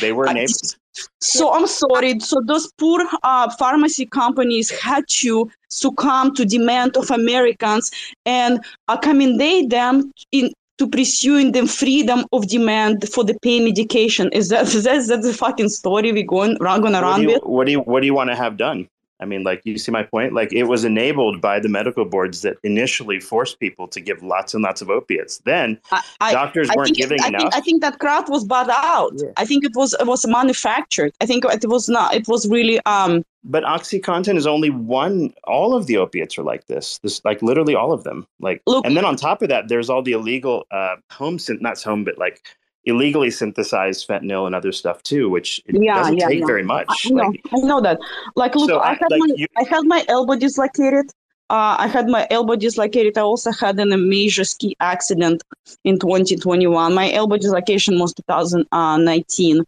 They 0.00 0.12
were 0.12 0.26
enabled. 0.26 0.76
So 1.20 1.52
I'm 1.52 1.66
sorry. 1.66 2.18
So 2.20 2.42
those 2.44 2.70
poor 2.78 3.06
uh, 3.22 3.50
pharmacy 3.58 4.06
companies 4.06 4.70
had 4.70 5.04
to 5.20 5.50
succumb 5.68 6.34
to 6.34 6.44
demand 6.44 6.96
of 6.96 7.10
Americans 7.10 7.90
and 8.26 8.64
accommodate 8.88 9.70
them 9.70 10.12
in 10.32 10.52
to 10.78 10.88
pursuing 10.88 11.52
the 11.52 11.66
freedom 11.66 12.24
of 12.32 12.48
demand 12.48 13.06
for 13.12 13.22
the 13.22 13.38
pain 13.42 13.64
medication. 13.64 14.30
Is 14.32 14.48
that 14.48 14.74
is 14.74 15.08
that, 15.08 15.22
the 15.22 15.32
fucking 15.32 15.68
story 15.68 16.10
we're 16.12 16.24
going 16.24 16.56
around 16.60 16.80
going 16.80 16.94
around 16.94 17.26
with? 17.26 17.42
What 17.42 17.66
do 17.66 17.72
you 17.72 17.80
what 17.80 18.00
do 18.00 18.06
you 18.06 18.14
want 18.14 18.30
to 18.30 18.36
have 18.36 18.56
done? 18.56 18.88
I 19.20 19.26
mean, 19.26 19.42
like, 19.44 19.60
you 19.64 19.78
see 19.78 19.92
my 19.92 20.02
point? 20.02 20.32
Like, 20.32 20.52
it 20.52 20.64
was 20.64 20.84
enabled 20.84 21.40
by 21.40 21.60
the 21.60 21.68
medical 21.68 22.04
boards 22.04 22.42
that 22.42 22.56
initially 22.62 23.20
forced 23.20 23.60
people 23.60 23.86
to 23.88 24.00
give 24.00 24.22
lots 24.22 24.54
and 24.54 24.62
lots 24.62 24.80
of 24.80 24.90
opiates. 24.90 25.38
Then 25.38 25.78
I, 26.20 26.32
doctors 26.32 26.70
I, 26.70 26.74
weren't 26.76 26.86
think, 26.88 26.98
giving 26.98 27.22
I 27.22 27.28
enough. 27.28 27.42
Think, 27.42 27.54
I 27.54 27.60
think 27.60 27.82
that 27.82 27.98
crowd 27.98 28.28
was 28.28 28.44
bought 28.44 28.70
out. 28.70 29.12
Yeah. 29.16 29.28
I 29.36 29.44
think 29.44 29.64
it 29.64 29.72
was 29.74 29.94
it 30.00 30.06
was 30.06 30.26
manufactured. 30.26 31.12
I 31.20 31.26
think 31.26 31.44
it 31.44 31.68
was 31.68 31.88
not. 31.88 32.14
It 32.14 32.26
was 32.28 32.48
really. 32.48 32.80
um 32.86 33.22
But 33.44 33.64
OxyContin 33.64 34.36
is 34.36 34.46
only 34.46 34.70
one. 34.70 35.32
All 35.44 35.74
of 35.74 35.86
the 35.86 35.96
opiates 35.96 36.38
are 36.38 36.42
like 36.42 36.66
this. 36.66 36.98
This, 37.02 37.24
like, 37.24 37.42
literally 37.42 37.74
all 37.74 37.92
of 37.92 38.04
them. 38.04 38.26
Like, 38.38 38.62
Look, 38.66 38.86
and 38.86 38.96
then 38.96 39.04
on 39.04 39.16
top 39.16 39.42
of 39.42 39.48
that, 39.48 39.68
there's 39.68 39.88
all 39.90 40.02
the 40.02 40.12
illegal 40.12 40.66
uh, 40.70 40.96
home, 41.10 41.38
not 41.60 41.80
home, 41.82 42.04
but 42.04 42.18
like 42.18 42.42
illegally 42.84 43.30
synthesized 43.30 44.08
fentanyl 44.08 44.46
and 44.46 44.54
other 44.54 44.72
stuff 44.72 45.02
too, 45.02 45.28
which 45.28 45.60
it 45.66 45.76
yeah, 45.80 45.96
doesn't 45.96 46.16
yeah, 46.16 46.28
take 46.28 46.40
yeah. 46.40 46.46
very 46.46 46.62
much. 46.62 46.86
I 46.88 47.10
know, 47.10 47.24
like, 47.24 47.40
I 47.52 47.58
know 47.58 47.80
that. 47.80 47.98
Like, 48.36 48.54
look, 48.54 48.70
so 48.70 48.80
I, 48.80 48.94
had 48.94 49.06
like 49.10 49.20
my 49.20 49.34
you, 49.36 49.46
I 49.56 49.64
had 49.64 49.84
my 49.84 50.04
elbow 50.08 50.36
dislocated. 50.36 51.06
Uh, 51.50 51.74
I 51.80 51.88
had 51.88 52.08
my 52.08 52.28
elbow 52.30 52.54
dislocated. 52.54 53.18
I 53.18 53.22
also 53.22 53.50
had 53.50 53.80
an, 53.80 53.92
a 53.92 53.96
major 53.96 54.44
ski 54.44 54.76
accident 54.78 55.42
in 55.82 55.98
2021. 55.98 56.94
My 56.94 57.10
elbow 57.10 57.38
dislocation 57.38 57.98
was 57.98 58.14
2019, 58.14 59.64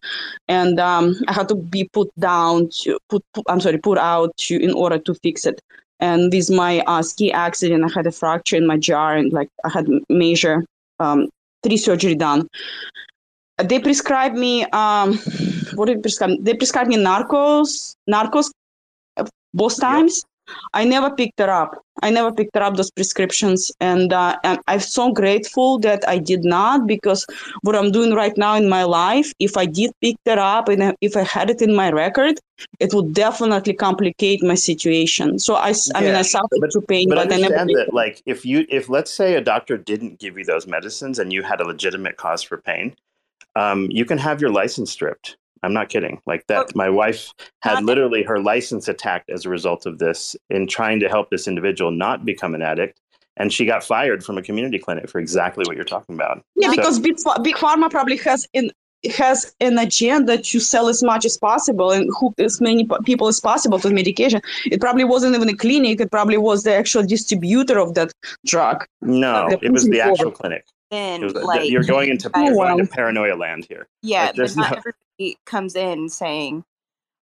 and 0.49 0.79
um, 0.79 1.17
I 1.27 1.33
had 1.33 1.49
to 1.49 1.57
be 1.57 1.89
put 1.93 2.09
down 2.21 2.69
to 2.83 2.99
put, 3.09 3.25
put. 3.35 3.45
I'm 3.49 3.61
sorry, 3.61 3.79
put 3.79 3.99
out 3.99 4.37
to 4.39 4.63
in 4.63 4.73
order 4.73 4.99
to 4.99 5.15
fix 5.15 5.45
it. 5.45 5.61
And 5.99 6.33
with 6.33 6.51
my 6.51 6.81
uh, 6.87 7.03
ski 7.03 7.33
accident, 7.33 7.85
I 7.85 7.93
had 7.93 8.07
a 8.07 8.13
fracture 8.13 8.57
in 8.57 8.67
my 8.67 8.77
jaw, 8.77 9.11
and 9.11 9.33
like 9.33 9.49
I 9.65 9.69
had 9.69 9.89
major 10.09 10.65
um, 11.01 11.31
three 11.63 11.77
surgery 11.77 12.15
done. 12.15 12.49
They 13.59 13.79
prescribed 13.79 14.37
me 14.37 14.65
um, 14.73 15.19
what 15.75 15.87
did 15.87 15.99
they 15.99 16.03
prescribe? 16.03 16.31
They 16.41 16.55
prescribed 16.55 16.89
me 16.89 16.97
Norcos, 16.97 17.97
Norcos, 18.11 18.51
uh, 19.17 19.27
both 19.55 19.81
times. 19.81 20.25
I 20.75 20.85
never 20.85 21.11
picked 21.11 21.41
it 21.41 21.49
up. 21.49 21.85
I 22.03 22.11
never 22.11 22.33
picked 22.33 22.57
up 22.57 22.77
those 22.77 22.91
prescriptions, 22.91 23.71
and, 23.81 24.13
uh, 24.13 24.37
and 24.45 24.59
I'm 24.67 24.81
so 24.81 25.13
grateful 25.13 25.79
that 25.81 26.09
I 26.09 26.19
did 26.19 26.43
not 26.43 26.87
because 26.87 27.27
what 27.63 27.77
I'm 27.77 27.93
doing 27.93 28.15
right 28.15 28.37
now 28.37 28.55
in 28.55 28.69
my 28.69 28.85
life, 28.85 29.33
if 29.39 29.57
I 29.57 29.67
did 29.67 29.93
pick 30.01 30.17
it 30.25 30.39
up 30.39 30.69
and 30.69 30.97
if 31.01 31.17
I 31.17 31.23
had 31.23 31.51
it 31.51 31.61
in 31.61 31.75
my 31.75 31.91
record, 31.91 32.39
it 32.81 32.95
would 32.95 33.13
definitely 33.13 33.75
complicate 33.75 34.43
my 34.43 34.55
situation. 34.55 35.39
So 35.39 35.55
I, 35.55 35.75
I 35.95 36.01
mean, 36.01 36.15
I 36.15 36.23
suffered 36.23 36.61
but, 36.61 36.73
through 36.73 36.83
pain, 36.83 37.09
but, 37.09 37.17
but 37.17 37.33
understand 37.33 37.55
I 37.55 37.65
never. 37.65 37.85
That, 37.85 37.95
like, 37.95 38.23
if 38.27 38.47
you, 38.47 38.67
if 38.69 38.89
let's 38.89 39.13
say 39.13 39.35
a 39.35 39.41
doctor 39.41 39.77
didn't 39.77 40.19
give 40.19 40.39
you 40.39 40.45
those 40.45 40.67
medicines 40.67 41.19
and 41.19 41.33
you 41.33 41.43
had 41.43 41.61
a 41.61 41.67
legitimate 41.67 42.17
cause 42.17 42.43
for 42.43 42.57
pain, 42.57 42.97
um, 43.55 43.89
you 43.91 44.05
can 44.05 44.19
have 44.19 44.41
your 44.41 44.51
license 44.51 44.91
stripped. 44.91 45.37
I'm 45.63 45.73
not 45.73 45.89
kidding. 45.89 46.21
Like 46.27 46.47
that, 46.49 46.67
oh, 46.67 46.71
my 46.75 46.89
wife 46.89 47.33
had 47.61 47.85
literally 47.85 48.23
her 48.25 48.41
license 48.41 48.89
attacked 48.89 49.31
as 49.31 49.45
a 49.47 49.49
result 49.49 49.87
of 49.87 49.99
this 49.99 50.35
in 50.51 50.67
trying 50.67 51.01
to 51.01 51.09
help 51.09 51.31
this 51.31 51.47
individual 51.47 51.91
not 51.91 52.25
become 52.25 52.55
an 52.55 52.63
addict. 52.63 53.01
And 53.39 53.53
she 53.53 53.65
got 53.65 53.83
fired 53.83 54.23
from 54.23 54.37
a 54.37 54.43
community 54.43 54.79
clinic 54.79 55.09
for 55.09 55.19
exactly 55.19 55.65
what 55.67 55.75
you're 55.77 55.85
talking 55.87 56.15
about. 56.15 56.45
Yeah, 56.55 56.69
so, 56.69 56.77
because 56.77 57.01
big, 57.01 57.17
big 57.43 57.57
pharma 57.57 57.91
probably 57.91 58.19
has 58.19 58.47
in 58.53 58.71
has 59.17 59.55
an 59.61 59.79
agenda 59.79 60.39
to 60.39 60.61
sell 60.61 60.89
as 60.89 61.03
much 61.03 61.25
as 61.25 61.37
possible 61.37 61.91
and 61.91 62.09
hook 62.17 62.35
as 62.39 62.61
many 62.61 62.89
people 63.05 63.27
as 63.27 63.41
possible 63.41 63.81
to 63.81 63.91
medication. 63.91 64.41
It 64.67 64.81
probably 64.81 65.05
wasn't 65.05 65.35
even 65.35 65.49
a 65.49 65.57
clinic. 65.57 66.01
It 66.01 66.11
probably 66.11 66.37
was 66.37 66.63
the 66.63 66.75
actual 66.75 67.03
distributor 67.05 67.79
of 67.79 67.95
that 67.95 68.13
drug. 68.47 68.85
No, 69.01 69.49
it 69.61 69.73
was 69.73 69.89
the 69.89 70.01
actual 70.01 70.31
clinic. 70.31 70.67
In, 70.91 71.23
was, 71.23 71.33
like, 71.33 71.71
you're 71.71 71.83
going 71.83 72.11
into, 72.11 72.31
oh, 72.35 72.45
you're 72.45 72.55
going 72.55 72.79
into 72.79 72.93
paranoia 72.93 73.35
land 73.35 73.67
here. 73.69 73.89
Yeah, 74.03 74.27
like, 74.27 74.37
but 74.37 74.57
not 74.57 74.85
no... 74.85 74.93
everybody 75.19 75.39
comes 75.47 75.75
in 75.75 76.09
saying, 76.09 76.65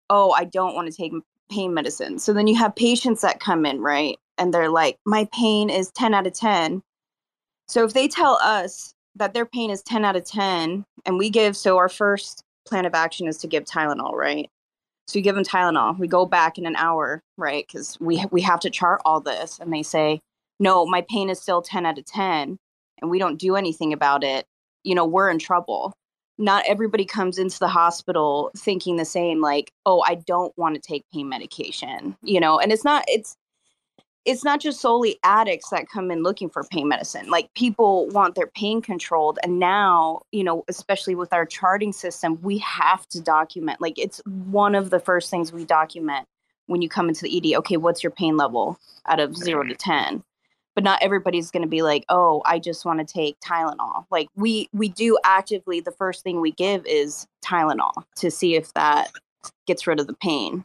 oh, 0.08 0.32
I 0.32 0.44
don't 0.44 0.74
want 0.74 0.90
to 0.90 0.96
take 0.96 1.12
pain 1.50 1.74
medicine. 1.74 2.18
So 2.18 2.32
then 2.32 2.46
you 2.46 2.56
have 2.56 2.74
patients 2.74 3.22
that 3.22 3.40
come 3.40 3.66
in, 3.66 3.80
right? 3.80 4.18
And 4.38 4.54
they're 4.54 4.70
like, 4.70 4.98
my 5.04 5.28
pain 5.32 5.70
is 5.70 5.90
10 5.92 6.14
out 6.14 6.26
of 6.26 6.32
10. 6.32 6.82
So 7.68 7.84
if 7.84 7.92
they 7.92 8.08
tell 8.08 8.38
us 8.42 8.92
that 9.16 9.34
their 9.34 9.46
pain 9.46 9.70
is 9.70 9.82
10 9.82 10.04
out 10.04 10.16
of 10.16 10.24
10, 10.24 10.84
and 11.04 11.18
we 11.18 11.30
give, 11.30 11.56
so 11.56 11.76
our 11.76 11.88
first 11.88 12.42
plan 12.66 12.86
of 12.86 12.94
action 12.94 13.26
is 13.26 13.38
to 13.38 13.46
give 13.46 13.64
Tylenol, 13.64 14.12
right? 14.12 14.48
So 15.06 15.18
you 15.18 15.22
give 15.22 15.34
them 15.34 15.44
Tylenol. 15.44 15.98
We 15.98 16.06
go 16.06 16.24
back 16.24 16.56
in 16.56 16.66
an 16.66 16.76
hour, 16.76 17.20
right? 17.36 17.64
Because 17.66 17.98
we 18.00 18.24
we 18.30 18.40
have 18.42 18.60
to 18.60 18.70
chart 18.70 19.02
all 19.04 19.20
this, 19.20 19.58
and 19.58 19.72
they 19.72 19.82
say, 19.82 20.20
no, 20.60 20.86
my 20.86 21.04
pain 21.08 21.30
is 21.30 21.40
still 21.40 21.62
10 21.62 21.84
out 21.84 21.98
of 21.98 22.04
10, 22.04 22.56
and 23.00 23.10
we 23.10 23.18
don't 23.18 23.38
do 23.38 23.56
anything 23.56 23.92
about 23.92 24.22
it. 24.22 24.46
You 24.84 24.94
know, 24.94 25.04
we're 25.04 25.30
in 25.30 25.40
trouble 25.40 25.94
not 26.40 26.64
everybody 26.66 27.04
comes 27.04 27.38
into 27.38 27.58
the 27.58 27.68
hospital 27.68 28.50
thinking 28.56 28.96
the 28.96 29.04
same 29.04 29.40
like 29.40 29.72
oh 29.86 30.02
i 30.06 30.14
don't 30.14 30.56
want 30.56 30.74
to 30.74 30.80
take 30.80 31.04
pain 31.12 31.28
medication 31.28 32.16
you 32.22 32.40
know? 32.40 32.58
And 32.58 32.72
it's 32.72 32.84
not 32.84 33.04
it's 33.08 33.36
it's 34.26 34.44
not 34.44 34.60
just 34.60 34.80
solely 34.80 35.18
addicts 35.24 35.70
that 35.70 35.88
come 35.88 36.10
in 36.10 36.22
looking 36.22 36.50
for 36.50 36.62
pain 36.64 36.88
medicine. 36.88 37.30
Like 37.30 37.52
people 37.54 38.06
want 38.08 38.34
their 38.34 38.48
pain 38.48 38.82
controlled 38.82 39.38
and 39.42 39.58
now 39.58 40.22
you 40.30 40.44
know 40.44 40.64
especially 40.68 41.14
with 41.14 41.32
our 41.32 41.46
charting 41.46 41.92
system 41.92 42.38
we 42.42 42.58
have 42.58 43.06
to 43.08 43.20
document 43.20 43.80
like 43.80 43.98
it's 43.98 44.20
one 44.26 44.74
of 44.74 44.90
the 44.90 45.00
first 45.00 45.30
things 45.30 45.52
we 45.52 45.64
document 45.64 46.26
when 46.66 46.82
you 46.82 46.88
come 46.88 47.08
into 47.08 47.22
the 47.22 47.36
ed 47.36 47.56
okay 47.58 47.76
what's 47.76 48.02
your 48.02 48.12
pain 48.12 48.36
level 48.36 48.78
out 49.06 49.18
of 49.18 49.36
0 49.36 49.64
to 49.64 49.74
10 49.74 50.22
but 50.74 50.84
not 50.84 51.02
everybody's 51.02 51.50
going 51.50 51.62
to 51.62 51.68
be 51.68 51.82
like 51.82 52.04
oh 52.08 52.42
i 52.44 52.58
just 52.58 52.84
want 52.84 52.98
to 52.98 53.12
take 53.12 53.38
tylenol. 53.40 54.06
Like 54.10 54.28
we 54.36 54.68
we 54.72 54.88
do 54.88 55.18
actively 55.24 55.80
the 55.80 55.92
first 55.92 56.22
thing 56.22 56.40
we 56.40 56.52
give 56.52 56.84
is 56.86 57.26
tylenol 57.44 58.04
to 58.16 58.30
see 58.30 58.54
if 58.54 58.72
that 58.74 59.10
gets 59.66 59.86
rid 59.86 60.00
of 60.00 60.06
the 60.06 60.14
pain. 60.14 60.64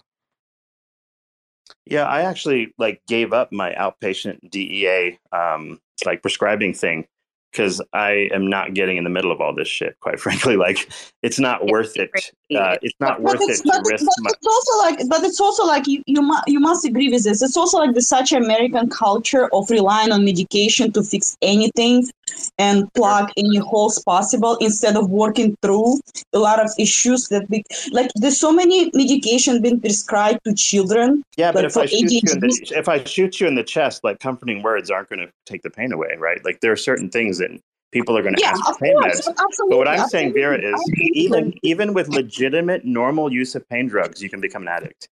Yeah 1.85 2.05
i 2.05 2.21
actually 2.21 2.73
like 2.77 3.01
gave 3.07 3.33
up 3.33 3.51
my 3.51 3.73
outpatient 3.73 4.49
dea 4.49 5.17
um 5.31 5.79
like 6.05 6.21
prescribing 6.21 6.73
thing 6.73 7.07
because 7.55 7.81
I 7.93 8.29
am 8.33 8.49
not 8.49 8.73
getting 8.73 8.97
in 8.97 9.05
the 9.05 9.09
middle 9.09 9.31
of 9.31 9.39
all 9.39 9.55
this 9.55 9.67
shit. 9.67 9.97
Quite 10.01 10.19
frankly, 10.25 10.57
like 10.57 10.89
it's 11.23 11.39
not 11.39 11.65
worth 11.65 11.95
it. 11.95 12.11
Uh, 12.55 12.75
it's 12.81 12.93
not 12.99 13.23
but, 13.23 13.33
worth 13.33 13.39
but 13.39 13.49
it 13.49 13.55
to 13.57 13.63
but, 13.65 13.81
risk 13.89 14.05
but 14.05 14.13
my. 14.19 14.29
it's 14.29 14.47
also 14.47 14.77
like 14.79 15.09
but 15.09 15.23
it's 15.23 15.39
also 15.39 15.65
like 15.65 15.87
you 15.87 16.03
you, 16.05 16.21
mu- 16.21 16.45
you 16.47 16.59
must 16.59 16.85
agree 16.85 17.09
with 17.09 17.23
this 17.23 17.41
it's 17.41 17.57
also 17.57 17.79
like 17.79 17.95
the 17.95 18.01
such 18.01 18.31
american 18.31 18.87
culture 18.87 19.49
of 19.51 19.67
relying 19.71 20.11
on 20.11 20.23
medication 20.23 20.91
to 20.91 21.01
fix 21.01 21.35
anything 21.41 22.07
and 22.57 22.91
plug 22.93 23.31
any 23.37 23.57
holes 23.57 24.01
possible 24.03 24.57
instead 24.57 24.95
of 24.95 25.09
working 25.09 25.55
through 25.61 25.99
a 26.33 26.39
lot 26.39 26.59
of 26.63 26.69
issues 26.77 27.27
that 27.27 27.49
we 27.49 27.63
like 27.91 28.09
there's 28.15 28.39
so 28.39 28.51
many 28.51 28.89
medication 28.93 29.61
being 29.61 29.79
prescribed 29.79 30.39
to 30.45 30.53
children 30.53 31.23
Yeah, 31.37 31.51
but 31.51 31.65
if 31.65 31.77
I 31.77 31.85
shoot 31.85 32.11
you 32.11 32.21
in 32.31 32.39
the 32.39 32.73
if 32.75 32.89
I 32.89 33.03
shoot 33.03 33.39
you 33.39 33.47
in 33.47 33.55
the 33.55 33.63
chest, 33.63 34.03
like 34.03 34.19
comforting 34.19 34.63
words 34.63 34.89
aren't 34.89 35.09
going 35.09 35.19
to 35.19 35.31
take 35.45 35.61
the 35.61 35.69
pain 35.69 35.91
away, 35.91 36.15
right? 36.17 36.43
Like 36.43 36.59
there 36.61 36.71
are 36.71 36.77
certain 36.77 37.09
things 37.09 37.37
that 37.39 37.51
people 37.91 38.17
are 38.17 38.21
going 38.21 38.35
to 38.35 38.41
yeah 38.41 38.49
ask 38.49 38.65
for 38.65 38.75
pain 38.79 38.93
course 38.93 39.27
meds. 39.27 39.35
But 39.69 39.77
what 39.77 39.87
I'm 39.87 40.07
saying, 40.09 40.33
Vera, 40.33 40.57
is 40.57 40.73
absolutely. 40.73 41.11
even 41.13 41.53
even 41.63 41.93
with 41.93 42.09
legitimate 42.09 42.85
normal 42.85 43.31
use 43.31 43.55
of 43.55 43.67
pain 43.69 43.87
drugs, 43.87 44.21
you 44.21 44.29
can 44.29 44.41
become 44.41 44.63
an 44.63 44.69
addict. 44.69 45.07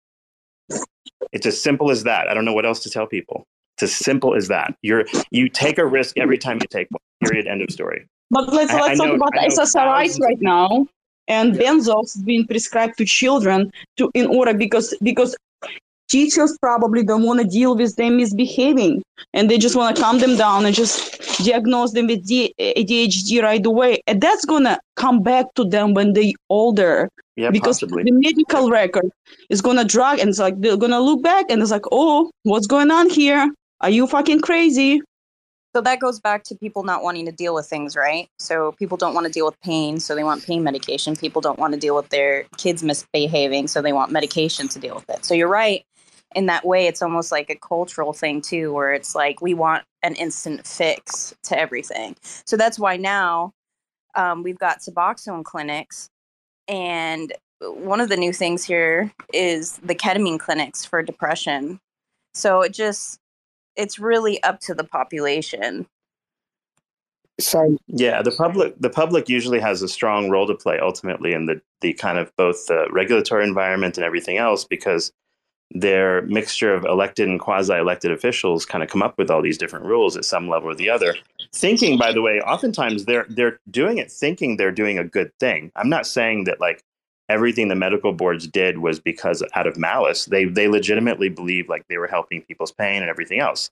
It's 1.31 1.45
as 1.45 1.61
simple 1.61 1.91
as 1.91 2.03
that. 2.03 2.27
I 2.29 2.33
don't 2.33 2.45
know 2.45 2.53
what 2.53 2.65
else 2.65 2.81
to 2.83 2.89
tell 2.89 3.05
people. 3.05 3.45
It's 3.81 3.91
as 3.93 3.95
simple 3.95 4.35
as 4.35 4.49
that. 4.49 4.75
You're 4.81 5.05
you 5.31 5.47
take 5.47 5.77
a 5.77 5.85
risk 5.85 6.17
every 6.17 6.37
time 6.37 6.57
you 6.61 6.67
take 6.69 6.87
one. 6.91 6.99
Period. 7.23 7.47
End 7.47 7.61
of 7.61 7.71
story. 7.71 8.05
But 8.29 8.51
let's 8.53 8.71
I- 8.73 8.77
I 8.77 8.81
let's 8.81 8.99
talk 8.99 9.07
know- 9.07 9.15
about 9.15 9.33
SSRIs 9.35 10.19
right 10.19 10.41
now, 10.41 10.85
and 11.29 11.53
benzos 11.55 12.23
being 12.25 12.45
prescribed 12.45 12.97
to 12.97 13.05
children 13.05 13.71
to 13.97 14.11
in 14.13 14.27
order 14.27 14.53
because 14.53 14.93
because 15.01 15.33
teachers 16.09 16.57
probably 16.61 17.03
don't 17.03 17.23
want 17.23 17.39
to 17.39 17.47
deal 17.47 17.73
with 17.77 17.95
them 17.95 18.17
misbehaving, 18.17 19.01
and 19.33 19.49
they 19.49 19.57
just 19.57 19.75
want 19.77 19.95
to 19.95 20.01
calm 20.01 20.19
them 20.19 20.35
down 20.35 20.65
and 20.65 20.75
just 20.75 21.21
diagnose 21.45 21.93
them 21.93 22.07
with 22.07 22.27
ADHD 22.27 23.41
right 23.41 23.65
away, 23.65 24.01
and 24.07 24.19
that's 24.19 24.43
gonna 24.43 24.77
come 24.97 25.23
back 25.23 25.45
to 25.55 25.63
them 25.63 25.93
when 25.93 26.11
they 26.13 26.33
older 26.49 27.07
Yeah, 27.37 27.51
because 27.51 27.79
possibly. 27.79 28.03
the 28.03 28.11
medical 28.11 28.69
record 28.69 29.09
is 29.49 29.61
gonna 29.61 29.85
drag 29.85 30.19
and 30.19 30.29
it's 30.29 30.39
like 30.39 30.59
they're 30.59 30.75
gonna 30.75 30.99
look 30.99 31.21
back 31.23 31.45
and 31.49 31.61
it's 31.61 31.71
like 31.71 31.85
oh 31.93 32.29
what's 32.43 32.67
going 32.67 32.91
on 32.91 33.09
here 33.09 33.47
are 33.81 33.89
you 33.89 34.07
fucking 34.07 34.41
crazy? 34.41 35.01
So 35.75 35.81
that 35.81 35.99
goes 35.99 36.19
back 36.19 36.43
to 36.45 36.55
people 36.55 36.83
not 36.83 37.03
wanting 37.03 37.25
to 37.27 37.31
deal 37.31 37.53
with 37.53 37.67
things 37.67 37.95
right? 37.95 38.27
So 38.39 38.71
people 38.73 38.97
don't 38.97 39.13
want 39.13 39.27
to 39.27 39.31
deal 39.31 39.45
with 39.45 39.59
pain 39.61 39.99
so 39.99 40.15
they 40.15 40.23
want 40.23 40.45
pain 40.45 40.63
medication. 40.63 41.15
People 41.15 41.41
don't 41.41 41.59
want 41.59 41.73
to 41.73 41.79
deal 41.79 41.95
with 41.95 42.09
their 42.09 42.45
kids 42.57 42.83
misbehaving 42.83 43.67
so 43.67 43.81
they 43.81 43.93
want 43.93 44.11
medication 44.11 44.67
to 44.69 44.79
deal 44.79 44.95
with 44.95 45.09
it. 45.09 45.23
So 45.25 45.33
you're 45.33 45.47
right 45.47 45.85
in 46.35 46.47
that 46.47 46.65
way. 46.65 46.87
It's 46.87 47.01
almost 47.01 47.31
like 47.31 47.49
a 47.49 47.55
cultural 47.55 48.13
thing 48.13 48.41
too 48.41 48.73
where 48.73 48.93
it's 48.93 49.13
like 49.13 49.41
we 49.41 49.53
want 49.53 49.83
an 50.01 50.15
instant 50.15 50.65
fix 50.65 51.35
to 51.43 51.59
everything. 51.59 52.15
So 52.45 52.57
that's 52.57 52.79
why 52.79 52.97
now 52.97 53.51
um, 54.15 54.41
we've 54.41 54.57
got 54.57 54.79
suboxone 54.79 55.43
clinics 55.43 56.09
and 56.67 57.33
one 57.61 57.99
of 57.99 58.09
the 58.09 58.17
new 58.17 58.31
things 58.31 58.63
here 58.63 59.11
is 59.33 59.77
the 59.83 59.95
ketamine 59.95 60.39
clinics 60.39 60.85
for 60.85 61.03
depression. 61.03 61.79
So 62.33 62.61
it 62.61 62.73
just 62.73 63.18
it's 63.79 63.99
really 63.99 64.41
up 64.43 64.59
to 64.59 64.73
the 64.75 64.83
population 64.83 65.87
So 67.39 67.77
Yeah, 67.87 68.21
the 68.21 68.31
public 68.31 68.75
the 68.79 68.89
public 68.89 69.29
usually 69.29 69.59
has 69.59 69.81
a 69.81 69.87
strong 69.87 70.29
role 70.29 70.47
to 70.47 70.55
play 70.55 70.79
ultimately 70.79 71.33
in 71.33 71.45
the 71.47 71.61
the 71.81 71.93
kind 71.93 72.17
of 72.17 72.35
both 72.35 72.67
the 72.67 72.87
regulatory 72.91 73.45
environment 73.45 73.97
and 73.97 74.05
everything 74.05 74.37
else 74.37 74.65
because 74.65 75.11
their 75.71 76.23
mixture 76.23 76.73
of 76.73 76.83
elected 76.85 77.27
and 77.29 77.39
quasi-elected 77.39 78.11
officials 78.11 78.65
kind 78.65 78.83
of 78.83 78.89
come 78.89 79.03
up 79.03 79.17
with 79.17 79.29
all 79.29 79.41
these 79.41 79.57
different 79.57 79.85
rules 79.85 80.17
at 80.17 80.25
some 80.25 80.49
level 80.49 80.69
or 80.69 80.75
the 80.75 80.89
other. 80.89 81.15
Thinking, 81.53 81.97
by 81.97 82.11
the 82.11 82.21
way, 82.21 82.41
oftentimes 82.41 83.05
they're 83.05 83.27
they're 83.29 83.59
doing 83.69 83.97
it 83.99 84.11
thinking 84.11 84.57
they're 84.57 84.71
doing 84.71 84.97
a 84.99 85.03
good 85.03 85.31
thing. 85.39 85.71
I'm 85.75 85.89
not 85.89 86.07
saying 86.07 86.45
that 86.45 86.59
like 86.59 86.83
everything 87.29 87.67
the 87.67 87.75
medical 87.75 88.11
boards 88.11 88.47
did 88.47 88.79
was 88.79 88.99
because 88.99 89.43
out 89.53 89.67
of 89.67 89.77
malice. 89.77 90.25
They 90.25 90.45
they 90.45 90.67
legitimately 90.67 91.29
believed 91.29 91.69
like 91.69 91.87
they 91.87 91.97
were 91.97 92.07
helping 92.07 92.41
people's 92.41 92.71
pain 92.71 93.01
and 93.01 93.09
everything 93.09 93.39
else. 93.39 93.69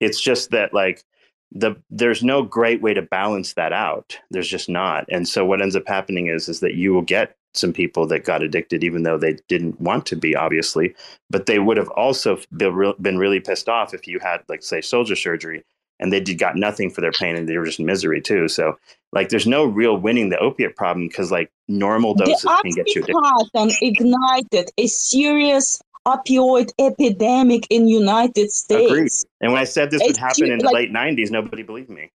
It's 0.00 0.20
just 0.20 0.50
that 0.50 0.72
like 0.72 1.04
the 1.50 1.74
there's 1.90 2.22
no 2.22 2.42
great 2.42 2.80
way 2.80 2.94
to 2.94 3.02
balance 3.02 3.54
that 3.54 3.72
out. 3.72 4.18
There's 4.30 4.48
just 4.48 4.68
not. 4.68 5.04
And 5.10 5.28
so 5.28 5.44
what 5.44 5.60
ends 5.60 5.76
up 5.76 5.86
happening 5.86 6.28
is 6.28 6.48
is 6.48 6.60
that 6.60 6.74
you 6.74 6.94
will 6.94 7.02
get 7.02 7.36
some 7.54 7.72
people 7.72 8.06
that 8.06 8.24
got 8.24 8.42
addicted 8.42 8.82
even 8.82 9.02
though 9.02 9.18
they 9.18 9.36
didn't 9.48 9.78
want 9.78 10.06
to 10.06 10.16
be 10.16 10.34
obviously, 10.34 10.94
but 11.28 11.44
they 11.46 11.58
would 11.58 11.76
have 11.76 11.90
also 11.90 12.38
been, 12.56 12.74
real, 12.74 12.94
been 12.94 13.18
really 13.18 13.40
pissed 13.40 13.68
off 13.68 13.92
if 13.92 14.06
you 14.06 14.18
had 14.20 14.42
like 14.48 14.62
say 14.62 14.80
soldier 14.80 15.16
surgery 15.16 15.62
and 16.02 16.12
they 16.12 16.20
did 16.20 16.38
got 16.38 16.56
nothing 16.56 16.90
for 16.90 17.00
their 17.00 17.12
pain 17.12 17.36
and 17.36 17.48
they 17.48 17.56
were 17.56 17.64
just 17.64 17.78
misery 17.78 18.20
too. 18.20 18.48
So 18.48 18.76
like 19.12 19.28
there's 19.28 19.46
no 19.46 19.64
real 19.64 19.96
winning 19.96 20.30
the 20.30 20.38
opiate 20.38 20.74
problem 20.74 21.06
because 21.06 21.30
like 21.30 21.50
normal 21.68 22.14
doses 22.14 22.42
the 22.42 22.60
can 22.62 22.72
get 22.72 22.94
you 22.94 23.04
addicted. 23.04 23.14
Oxycontin 23.14 23.74
ignited 23.80 24.70
a 24.76 24.88
serious 24.88 25.80
opioid 26.06 26.72
epidemic 26.80 27.68
in 27.70 27.86
United 27.86 28.50
States. 28.50 28.90
Agreed. 28.90 29.12
And 29.40 29.52
when 29.52 29.60
I 29.60 29.64
said 29.64 29.92
this 29.92 30.02
would 30.04 30.16
happen 30.16 30.50
in 30.50 30.58
the 30.58 30.64
like- 30.64 30.74
late 30.74 30.92
'90s, 30.92 31.30
nobody 31.30 31.62
believed 31.62 31.88
me. 31.88 32.10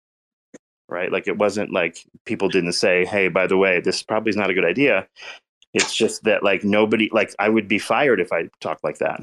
Right? 0.89 1.11
Like 1.11 1.27
it 1.27 1.37
wasn't 1.37 1.71
like 1.71 2.05
people 2.25 2.49
didn't 2.49 2.73
say, 2.73 3.05
"Hey, 3.05 3.27
by 3.27 3.45
the 3.47 3.57
way, 3.57 3.81
this 3.81 4.01
probably 4.01 4.31
is 4.31 4.35
not 4.35 4.49
a 4.49 4.53
good 4.53 4.65
idea." 4.65 5.07
It's 5.73 5.93
just 5.93 6.23
that 6.23 6.41
like 6.41 6.63
nobody, 6.63 7.09
like 7.11 7.35
I 7.37 7.49
would 7.49 7.67
be 7.67 7.79
fired 7.79 8.19
if 8.19 8.31
I 8.31 8.49
talked 8.61 8.83
like 8.83 8.99
that. 8.99 9.21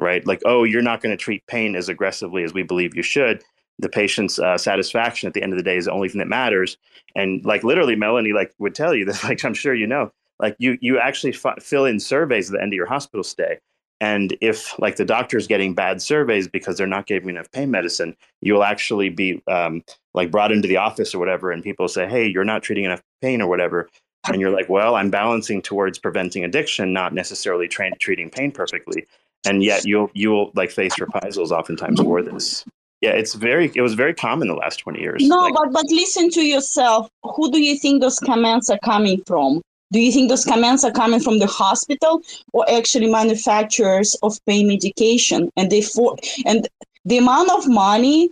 Right? 0.00 0.26
Like, 0.26 0.42
oh, 0.44 0.64
you're 0.64 0.82
not 0.82 1.00
going 1.00 1.16
to 1.16 1.22
treat 1.22 1.46
pain 1.46 1.76
as 1.76 1.88
aggressively 1.88 2.42
as 2.42 2.54
we 2.54 2.62
believe 2.62 2.96
you 2.96 3.02
should. 3.02 3.42
The 3.78 3.88
patient's 3.88 4.38
uh, 4.38 4.58
satisfaction 4.58 5.26
at 5.26 5.34
the 5.34 5.42
end 5.42 5.52
of 5.52 5.58
the 5.58 5.62
day 5.62 5.76
is 5.76 5.86
the 5.86 5.92
only 5.92 6.08
thing 6.08 6.18
that 6.18 6.28
matters. 6.28 6.76
And 7.14 7.44
like 7.44 7.64
literally, 7.64 7.96
Melanie 7.96 8.32
like 8.32 8.52
would 8.58 8.74
tell 8.74 8.94
you 8.94 9.04
that. 9.06 9.22
Like 9.24 9.44
I'm 9.44 9.54
sure 9.54 9.74
you 9.74 9.86
know, 9.86 10.12
like 10.40 10.56
you 10.58 10.78
you 10.80 10.98
actually 10.98 11.34
f- 11.34 11.62
fill 11.62 11.84
in 11.84 12.00
surveys 12.00 12.50
at 12.50 12.54
the 12.54 12.62
end 12.62 12.72
of 12.72 12.76
your 12.76 12.86
hospital 12.86 13.22
stay 13.22 13.58
and 14.00 14.36
if 14.40 14.78
like 14.78 14.96
the 14.96 15.04
doctor's 15.04 15.46
getting 15.46 15.74
bad 15.74 16.00
surveys 16.00 16.48
because 16.48 16.76
they're 16.76 16.86
not 16.86 17.06
giving 17.06 17.28
enough 17.28 17.50
pain 17.52 17.70
medicine 17.70 18.16
you'll 18.40 18.64
actually 18.64 19.10
be 19.10 19.42
um, 19.48 19.84
like 20.14 20.30
brought 20.30 20.52
into 20.52 20.66
the 20.66 20.76
office 20.76 21.14
or 21.14 21.18
whatever 21.18 21.52
and 21.52 21.62
people 21.62 21.86
say 21.86 22.08
hey 22.08 22.26
you're 22.26 22.44
not 22.44 22.62
treating 22.62 22.84
enough 22.84 23.02
pain 23.20 23.40
or 23.40 23.48
whatever 23.48 23.88
and 24.28 24.40
you're 24.40 24.50
like 24.50 24.68
well 24.68 24.96
i'm 24.96 25.10
balancing 25.10 25.62
towards 25.62 25.98
preventing 25.98 26.44
addiction 26.44 26.92
not 26.92 27.14
necessarily 27.14 27.68
tra- 27.68 27.96
treating 27.98 28.30
pain 28.30 28.50
perfectly 28.50 29.06
and 29.46 29.62
yet 29.62 29.84
you'll 29.84 30.10
you'll 30.14 30.50
like 30.54 30.70
face 30.70 30.98
reprisals 30.98 31.52
oftentimes 31.52 32.00
for 32.00 32.22
this 32.22 32.64
yeah 33.00 33.10
it's 33.10 33.34
very 33.34 33.70
it 33.74 33.80
was 33.80 33.94
very 33.94 34.14
common 34.14 34.48
the 34.48 34.54
last 34.54 34.76
20 34.78 35.00
years 35.00 35.26
No, 35.26 35.38
Like, 35.38 35.54
but 35.54 35.72
but 35.72 35.86
listen 35.90 36.30
to 36.30 36.42
yourself. 36.42 37.08
Who 37.22 37.50
do 37.50 37.60
you 37.62 37.76
think 37.78 38.00
those 38.02 38.18
comments 38.18 38.70
are 38.70 38.78
coming 38.84 39.22
from? 39.26 39.62
Do 39.92 39.98
you 39.98 40.12
think 40.12 40.28
those 40.28 40.44
comments 40.44 40.84
are 40.84 40.92
coming 40.92 41.20
from 41.20 41.38
the 41.38 41.46
hospital 41.46 42.22
or 42.52 42.68
actually 42.70 43.10
manufacturers 43.10 44.16
of 44.22 44.38
pain 44.46 44.68
medication? 44.68 45.50
And 45.56 45.70
they 45.70 45.82
for 45.82 46.16
and 46.46 46.68
the 47.04 47.18
amount 47.18 47.50
of 47.50 47.66
money 47.66 48.30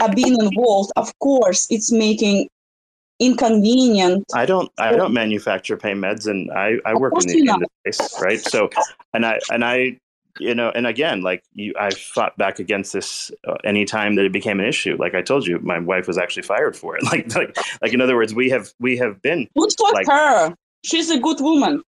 are 0.00 0.12
being 0.12 0.36
involved, 0.40 0.90
of 0.96 1.16
course, 1.20 1.68
it's 1.70 1.92
making 1.92 2.48
inconvenient. 3.20 4.24
I 4.34 4.46
don't 4.46 4.70
I 4.78 4.92
don't 4.92 5.12
manufacture 5.12 5.76
pain 5.76 5.98
meds 5.98 6.26
and 6.26 6.50
I, 6.50 6.78
I 6.84 6.94
work 6.94 7.12
in 7.20 7.28
the, 7.28 7.38
in 7.38 7.46
the 7.46 7.92
space, 7.92 8.20
right? 8.20 8.40
So 8.40 8.68
and 9.12 9.24
I 9.24 9.38
and 9.50 9.64
I 9.64 9.98
you 10.40 10.54
know 10.54 10.70
and 10.74 10.86
again 10.86 11.22
like 11.22 11.44
you 11.54 11.72
I 11.78 11.90
fought 11.90 12.36
back 12.36 12.58
against 12.58 12.92
this 12.92 13.30
uh, 13.46 13.54
anytime 13.64 14.16
that 14.16 14.24
it 14.24 14.32
became 14.32 14.58
an 14.60 14.66
issue. 14.66 14.96
Like 14.98 15.14
I 15.14 15.22
told 15.22 15.46
you 15.46 15.58
my 15.60 15.78
wife 15.78 16.06
was 16.06 16.18
actually 16.18 16.42
fired 16.42 16.76
for 16.76 16.96
it. 16.96 17.02
Like 17.12 17.34
like 17.34 17.56
like 17.82 17.92
in 17.92 18.00
other 18.00 18.16
words 18.16 18.34
we 18.34 18.50
have 18.50 18.72
we 18.80 18.96
have 18.98 19.20
been 19.22 19.48
Good 19.56 19.70
for 19.78 19.92
Like- 19.92 20.06
her. 20.08 20.54
She's 20.84 21.08
a 21.10 21.18
good 21.18 21.40
woman. 21.40 21.82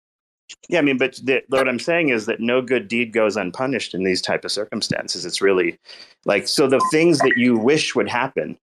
Yeah, 0.70 0.78
I 0.78 0.84
mean, 0.84 1.00
but 1.00 1.20
the, 1.24 1.42
what 1.50 1.68
I'm 1.68 1.80
saying 1.80 2.10
is 2.10 2.28
that 2.28 2.40
no 2.40 2.62
good 2.62 2.88
deed 2.88 3.12
goes 3.12 3.36
unpunished 3.36 3.96
in 3.96 4.04
these 4.04 4.22
type 4.22 4.46
of 4.46 4.52
circumstances. 4.52 5.26
It's 5.26 5.42
really 5.42 5.80
like 6.26 6.48
so 6.48 6.68
the 6.68 6.80
things 6.92 7.18
that 7.20 7.34
you 7.36 7.58
wish 7.58 7.96
would 7.96 8.08
happen, 8.08 8.56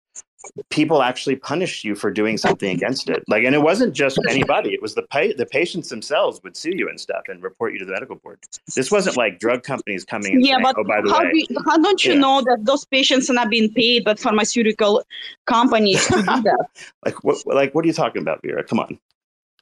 people 0.70 1.02
actually 1.02 1.36
punish 1.36 1.84
you 1.84 1.94
for 1.94 2.10
doing 2.10 2.36
something 2.38 2.70
against 2.70 3.08
it. 3.08 3.22
Like, 3.28 3.44
and 3.44 3.54
it 3.54 3.62
wasn't 3.62 3.94
just 3.94 4.18
anybody; 4.28 4.74
it 4.74 4.82
was 4.82 4.94
the 4.94 5.02
pa- 5.02 5.34
the 5.36 5.46
patients 5.46 5.88
themselves 5.88 6.40
would 6.42 6.56
sue 6.56 6.72
you 6.74 6.88
and 6.88 6.98
stuff 7.00 7.22
and 7.28 7.42
report 7.42 7.72
you 7.72 7.78
to 7.78 7.84
the 7.84 7.92
medical 7.92 8.16
board. 8.16 8.38
This 8.74 8.90
wasn't 8.90 9.16
like 9.16 9.38
drug 9.38 9.62
companies 9.62 10.04
coming 10.04 10.34
and 10.34 10.44
Yeah, 10.46 10.54
saying, 10.54 10.62
but 10.64 10.76
"Oh, 10.78 10.84
by 10.84 11.00
the 11.00 11.10
how, 11.12 11.24
way." 11.24 11.30
do 11.32 11.38
you- 11.38 11.46
how 11.66 11.76
don't 11.78 12.04
you 12.04 12.12
Yeah. 12.14 12.18
know 12.20 12.42
that 12.42 12.58
those 12.64 12.84
patients 12.84 13.30
are 13.30 13.34
not 13.34 13.50
being 13.50 13.72
paid 13.72 14.04
by 14.04 14.14
pharmaceutical 14.14 15.02
companies 15.46 16.06
to 16.06 16.16
do 16.16 16.22
that? 16.48 16.66
Like 17.04 17.22
what? 17.24 17.38
Like 17.46 17.74
what 17.74 17.84
are 17.84 17.88
you 17.88 17.94
talking 17.94 18.22
about, 18.22 18.42
Vera? 18.42 18.64
Come 18.64 18.80
on. 18.80 18.98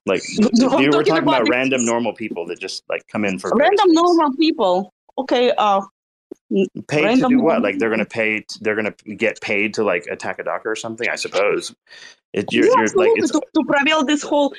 Like 0.06 0.22
you 0.38 0.46
were 0.46 1.04
talking 1.04 1.18
about, 1.18 1.42
about- 1.42 1.48
random 1.50 1.84
normal 1.84 2.14
people 2.14 2.46
that 2.46 2.58
just 2.58 2.84
like 2.88 3.06
come 3.08 3.24
in 3.24 3.38
for 3.38 3.50
Random 3.54 3.92
normal 3.92 4.34
people. 4.36 4.92
Okay, 5.18 5.52
uh, 5.58 5.82
paid 6.88 7.20
to 7.20 7.28
do 7.28 7.40
what? 7.40 7.62
Like 7.62 7.78
they're 7.78 7.88
going 7.88 8.00
to 8.00 8.04
pay. 8.04 8.44
They're 8.60 8.74
going 8.74 8.92
to 8.92 9.14
get 9.14 9.40
paid 9.40 9.74
to 9.74 9.84
like 9.84 10.06
attack 10.06 10.38
a 10.38 10.44
doctor 10.44 10.70
or 10.70 10.76
something. 10.76 11.08
I 11.08 11.16
suppose. 11.16 11.74
It, 12.32 12.52
you're, 12.52 12.66
yeah, 12.66 12.72
you're 12.76 12.86
like 12.94 13.10
absolutely. 13.18 13.28
To, 13.28 13.40
to 13.54 13.64
prevail 13.66 14.04
this 14.04 14.22
whole 14.22 14.54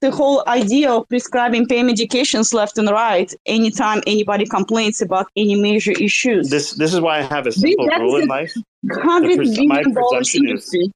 the 0.00 0.10
whole 0.10 0.42
idea 0.48 0.90
of 0.90 1.08
prescribing 1.08 1.66
pain 1.66 1.88
medications 1.88 2.52
left 2.52 2.78
and 2.78 2.90
right 2.90 3.32
anytime 3.46 4.02
anybody 4.06 4.44
complains 4.44 5.00
about 5.00 5.28
any 5.36 5.54
major 5.54 5.92
issues. 5.92 6.50
this. 6.50 6.72
This 6.72 6.92
is 6.92 7.00
why 7.00 7.18
I 7.18 7.22
have 7.22 7.46
a 7.46 7.52
simple 7.52 7.86
rule 7.86 8.16
in 8.16 8.28
life. 8.28 8.52
Hundred 8.92 9.36
pres- 9.36 9.50
billion 9.50 9.68
my 9.68 9.82
dollars 9.82 10.30
presumption 10.32 10.48
is- 10.48 10.90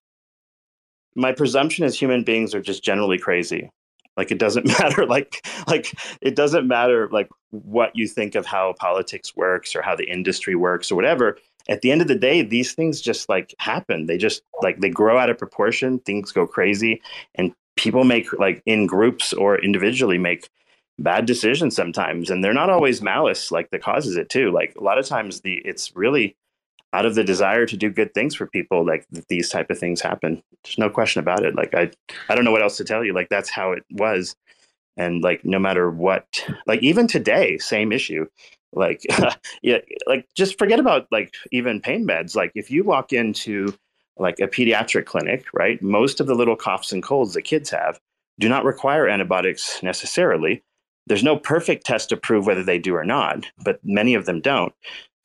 My 1.15 1.33
presumption 1.33 1.85
is 1.85 1.99
human 1.99 2.25
beings 2.25 2.55
are 2.55 2.61
just 2.61 2.83
generally 2.83 3.19
crazy. 3.19 3.71
Like 4.19 4.31
it 4.31 4.39
doesn't 4.39 4.67
matter. 4.81 5.07
Like 5.07 5.47
like 5.67 5.95
it 6.21 6.37
doesn't 6.37 6.69
matter 6.69 7.09
like 7.11 7.31
what 7.51 7.93
you 7.95 8.07
think 8.07 8.35
of 8.35 8.45
how 8.45 8.75
politics 8.75 9.35
works 9.35 9.75
or 9.75 9.81
how 9.81 9.97
the 9.97 10.11
industry 10.11 10.55
works 10.55 10.93
or 10.93 10.97
whatever. 10.97 11.39
At 11.71 11.83
the 11.83 11.93
end 11.93 12.03
of 12.03 12.09
the 12.09 12.15
day, 12.15 12.43
these 12.43 12.73
things 12.73 13.01
just 13.01 13.29
like 13.29 13.55
happen. 13.59 14.07
They 14.07 14.19
just 14.19 14.43
like 14.61 14.81
they 14.81 14.91
grow 14.91 15.17
out 15.17 15.31
of 15.31 15.39
proportion. 15.39 16.01
Things 16.01 16.33
go 16.33 16.47
crazy, 16.47 17.01
and 17.37 17.55
people 17.77 18.05
make 18.05 18.31
like 18.39 18.63
in 18.67 18.87
groups 18.87 19.33
or 19.33 19.59
individually 19.59 20.19
make 20.19 20.51
bad 20.99 21.27
decisions 21.27 21.77
sometimes 21.77 22.29
and 22.29 22.43
they're 22.43 22.53
not 22.53 22.69
always 22.69 23.01
malice 23.01 23.53
like 23.53 23.71
that 23.71 23.81
causes 23.81 24.17
it 24.17 24.29
too 24.29 24.51
like 24.51 24.75
a 24.77 24.83
lot 24.83 24.99
of 24.99 25.07
times 25.07 25.43
the 25.43 25.63
it's 25.65 25.95
really 25.95 26.35
out 26.93 27.07
of 27.07 27.15
the 27.15 27.25
desire 27.25 27.67
to 27.67 27.77
do 27.77 27.91
good 27.91 28.15
things 28.15 28.35
for 28.35 28.47
people 28.47 28.85
like 28.85 29.07
these 29.29 29.51
type 29.51 29.71
of 29.71 29.79
things 29.79 30.01
happen. 30.01 30.43
There's 30.65 30.79
no 30.79 30.89
question 30.89 31.21
about 31.21 31.45
it. 31.45 31.55
Like 31.55 31.75
i 31.75 31.91
i 32.29 32.35
don't 32.35 32.45
know 32.45 32.53
what 32.53 32.63
else 32.63 32.77
to 32.79 32.85
tell 32.85 33.05
you. 33.05 33.13
Like 33.13 33.29
that's 33.29 33.51
how 33.51 33.73
it 33.73 33.85
was. 33.91 34.35
And 34.97 35.23
like 35.23 35.45
no 35.45 35.59
matter 35.59 35.91
what 35.91 36.27
like 36.67 36.83
even 36.83 37.07
today 37.07 37.59
same 37.59 37.93
issue. 37.93 38.27
Like 38.73 39.03
yeah 39.63 39.79
like 40.07 40.27
just 40.35 40.59
forget 40.59 40.81
about 40.81 41.07
like 41.11 41.35
even 41.53 41.81
pain 41.81 42.07
meds. 42.07 42.35
Like 42.35 42.53
if 42.55 42.71
you 42.71 42.85
walk 42.85 43.13
into 43.13 43.75
like 44.17 44.41
a 44.41 44.49
pediatric 44.49 45.05
clinic 45.07 45.45
right 45.53 45.81
most 45.83 46.21
of 46.21 46.27
the 46.27 46.35
little 46.35 46.57
coughs 46.57 46.91
and 46.91 47.03
colds 47.03 47.35
that 47.35 47.43
kids 47.43 47.71
have 47.71 48.01
do 48.41 48.49
not 48.49 48.65
require 48.65 49.09
antibiotics 49.09 49.83
necessarily. 49.83 50.63
There's 51.07 51.25
no 51.25 51.39
perfect 51.39 51.87
test 51.87 52.11
to 52.11 52.19
prove 52.19 52.47
whether 52.47 52.63
they 52.63 52.79
do 52.79 52.95
or 52.95 53.05
not 53.05 53.47
but 53.63 53.79
many 53.85 54.15
of 54.15 54.25
them 54.25 54.41
don't 54.41 54.73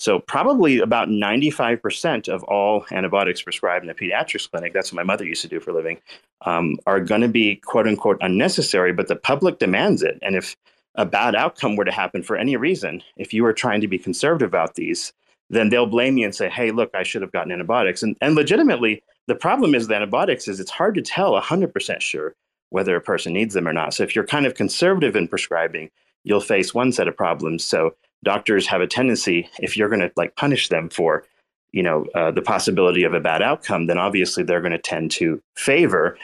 so 0.03 0.19
probably 0.19 0.79
about 0.79 1.07
95% 1.07 2.27
of 2.27 2.43
all 2.43 2.85
antibiotics 2.91 3.41
prescribed 3.41 3.85
in 3.85 3.89
a 3.89 3.93
pediatrics 3.93 4.51
clinic, 4.51 4.73
that's 4.73 4.91
what 4.91 4.97
my 4.97 5.03
mother 5.03 5.23
used 5.23 5.43
to 5.43 5.47
do 5.47 5.61
for 5.61 5.71
a 5.71 5.73
living, 5.73 5.97
um, 6.41 6.75
are 6.85 6.99
going 6.99 7.21
to 7.21 7.29
be 7.29 7.55
quote 7.55 7.87
unquote 7.87 8.17
unnecessary, 8.19 8.91
but 8.91 9.07
the 9.07 9.15
public 9.15 9.59
demands 9.59 10.03
it. 10.03 10.19
And 10.21 10.35
if 10.35 10.57
a 10.95 11.05
bad 11.05 11.35
outcome 11.35 11.77
were 11.77 11.85
to 11.85 11.91
happen 11.93 12.21
for 12.21 12.35
any 12.35 12.57
reason, 12.57 13.01
if 13.15 13.33
you 13.33 13.43
were 13.43 13.53
trying 13.53 13.79
to 13.79 13.87
be 13.87 13.97
conservative 13.97 14.49
about 14.49 14.75
these, 14.75 15.13
then 15.49 15.69
they'll 15.69 15.85
blame 15.85 16.17
you 16.17 16.25
and 16.25 16.35
say, 16.35 16.49
hey, 16.49 16.71
look, 16.71 16.93
I 16.93 17.03
should 17.03 17.21
have 17.21 17.31
gotten 17.31 17.53
antibiotics. 17.53 18.03
And, 18.03 18.17
and 18.19 18.35
legitimately, 18.35 19.01
the 19.27 19.35
problem 19.35 19.73
is 19.73 19.87
the 19.87 19.95
antibiotics 19.95 20.49
is 20.49 20.59
it's 20.59 20.69
hard 20.69 20.95
to 20.95 21.01
tell 21.01 21.39
100% 21.39 22.01
sure 22.01 22.35
whether 22.71 22.93
a 22.97 23.01
person 23.01 23.31
needs 23.31 23.53
them 23.53 23.69
or 23.69 23.73
not. 23.73 23.93
So 23.93 24.03
if 24.03 24.17
you're 24.17 24.27
kind 24.27 24.45
of 24.45 24.55
conservative 24.55 25.15
in 25.15 25.29
prescribing, 25.29 25.91
you'll 26.25 26.41
face 26.41 26.73
one 26.73 26.91
set 26.91 27.07
of 27.07 27.15
problems. 27.15 27.63
So 27.63 27.95
doctors 28.23 28.67
have 28.67 28.81
a 28.81 28.87
tendency 28.87 29.49
if 29.59 29.77
you're 29.77 29.89
going 29.89 30.01
to 30.01 30.11
like 30.15 30.35
punish 30.35 30.69
them 30.69 30.89
for 30.89 31.25
you 31.71 31.83
know 31.83 32.05
uh, 32.15 32.31
the 32.31 32.41
possibility 32.41 33.03
of 33.03 33.13
a 33.13 33.19
bad 33.19 33.41
outcome 33.41 33.87
then 33.87 33.97
obviously 33.97 34.43
they're 34.43 34.61
going 34.61 34.71
to 34.71 34.77
tend 34.77 35.11
to 35.11 35.41
favor 35.55 36.17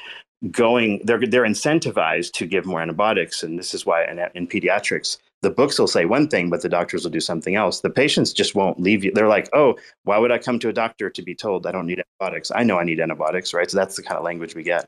going 0.51 1.01
they're 1.03 1.25
they're 1.27 1.43
incentivized 1.43 2.31
to 2.31 2.45
give 2.45 2.65
more 2.65 2.81
antibiotics 2.81 3.43
and 3.43 3.59
this 3.59 3.73
is 3.73 3.85
why 3.85 4.05
in, 4.05 4.19
in 4.35 4.47
pediatrics 4.47 5.17
the 5.41 5.49
books 5.49 5.77
will 5.77 5.87
say 5.87 6.05
one 6.05 6.27
thing 6.27 6.49
but 6.49 6.61
the 6.61 6.69
doctors 6.69 7.03
will 7.03 7.11
do 7.11 7.19
something 7.19 7.55
else. 7.55 7.79
The 7.81 7.89
patients 7.89 8.33
just 8.33 8.55
won't 8.55 8.79
leave 8.79 9.03
you 9.03 9.11
they're 9.11 9.27
like 9.27 9.49
oh 9.53 9.77
why 10.03 10.17
would 10.17 10.31
i 10.31 10.37
come 10.37 10.57
to 10.59 10.69
a 10.69 10.73
doctor 10.73 11.09
to 11.09 11.21
be 11.21 11.35
told 11.35 11.67
i 11.67 11.71
don't 11.71 11.87
need 11.87 11.99
antibiotics? 11.99 12.51
I 12.55 12.63
know 12.63 12.79
i 12.79 12.85
need 12.85 13.01
antibiotics 13.01 13.53
right? 13.53 13.69
So 13.69 13.77
that's 13.77 13.97
the 13.97 14.03
kind 14.03 14.17
of 14.17 14.23
language 14.23 14.55
we 14.55 14.63
get. 14.63 14.87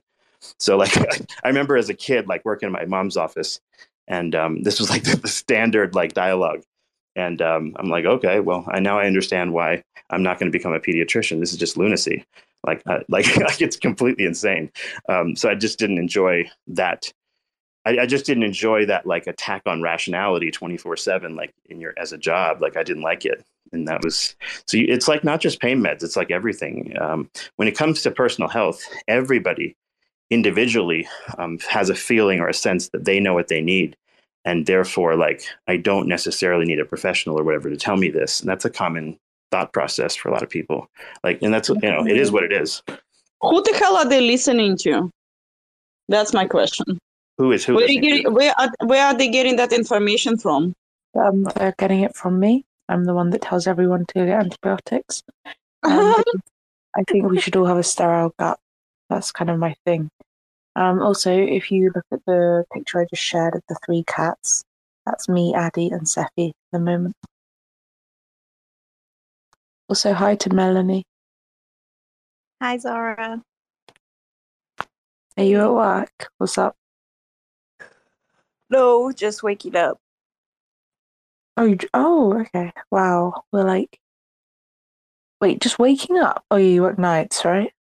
So 0.58 0.78
like 0.78 0.96
i 1.44 1.48
remember 1.48 1.76
as 1.76 1.90
a 1.90 1.94
kid 1.94 2.28
like 2.28 2.46
working 2.46 2.68
in 2.68 2.74
my 2.74 2.86
mom's 2.86 3.18
office 3.18 3.60
and 4.08 4.36
um, 4.36 4.64
this 4.64 4.80
was 4.80 4.90
like 4.90 5.04
the, 5.04 5.16
the 5.22 5.28
standard 5.28 5.96
like 5.96 6.14
dialogue 6.14 6.64
and 7.16 7.42
um, 7.42 7.76
I'm 7.78 7.90
like, 7.90 8.06
okay, 8.06 8.40
well, 8.40 8.66
I 8.70 8.80
now 8.80 9.00
I 9.00 9.06
understand 9.06 9.54
why 9.54 9.84
I'm 10.10 10.24
not 10.24 10.40
going 10.40 10.52
to 10.52 10.58
become 10.58 10.74
a 10.74 10.80
pediatrician. 10.80 11.40
This 11.40 11.52
is 11.52 11.58
just 11.58 11.78
lunacy. 11.78 12.26
Like, 12.66 12.82
uh, 12.86 13.00
like, 13.10 13.36
like 13.38 13.62
it's 13.62 13.76
completely 13.76 14.26
insane. 14.26 14.72
Um, 15.10 15.36
so 15.36 15.50
I 15.50 15.56
just 15.56 15.80
didn't 15.80 15.98
enjoy 15.98 16.50
that. 16.68 17.12
I, 17.86 18.00
I 18.00 18.06
just 18.06 18.26
didn't 18.26 18.44
enjoy 18.44 18.86
that 18.86 19.06
like 19.06 19.28
attack 19.28 19.64
on 19.66 19.82
rationality 19.82 20.52
24 20.52 20.98
seven, 20.98 21.36
like 21.36 21.54
in 21.70 21.82
your 21.82 21.94
as 21.98 22.14
a 22.14 22.18
job. 22.18 22.62
Like 22.62 22.78
I 22.78 22.84
didn't 22.84 23.04
like 23.04 23.26
it, 23.26 23.44
and 23.72 23.88
that 23.88 24.04
was 24.04 24.36
so. 24.68 24.78
You, 24.78 24.86
it's 24.88 25.08
like 25.08 25.24
not 25.24 25.42
just 25.42 25.60
pain 25.60 25.82
meds. 25.82 26.04
It's 26.04 26.16
like 26.16 26.30
everything. 26.30 26.96
Um, 27.02 27.30
when 27.56 27.68
it 27.68 27.76
comes 27.76 28.04
to 28.04 28.12
personal 28.12 28.50
health, 28.50 28.88
everybody 29.08 29.76
individually 30.30 31.08
um, 31.40 31.58
has 31.68 31.90
a 31.90 31.96
feeling 31.96 32.40
or 32.40 32.48
a 32.48 32.54
sense 32.54 32.90
that 32.90 33.04
they 33.06 33.20
know 33.20 33.34
what 33.34 33.48
they 33.48 33.62
need 33.62 33.98
and 34.46 34.66
therefore 34.66 35.16
like 35.16 35.44
i 35.68 35.78
don't 35.78 36.08
necessarily 36.08 36.66
need 36.66 36.80
a 36.80 36.86
professional 36.86 37.40
or 37.40 37.44
whatever 37.44 37.70
to 37.70 37.78
tell 37.78 37.98
me 37.98 38.10
this 38.10 38.40
and 38.40 38.50
that's 38.50 38.66
a 38.66 38.70
common 38.70 39.18
thought 39.52 39.74
process 39.74 40.16
for 40.16 40.30
a 40.30 40.32
lot 40.32 40.44
of 40.44 40.50
people 40.50 40.88
like 41.24 41.42
and 41.42 41.54
that's 41.54 41.70
you 41.70 41.76
know 41.82 42.06
it 42.08 42.18
is 42.18 42.32
what 42.32 42.44
it 42.44 42.52
is 42.52 42.82
Who 43.42 43.62
the 43.64 43.76
hell 43.78 43.98
are 43.98 44.08
they 44.08 44.22
listening 44.22 44.78
to? 44.78 45.10
That's 46.08 46.34
my 46.34 46.46
question. 46.46 47.00
who 47.38 47.52
is 47.52 47.66
who 47.66 47.76
Where, 47.76 47.86
are, 47.86 47.90
you 47.90 48.02
getting, 48.02 48.34
where, 48.34 48.54
are, 48.60 48.70
where 48.86 49.06
are 49.08 49.18
they 49.18 49.30
getting 49.30 49.56
that 49.56 49.74
information 49.74 50.38
from? 50.38 50.74
Um, 51.20 51.44
they're 51.56 51.74
getting 51.78 52.02
it 52.02 52.16
from 52.16 52.40
me. 52.40 52.64
I'm 52.88 53.06
the 53.06 53.14
one 53.14 53.30
that 53.32 53.42
tells 53.42 53.68
everyone 53.68 54.06
to 54.10 54.26
get 54.26 54.30
antibiotics. 54.30 55.24
Um, 55.84 56.24
I 56.96 57.02
think 57.10 57.28
we 57.28 57.42
should 57.42 57.56
all 57.56 57.66
have 57.66 57.80
a 57.80 57.82
sterile 57.82 58.36
gut. 58.38 58.60
That's 59.10 59.32
kind 59.32 59.50
of 59.50 59.58
my 59.58 59.74
thing. 59.84 60.12
Um, 60.76 61.02
also, 61.02 61.32
if 61.32 61.72
you 61.72 61.92
look 61.94 62.06
at 62.12 62.24
the 62.26 62.64
picture 62.74 63.02
I 63.02 63.06
just 63.10 63.22
shared 63.22 63.56
of 63.56 63.64
the 63.68 63.76
three 63.86 64.04
cats, 64.08 64.64
that's 65.06 65.28
me, 65.28 65.54
Addie, 65.54 65.90
and 65.90 66.08
Cephii 66.08 66.50
at 66.50 66.56
the 66.72 66.80
moment. 66.80 67.16
Also, 69.90 70.14
hi 70.14 70.36
to 70.36 70.54
Melanie. 70.54 71.04
Hi, 72.62 72.78
Zara. 72.78 73.42
Are 75.38 75.44
you 75.44 75.60
at 75.60 75.72
work? 75.74 76.30
What's 76.38 76.58
up? 76.58 76.76
No, 78.70 79.12
just 79.12 79.44
waking 79.44 79.76
up. 79.76 79.98
Oh, 81.58 81.66
you, 81.66 81.78
oh, 81.94 82.40
okay. 82.42 82.72
Wow. 82.92 83.44
We're 83.52 83.64
like, 83.64 84.00
wait, 85.42 85.60
just 85.60 85.80
waking 85.80 86.18
up? 86.18 86.46
Oh, 86.50 86.56
you 86.56 86.82
work 86.84 86.98
nights, 86.98 87.44
right? 87.44 87.74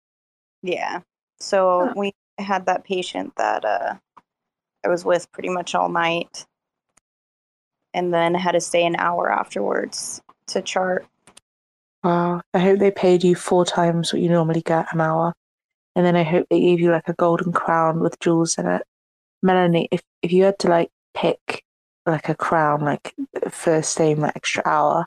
Yeah. 0.62 1.00
So 1.38 1.86
Huh. 1.86 1.92
we 1.96 2.12
had 2.40 2.66
that 2.66 2.84
patient 2.84 3.32
that 3.36 3.64
uh, 3.64 3.94
I 4.84 4.88
was 4.88 5.04
with 5.04 5.30
pretty 5.32 5.48
much 5.48 5.74
all 5.74 5.88
night, 5.88 6.46
and 7.94 8.12
then 8.12 8.34
had 8.34 8.52
to 8.52 8.60
stay 8.60 8.84
an 8.84 8.96
hour 8.96 9.30
afterwards 9.30 10.20
to 10.48 10.62
chart. 10.62 11.06
Wow. 12.02 12.40
I 12.54 12.58
hope 12.58 12.78
they 12.78 12.90
paid 12.90 13.22
you 13.22 13.34
four 13.34 13.64
times 13.64 14.12
what 14.12 14.22
you 14.22 14.28
normally 14.28 14.62
get 14.62 14.92
an 14.92 15.00
hour. 15.00 15.34
And 15.94 16.06
then 16.06 16.16
I 16.16 16.22
hope 16.22 16.46
they 16.48 16.60
gave 16.60 16.80
you 16.80 16.90
like 16.90 17.08
a 17.08 17.14
golden 17.14 17.52
crown 17.52 18.00
with 18.00 18.18
jewels 18.20 18.56
in 18.56 18.66
it. 18.66 18.82
Melanie, 19.42 19.88
if, 19.90 20.02
if 20.22 20.32
you 20.32 20.44
had 20.44 20.58
to 20.60 20.68
like 20.68 20.90
pick 21.14 21.64
like 22.06 22.28
a 22.28 22.34
crown, 22.34 22.80
like 22.80 23.14
for 23.50 23.82
staying 23.82 24.20
that 24.20 24.36
extra 24.36 24.62
hour, 24.64 25.06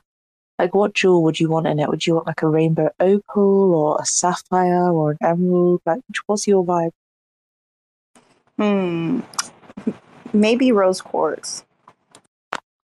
like 0.58 0.74
what 0.74 0.94
jewel 0.94 1.24
would 1.24 1.40
you 1.40 1.48
want 1.48 1.66
in 1.66 1.80
it? 1.80 1.88
Would 1.88 2.06
you 2.06 2.14
want 2.14 2.26
like 2.26 2.42
a 2.42 2.48
rainbow 2.48 2.90
opal 3.00 3.74
or 3.74 3.98
a 4.00 4.06
sapphire 4.06 4.90
or 4.90 5.12
an 5.12 5.18
emerald? 5.20 5.80
Like, 5.84 6.02
what's 6.26 6.46
your 6.46 6.64
vibe? 6.64 6.92
Hmm. 8.58 9.20
Maybe 10.32 10.72
rose 10.72 11.00
quartz. 11.00 11.64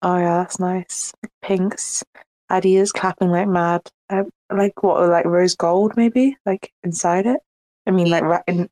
Oh 0.02 0.16
yeah, 0.18 0.38
that's 0.38 0.60
nice. 0.60 1.12
Pinks. 1.42 2.04
Addie 2.48 2.76
is 2.76 2.92
clapping 2.92 3.30
like 3.30 3.48
mad. 3.48 3.82
Uh, 4.08 4.24
like 4.52 4.82
what? 4.82 5.08
Like 5.08 5.24
rose 5.24 5.54
gold, 5.54 5.96
maybe? 5.96 6.36
Like 6.46 6.72
inside 6.84 7.26
it. 7.26 7.40
I 7.86 7.90
mean, 7.90 8.10
like 8.10 8.22
right 8.22 8.42
in. 8.46 8.68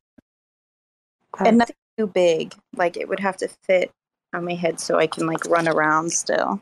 and 1.39 1.57
nothing 1.57 1.75
too 1.97 2.07
big. 2.07 2.53
Like 2.75 2.97
it 2.97 3.09
would 3.09 3.19
have 3.19 3.37
to 3.37 3.47
fit 3.63 3.91
on 4.33 4.45
my 4.45 4.53
head 4.53 4.79
so 4.79 4.97
I 4.97 5.07
can 5.07 5.27
like 5.27 5.45
run 5.45 5.67
around 5.67 6.11
still. 6.11 6.61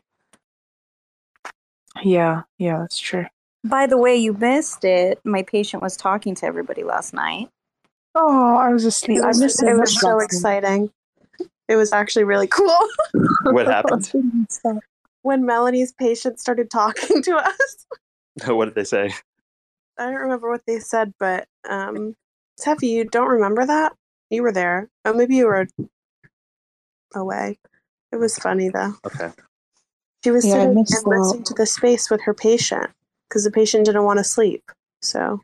yeah, 2.03 2.43
yeah, 2.57 2.80
that's 2.80 2.97
true. 2.97 3.26
By 3.64 3.88
the 3.88 3.97
way, 3.97 4.15
you 4.15 4.34
missed 4.34 4.84
it. 4.84 5.19
My 5.23 5.43
patient 5.43 5.81
was 5.81 5.95
talking 5.95 6.35
to 6.35 6.45
everybody 6.45 6.84
last 6.84 7.14
night. 7.14 7.49
Oh, 8.15 8.56
I 8.57 8.69
was 8.69 8.85
asleep. 8.85 9.19
It 9.19 9.23
I 9.23 9.27
was, 9.27 9.40
missed 9.40 9.61
it 9.64 9.68
so 9.68 9.80
was 9.80 9.99
so 9.99 10.19
exciting. 10.19 10.91
It 11.68 11.76
was 11.76 11.94
actually 11.94 12.26
really 12.26 12.48
cool 12.48 12.77
What 13.45 13.68
happened? 13.73 14.11
when 15.22 15.45
Melanie's 15.45 15.94
patient 15.94 16.40
started 16.40 16.69
talking 16.69 17.23
to 17.23 17.35
us. 17.38 17.85
what 18.48 18.65
did 18.65 18.76
they 18.76 18.84
say? 18.84 19.11
I 19.98 20.06
don't 20.06 20.15
remember 20.15 20.49
what 20.49 20.61
they 20.68 20.80
said, 20.80 21.14
but 21.19 21.45
um, 21.69 22.15
Cephii, 22.60 22.90
you 22.90 23.06
don't 23.06 23.30
remember 23.30 23.65
that? 23.65 23.94
You 24.30 24.44
were 24.44 24.52
there. 24.52 24.90
Oh, 25.06 25.14
maybe 25.14 25.35
you 25.35 25.45
were 25.45 25.68
away. 27.15 27.57
It 28.11 28.18
was 28.18 28.38
funny 28.38 28.69
though. 28.69 28.94
Okay. 29.06 29.31
She 30.23 30.31
was 30.31 30.45
Yeah, 30.45 30.53
sitting 30.53 30.76
missed 30.76 30.94
and 30.95 31.06
that. 31.06 31.19
listening 31.19 31.44
to 31.45 31.53
the 31.53 31.65
space 31.65 32.10
with 32.10 32.22
her 32.23 32.34
patient 32.34 32.90
because 33.30 33.44
the 33.44 33.52
patient 33.52 33.85
didn't 33.85 34.03
want 34.03 34.19
to 34.19 34.23
sleep. 34.23 34.64
So 35.02 35.41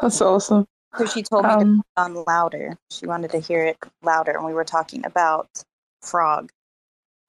That's 0.00 0.20
awesome. 0.20 0.66
So 0.96 1.06
she 1.06 1.22
told 1.22 1.44
me 1.44 1.50
to 1.50 1.56
Um, 1.56 1.76
put 1.76 2.12
it 2.14 2.18
on 2.18 2.24
louder. 2.26 2.76
She 2.90 3.06
wanted 3.06 3.30
to 3.32 3.38
hear 3.38 3.64
it 3.64 3.78
louder, 4.02 4.32
and 4.32 4.44
we 4.44 4.54
were 4.54 4.64
talking 4.64 5.04
about 5.04 5.48
frog. 6.02 6.50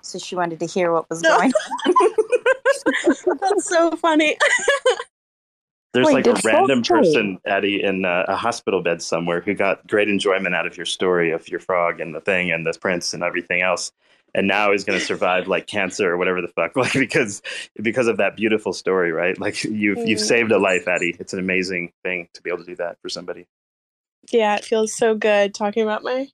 So 0.02 0.18
she 0.18 0.36
wanted 0.36 0.60
to 0.60 0.66
hear 0.66 0.92
what 0.92 1.10
was 1.10 1.22
No. 1.22 1.30
going 1.30 1.52
on. 1.88 1.96
that's 3.42 3.66
so 3.66 3.92
funny. 3.98 4.38
There's 5.94 6.08
Wait, 6.08 6.26
like 6.26 6.28
a 6.28 6.40
random 6.46 6.84
join? 6.84 7.04
person, 7.04 7.40
Addie, 7.48 7.84
in 7.84 8.06
uh, 8.06 8.26
a 8.28 8.36
hospital 8.36 8.82
bed 8.82 9.02
somewhere 9.02 9.42
who 9.42 9.56
got 9.56 9.86
great 9.88 10.08
enjoyment 10.08 10.54
out 10.54 10.68
of 10.68 10.78
your 10.78 10.86
story 10.86 11.32
of 11.32 11.48
your 11.50 11.60
frog 11.60 12.00
and 12.00 12.14
the 12.14 12.22
thing 12.22 12.52
and 12.52 12.66
the 12.66 12.78
prince 12.80 13.14
and 13.16 13.24
everything 13.24 13.62
else, 13.62 13.92
and 14.36 14.48
now 14.48 14.72
he's 14.72 14.84
going 14.84 15.00
to 15.00 15.06
survive 15.06 15.48
like 15.48 15.68
cancer 15.68 16.10
or 16.12 16.18
whatever 16.18 16.42
the 16.42 16.48
fuck, 16.50 16.76
like 16.78 16.94
because 16.94 17.42
because 17.82 18.08
of 18.08 18.18
that 18.18 18.36
beautiful 18.36 18.74
story, 18.74 19.12
right? 19.12 19.40
Like 19.40 19.64
you've 19.64 20.06
you've 20.06 20.20
Mm. 20.20 20.28
saved 20.28 20.52
a 20.52 20.58
life, 20.60 20.88
Addie. 20.88 21.16
It's 21.20 21.34
an 21.34 21.40
amazing 21.40 21.92
thing 22.04 22.30
to 22.34 22.42
be 22.42 22.50
able 22.50 22.60
to 22.60 22.66
do 22.66 22.76
that 22.78 22.98
for 23.02 23.10
somebody. 23.10 23.46
yeah, 24.32 24.56
it 24.56 24.66
feels 24.66 24.94
so 24.96 25.16
good 25.16 25.54
talking 25.54 25.84
about 25.84 26.04
my 26.04 26.28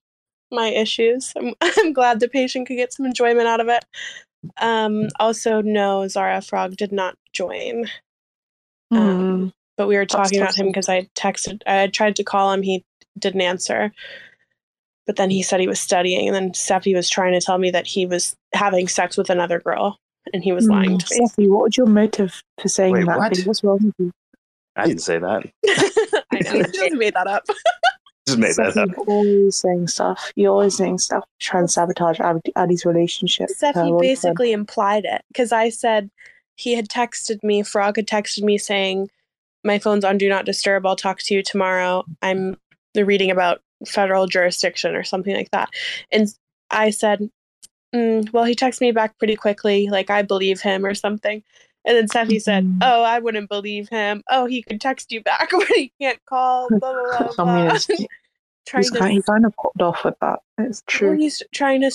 my 0.52 0.68
issues. 0.70 1.34
I'm, 1.38 1.54
I'm 1.62 1.94
glad 1.94 2.20
the 2.20 2.28
patient 2.30 2.68
could 2.68 2.78
get 2.78 2.94
some 2.94 3.06
enjoyment 3.06 3.48
out 3.48 3.60
of 3.62 3.68
it. 3.70 3.86
Um, 4.58 5.10
also, 5.20 5.62
no, 5.62 6.08
Zara 6.08 6.42
Frog 6.42 6.76
did 6.78 6.92
not 6.92 7.18
join. 7.34 7.90
Um, 8.92 9.00
Mm. 9.00 9.54
but 9.78 9.88
we 9.88 9.98
were 9.98 10.06
talking 10.06 10.40
about 10.40 10.56
him 10.56 10.68
because 10.68 10.88
I 10.88 11.10
texted, 11.18 11.62
I 11.68 11.88
tried 11.88 12.16
to 12.18 12.24
call 12.24 12.52
him, 12.54 12.62
he 12.62 12.86
didn't 13.18 13.42
answer. 13.42 13.92
But 15.06 15.18
then 15.18 15.30
he 15.30 15.44
said 15.44 15.60
he 15.60 15.68
was 15.68 15.80
studying, 15.80 16.28
and 16.28 16.36
then 16.36 16.54
Cephii 16.54 16.96
was 16.96 17.10
trying 17.10 17.34
to 17.34 17.46
tell 17.46 17.58
me 17.58 17.70
that 17.72 17.86
he 17.86 18.06
was 18.06 18.36
having 18.54 18.88
sex 18.88 19.18
with 19.18 19.30
another 19.30 19.60
girl, 19.60 19.98
and 20.34 20.44
he 20.44 20.52
was 20.52 20.68
mm. 20.68 20.72
lying 20.72 20.98
to 20.98 21.06
me. 21.12 21.28
Cephii, 21.28 21.48
what 21.48 21.64
was 21.64 21.78
your 21.78 21.86
motive 21.86 22.42
for 22.60 22.68
saying 22.68 22.94
Wait, 22.94 23.06
that? 23.06 23.18
what? 23.18 23.38
What's 23.40 23.64
wrong 23.64 23.80
with 23.84 23.94
you? 24.00 24.12
I 24.76 24.88
didn't 24.88 25.02
say 25.02 25.20
that. 25.20 25.44
I 26.32 26.40
know, 26.40 26.64
she 26.64 26.72
just 26.72 26.96
made 26.96 27.14
that 27.14 27.28
up. 27.28 27.44
Just 28.28 28.40
made 28.40 28.56
that 28.56 28.76
up. 28.76 28.90
you're 28.90 29.06
always 29.06 29.56
saying 29.56 29.88
stuff. 29.88 30.32
You're 30.36 30.52
always 30.52 30.76
saying 30.76 30.98
stuff 30.98 31.24
Trying 31.40 31.66
to 31.66 31.72
sabotage 31.72 32.20
Ad- 32.20 32.42
Addie's 32.56 32.84
relationship. 32.84 33.50
Cephii 33.50 33.74
boyfriend. 33.74 34.02
basically 34.02 34.52
implied 34.52 35.06
it 35.06 35.22
because 35.28 35.52
I 35.52 35.70
said 35.70 36.10
he 36.56 36.74
had 36.74 36.90
texted 36.90 37.44
me, 37.44 37.62
Frog 37.62 37.98
had 37.98 38.08
texted 38.08 38.42
me 38.42 38.58
saying, 38.58 39.12
My 39.64 39.78
phone's 39.78 40.04
on 40.04 40.18
Do 40.18 40.28
Not 40.28 40.46
Disturb. 40.46 40.88
I'll 40.88 40.96
talk 40.96 41.20
to 41.20 41.36
you 41.36 41.44
tomorrow. 41.44 42.04
I'm 42.24 42.58
reading 42.96 43.30
about 43.30 43.62
federal 43.86 44.28
jurisdiction 44.28 44.96
or 44.96 45.04
something 45.04 45.36
like 45.36 45.52
that. 45.52 45.70
And 46.12 46.28
I 46.72 46.90
said, 46.90 47.30
mm, 47.94 48.32
Well, 48.32 48.44
he 48.46 48.56
texted 48.56 48.82
me 48.82 48.92
back 48.92 49.18
pretty 49.18 49.36
quickly. 49.36 49.88
Like, 49.90 50.10
I 50.10 50.22
believe 50.22 50.62
him 50.62 50.86
or 50.86 50.94
something. 50.94 51.44
And 51.86 51.96
then 51.96 52.08
Cephii 52.08 52.40
said, 52.40 52.66
Mhm. 52.66 52.80
Oh, 52.82 53.04
I 53.04 53.20
wouldn't 53.20 53.50
believe 53.50 53.90
him. 53.90 54.24
Oh, 54.30 54.46
he 54.46 54.64
could 54.64 54.82
text 54.82 55.12
you 55.12 55.22
back, 55.22 55.50
but 55.52 55.68
he 55.68 55.92
can't 56.02 56.20
call. 56.26 56.68
Blah, 56.70 56.80
blah, 56.80 57.34
blah. 57.36 57.68
Blah. 57.68 57.78
trying 58.66 58.82
He's 58.84 58.92
to 58.92 58.98
kind, 58.98 59.14
he 59.14 59.22
kind 59.22 59.46
of 59.46 59.56
popped 59.56 59.82
off 59.82 60.04
with 60.04 60.16
that. 60.22 60.40
It's 60.58 60.84
true. 60.88 61.16
he's 61.16 61.44
trying 61.54 61.82
to 61.82 61.92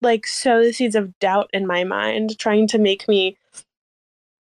like 0.00 0.26
sow 0.26 0.62
the 0.62 0.72
seeds 0.72 0.94
of 0.94 1.18
doubt 1.18 1.50
in 1.52 1.66
my 1.66 1.84
mind, 1.84 2.38
trying 2.38 2.66
to 2.68 2.78
make 2.78 3.06
me 3.08 3.36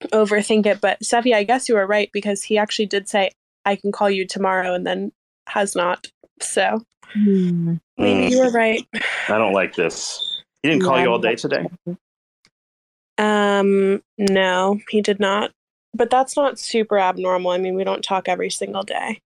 overthink 0.06 0.66
it. 0.66 0.80
But 0.80 1.04
Cephii, 1.04 1.34
I 1.34 1.44
guess 1.44 1.68
you 1.68 1.76
were 1.76 1.86
right 1.86 2.10
because 2.12 2.42
he 2.42 2.58
actually 2.58 2.86
did 2.86 3.08
say 3.08 3.30
I 3.64 3.76
can 3.76 3.92
call 3.92 4.10
you 4.10 4.26
tomorrow, 4.26 4.74
and 4.74 4.86
then 4.86 5.12
has 5.48 5.76
not. 5.76 6.08
So 6.42 6.82
Hmm. 7.12 7.76
maybe 7.96 8.26
Mm, 8.26 8.30
you 8.30 8.38
were 8.40 8.50
right. 8.50 8.86
I 9.28 9.38
don't 9.38 9.52
like 9.54 9.74
this. 9.74 10.42
He 10.62 10.68
didn't 10.68 10.82
call 10.84 10.96
Yeah, 10.98 11.04
you 11.04 11.10
all 11.10 11.18
day 11.18 11.34
today. 11.36 11.66
Um, 13.16 14.02
no, 14.16 14.80
he 14.90 15.00
did 15.00 15.20
not. 15.20 15.52
But 15.94 16.10
that's 16.10 16.36
not 16.36 16.58
super 16.58 16.98
abnormal. 16.98 17.50
I 17.50 17.58
mean, 17.58 17.74
we 17.74 17.82
don't 17.84 18.02
talk 18.04 18.28
every 18.28 18.50
single 18.50 18.82
day. 18.82 19.20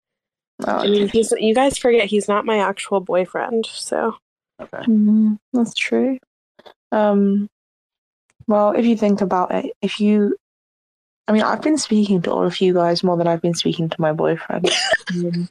Oh, 0.68 0.78
I 0.78 0.88
mean, 0.88 1.10
he's 1.10 1.34
you 1.38 1.56
guys 1.56 1.78
forget 1.78 2.06
he's 2.06 2.28
not 2.28 2.46
my 2.46 2.60
actual 2.60 3.00
boyfriend. 3.00 3.66
So 3.66 4.16
Okay. 4.62 4.84
Mhm, 4.84 5.40
that's 5.54 5.74
true. 5.74 6.20
Um, 6.92 7.50
well, 8.48 8.72
if 8.72 8.86
you 8.86 8.96
think 8.96 9.22
about 9.22 9.52
it, 9.54 9.74
if 9.82 10.00
you, 10.00 10.38
I 11.28 11.32
mean, 11.32 11.42
I've 11.42 11.62
been 11.62 11.78
speaking 11.80 12.22
to 12.24 12.32
all 12.32 12.46
of 12.46 12.62
you 12.62 12.74
guys 12.74 13.04
more 13.04 13.18
than 13.18 13.28
I've 13.28 13.42
been 13.42 13.56
speaking 13.56 13.90
to 13.90 14.02
my 14.02 14.14
boyfriend. 14.14 14.70
Um, 15.10 15.50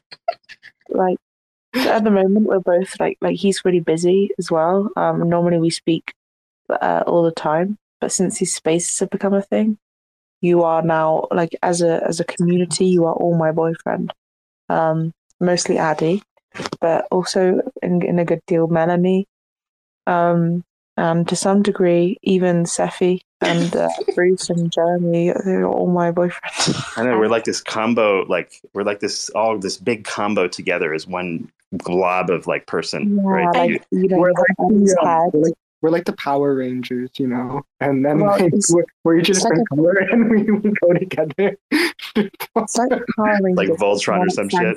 like 0.89 1.17
at 1.73 2.03
the 2.03 2.11
moment, 2.11 2.47
we're 2.47 2.59
both 2.59 2.99
like 2.99 3.17
like 3.21 3.37
he's 3.37 3.63
really 3.63 3.79
busy 3.79 4.31
as 4.37 4.51
well. 4.51 4.89
Um, 4.95 5.29
normally 5.29 5.59
we 5.59 5.69
speak 5.69 6.13
uh, 6.69 7.03
all 7.07 7.23
the 7.23 7.31
time, 7.31 7.77
but 7.99 8.11
since 8.11 8.39
these 8.39 8.53
spaces 8.53 8.99
have 8.99 9.09
become 9.09 9.33
a 9.33 9.41
thing, 9.41 9.77
you 10.41 10.63
are 10.63 10.81
now 10.81 11.27
like 11.31 11.55
as 11.63 11.81
a 11.81 12.03
as 12.05 12.19
a 12.19 12.25
community, 12.25 12.85
you 12.85 13.05
are 13.05 13.13
all 13.13 13.37
my 13.37 13.51
boyfriend. 13.51 14.13
Um, 14.69 15.13
mostly 15.39 15.77
Addy, 15.77 16.23
but 16.79 17.07
also 17.11 17.61
in, 17.81 18.01
in 18.01 18.19
a 18.19 18.25
good 18.25 18.41
deal 18.47 18.67
Melanie, 18.67 19.27
um, 20.07 20.63
and 20.97 21.27
to 21.27 21.35
some 21.35 21.61
degree 21.61 22.17
even 22.21 22.65
Cephii 22.65 23.21
and 23.41 23.75
uh, 23.75 23.89
Bruce 24.15 24.49
and 24.49 24.71
Jeremy. 24.71 25.33
They're 25.45 25.67
all 25.67 25.87
my 25.87 26.11
boyfriends. 26.11 26.97
I 26.97 27.05
know 27.05 27.17
we're 27.17 27.27
like 27.29 27.45
this 27.45 27.61
combo, 27.61 28.23
like 28.27 28.61
we're 28.73 28.83
like 28.83 28.99
this 28.99 29.29
all 29.29 29.57
this 29.57 29.77
big 29.77 30.03
combo 30.03 30.47
together 30.47 30.93
as 30.93 31.07
one 31.07 31.51
glob 31.77 32.29
of 32.29 32.47
like 32.47 32.65
person, 32.67 33.15
Yeah, 33.17 33.21
right? 33.23 33.55
like 33.55 33.69
You- 33.91 34.09
you 34.09 34.17
We're 34.17 34.31
like, 34.31 34.45
have 34.59 34.67
Addy's 34.71 34.93
the, 34.93 35.29
we're 35.33 35.41
like 35.43 35.53
we're 35.81 35.89
like 35.89 36.05
the 36.05 36.13
Power 36.13 36.53
Rangers, 36.55 37.09
you 37.17 37.25
know, 37.27 37.63
and 37.79 38.05
then 38.05 38.19
Well, 38.19 38.31
like, 38.39 38.53
we're, 38.69 38.85
we're 39.03 39.17
each 39.17 39.29
a 39.29 39.31
it's 39.31 39.43
like 39.43 39.53
different 39.53 39.69
color, 39.69 39.93
and 40.11 40.29
we, 40.29 40.43
we 40.51 40.71
go 40.81 40.93
together. 40.93 41.57
Like 42.15 42.31
Like 42.77 43.69
Voltron 43.79 44.25
or 44.25 44.29
some 44.29 44.49
shit. 44.49 44.75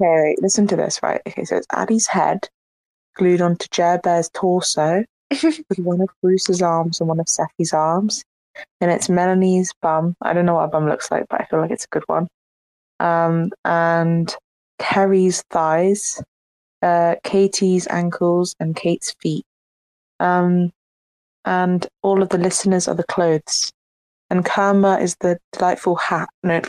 Okay, 0.00 0.36
listen 0.40 0.66
to 0.68 0.76
this, 0.76 1.00
right? 1.02 1.20
Okay, 1.26 1.44
so 1.44 1.56
it's 1.56 1.66
Addie's 1.72 2.06
head 2.06 2.48
glued 3.16 3.40
onto 3.40 3.66
Jerbear's 3.70 4.30
torso 4.32 5.04
with 5.42 5.78
one 5.78 6.00
of 6.00 6.08
Bruce's 6.22 6.62
arms 6.62 7.00
and 7.00 7.08
one 7.08 7.18
of 7.20 7.26
Cephii's 7.26 7.72
arms. 7.72 8.24
And 8.80 8.90
it's 8.90 9.08
Melanie's 9.08 9.72
bum. 9.82 10.14
I 10.22 10.32
don't 10.32 10.46
know 10.46 10.54
what 10.54 10.64
a 10.64 10.68
bum 10.68 10.88
looks 10.88 11.10
like, 11.10 11.26
but 11.28 11.40
I 11.40 11.44
feel 11.46 11.60
like 11.60 11.70
it's 11.70 11.84
a 11.84 11.88
good 11.88 12.04
one. 12.06 12.28
Um, 13.00 13.50
and 13.64 14.34
Kerry's 14.80 15.42
thighs, 15.50 16.20
uh, 16.82 17.14
Katie's 17.22 17.86
ankles, 17.88 18.56
and 18.58 18.74
Kate's 18.74 19.14
feet. 19.20 19.44
Um, 20.18 20.72
and 21.44 21.86
all 22.02 22.22
of 22.22 22.30
the 22.30 22.38
listeners 22.38 22.88
are 22.88 22.94
the 22.96 23.04
clothes. 23.04 23.72
And 24.30 24.44
Karma 24.44 24.98
is 24.98 25.16
the 25.20 25.38
delightful 25.52 25.96
hat. 25.96 26.28
No, 26.42 26.60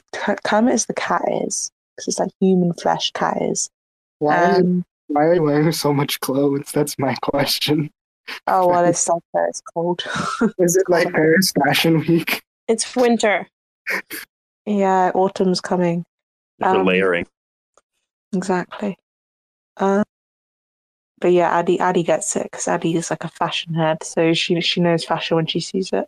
Karma 0.44 0.72
is 0.72 0.86
the 0.86 0.94
cat 0.94 1.22
is. 1.44 1.72
Because 1.96 2.08
it's 2.08 2.20
like 2.20 2.32
human 2.40 2.74
flesh 2.74 3.12
cat 3.12 3.38
is. 3.42 3.70
why, 4.20 4.36
are 4.38 4.52
you, 4.58 4.64
Um, 4.64 4.86
why 5.08 5.22
are 5.26 5.34
you 5.36 5.44
wearing 5.44 5.72
so 5.72 5.94
much 5.94 6.20
clothes? 6.22 6.72
That's 6.72 6.98
my 7.00 7.16
question. 7.22 7.90
oh, 8.48 8.68
well, 8.68 8.86
it's 8.92 9.08
like 9.08 9.22
that. 9.34 9.48
It's 9.50 9.62
cold. 9.74 10.04
Is 10.60 10.76
it 10.78 10.90
like 10.90 11.12
Paris 11.12 11.52
Fashion 11.66 12.00
Week? 12.08 12.42
it's 12.68 12.96
winter. 12.96 13.48
yeah, 14.66 15.12
autumn's 15.14 15.60
coming. 15.62 16.04
for 16.60 16.68
Um, 16.70 16.86
layering. 16.86 17.28
Exactly. 18.34 18.98
Uh, 19.78 20.04
but 21.20 21.32
yeah, 21.32 21.50
Addie 21.52 21.80
Addie 21.80 22.04
gets 22.04 22.36
it 22.36 22.44
because 22.44 22.68
Addie 22.68 22.96
is 22.96 23.10
like 23.10 23.24
a 23.24 23.30
fashion 23.30 23.74
head, 23.74 24.04
so 24.04 24.34
she 24.34 24.60
she 24.62 24.82
knows 24.82 25.06
fashion 25.06 25.36
when 25.38 25.46
she 25.46 25.60
sees 25.60 25.92
it. 25.94 26.06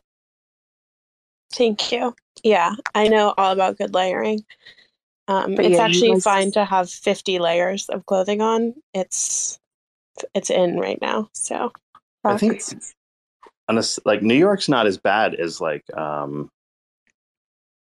Thank 1.54 1.92
you. 1.92 2.16
Yeah, 2.44 2.74
I 2.96 3.08
know 3.08 3.34
all 3.38 3.52
about 3.52 3.78
good 3.78 3.94
layering. 3.94 4.44
Um, 5.28 5.56
But 5.56 5.66
it's 5.66 5.78
yeah, 5.78 5.86
actually 5.86 6.12
guys- 6.14 6.24
fine 6.24 6.52
to 6.54 6.66
have 6.66 6.90
50 6.90 7.40
layers 7.40 7.88
of 7.90 8.06
clothing 8.06 8.42
on. 8.42 8.74
It's 8.94 9.60
it's 10.34 10.50
in 10.50 10.80
right 10.80 11.00
now. 11.02 11.30
So 11.34 11.72
I 12.24 12.38
think 12.38 12.62
on 13.70 13.78
a 13.78 13.80
s 13.80 14.00
like 14.06 14.22
New 14.22 14.36
York's 14.36 14.68
not 14.68 14.88
as 14.88 14.98
bad 14.98 15.36
as 15.36 15.62
like 15.62 15.84
um 15.96 16.50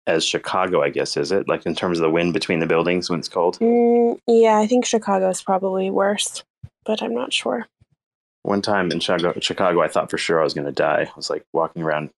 as 0.08 0.26
Chicago, 0.26 0.82
I 0.82 0.90
guess, 0.90 1.18
is 1.18 1.32
it? 1.32 1.48
Like 1.48 1.66
in 1.66 1.76
terms 1.76 2.00
of 2.00 2.04
the 2.04 2.10
wind 2.10 2.34
between 2.34 2.60
the 2.60 2.66
buildings 2.66 3.10
when 3.10 3.20
it's 3.20 3.28
cold. 3.28 3.58
Mm, 3.60 4.20
yeah, 4.28 4.58
I 4.60 4.68
think 4.68 4.86
Chicago 4.86 5.30
is 5.30 5.42
probably 5.42 5.90
worse, 5.90 6.44
but 6.86 7.02
I'm 7.02 7.14
not 7.14 7.34
sure. 7.34 7.68
One 8.44 8.62
time 8.62 8.92
in 8.92 9.00
Chicago, 9.00 9.40
Chicago, 9.40 9.82
I 9.82 9.88
thought 9.88 10.12
for 10.12 10.20
sure 10.20 10.40
I 10.40 10.44
was 10.44 10.54
going 10.54 10.68
to 10.68 10.72
die. 10.72 11.08
I 11.10 11.16
was 11.16 11.30
like 11.30 11.44
walking 11.54 11.82
around, 11.82 12.12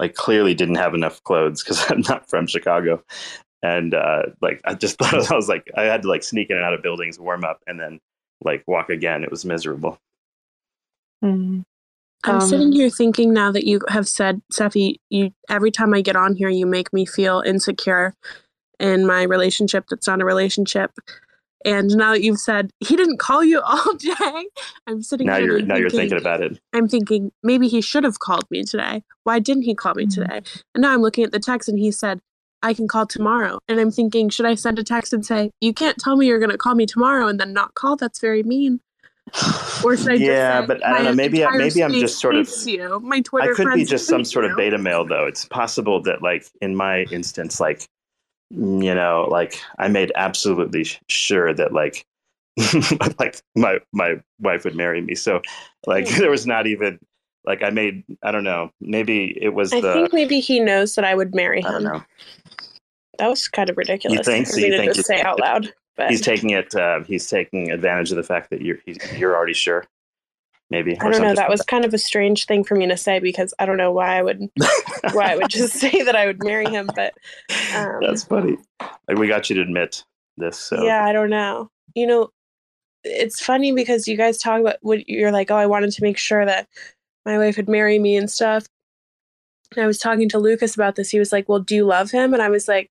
like 0.00 0.14
clearly 0.14 0.54
didn't 0.54 0.76
have 0.76 0.94
enough 0.94 1.22
clothes 1.24 1.62
because 1.62 1.84
I'm 1.90 2.02
not 2.08 2.28
from 2.28 2.46
Chicago, 2.46 3.02
and 3.62 3.92
uh, 3.92 4.22
like 4.40 4.62
I 4.64 4.74
just 4.74 4.98
thought 4.98 5.30
I 5.30 5.36
was 5.36 5.48
like 5.48 5.70
I 5.76 5.82
had 5.82 6.02
to 6.02 6.08
like 6.08 6.22
sneak 6.22 6.48
in 6.48 6.56
and 6.56 6.64
out 6.64 6.72
of 6.72 6.82
buildings, 6.82 7.18
warm 7.18 7.44
up, 7.44 7.60
and 7.66 7.78
then 7.78 8.00
like 8.42 8.64
walk 8.66 8.88
again. 8.88 9.22
It 9.22 9.30
was 9.30 9.44
miserable. 9.44 9.98
Mm. 11.22 11.64
I'm 12.24 12.36
Um, 12.36 12.40
sitting 12.40 12.72
here 12.72 12.90
thinking 12.90 13.32
now 13.32 13.52
that 13.52 13.66
you 13.66 13.80
have 13.88 14.08
said, 14.08 14.42
Cephii, 14.50 15.00
you 15.10 15.30
every 15.48 15.70
time 15.70 15.94
I 15.94 16.00
get 16.00 16.16
on 16.16 16.34
here, 16.34 16.48
you 16.48 16.66
make 16.66 16.92
me 16.92 17.06
feel 17.06 17.42
insecure 17.46 18.14
in 18.80 19.06
my 19.06 19.22
relationship 19.22 19.86
that's 19.88 20.06
not 20.06 20.20
a 20.20 20.24
relationship. 20.24 20.92
And 21.64 21.90
now 21.96 22.12
that 22.12 22.22
you've 22.22 22.38
said 22.40 22.70
he 22.80 22.96
didn't 22.96 23.18
call 23.18 23.42
you 23.44 23.60
all 23.60 23.94
day, 23.98 24.46
I'm 24.86 25.02
sitting 25.02 25.26
Now 25.26 25.36
here 25.36 25.46
you're 25.58 25.62
now 25.62 25.76
you're 25.76 25.90
thinking, 25.90 26.10
thinking 26.10 26.18
about 26.18 26.42
it. 26.42 26.58
I'm 26.72 26.88
thinking 26.88 27.32
maybe 27.42 27.68
he 27.68 27.80
should 27.80 28.04
have 28.04 28.18
called 28.18 28.44
me 28.50 28.62
today. 28.64 29.02
Why 29.24 29.38
didn't 29.38 29.62
he 29.64 29.74
call 29.74 29.94
me 29.94 30.06
Mhm. 30.06 30.14
today? 30.14 30.42
And 30.74 30.82
now 30.82 30.92
I'm 30.92 31.02
looking 31.02 31.24
at 31.24 31.32
the 31.32 31.40
text 31.40 31.68
and 31.68 31.78
he 31.78 31.90
said, 31.90 32.20
I 32.62 32.74
can 32.74 32.88
call 32.88 33.06
tomorrow. 33.06 33.58
And 33.68 33.78
I'm 33.80 33.90
thinking, 33.90 34.28
should 34.28 34.46
I 34.46 34.54
send 34.54 34.78
a 34.78 34.84
text 34.84 35.12
and 35.12 35.24
say, 35.24 35.50
You 35.60 35.72
can't 35.72 35.98
tell 35.98 36.16
me 36.16 36.26
you're 36.26 36.38
going 36.38 36.50
to 36.50 36.58
call 36.58 36.74
me 36.74 36.86
tomorrow 36.86 37.28
and 37.28 37.38
then 37.40 37.52
not 37.52 37.74
call? 37.74 37.96
That's 37.96 38.18
very 38.20 38.42
mean. 38.42 38.80
Or 39.84 39.96
should 39.96 40.12
I 40.12 40.14
yeah, 40.14 40.60
just 40.60 40.62
say, 40.62 40.66
but 40.66 40.86
I 40.86 40.92
don't 40.94 41.04
know. 41.04 41.12
Maybe 41.14 41.44
I, 41.44 41.50
maybe 41.56 41.82
I'm 41.82 41.92
just 41.92 42.20
sort 42.20 42.36
of. 42.36 42.46
hates 42.46 42.66
you. 42.66 43.00
My 43.00 43.20
Twitter 43.20 43.52
I 43.52 43.54
could 43.54 43.74
be 43.74 43.84
just 43.84 44.06
some 44.06 44.20
hate 44.20 44.26
sort 44.28 44.44
of 44.44 44.56
beta 44.56 44.78
male, 44.78 45.04
though. 45.04 45.26
It's 45.26 45.44
possible 45.46 46.00
that, 46.02 46.22
like 46.22 46.46
in 46.62 46.76
my 46.76 47.02
instance, 47.10 47.58
like 47.60 47.84
you 48.50 48.94
know, 48.94 49.26
like 49.30 49.60
I 49.78 49.88
made 49.88 50.12
absolutely 50.14 50.86
sure 51.08 51.52
that, 51.52 51.72
like, 51.72 52.04
like 53.18 53.40
my 53.56 53.78
my 53.92 54.14
wife 54.40 54.64
would 54.64 54.76
marry 54.76 55.00
me. 55.00 55.14
So, 55.16 55.42
like, 55.86 56.08
Hmm. 56.08 56.18
there 56.20 56.30
was 56.30 56.46
not 56.46 56.66
even 56.68 56.98
like 57.44 57.62
I 57.64 57.70
made. 57.70 58.04
I 58.22 58.30
don't 58.30 58.44
know. 58.44 58.70
Maybe 58.80 59.36
it 59.42 59.54
was 59.54 59.70
the. 59.70 59.78
I 59.78 59.80
the. 59.80 59.92
think 59.92 60.12
maybe 60.12 60.38
he 60.40 60.60
knows 60.60 60.94
that 60.94 61.04
I 61.04 61.14
would 61.16 61.34
marry 61.34 61.64
I 61.64 61.70
don't 61.72 61.84
him. 61.84 61.92
know. 61.92 62.04
That 63.18 63.28
was 63.28 63.48
kind 63.48 63.68
of 63.70 63.76
ridiculous. 63.76 64.24
think- 64.26 64.46
for 64.46 64.52
so 64.52 64.58
me 64.58 64.66
you 64.66 64.70
to 64.72 64.78
think 64.78 64.94
just 64.94 65.08
you- 65.10 65.16
say 65.16 65.22
out 65.22 65.40
loud. 65.40 65.72
But 65.96 66.10
He's 66.10 66.20
taking 66.20 66.50
it. 66.50 66.74
Uh, 66.74 67.00
he's 67.04 67.26
taking 67.26 67.70
advantage 67.70 68.10
of 68.10 68.16
the 68.16 68.22
fact 68.22 68.50
that 68.50 68.60
you're 68.60 68.78
he's, 68.84 68.98
you're 69.16 69.34
already 69.34 69.54
sure. 69.54 69.84
Maybe. 70.68 70.98
I 71.00 71.10
don't 71.10 71.22
know. 71.22 71.34
That 71.34 71.48
was 71.48 71.62
kind 71.62 71.84
of 71.84 71.94
a 71.94 71.98
strange 71.98 72.46
thing 72.46 72.64
for 72.64 72.74
me 72.74 72.88
to 72.88 72.96
say 72.96 73.20
because 73.20 73.54
I 73.58 73.66
don't 73.66 73.76
know 73.76 73.92
why 73.92 74.18
I 74.18 74.22
would 74.22 74.48
why 75.12 75.32
I 75.32 75.36
would 75.36 75.48
just 75.48 75.74
say 75.80 76.02
that 76.02 76.16
I 76.16 76.26
would 76.26 76.42
marry 76.42 76.66
him. 76.66 76.90
But 76.94 77.14
um, 77.74 78.00
That's 78.00 78.24
funny. 78.24 78.58
Like 79.08 79.16
we 79.16 79.28
got 79.28 79.48
you 79.48 79.56
to 79.56 79.62
admit 79.62 80.04
this. 80.36 80.58
So 80.58 80.82
yeah, 80.82 81.04
I 81.04 81.12
don't 81.12 81.30
know. 81.30 81.70
You 81.94 82.06
know, 82.06 82.30
it's 83.04 83.40
funny 83.40 83.72
because 83.72 84.08
you 84.08 84.16
guys 84.16 84.38
talk 84.38 84.60
about 84.60 84.76
what 84.82 85.08
you're 85.08 85.32
like. 85.32 85.50
Oh, 85.50 85.56
I 85.56 85.66
wanted 85.66 85.92
to 85.92 86.02
make 86.02 86.18
sure 86.18 86.44
that 86.44 86.68
my 87.24 87.38
wife 87.38 87.56
would 87.56 87.68
marry 87.68 87.98
me 87.98 88.16
and 88.16 88.30
stuff. 88.30 88.66
And 89.74 89.82
I 89.84 89.86
was 89.86 89.98
talking 89.98 90.28
to 90.30 90.38
Lucas 90.38 90.74
about 90.74 90.96
this. 90.96 91.10
He 91.10 91.18
was 91.20 91.32
like, 91.32 91.48
"Well, 91.48 91.60
do 91.60 91.76
you 91.76 91.86
love 91.86 92.10
him?" 92.10 92.34
And 92.34 92.42
I 92.42 92.48
was 92.48 92.66
like, 92.66 92.90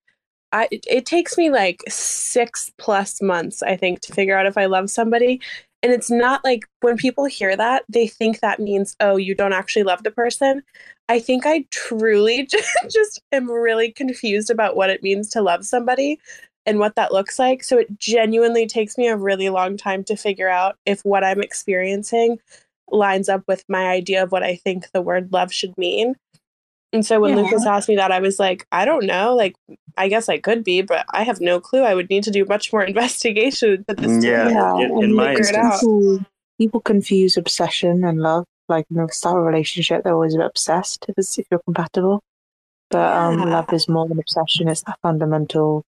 "I." 0.56 0.68
It, 0.70 0.86
it 0.88 1.06
takes 1.06 1.36
me 1.38 1.50
like 1.50 1.82
six 1.88 2.72
plus 2.78 3.22
months, 3.22 3.62
I 3.62 3.76
think, 3.76 4.00
to 4.02 4.14
figure 4.14 4.38
out 4.38 4.46
if 4.46 4.58
I 4.58 4.66
love 4.66 4.90
somebody. 4.90 5.40
And 5.82 5.92
it's 5.92 6.10
not 6.10 6.42
like 6.44 6.64
when 6.80 6.96
people 6.96 7.26
hear 7.26 7.56
that, 7.56 7.84
they 7.88 8.08
think 8.08 8.40
that 8.40 8.58
means, 8.58 8.96
oh, 9.00 9.16
you 9.16 9.34
don't 9.34 9.52
actually 9.52 9.84
love 9.84 10.02
the 10.02 10.10
person. 10.10 10.62
I 11.08 11.20
think 11.20 11.46
I 11.46 11.64
truly 11.70 12.48
just 12.90 13.22
am 13.32 13.50
really 13.50 13.92
confused 13.92 14.50
about 14.50 14.76
what 14.76 14.90
it 14.90 15.02
means 15.02 15.30
to 15.30 15.42
love 15.42 15.64
somebody 15.64 16.18
and 16.66 16.80
what 16.80 16.96
that 16.96 17.12
looks 17.12 17.38
like. 17.38 17.62
So 17.62 17.78
it 17.78 17.98
genuinely 17.98 18.66
takes 18.66 18.98
me 18.98 19.06
a 19.06 19.16
really 19.16 19.48
long 19.48 19.76
time 19.76 20.02
to 20.04 20.16
figure 20.16 20.48
out 20.48 20.76
if 20.84 21.02
what 21.04 21.22
I'm 21.22 21.40
experiencing 21.40 22.38
lines 22.90 23.28
up 23.28 23.42
with 23.46 23.64
my 23.68 23.86
idea 23.86 24.22
of 24.22 24.32
what 24.32 24.42
I 24.42 24.56
think 24.56 24.90
the 24.92 25.02
word 25.02 25.32
love 25.32 25.52
should 25.52 25.76
mean. 25.78 26.16
And 26.96 27.04
so 27.04 27.20
when 27.20 27.36
Yeah. 27.36 27.42
Lucas 27.42 27.66
asked 27.66 27.90
me 27.90 27.96
that, 27.96 28.10
I 28.10 28.20
was 28.20 28.38
like, 28.38 28.66
I 28.72 28.86
don't 28.86 29.04
know. 29.04 29.34
Like, 29.34 29.54
I 29.98 30.08
guess 30.08 30.30
I 30.30 30.38
could 30.38 30.64
be, 30.64 30.80
but 30.80 31.04
I 31.12 31.24
have 31.24 31.42
no 31.42 31.60
clue. 31.60 31.82
I 31.82 31.94
would 31.94 32.08
need 32.08 32.24
to 32.24 32.30
do 32.30 32.46
much 32.46 32.72
more 32.72 32.82
investigation 32.92 33.84
to 33.86 33.94
this. 33.94 34.24
Yeah, 34.24 34.48
Yeah, 34.48 34.84
in, 34.86 35.04
in 35.04 35.14
my 35.14 35.34
instance, 35.34 35.80
people, 35.80 36.24
people 36.56 36.80
confuse 36.80 37.36
obsession 37.36 38.02
and 38.02 38.18
love. 38.20 38.46
Like 38.70 38.86
in 38.90 38.98
a 38.98 39.12
start 39.12 39.36
a 39.36 39.40
relationship, 39.42 40.04
they're 40.04 40.14
always 40.14 40.34
a 40.34 40.38
bit 40.38 40.46
obsessed 40.46 41.04
if, 41.06 41.18
it's, 41.18 41.38
if 41.38 41.46
you're 41.50 41.60
compatible. 41.66 42.22
But 42.88 43.14
um, 43.14 43.40
Yeah. 43.40 43.56
love 43.56 43.72
is 43.74 43.90
more 43.90 44.08
than 44.08 44.18
obsession. 44.18 44.66
It's 44.68 44.82
that 44.84 44.98
fundamental 45.02 45.84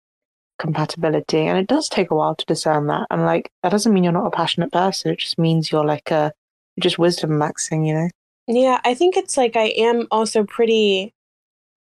compatibility, 0.59 1.41
and 1.47 1.59
it 1.59 1.67
does 1.67 1.91
take 1.91 2.11
a 2.11 2.15
while 2.15 2.35
to 2.35 2.47
discern 2.47 2.87
that. 2.87 3.09
And 3.11 3.27
like 3.27 3.51
that 3.63 3.73
doesn't 3.73 3.93
mean 3.93 4.05
you're 4.05 4.13
not 4.21 4.27
a 4.27 4.31
passionate 4.31 4.73
person. 4.73 5.11
It 5.11 5.19
just 5.19 5.39
means 5.39 5.71
you're 5.71 5.85
like 5.85 6.11
a 6.11 6.33
just 6.81 6.99
wisdom 6.99 7.33
maxing. 7.33 7.87
You 7.87 7.95
know. 7.95 8.09
Yeah, 8.47 8.81
I 8.85 8.95
think 8.95 9.16
it's 9.16 9.37
like 9.37 9.57
I 9.57 9.69
am 9.77 10.07
also 10.11 10.45
pretty. 10.45 11.15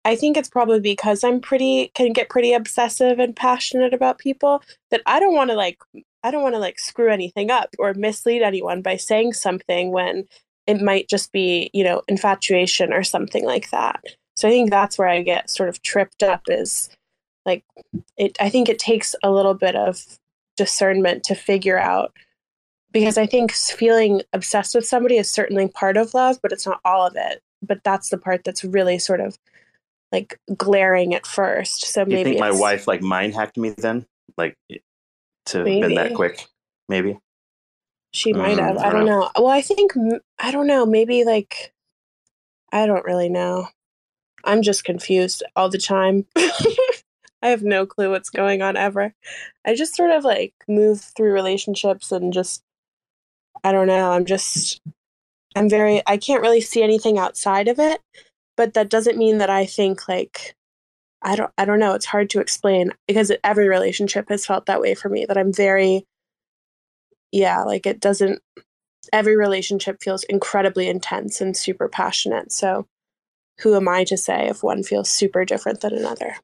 I 0.06 0.15
think 0.15 0.38
it's 0.38 0.49
probably 0.49 0.80
because 0.80 1.23
I'm 1.23 1.40
pretty 1.40 1.91
can 1.95 2.14
get 2.14 2.30
pretty 2.30 2.53
obsessive 2.53 3.19
and 3.19 3.35
passionate 3.35 3.94
about 3.94 4.18
people 4.18 4.61
that 4.91 5.02
I 5.06 5.19
don't 5.19 5.34
want 5.35 5.49
to 5.49 5.56
like 5.56 5.80
I 6.23 6.31
don't 6.31 6.44
want 6.44 6.56
to 6.56 6.60
like 6.60 6.80
screw 6.80 7.11
anything 7.11 7.52
up 7.52 7.69
or 7.80 7.94
mislead 7.94 8.41
anyone 8.41 8.81
by 8.81 8.98
saying 8.98 9.34
something 9.34 9.91
when 9.91 10.26
it 10.68 10.81
might 10.81 11.10
just 11.10 11.31
be, 11.34 11.69
you 11.73 11.84
know, 11.84 12.02
infatuation 12.07 12.94
or 12.94 13.03
something 13.03 13.45
like 13.45 13.69
that. 13.72 14.02
So 14.35 14.48
I 14.48 14.52
think 14.52 14.69
that's 14.69 14.98
where 14.98 15.10
I 15.10 15.22
get 15.22 15.49
sort 15.49 15.69
of 15.69 15.81
tripped 15.81 16.23
up 16.23 16.44
is 16.48 16.90
like 17.45 17.64
it 18.18 18.38
I 18.40 18.49
think 18.49 18.69
it 18.69 18.80
takes 18.80 19.15
a 19.23 19.31
little 19.31 19.53
bit 19.53 19.76
of 19.76 20.02
discernment 20.57 21.23
to 21.26 21.35
figure 21.35 21.80
out 21.80 22.14
because 22.94 23.18
I 23.18 23.26
think 23.26 23.52
feeling 23.52 24.22
obsessed 24.32 24.76
with 24.76 24.86
somebody 24.86 25.18
is 25.18 25.30
certainly 25.30 25.68
part 25.68 25.98
of 25.98 26.14
love, 26.14 26.40
but 26.41 26.52
it's 26.52 26.65
not 26.65 26.80
all 26.86 27.06
of 27.06 27.15
it. 27.18 27.41
But 27.61 27.84
that's 27.84 28.10
the 28.10 28.18
part 28.18 28.44
that's 28.44 28.64
really 28.64 28.99
sort 28.99 29.20
of 29.20 29.38
like 30.11 30.40
glaring 30.56 31.14
at 31.15 31.26
first. 31.26 31.86
So 31.86 32.02
you 32.02 32.07
maybe 32.07 32.30
think 32.32 32.40
my 32.40 32.48
it's- 32.49 32.61
wife 32.61 32.88
like 32.88 33.02
mind 33.02 33.34
hacked 33.34 33.57
me 33.57 33.70
then, 33.78 34.06
like 34.38 34.56
to 35.48 35.57
have 35.60 35.65
been 35.65 35.95
that 35.95 36.14
quick? 36.14 36.45
Maybe. 36.88 37.20
she 38.11 38.32
might 38.34 38.57
Mm, 38.57 38.61
have. 38.61 38.78
I 38.78 38.82
I 38.82 38.90
don't 38.91 39.06
don't 39.06 39.06
know. 39.06 39.30
Well, 39.38 39.48
I 39.52 39.61
think 39.61 39.94
I 40.40 40.52
don't 40.52 40.68
know. 40.68 40.86
Maybe 40.86 41.24
like 41.24 41.74
I 42.72 42.86
don't 42.86 43.06
really 43.06 43.30
know. 43.30 43.68
I'm 44.44 44.61
just 44.61 44.84
confused 44.84 45.41
all 45.56 45.70
the 45.70 45.78
time. 45.78 46.26
I 46.36 47.49
have 47.49 47.64
no 47.64 47.86
clue 47.86 48.10
what's 48.11 48.30
going 48.30 48.61
on 48.61 48.76
ever. 48.78 49.14
I 49.65 49.76
just 49.76 49.95
sort 49.95 50.11
of 50.11 50.24
like 50.24 50.53
move 50.68 51.02
through 51.02 51.32
relationships 51.34 52.11
and 52.11 52.32
just 52.34 52.61
I 53.63 53.71
don't 53.71 53.88
know. 53.88 54.11
I'm 54.11 54.25
just 54.25 54.81
I'm 55.55 55.69
very 55.69 56.01
I 56.07 56.17
can't 56.17 56.41
really 56.41 56.61
see 56.61 56.84
anything 56.84 57.17
outside 57.17 57.67
of 57.67 57.80
it, 57.80 58.01
but 58.57 58.73
that 58.73 58.89
doesn't 58.89 59.17
mean 59.17 59.38
that 59.39 59.49
I 59.49 59.65
think 59.65 60.07
like 60.07 60.55
I 61.21 61.35
don't 61.35 61.51
I 61.57 61.65
don't 61.65 61.80
know, 61.80 61.93
it's 61.93 62.05
hard 62.05 62.30
to 62.31 62.39
explain 62.39 62.91
because 63.07 63.31
every 63.43 63.67
relationship 63.67 64.30
has 64.30 64.45
felt 64.45 64.65
that 64.65 64.81
way 64.81 64.95
for 64.95 65.09
me 65.09 65.25
that 65.25 65.38
I'm 65.38 65.53
very 65.53 66.05
yeah, 67.31 67.63
like 67.63 67.85
it 67.85 67.99
doesn't 67.99 68.41
every 69.11 69.35
relationship 69.35 70.01
feels 70.01 70.23
incredibly 70.23 70.88
intense 70.88 71.41
and 71.41 71.55
super 71.57 71.88
passionate. 71.88 72.51
So 72.51 72.88
who 73.59 73.75
am 73.75 73.88
I 73.88 74.03
to 74.05 74.17
say 74.17 74.47
if 74.47 74.63
one 74.63 74.84
feels 74.84 75.09
super 75.09 75.45
different 75.45 75.81
than 75.81 75.93
another? 75.93 76.35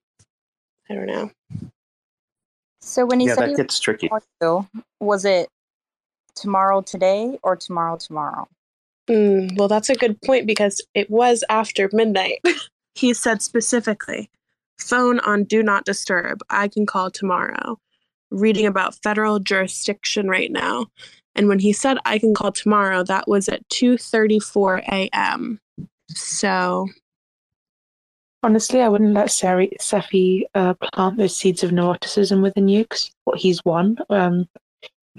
I 0.90 0.95
don't 0.95 1.07
know. 1.07 1.31
So 2.81 3.06
when 3.06 3.19
he 3.19 3.27
yeah, 3.27 3.36
said 3.36 3.44
that 3.44 3.49
he 3.49 3.56
gets 3.56 3.80
tricky. 3.80 4.10
you, 4.41 4.68
was 4.99 5.26
it 5.26 5.49
tomorrow 6.40 6.82
today 6.82 7.38
or 7.44 7.56
tomorrow 7.56 7.98
tomorrow? 7.98 8.48
Mm, 9.10 9.57
well, 9.57 9.68
that's 9.68 9.90
a 9.90 9.95
good 9.95 10.22
point 10.22 10.45
because 10.45 10.82
it 10.94 11.10
was 11.10 11.44
after 11.49 11.90
midnight. 11.91 12.40
he 12.95 13.14
said 13.14 13.41
specifically, 13.41 14.30
phone 14.78 15.20
on 15.22 15.44
do 15.44 15.64
not 15.64 15.86
disturb. 15.86 16.40
I 16.49 16.68
can 16.68 16.86
call 16.86 17.10
tomorrow. 17.10 17.80
Reading 18.32 18.68
about 18.68 19.02
federal 19.02 19.40
jurisdiction 19.40 20.28
right 20.28 20.52
now. 20.52 20.86
And 21.34 21.48
when 21.48 21.60
he 21.60 21.74
said 21.74 21.98
I 22.06 22.20
can 22.20 22.36
call 22.36 22.52
tomorrow, 22.52 23.03
that 23.03 23.28
was 23.28 23.49
at 23.49 23.68
2:34 23.70 24.84
a.m. 24.88 25.60
So, 26.10 26.88
Honestly, 28.41 28.82
I 28.82 28.88
wouldn't 28.88 29.14
let 29.14 29.32
Sari, 29.32 29.74
Cephii 29.82 30.48
uh, 30.56 30.74
plant 30.74 31.18
those 31.18 31.36
seeds 31.36 31.61
of 31.61 31.72
neuroticism 31.72 32.41
within 32.41 32.70
you 32.70 32.84
because 32.84 33.11
what 33.26 33.38
he's 33.38 33.64
won. 33.66 33.98
Um, 34.10 34.48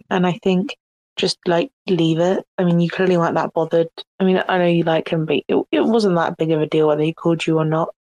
and 0.09 0.27
I 0.27 0.39
think 0.43 0.77
just 1.17 1.39
like 1.47 1.71
leave 1.89 2.19
it. 2.19 2.45
I 2.59 2.65
mean, 2.65 2.81
you 2.81 2.89
clearly 2.89 3.17
weren't 3.17 3.35
that 3.35 3.53
bothered. 3.53 3.89
I 4.19 4.25
mean, 4.25 4.43
I 4.49 4.59
know 4.59 4.67
you 4.67 4.85
like 4.85 5.09
him, 5.13 5.27
but 5.27 5.37
it, 5.49 5.65
it 5.73 5.85
wasn't 5.85 6.17
that 6.17 6.37
big 6.37 6.51
of 6.51 6.61
a 6.61 6.67
deal 6.67 6.89
whether 6.89 7.03
he 7.03 7.13
called 7.13 7.47
you 7.47 7.59
or 7.59 7.65
not. 7.65 7.95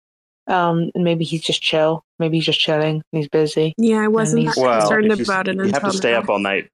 Um, 0.48 0.92
and 0.96 1.04
maybe 1.04 1.26
he's 1.26 1.42
just 1.42 1.62
chill. 1.62 2.04
Maybe 2.20 2.38
he's 2.38 2.46
just 2.46 2.60
chilling 2.60 2.96
and 2.96 3.04
he's 3.12 3.28
busy. 3.28 3.74
Yeah, 3.78 4.02
I 4.02 4.08
wasn't 4.08 4.46
that 4.46 4.56
Well, 4.58 4.80
concerned 4.82 5.18
you, 5.18 5.24
about 5.24 5.48
it 5.48 5.56
you 5.56 5.62
until 5.64 5.82
have 5.82 5.92
to 5.92 5.98
stay 5.98 6.12
now. 6.14 6.20
up 6.20 6.30
all 6.30 6.40
night. 6.40 6.70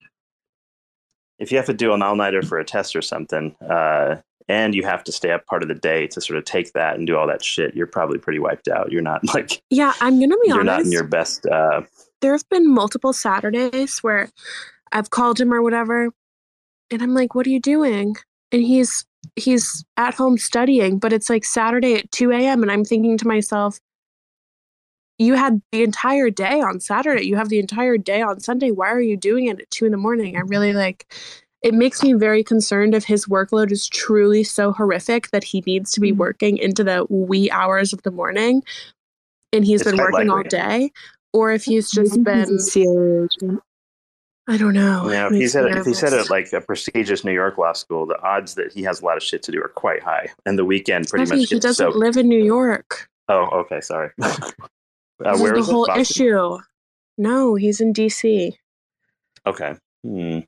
If 1.40 1.52
you 1.52 1.58
have 1.58 1.66
to 1.66 1.74
do 1.74 1.94
an 1.94 2.02
all 2.02 2.16
nighter 2.16 2.42
for 2.42 2.60
a 2.60 2.66
test 2.66 2.96
or 2.96 3.02
something, 3.02 3.56
uh, 3.68 4.18
and 4.48 4.76
you 4.76 4.84
have 4.84 5.04
to 5.06 5.12
stay 5.12 5.32
up 5.32 5.46
part 5.48 5.64
of 5.64 5.70
the 5.70 5.76
day 5.76 6.06
to 6.08 6.22
sort 6.22 6.38
of 6.38 6.46
take 6.46 6.74
that 6.74 6.96
and 6.98 7.08
do 7.08 7.18
all 7.18 7.28
that 7.28 7.44
shit, 7.44 7.76
you're 7.76 7.88
probably 7.88 8.20
pretty 8.20 8.40
wiped 8.40 8.68
out. 8.68 8.92
You're 8.92 9.02
not 9.02 9.22
like 9.34 9.62
Yeah, 9.70 9.94
I'm 10.02 10.20
gonna 10.20 10.36
be 10.44 10.50
you're 10.50 10.60
honest. 10.60 10.66
not 10.78 10.82
in 10.82 10.92
your 10.92 11.06
best. 11.06 11.46
Uh, 11.46 11.82
there 12.22 12.32
have 12.34 12.48
been 12.50 12.72
multiple 12.72 13.12
Saturdays 13.14 14.00
where 14.00 14.30
I've 14.92 15.10
called 15.10 15.42
him 15.42 15.52
or 15.54 15.62
whatever, 15.62 16.10
and 16.92 17.02
I'm 17.02 17.14
like, 17.14 17.36
"What 17.36 17.48
are 17.48 17.52
you 17.52 17.60
doing?" 17.60 18.16
And 18.52 18.62
he's 18.62 19.06
he's 19.36 19.84
at 19.98 20.14
home 20.16 20.38
studying, 20.38 21.00
but 21.00 21.14
it's 21.14 21.30
like 21.30 21.46
Saturday 21.46 21.96
at 21.96 22.12
2 22.12 22.32
a.m. 22.32 22.62
and 22.62 22.72
I'm 22.72 22.84
thinking 22.86 23.18
to 23.18 23.28
myself, 23.28 23.80
"You 25.18 25.36
had 25.36 25.62
the 25.72 25.84
entire 25.84 26.30
day 26.30 26.62
on 26.62 26.80
Saturday. 26.80 27.24
You 27.26 27.36
have 27.36 27.50
the 27.50 27.60
entire 27.60 27.98
day 27.98 28.22
on 28.22 28.40
Sunday. 28.40 28.72
Why 28.72 28.92
are 28.92 29.02
you 29.02 29.18
doing 29.18 29.48
it 29.48 29.60
at 29.60 29.72
two 29.72 29.86
in 29.86 29.92
the 29.92 29.98
morning?" 29.98 30.36
I 30.38 30.42
really 30.42 30.74
like. 30.74 31.12
It 31.62 31.74
makes 31.74 32.04
me 32.04 32.12
very 32.12 32.44
concerned 32.44 32.94
if 32.94 33.06
his 33.06 33.26
workload 33.28 33.72
is 33.72 33.88
truly 33.88 34.44
so 34.44 34.74
horrific 34.74 35.30
that 35.32 35.46
he 35.46 35.62
needs 35.66 35.94
to 35.94 36.02
be 36.02 36.12
Mm-hmm. 36.12 36.20
working 36.20 36.58
into 36.58 36.84
the 36.84 37.06
wee 37.10 37.50
hours 37.52 37.94
of 37.94 38.02
the 38.04 38.12
morning, 38.12 38.64
and 39.54 39.64
he's 39.66 39.80
It's 39.82 39.90
been 39.92 39.98
working 39.98 40.30
all 40.30 40.44
day, 40.44 40.92
or 41.32 41.54
if 41.54 41.64
he's 41.64 41.90
just 41.90 42.22
been 42.24 42.56
a 42.56 42.60
serial 42.60 43.30
agent. 43.42 43.62
I 44.48 44.58
don't 44.58 44.74
know. 44.74 45.06
you 45.06 45.12
know, 45.12 45.28
It 45.28 45.34
if 45.34 45.40
he's 45.40 45.56
at 45.56 45.66
if 45.68 45.86
he's 45.86 46.04
at 46.04 46.12
a, 46.14 46.24
like 46.30 46.52
a 46.52 46.60
prestigious 46.62 47.24
New 47.24 47.32
York 47.32 47.58
law 47.58 47.72
school, 47.74 48.06
the 48.06 48.22
odds 48.22 48.56
that 48.56 48.74
he 48.74 48.84
has 48.84 49.02
a 49.02 49.06
lot 49.06 49.16
of 49.16 49.24
shit 49.24 49.42
to 49.44 49.52
do 49.52 49.62
are 49.62 49.70
quite 49.70 50.04
high, 50.04 50.28
and 50.46 50.60
the 50.60 50.66
weekend 50.66 51.08
pretty 51.08 51.26
Cephii, 51.26 51.40
much 51.42 51.50
he 51.50 51.60
doesn't 51.60 51.86
soaked. 51.86 51.98
live 51.98 52.18
in 52.18 52.28
New 52.28 52.44
York. 52.44 53.08
Oh, 53.30 53.46
okay, 53.62 53.80
sorry. 53.80 54.10
uh, 54.22 54.36
This 55.20 55.42
where 55.42 55.56
is 55.56 55.68
the 55.68 55.72
whole 55.74 55.88
issue. 55.98 56.58
No, 57.18 57.56
he's 57.56 57.80
in 57.80 57.94
DC. 57.94 58.54
Okay. 59.46 59.76
Hmm. 60.06 60.40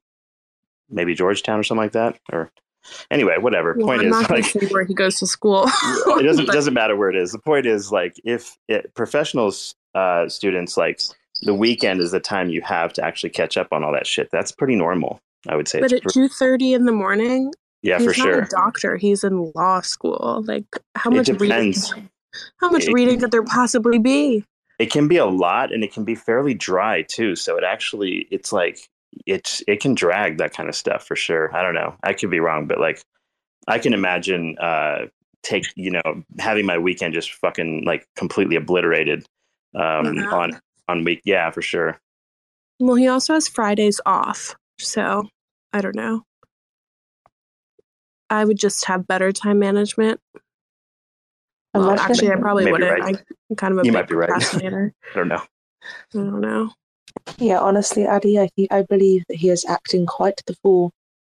Maybe 0.89 1.13
Georgetown 1.15 1.59
or 1.59 1.63
something 1.63 1.83
like 1.83 1.93
that. 1.93 2.19
Or 2.33 2.51
anyway, 3.09 3.37
whatever. 3.39 3.75
Well, 3.77 3.87
Point 3.87 4.01
I'm 4.01 4.07
is, 4.07 4.11
not 4.11 4.29
like, 4.29 4.71
where 4.71 4.83
he 4.83 4.93
goes 4.93 5.19
to 5.19 5.27
school. 5.27 5.65
it 5.83 6.23
doesn't 6.25 6.45
But- 6.47 6.53
doesn't 6.53 6.73
matter 6.73 6.95
where 6.97 7.09
it 7.09 7.15
is. 7.15 7.31
The 7.31 7.39
point 7.39 7.65
is, 7.65 7.91
like, 7.91 8.15
if 8.25 8.57
it, 8.67 8.93
professionals 8.93 9.75
uh, 9.93 10.27
students 10.27 10.75
like 10.75 10.99
the 11.41 11.53
weekend 11.53 11.99
is 12.01 12.11
the 12.11 12.19
time 12.19 12.49
you 12.49 12.61
have 12.61 12.93
to 12.93 13.03
actually 13.03 13.29
catch 13.31 13.57
up 13.57 13.67
on 13.71 13.83
all 13.83 13.91
that 13.93 14.07
shit. 14.07 14.29
That's 14.31 14.51
pretty 14.51 14.75
normal. 14.75 15.19
I 15.47 15.55
would 15.55 15.67
say. 15.67 15.79
But 15.79 15.91
It's 15.91 16.05
at 16.05 16.11
two 16.11 16.27
thirty 16.27 16.73
in 16.73 16.85
the 16.85 16.91
morning, 16.91 17.53
yeah, 17.83 17.99
he's 17.99 18.13
for 18.15 18.19
not 18.19 18.25
sure. 18.33 18.41
a 18.41 18.47
doctor. 18.47 18.95
He's 18.97 19.23
in 19.23 19.51
law 19.55 19.81
school. 19.81 20.43
Like, 20.47 20.65
how 20.95 21.11
It 21.11 21.15
much 21.17 21.29
reading? 21.39 21.73
How 22.59 22.69
much 22.69 22.85
It- 22.87 22.93
reading 22.93 23.19
could 23.19 23.31
there 23.31 23.43
possibly 23.43 23.97
be? 23.99 24.43
It 24.77 24.91
can 24.91 25.07
be 25.07 25.15
a 25.17 25.25
lot, 25.25 25.71
and 25.71 25.83
it 25.85 25.93
can 25.93 26.03
be 26.03 26.15
fairly 26.15 26.53
dry 26.53 27.03
too. 27.03 27.35
So 27.37 27.57
it 27.57 27.63
actually, 27.63 28.27
it's 28.31 28.51
like 28.51 28.79
it's 29.25 29.63
it 29.69 29.79
can 29.79 29.93
drag 29.95 30.37
that 30.39 30.51
kind 30.53 30.67
of 30.67 30.75
stuff 30.75 31.05
for 31.07 31.15
sure. 31.15 31.55
I 31.55 31.61
don't 31.61 31.75
know. 31.75 31.95
I 32.03 32.11
could 32.13 32.29
be 32.31 32.41
wrong, 32.41 32.65
but 32.67 32.79
like 32.79 33.01
I 33.69 33.79
can 33.79 33.93
imagine 33.93 34.57
uh 34.59 35.05
take 35.43 35.65
you 35.75 35.91
know 35.91 36.23
having 36.39 36.65
my 36.65 36.77
weekend 36.77 37.13
just 37.13 37.31
fucking 37.33 37.83
like 37.85 38.05
completely 38.17 38.55
obliterated 38.57 39.25
um 39.75 40.15
Yeah. 40.17 40.29
on 40.31 40.59
on 40.87 41.03
week 41.03 41.21
yeah 41.25 41.49
for 41.51 41.61
sure 41.61 41.99
Well, 42.79 42.95
he 42.95 43.07
also 43.07 43.33
has 43.33 43.47
Fridays 43.47 44.01
off, 44.05 44.55
so 44.79 45.27
I 45.71 45.81
don't 45.81 45.95
know. 45.95 46.23
I 48.29 48.43
would 48.43 48.57
just 48.57 48.85
have 48.85 49.07
better 49.07 49.31
time 49.31 49.59
management. 49.59 50.19
Well, 51.73 51.91
actually, 51.99 52.31
I 52.31 52.35
probably 52.37 52.71
wouldn't. 52.71 52.89
right. 52.99 53.23
I'm 53.49 53.55
kind 53.55 53.71
of 53.73 53.79
a 53.79 53.81
You 53.85 53.91
big 53.91 53.93
might 53.93 54.07
be 54.07 54.15
right. 54.15 54.29
procrastinator. 54.29 54.93
I 55.11 55.15
don't 55.15 55.27
know 55.27 55.41
I 56.13 56.17
don't 56.17 56.41
know. 56.41 56.71
Yeah, 57.37 57.59
honestly, 57.59 58.05
Addy, 58.05 58.39
I 58.39 58.47
think 58.55 58.71
I 58.71 58.81
believe 58.83 59.23
that 59.29 59.37
he 59.37 59.49
is 59.49 59.63
acting 59.65 60.05
quite 60.05 60.41
the 60.47 60.55
fool, 60.63 60.91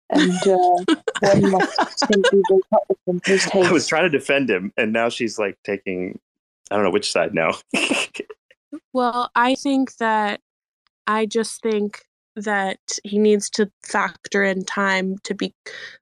and 0.10 0.32
uh, 0.48 0.96
one 1.22 1.52
must 1.52 2.00
simply 2.00 2.42
wake 2.50 2.64
up 2.72 2.84
with 2.88 2.98
him 3.08 3.20
post 3.22 3.56
I 3.56 3.72
was 3.72 3.88
trying 3.88 4.04
to 4.04 4.10
defend 4.10 4.50
him 4.50 4.72
and 4.78 4.94
now 4.94 5.10
she's 5.10 5.40
like 5.40 5.58
taking 5.64 6.20
I 6.72 6.76
don't 6.76 6.84
know 6.84 6.92
which 6.92 7.12
side 7.12 7.34
now 7.34 7.52
Well, 8.94 9.30
I 9.36 9.56
think 9.56 9.98
that 9.98 10.41
I 11.08 11.26
just 11.26 11.62
think 11.62 12.04
that 12.36 12.80
he 13.04 13.20
needs 13.20 13.50
to 13.52 13.72
factor 13.84 14.44
in 14.44 14.66
time 14.66 15.18
to 15.24 15.36
be 15.36 15.54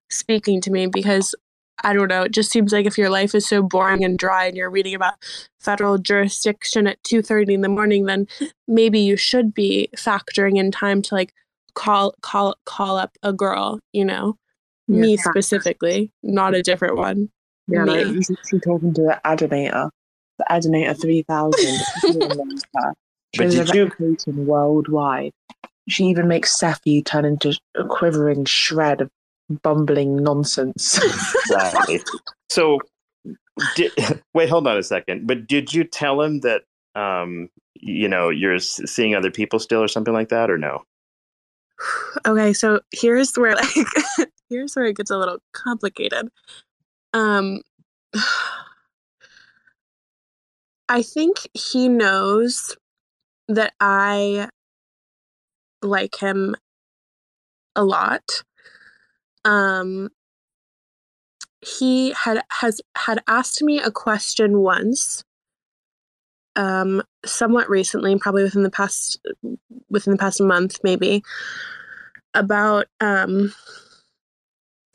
speaking 0.09 0.61
to 0.61 0.71
me 0.71 0.87
because 0.87 1.35
I 1.83 1.93
don't 1.93 2.07
know, 2.07 2.23
it 2.23 2.31
just 2.31 2.51
seems 2.51 2.71
like 2.71 2.85
if 2.85 2.97
your 2.97 3.09
life 3.09 3.33
is 3.33 3.47
so 3.47 3.63
boring 3.63 4.03
and 4.03 4.17
dry 4.17 4.45
and 4.45 4.55
you're 4.55 4.69
reading 4.69 4.93
about 4.93 5.15
federal 5.59 5.97
jurisdiction 5.97 6.87
at 6.87 7.01
2:30 7.03 7.55
in 7.55 7.61
the 7.61 7.69
morning 7.69 8.05
then 8.05 8.27
maybe 8.67 8.99
you 8.99 9.17
should 9.17 9.53
be 9.53 9.89
factoring 9.97 10.57
in 10.57 10.71
time 10.71 11.01
to 11.01 11.15
like 11.15 11.33
call 11.73 12.13
call 12.21 12.55
call 12.65 12.97
up 12.97 13.17
a 13.23 13.33
girl, 13.33 13.79
you 13.93 14.05
know. 14.05 14.37
me 14.87 15.17
specifically, 15.17 16.11
not 16.23 16.53
a 16.53 16.61
different 16.61 16.97
one. 16.97 17.29
Yeah, 17.67 17.85
he's 18.03 18.29
actually 18.31 18.59
talking 18.59 18.93
to 18.93 19.01
the 19.01 19.21
Adinator, 19.25 19.89
the 20.49 20.69
Adinator 20.69 20.99
3000. 20.99 21.81
Everyone 22.07 22.37
knows 22.49 22.63
her. 22.75 22.93
But 23.37 23.51
She's 23.51 23.55
did 23.55 23.69
you- 23.75 23.83
reputation 23.85 24.45
worldwide. 24.45 25.31
She 25.89 26.05
even 26.05 26.27
makes 26.27 26.57
Cephii 26.59 27.01
turn 27.03 27.25
into 27.25 27.57
a 27.75 27.83
quivering 27.85 28.45
shred 28.45 29.01
of 29.01 29.09
bumbling 29.63 30.23
nonsense. 30.23 30.97
exactly 31.35 31.99
so 32.49 32.79
did, 33.75 33.91
wait 34.33 34.47
hold 34.47 34.65
on 34.65 34.77
a 34.77 34.83
second 34.83 35.27
but 35.27 35.45
did 35.45 35.73
you 35.73 35.83
tell 35.83 36.21
him 36.21 36.39
that 36.39 36.61
um 36.95 37.49
you 37.75 38.07
know 38.07 38.29
you're 38.29 38.59
seeing 38.59 39.13
other 39.13 39.29
people 39.29 39.59
still 39.59 39.83
or 39.83 39.89
something 39.89 40.13
like 40.13 40.29
that 40.29 40.49
or 40.49 40.57
no 40.57 40.83
okay, 42.25 42.53
so 42.53 42.79
here's 42.93 43.35
where 43.35 43.55
like 43.55 43.67
here's 44.49 44.73
where 44.75 44.85
it 44.85 44.95
gets 44.95 45.11
a 45.11 45.17
little 45.17 45.39
complicated. 45.53 46.29
Um 47.13 47.61
I 50.91 51.03
think 51.03 51.37
he 51.53 51.87
knows 51.87 52.75
that 53.47 53.73
I 53.79 54.49
like 55.81 56.19
him 56.19 56.53
a 57.77 57.85
lot. 57.85 58.43
Um 59.45 60.09
he 61.61 62.11
had 62.11 62.43
has 62.59 62.81
had 62.97 63.23
asked 63.25 63.63
me 63.63 63.79
a 63.79 63.89
question 63.89 64.59
once 64.59 65.23
um 66.57 67.01
somewhat 67.23 67.69
recently 67.69 68.17
probably 68.17 68.43
within 68.43 68.63
the 68.63 68.69
past 68.69 69.25
within 69.89 70.11
the 70.11 70.19
past 70.19 70.41
month 70.41 70.79
maybe 70.83 71.23
about 72.33 72.87
um 72.99 73.53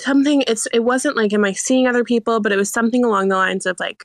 something 0.01 0.43
it's 0.47 0.67
it 0.75 0.81
wasn't 0.81 1.17
like 1.17 1.33
am 1.33 1.45
i 1.45 1.53
seeing 1.53 1.87
other 1.87 2.05
people 2.05 2.41
but 2.41 2.53
it 2.53 2.57
was 2.57 2.69
something 2.69 3.05
along 3.05 3.29
the 3.29 3.37
lines 3.37 3.65
of 3.65 3.79
like 3.81 4.05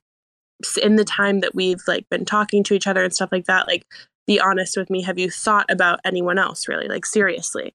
in 0.82 0.96
the 0.96 1.06
time 1.06 1.40
that 1.40 1.56
we've 1.56 1.82
like 1.88 2.08
been 2.10 2.26
talking 2.26 2.64
to 2.64 2.74
each 2.74 2.88
other 2.88 3.04
and 3.04 3.14
stuff 3.14 3.32
like 3.32 3.46
that 3.46 3.68
like 3.68 3.86
be 4.28 4.40
honest 4.40 4.78
with 4.78 4.90
me 4.90 5.02
have 5.02 5.20
you 5.20 5.30
thought 5.30 5.66
about 5.70 6.00
anyone 6.06 6.38
else 6.38 6.68
really? 6.68 6.88
Like 6.88 7.06
seriously. 7.06 7.74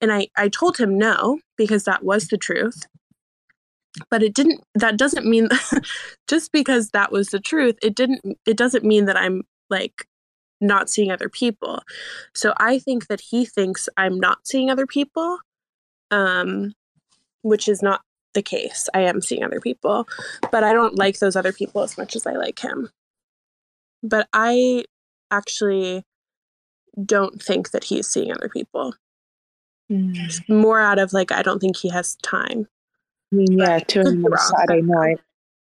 And 0.00 0.12
i 0.12 0.28
i 0.36 0.48
told 0.48 0.76
him 0.76 0.98
no 0.98 1.40
because 1.56 1.84
that 1.84 2.04
was 2.04 2.28
the 2.28 2.38
truth. 2.38 2.86
But 4.10 4.22
it 4.22 4.34
didn't 4.34 4.62
that 4.74 4.96
doesn't 4.96 5.26
mean 5.26 5.48
just 6.28 6.52
because 6.52 6.90
that 6.90 7.12
was 7.12 7.28
the 7.28 7.40
truth 7.40 7.76
it 7.82 7.94
didn't 7.94 8.20
it 8.46 8.56
doesn't 8.56 8.84
mean 8.84 9.06
that 9.06 9.16
i'm 9.16 9.42
like 9.68 10.06
not 10.60 10.90
seeing 10.90 11.10
other 11.10 11.28
people. 11.28 11.82
So 12.34 12.54
i 12.58 12.78
think 12.78 13.08
that 13.08 13.20
he 13.20 13.44
thinks 13.44 13.88
i'm 13.96 14.18
not 14.20 14.46
seeing 14.46 14.70
other 14.70 14.86
people 14.86 15.38
um 16.10 16.72
which 17.42 17.68
is 17.68 17.82
not 17.82 18.02
the 18.34 18.42
case 18.42 18.88
i 18.94 19.00
am 19.00 19.20
seeing 19.20 19.42
other 19.42 19.60
people 19.60 20.06
but 20.52 20.62
i 20.64 20.72
don't 20.72 20.96
like 20.96 21.18
those 21.18 21.36
other 21.36 21.52
people 21.52 21.82
as 21.82 21.98
much 21.98 22.14
as 22.14 22.26
i 22.26 22.32
like 22.32 22.58
him 22.60 22.88
but 24.02 24.28
i 24.32 24.84
actually 25.30 26.04
don't 27.04 27.42
think 27.42 27.70
that 27.70 27.84
he's 27.84 28.06
seeing 28.06 28.32
other 28.32 28.48
people 28.48 28.94
Mm. 29.90 30.48
More 30.48 30.78
out 30.78 31.00
of 31.00 31.12
like 31.12 31.32
i 31.32 31.42
don't 31.42 31.58
think 31.58 31.76
he 31.76 31.88
has 31.88 32.14
time 32.22 32.68
I 33.32 33.36
mean, 33.36 33.58
yeah, 33.58 33.78
two 33.78 34.00
on. 34.00 34.38
Saturday 34.38 34.82
night. 34.82 35.20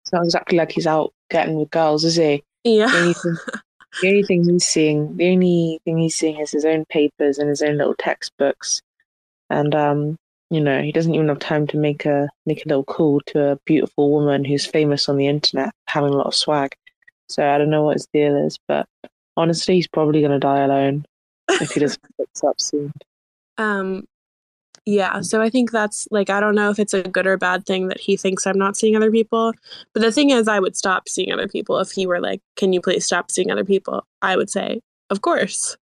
It's 0.03 0.13
not 0.13 0.23
exactly 0.23 0.57
like 0.57 0.71
he's 0.71 0.87
out 0.87 1.13
getting 1.29 1.55
with 1.55 1.69
girls, 1.69 2.03
is 2.03 2.15
he? 2.15 2.43
The 2.63 2.71
yeah 2.71 2.91
only 2.93 3.13
thing, 3.13 3.37
the 4.01 4.07
only 4.07 4.23
thing 4.23 4.49
he's 4.49 4.67
seeing, 4.67 5.17
the 5.17 5.31
only 5.31 5.79
thing 5.85 5.97
he's 5.99 6.15
seeing 6.15 6.39
is 6.39 6.51
his 6.51 6.65
own 6.65 6.85
papers 6.85 7.37
and 7.37 7.49
his 7.49 7.61
own 7.61 7.77
little 7.77 7.95
textbooks, 7.97 8.81
and 9.49 9.75
um, 9.75 10.17
you 10.51 10.59
know, 10.59 10.81
he 10.81 10.91
doesn't 10.91 11.15
even 11.15 11.29
have 11.29 11.39
time 11.39 11.65
to 11.67 11.77
make 11.77 12.05
a 12.05 12.29
make 12.45 12.65
a 12.65 12.67
little 12.67 12.83
call 12.83 13.21
to 13.27 13.53
a 13.53 13.57
beautiful 13.65 14.11
woman 14.11 14.43
who's 14.43 14.65
famous 14.65 15.07
on 15.07 15.15
the 15.15 15.27
internet, 15.27 15.73
having 15.87 16.13
a 16.13 16.17
lot 16.17 16.27
of 16.27 16.35
swag. 16.35 16.75
So 17.29 17.49
I 17.49 17.57
don't 17.57 17.69
know 17.69 17.83
what 17.83 17.93
his 17.93 18.07
deal 18.13 18.35
is, 18.45 18.59
but 18.67 18.85
honestly, 19.37 19.75
he's 19.75 19.87
probably 19.87 20.21
gonna 20.21 20.39
die 20.39 20.59
alone 20.59 21.05
if 21.49 21.71
he 21.71 21.79
doesn't 21.79 22.03
fix 22.17 22.43
up 22.43 22.59
soon. 22.59 22.91
um 23.57 24.03
Yeah, 24.85 25.21
so 25.21 25.41
I 25.41 25.49
think 25.49 25.71
that's 25.71 26.05
like 26.11 26.29
I 26.29 26.41
don't 26.41 26.55
know 26.55 26.69
if 26.69 26.79
it's 26.79 26.93
a 26.93 27.03
good 27.03 27.27
or 27.27 27.37
bad 27.37 27.65
thing 27.65 27.87
that 27.87 28.01
he 28.01 28.17
thinks 28.17 28.45
I'm 28.45 28.57
not 28.59 28.75
seeing 28.75 28.97
other 28.97 29.11
people. 29.11 29.53
But 29.93 30.01
the 30.01 30.11
thing 30.11 30.31
is 30.31 30.49
I 30.49 30.59
would 30.59 30.75
stop 30.75 31.07
seeing 31.07 31.31
other 31.31 31.47
people 31.47 31.79
if 31.79 31.91
he 31.91 32.05
were 32.05 32.19
like, 32.19 32.41
"Can 32.57 32.73
you 32.73 32.81
please 32.81 33.05
stop 33.05 33.31
seeing 33.31 33.51
other 33.51 33.65
people?" 33.65 34.05
I 34.21 34.35
would 34.35 34.49
say, 34.49 34.81
"Of 35.09 35.21
course." 35.21 35.77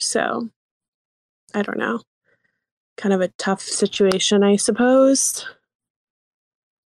So, 0.00 0.50
I 1.54 1.62
don't 1.62 1.78
know. 1.78 2.00
Kind 2.96 3.12
of 3.12 3.20
a 3.20 3.28
tough 3.38 3.60
situation, 3.60 4.42
I 4.42 4.56
suppose. 4.56 5.46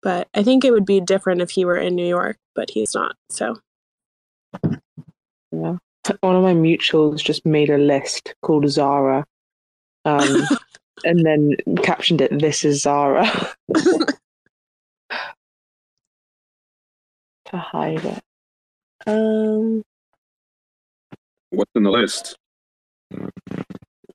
But 0.03 0.29
I 0.35 0.43
think 0.43 0.65
it 0.65 0.73
would 0.73 0.87
be 0.87 1.01
different 1.01 1.41
if 1.43 1.51
he 1.51 1.65
were 1.65 1.77
in 1.77 1.95
New 1.95 2.07
York, 2.07 2.39
but 2.55 2.71
he's 2.71 2.95
not. 2.95 3.17
So, 3.29 3.59
Yeah. 5.53 5.77
One 6.21 6.37
of 6.37 6.43
my 6.43 6.55
mutuals 6.55 7.19
just 7.23 7.45
made 7.45 7.69
a 7.71 7.79
list 7.79 8.35
called 8.43 8.69
Zara. 8.69 9.25
Um, 10.05 10.43
and 11.05 11.25
then 11.25 11.57
captioned 11.83 12.21
it, 12.23 12.39
This 12.39 12.65
is 12.65 12.83
Zara. 12.83 13.31
to 17.51 17.59
hide 17.59 18.05
it. 18.05 18.23
Um, 19.07 19.83
What's 21.51 21.71
in 21.75 21.83
the 21.83 21.91
list? 21.91 22.37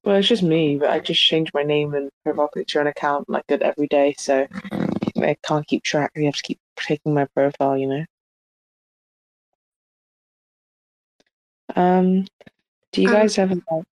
Well, 0.06 0.18
it's 0.18 0.28
just 0.28 0.44
me, 0.44 0.78
but 0.78 0.92
I 0.92 1.00
just 1.00 1.22
change 1.22 1.52
my 1.54 1.64
name 1.64 1.96
and 1.96 2.10
profile 2.24 2.50
picture 2.54 2.80
and 2.80 2.88
account 2.88 3.28
like 3.28 3.46
that 3.48 3.64
every 3.64 3.88
day, 3.88 4.14
so 4.18 4.48
I 5.18 5.36
can't 5.44 5.66
keep 5.66 5.84
track. 5.84 6.12
You 6.16 6.26
have 6.26 6.36
to 6.36 6.44
keep 6.44 6.60
taking 6.76 7.14
my 7.14 7.26
profile, 7.36 7.78
you 7.78 7.88
know. 7.88 8.06
Um, 11.76 12.28
do 12.92 13.02
you 13.02 13.08
Um, 13.08 13.14
guys 13.16 13.36
have 13.36 13.50
like, 13.50 13.84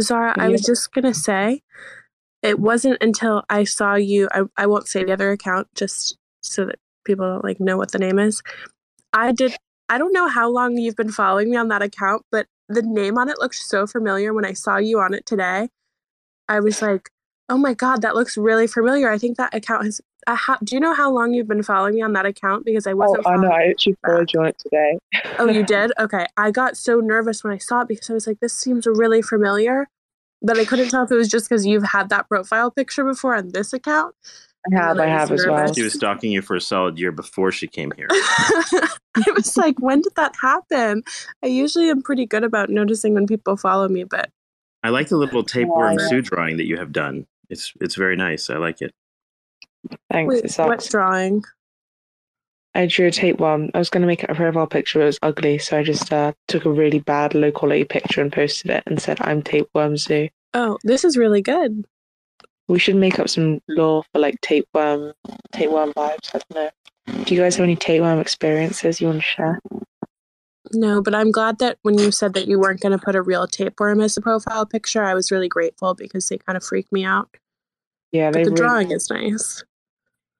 Zara, 0.00 0.34
I 0.38 0.48
was 0.48 0.62
just 0.62 0.92
gonna 0.92 1.12
say, 1.12 1.62
it 2.42 2.60
wasn't 2.60 3.02
until 3.02 3.42
I 3.50 3.64
saw 3.64 3.94
you. 3.96 4.28
I 4.32 4.44
I 4.56 4.66
won't 4.66 4.86
say 4.86 5.04
the 5.04 5.12
other 5.12 5.32
account 5.32 5.66
just 5.74 6.16
so 6.42 6.66
that 6.66 6.78
people 7.04 7.26
don't 7.26 7.44
like 7.44 7.58
know 7.58 7.76
what 7.76 7.90
the 7.90 7.98
name 7.98 8.18
is. 8.20 8.42
I 9.12 9.32
did. 9.32 9.56
I 9.88 9.98
don't 9.98 10.12
know 10.12 10.28
how 10.28 10.48
long 10.48 10.78
you've 10.78 10.96
been 10.96 11.10
following 11.12 11.50
me 11.50 11.56
on 11.56 11.68
that 11.68 11.82
account, 11.82 12.24
but 12.30 12.46
the 12.68 12.82
name 12.82 13.18
on 13.18 13.28
it 13.28 13.38
looked 13.38 13.56
so 13.56 13.86
familiar 13.86 14.32
when 14.32 14.44
I 14.44 14.52
saw 14.52 14.76
you 14.76 14.98
on 15.00 15.14
it 15.14 15.26
today. 15.26 15.68
I 16.48 16.60
was 16.60 16.82
like, 16.82 17.10
"Oh 17.48 17.56
my 17.56 17.74
god, 17.74 18.02
that 18.02 18.14
looks 18.14 18.36
really 18.36 18.66
familiar." 18.66 19.10
I 19.10 19.18
think 19.18 19.36
that 19.36 19.54
account 19.54 19.84
has. 19.84 20.00
Uh, 20.26 20.36
how, 20.36 20.56
do 20.62 20.76
you 20.76 20.80
know 20.80 20.94
how 20.94 21.10
long 21.10 21.34
you've 21.34 21.48
been 21.48 21.64
following 21.64 21.94
me 21.96 22.02
on 22.02 22.12
that 22.12 22.26
account? 22.26 22.64
Because 22.64 22.86
I 22.86 22.92
Oh, 22.92 22.96
wasn't. 22.96 23.26
Oh, 23.26 23.30
I 23.30 23.36
know. 23.36 23.48
I 23.50 23.62
actually 23.70 23.96
followed 24.06 24.32
you 24.32 24.40
on 24.40 24.46
it 24.46 24.58
today. 24.58 24.98
Oh, 25.38 25.48
you 25.48 25.64
did? 25.64 25.92
Okay. 25.98 26.26
I 26.36 26.52
got 26.52 26.76
so 26.76 27.00
nervous 27.00 27.42
when 27.42 27.52
I 27.52 27.58
saw 27.58 27.80
it 27.80 27.88
because 27.88 28.08
I 28.08 28.14
was 28.14 28.26
like, 28.28 28.38
this 28.40 28.56
seems 28.56 28.86
really 28.86 29.20
familiar. 29.20 29.88
But 30.40 30.58
I 30.58 30.64
couldn't 30.64 30.90
tell 30.90 31.02
if 31.04 31.10
it 31.10 31.16
was 31.16 31.28
just 31.28 31.48
because 31.48 31.66
you've 31.66 31.82
had 31.82 32.08
that 32.10 32.28
profile 32.28 32.70
picture 32.70 33.04
before 33.04 33.34
on 33.34 33.48
this 33.48 33.72
account. 33.72 34.14
I 34.70 34.74
have. 34.76 34.98
And 34.98 35.00
I 35.00 35.04
I 35.04 35.12
was 35.12 35.20
have 35.20 35.32
as 35.32 35.46
well. 35.46 35.72
She 35.72 35.82
was 35.82 35.94
stalking 35.94 36.32
you 36.32 36.42
for 36.42 36.56
a 36.56 36.60
solid 36.60 36.98
year 36.98 37.12
before 37.12 37.50
she 37.52 37.66
came 37.66 37.92
here. 37.96 38.06
it 38.10 39.34
was 39.34 39.56
like, 39.56 39.78
when 39.80 40.00
did 40.00 40.14
that 40.16 40.34
happen? 40.40 41.02
I 41.42 41.46
usually 41.46 41.90
am 41.90 42.02
pretty 42.02 42.26
good 42.26 42.44
about 42.44 42.70
noticing 42.70 43.14
when 43.14 43.26
people 43.26 43.56
follow 43.56 43.88
me, 43.88 44.04
but 44.04 44.30
I 44.82 44.90
like 44.90 45.08
the 45.08 45.16
little 45.16 45.42
tapeworm 45.44 45.98
Yeah. 45.98 46.08
Sue 46.08 46.22
drawing 46.22 46.56
that 46.56 46.66
you 46.66 46.76
have 46.76 46.92
done. 46.92 47.26
It's 47.50 47.72
it's 47.80 47.94
very 47.96 48.16
nice. 48.16 48.50
I 48.50 48.56
like 48.56 48.80
it. 48.80 48.92
Thanks. 50.10 50.28
wait, 50.32 50.38
it 50.38 50.58
what 50.58 50.80
sucks. 50.82 50.88
drawing? 50.88 51.42
I 52.74 52.86
drew 52.86 53.08
a 53.08 53.10
tapeworm. 53.10 53.70
I 53.74 53.78
was 53.78 53.90
going 53.90 54.00
to 54.00 54.06
make 54.06 54.24
it 54.24 54.30
a 54.30 54.34
profile 54.34 54.66
picture, 54.66 55.00
but 55.00 55.04
it 55.04 55.06
was 55.06 55.18
ugly, 55.20 55.58
so 55.58 55.78
I 55.78 55.82
just 55.82 56.10
uh, 56.10 56.32
took 56.48 56.64
a 56.64 56.70
really 56.70 57.00
bad 57.00 57.34
low 57.34 57.52
quality 57.52 57.84
picture 57.84 58.22
and 58.22 58.32
posted 58.32 58.70
it 58.70 58.82
and 58.86 59.00
said, 59.00 59.18
"I'm 59.20 59.42
tapeworm 59.42 59.96
Zoo." 59.98 60.28
Oh, 60.54 60.78
this 60.82 61.04
is 61.04 61.18
really 61.18 61.42
good. 61.42 61.84
We 62.72 62.78
should 62.78 62.96
make 62.96 63.18
up 63.18 63.28
some 63.28 63.60
lore 63.68 64.02
for 64.10 64.18
like 64.18 64.40
tapeworm, 64.40 65.12
tapeworm 65.52 65.92
vibes. 65.92 66.34
I 66.34 66.40
don't 66.40 66.54
know. 66.54 66.70
Do 67.24 67.34
you 67.34 67.40
guys 67.42 67.56
have 67.56 67.64
any 67.64 67.76
tapeworm 67.76 68.18
experiences 68.18 68.98
you 68.98 69.08
want 69.08 69.18
to 69.18 69.22
share? 69.22 69.60
No, 70.72 71.02
but 71.02 71.14
I'm 71.14 71.30
glad 71.30 71.58
that 71.58 71.76
when 71.82 71.98
you 71.98 72.10
said 72.10 72.32
that 72.32 72.48
you 72.48 72.58
weren't 72.58 72.80
going 72.80 72.98
to 72.98 73.04
put 73.04 73.14
a 73.14 73.20
real 73.20 73.46
tapeworm 73.46 74.00
as 74.00 74.16
a 74.16 74.22
profile 74.22 74.64
picture, 74.64 75.04
I 75.04 75.12
was 75.12 75.30
really 75.30 75.50
grateful 75.50 75.92
because 75.94 76.26
they 76.30 76.38
kind 76.38 76.56
of 76.56 76.64
freaked 76.64 76.90
me 76.92 77.04
out. 77.04 77.28
Yeah, 78.10 78.30
But 78.30 78.44
the 78.44 78.50
really- 78.50 78.56
drawing 78.56 78.90
is 78.90 79.10
nice. 79.10 79.62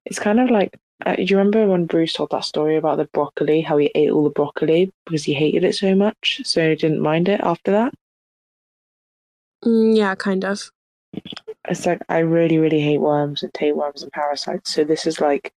It's 0.07 0.19
kind 0.19 0.41
of 0.41 0.49
like. 0.51 0.79
Uh, 1.05 1.17
do 1.17 1.25
you 1.25 1.37
remember 1.37 1.67
when 1.67 1.85
Bruce 1.85 2.15
told 2.15 2.31
that 2.31 2.47
story 2.47 2.77
about 2.79 2.97
the 2.97 3.05
broccoli? 3.13 3.61
How 3.61 3.77
he 3.77 3.91
ate 3.95 4.11
all 4.11 4.25
the 4.25 4.31
broccoli 4.31 4.91
because 5.05 5.25
he 5.25 5.35
hated 5.35 5.65
it 5.65 5.75
so 5.75 5.95
much, 5.95 6.41
so 6.45 6.67
he 6.71 6.77
didn't 6.77 7.01
mind 7.01 7.29
it 7.29 7.41
after 7.43 7.73
that. 7.73 7.93
Mm, 9.67 9.95
yeah, 9.95 10.15
kind 10.15 10.47
of. 10.47 10.71
It's 11.69 11.87
like 11.87 12.03
I 12.09 12.19
really, 12.19 12.59
really 12.59 12.81
hate 12.81 12.99
worms 12.99 13.43
and 13.43 13.53
tapeworms 13.55 14.03
and 14.03 14.13
parasites. 14.13 14.75
So 14.75 14.85
this 14.85 15.07
is 15.07 15.21
like 15.21 15.53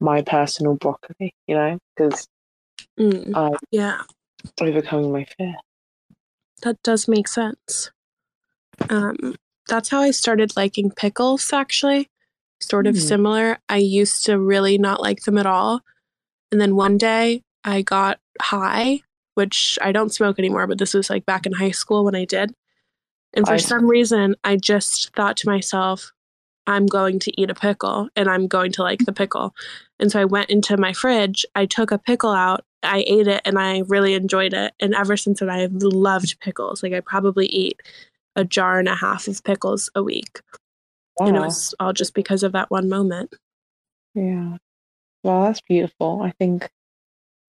my 0.00 0.22
personal 0.22 0.74
broccoli, 0.76 1.34
you 1.46 1.54
know, 1.54 1.78
because 1.96 2.28
Mm, 2.98 3.34
I'm 3.34 3.56
yeah. 3.70 4.02
overcoming 4.60 5.12
my 5.12 5.24
fear. 5.36 5.54
That 6.62 6.82
does 6.82 7.08
make 7.08 7.28
sense. 7.28 7.90
Um, 8.88 9.36
that's 9.68 9.88
how 9.88 10.00
I 10.00 10.10
started 10.10 10.56
liking 10.56 10.90
pickles, 10.90 11.52
actually. 11.52 12.08
Sort 12.60 12.86
of 12.86 12.94
Hmm. 12.96 13.00
similar. 13.00 13.58
I 13.68 13.76
used 13.76 14.24
to 14.26 14.38
really 14.38 14.78
not 14.78 15.00
like 15.00 15.22
them 15.22 15.38
at 15.38 15.46
all. 15.46 15.80
And 16.50 16.60
then 16.60 16.74
one 16.76 16.98
day 16.98 17.42
I 17.64 17.82
got 17.82 18.18
high, 18.40 19.00
which 19.34 19.78
I 19.82 19.92
don't 19.92 20.12
smoke 20.12 20.38
anymore, 20.38 20.66
but 20.66 20.78
this 20.78 20.94
was 20.94 21.10
like 21.10 21.26
back 21.26 21.46
in 21.46 21.52
high 21.52 21.70
school 21.70 22.04
when 22.04 22.14
I 22.16 22.24
did. 22.24 22.52
And 23.38 23.46
for 23.46 23.54
I 23.54 23.58
some 23.58 23.86
reason, 23.86 24.34
I 24.42 24.56
just 24.56 25.14
thought 25.14 25.36
to 25.38 25.48
myself, 25.48 26.12
I'm 26.66 26.86
going 26.86 27.20
to 27.20 27.40
eat 27.40 27.50
a 27.50 27.54
pickle 27.54 28.08
and 28.16 28.28
I'm 28.28 28.48
going 28.48 28.72
to 28.72 28.82
like 28.82 29.06
the 29.06 29.12
pickle. 29.12 29.54
And 30.00 30.10
so 30.10 30.20
I 30.20 30.24
went 30.24 30.50
into 30.50 30.76
my 30.76 30.92
fridge, 30.92 31.46
I 31.54 31.64
took 31.64 31.92
a 31.92 31.98
pickle 31.98 32.32
out, 32.32 32.64
I 32.82 33.04
ate 33.06 33.28
it, 33.28 33.40
and 33.44 33.58
I 33.58 33.82
really 33.86 34.14
enjoyed 34.14 34.54
it. 34.54 34.74
And 34.80 34.92
ever 34.92 35.16
since 35.16 35.38
then, 35.38 35.50
I've 35.50 35.72
loved 35.72 36.40
pickles. 36.40 36.82
Like 36.82 36.92
I 36.92 37.00
probably 37.00 37.46
eat 37.46 37.80
a 38.34 38.44
jar 38.44 38.80
and 38.80 38.88
a 38.88 38.96
half 38.96 39.28
of 39.28 39.44
pickles 39.44 39.88
a 39.94 40.02
week. 40.02 40.40
And 41.20 41.36
it 41.36 41.40
was 41.40 41.74
all 41.78 41.92
just 41.92 42.14
because 42.14 42.42
of 42.42 42.52
that 42.52 42.70
one 42.70 42.88
moment. 42.88 43.34
Yeah. 44.14 44.56
Well, 45.22 45.44
that's 45.44 45.60
beautiful. 45.60 46.22
I 46.22 46.32
think, 46.32 46.68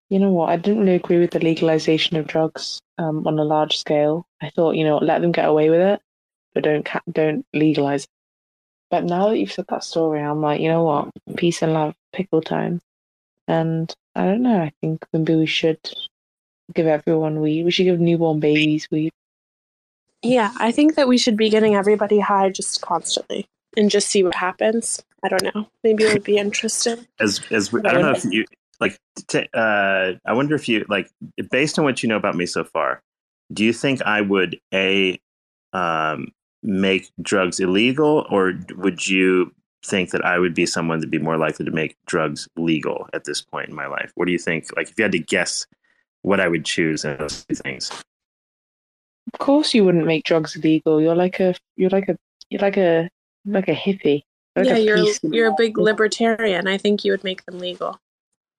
you 0.10 0.20
know 0.20 0.32
what? 0.32 0.50
I 0.50 0.58
didn't 0.58 0.82
really 0.82 0.96
agree 0.96 1.20
with 1.20 1.32
the 1.32 1.40
legalization 1.40 2.18
of 2.18 2.28
drugs 2.28 2.82
um, 2.98 3.26
on 3.26 3.40
a 3.40 3.44
large 3.44 3.78
scale. 3.78 4.28
I 4.42 4.50
thought, 4.50 4.76
you 4.76 4.84
know, 4.84 4.98
let 4.98 5.22
them 5.22 5.32
get 5.32 5.48
away 5.48 5.70
with 5.70 5.82
it, 5.82 6.02
but 6.54 6.64
don't 6.64 6.86
ca- 6.86 7.02
don't 7.12 7.46
legalize 7.54 8.04
it. 8.04 8.10
But 8.92 9.04
now 9.04 9.30
that 9.30 9.38
you've 9.38 9.52
said 9.52 9.66
that 9.70 9.84
story, 9.84 10.22
I'm 10.22 10.42
like, 10.42 10.62
you 10.62 10.70
know 10.70 10.84
what? 10.84 11.10
Peace 11.36 11.62
and 11.62 11.74
love, 11.74 11.96
pickle 12.14 12.42
time. 12.42 12.82
And 13.48 13.94
I 14.16 14.26
don't 14.26 14.44
know. 14.44 14.62
I 14.62 14.72
think 14.80 15.06
maybe 15.12 15.36
we 15.36 15.48
should 15.48 15.80
give 16.74 16.88
everyone 16.88 17.42
weed. 17.42 17.66
We 17.66 17.72
should 17.72 17.86
give 17.86 18.00
newborn 18.00 18.40
babies 18.40 18.88
weed. 18.92 19.12
Yeah, 20.22 20.52
I 20.58 20.72
think 20.72 20.96
that 20.96 21.08
we 21.08 21.18
should 21.18 21.38
be 21.38 21.50
getting 21.50 21.76
everybody 21.76 22.20
high 22.20 22.50
just 22.50 22.82
constantly 22.82 23.48
and 23.76 23.92
just 23.92 24.08
see 24.08 24.24
what 24.24 24.36
happens. 24.36 25.04
I 25.24 25.28
don't 25.30 25.56
know. 25.56 25.68
Maybe 25.84 26.04
it 26.04 26.14
would 26.14 26.24
be 26.24 26.38
interesting. 26.38 27.08
As 27.20 27.42
as 27.52 27.72
we, 27.72 27.82
I 27.82 27.92
don't 27.92 28.02
know 28.04 28.12
if 28.12 28.26
you 28.26 28.46
like. 28.80 28.98
T- 29.28 29.48
uh, 29.54 30.14
I 30.26 30.34
wonder 30.34 30.56
if 30.56 30.68
you 30.68 30.86
like 30.90 31.10
based 31.50 31.80
on 31.80 31.86
what 31.86 32.04
you 32.04 32.10
know 32.10 32.18
about 32.18 32.36
me 32.36 32.46
so 32.46 32.64
far. 32.64 33.02
Do 33.54 33.64
you 33.64 33.74
think 33.74 34.02
I 34.02 34.22
would 34.22 34.60
a 34.74 35.20
um, 35.74 36.30
make 36.64 37.12
drugs 37.22 37.60
illegal, 37.60 38.26
or 38.30 38.54
would 38.78 39.08
you 39.08 39.52
think 39.86 40.12
that 40.12 40.26
I 40.26 40.40
would 40.40 40.54
be 40.54 40.66
someone 40.66 41.00
that'd 41.00 41.12
be 41.12 41.20
more 41.20 41.38
likely 41.38 41.66
to 41.66 41.72
make 41.72 41.96
drugs 42.08 42.48
legal 42.58 43.08
at 43.14 43.26
this 43.26 43.42
point 43.42 43.70
in 43.70 43.76
my 43.76 43.88
life? 43.88 44.12
What 44.16 44.26
do 44.26 44.32
you 44.32 44.40
think? 44.40 44.76
Like, 44.76 44.90
if 44.90 44.98
you 44.98 45.04
had 45.04 45.12
to 45.12 45.20
guess 45.20 45.68
what 46.26 46.40
I 46.40 46.48
would 46.48 46.66
choose 46.66 47.06
in 47.06 47.18
those 47.18 47.46
two 47.46 47.56
things. 47.56 47.92
Of 49.34 49.40
course, 49.40 49.74
you 49.74 49.86
wouldn't 49.86 50.08
make 50.08 50.24
drugs 50.24 50.56
illegal. 50.56 51.00
You're 51.00 51.16
like 51.16 51.40
a 51.40 51.56
you're 51.76 51.90
like 51.90 52.10
a 52.10 52.18
you're 52.50 52.62
like 52.62 52.78
a 52.78 53.10
like 53.46 53.68
a 53.68 53.76
hippie. 53.76 54.24
Like 54.56 54.66
yeah, 54.66 54.76
a 54.76 54.80
you're 54.80 55.06
you're 55.24 55.50
a 55.50 55.56
big 55.58 55.78
libertarian. 55.78 56.68
I 56.68 56.78
think 56.78 57.06
you 57.06 57.12
would 57.12 57.24
make 57.24 57.46
them 57.46 57.60
legal. 57.60 58.00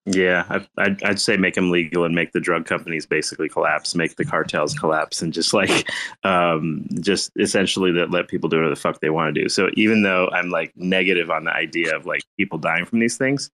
Yeah, 0.08 0.60
I'd, 0.78 1.02
I'd 1.02 1.20
say 1.20 1.36
make 1.36 1.54
them 1.54 1.72
legal 1.72 2.04
and 2.04 2.14
make 2.14 2.30
the 2.30 2.38
drug 2.38 2.64
companies 2.64 3.06
basically 3.06 3.48
collapse, 3.48 3.96
make 3.96 4.14
the 4.14 4.24
cartels 4.24 4.72
collapse, 4.72 5.20
and 5.20 5.32
just 5.32 5.52
like, 5.52 5.90
um, 6.24 6.86
just 7.00 7.32
essentially 7.36 7.90
that 7.92 8.12
let 8.12 8.28
people 8.28 8.48
do 8.48 8.56
whatever 8.56 8.70
the 8.70 8.80
fuck 8.80 9.00
they 9.00 9.10
want 9.10 9.34
to 9.34 9.42
do. 9.42 9.48
So 9.48 9.68
even 9.74 10.04
though 10.04 10.28
I'm 10.28 10.50
like 10.50 10.72
negative 10.76 11.28
on 11.28 11.42
the 11.42 11.52
idea 11.52 11.96
of 11.96 12.06
like 12.06 12.22
people 12.36 12.56
dying 12.56 12.84
from 12.84 13.00
these 13.00 13.16
things, 13.16 13.50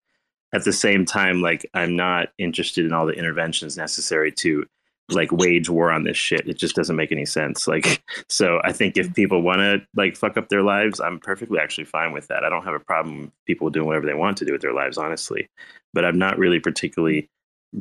at 0.53 0.65
the 0.65 0.75
same 0.75 1.07
time, 1.07 1.41
like 1.41 1.65
I'm 1.73 1.97
not 1.97 2.29
interested 2.37 2.85
in 2.85 2.93
all 2.93 3.07
the 3.07 3.15
interventions 3.15 3.79
necessary 3.79 4.31
to 4.33 4.67
like 5.09 5.33
wage 5.33 5.71
war 5.71 5.91
on 5.91 6.05
this 6.05 6.19
shit. 6.19 6.47
It 6.47 6.59
just 6.59 6.77
doesn't 6.77 6.97
make 6.97 7.13
any 7.13 7.25
sense. 7.25 7.67
Like, 7.67 8.03
so 8.29 8.61
I 8.63 8.73
think 8.73 8.99
if 8.99 9.15
people 9.15 9.41
want 9.41 9.61
to 9.61 9.81
like 9.97 10.17
fuck 10.17 10.37
up 10.37 10.51
their 10.51 10.63
lives, 10.63 11.01
I'm 11.01 11.19
perfectly 11.19 11.59
actually 11.59 11.85
fine 11.85 12.13
with 12.13 12.29
that. 12.29 12.45
I 12.45 12.51
don't 12.51 12.65
have 12.65 12.75
a 12.75 12.81
problem 12.81 13.33
people 13.47 13.71
doing 13.71 13.87
whatever 13.87 14.05
they 14.05 14.13
want 14.13 14.37
to 14.37 14.45
do 14.45 14.53
with 14.53 14.61
their 14.61 14.75
lives, 14.75 14.99
honestly 14.99 15.49
but 15.95 16.05
I'm 16.05 16.19
not 16.19 16.39
really 16.39 16.61
particularly 16.61 17.29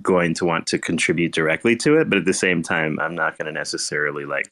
going 0.02 0.34
to 0.36 0.46
want 0.46 0.68
to 0.68 0.80
contribute 0.80 1.34
directly 1.34 1.76
to 1.78 1.98
it. 2.00 2.10
But 2.10 2.20
at 2.20 2.26
the 2.26 2.34
same 2.34 2.64
time, 2.64 3.00
I'm 3.00 3.16
not 3.16 3.38
going 3.38 3.48
to 3.48 3.52
necessarily 3.60 4.26
like 4.26 4.48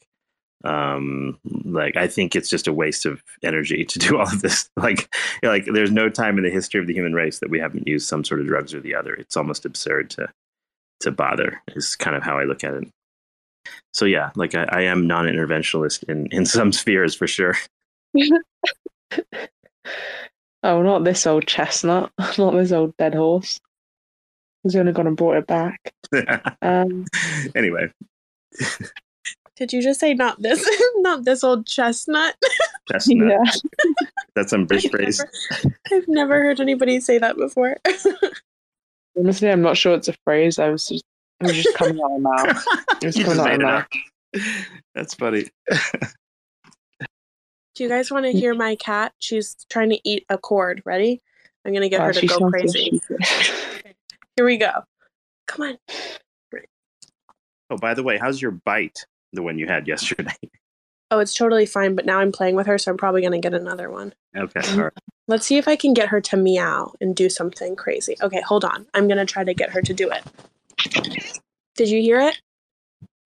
Um, 0.64 1.38
like 1.64 1.96
I 1.96 2.06
think 2.06 2.36
it's 2.36 2.50
just 2.50 2.68
a 2.68 2.72
waste 2.72 3.06
of 3.06 3.22
energy 3.42 3.84
to 3.84 3.98
do 3.98 4.18
all 4.18 4.28
of 4.28 4.42
this. 4.42 4.68
Like, 4.78 5.14
like 5.42 5.66
there's 5.66 5.90
no 5.92 6.08
time 6.10 6.38
in 6.38 6.44
the 6.44 6.50
history 6.50 6.80
of 6.80 6.86
the 6.86 6.94
human 6.94 7.14
race 7.14 7.40
that 7.40 7.50
we 7.50 7.60
haven't 7.60 7.88
used 7.88 8.08
some 8.08 8.24
sort 8.24 8.40
of 8.40 8.46
drugs 8.46 8.74
or 8.74 8.80
the 8.80 8.94
other. 8.94 9.14
It's 9.14 9.36
almost 9.36 9.64
absurd 9.66 10.10
to 10.10 10.28
to 11.00 11.10
bother. 11.12 11.62
Is 11.76 11.96
kind 11.96 12.16
of 12.16 12.22
how 12.24 12.38
I 12.38 12.44
look 12.44 12.64
at 12.64 12.74
it. 12.74 12.88
So 13.94 14.06
yeah, 14.06 14.30
like 14.36 14.54
I, 14.54 14.64
I 14.70 14.82
am 14.82 15.06
non-interventionalist 15.06 16.04
in 16.04 16.28
in 16.28 16.46
some 16.46 16.72
spheres 16.80 17.14
for 17.14 17.26
sure. 17.26 17.56
oh, 20.62 20.82
not 20.82 21.04
this 21.04 21.26
old 21.26 21.46
chestnut, 21.46 22.10
not 22.38 22.52
this 22.54 22.72
old 22.72 22.96
dead 22.96 23.14
horse. 23.14 23.60
He's 24.62 24.76
only 24.76 24.92
gone 24.92 25.06
and 25.06 25.16
brought 25.16 25.36
it 25.38 25.46
back. 25.46 25.92
Um, 26.62 27.06
anyway, 27.54 27.88
Did 29.56 29.72
you 29.72 29.80
just 29.80 30.00
say 30.00 30.12
not 30.12 30.42
this, 30.42 30.68
not 30.96 31.24
this 31.24 31.44
old 31.44 31.66
chestnut? 31.66 32.34
chestnut. 32.90 33.28
yeah. 33.46 33.52
That's 34.34 34.50
some 34.50 34.66
British 34.66 34.90
phrase. 34.90 35.24
never, 35.64 35.76
I've 35.92 36.08
never 36.08 36.34
heard 36.42 36.60
anybody 36.60 36.98
say 37.00 37.18
that 37.18 37.36
before. 37.36 37.76
Honestly, 39.16 39.48
I'm 39.50 39.62
not 39.62 39.76
sure 39.76 39.94
it's 39.94 40.08
a 40.08 40.14
phrase. 40.24 40.58
I 40.58 40.70
was 40.70 40.88
just, 40.88 41.04
it 41.40 41.46
was 41.46 41.62
just 41.62 41.76
coming 41.76 42.00
out 42.02 42.12
of 42.16 42.20
my 42.20 42.44
mouth. 42.44 42.64
It 43.02 43.06
was 43.06 43.16
You 43.16 43.24
coming 43.24 43.40
out 43.40 43.52
of 43.52 43.60
my 43.60 43.64
mouth. 44.34 44.66
That's 44.94 45.14
funny. 45.14 45.44
Do 47.74 47.84
you 47.84 47.88
guys 47.88 48.10
want 48.10 48.26
to 48.26 48.32
mm. 48.32 48.38
hear 48.38 48.54
my 48.54 48.76
cat? 48.76 49.12
She's 49.18 49.56
trying 49.68 49.90
to 49.90 50.00
eat 50.08 50.24
a 50.28 50.38
cord. 50.38 50.82
Ready? 50.84 51.22
I'm 51.64 51.72
gonna 51.72 51.88
get 51.88 52.00
Wow, 52.00 52.06
her 52.06 52.12
to 52.14 52.26
go 52.26 52.50
crazy. 52.50 53.00
stupid. 53.04 53.26
Here 54.36 54.46
we 54.46 54.56
go. 54.56 54.70
Come 55.46 55.66
on. 55.66 55.78
Oh, 57.70 57.76
by 57.76 57.94
the 57.94 58.02
way, 58.02 58.18
how's 58.18 58.42
your 58.42 58.50
bite? 58.50 59.06
The 59.32 59.42
one 59.42 59.58
you 59.58 59.66
had 59.66 59.86
yesterday. 59.86 60.34
Oh, 61.12 61.18
it's 61.18 61.34
totally 61.34 61.66
fine, 61.66 61.96
but 61.96 62.06
now 62.06 62.20
I'm 62.20 62.30
playing 62.30 62.54
with 62.54 62.68
her, 62.68 62.78
so 62.78 62.92
I'm 62.92 62.96
probably 62.96 63.20
gonna 63.20 63.40
get 63.40 63.52
another 63.52 63.90
one. 63.90 64.14
Okay. 64.36 64.60
Mm. 64.60 64.76
All 64.76 64.84
right. 64.84 64.92
Let's 65.26 65.44
see 65.44 65.58
if 65.58 65.66
I 65.66 65.74
can 65.74 65.92
get 65.92 66.06
her 66.06 66.20
to 66.20 66.36
meow 66.36 66.92
and 67.00 67.16
do 67.16 67.28
something 67.28 67.74
crazy. 67.74 68.14
Okay, 68.22 68.40
hold 68.42 68.64
on. 68.64 68.86
I'm 68.94 69.08
gonna 69.08 69.26
try 69.26 69.42
to 69.42 69.52
get 69.52 69.70
her 69.70 69.82
to 69.82 69.92
do 69.92 70.08
it. 70.08 70.22
Did 71.74 71.88
you 71.88 72.00
hear 72.00 72.20
it? 72.20 72.40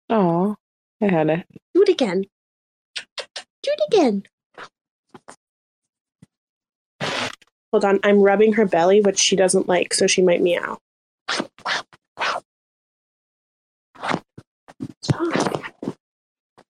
Oh, 0.09 0.57
I 1.01 1.05
had 1.07 1.29
it. 1.29 1.45
Do 1.73 1.83
it 1.83 1.87
again. 1.87 2.25
Do 3.63 3.71
it 3.71 3.81
again. 3.93 4.23
Hold 7.71 7.85
on, 7.85 7.99
I'm 8.03 8.21
rubbing 8.21 8.53
her 8.53 8.65
belly, 8.65 9.01
which 9.01 9.19
she 9.19 9.35
doesn't 9.35 9.67
like, 9.67 9.93
so 9.93 10.07
she 10.07 10.21
might 10.21 10.41
meow. 10.41 10.79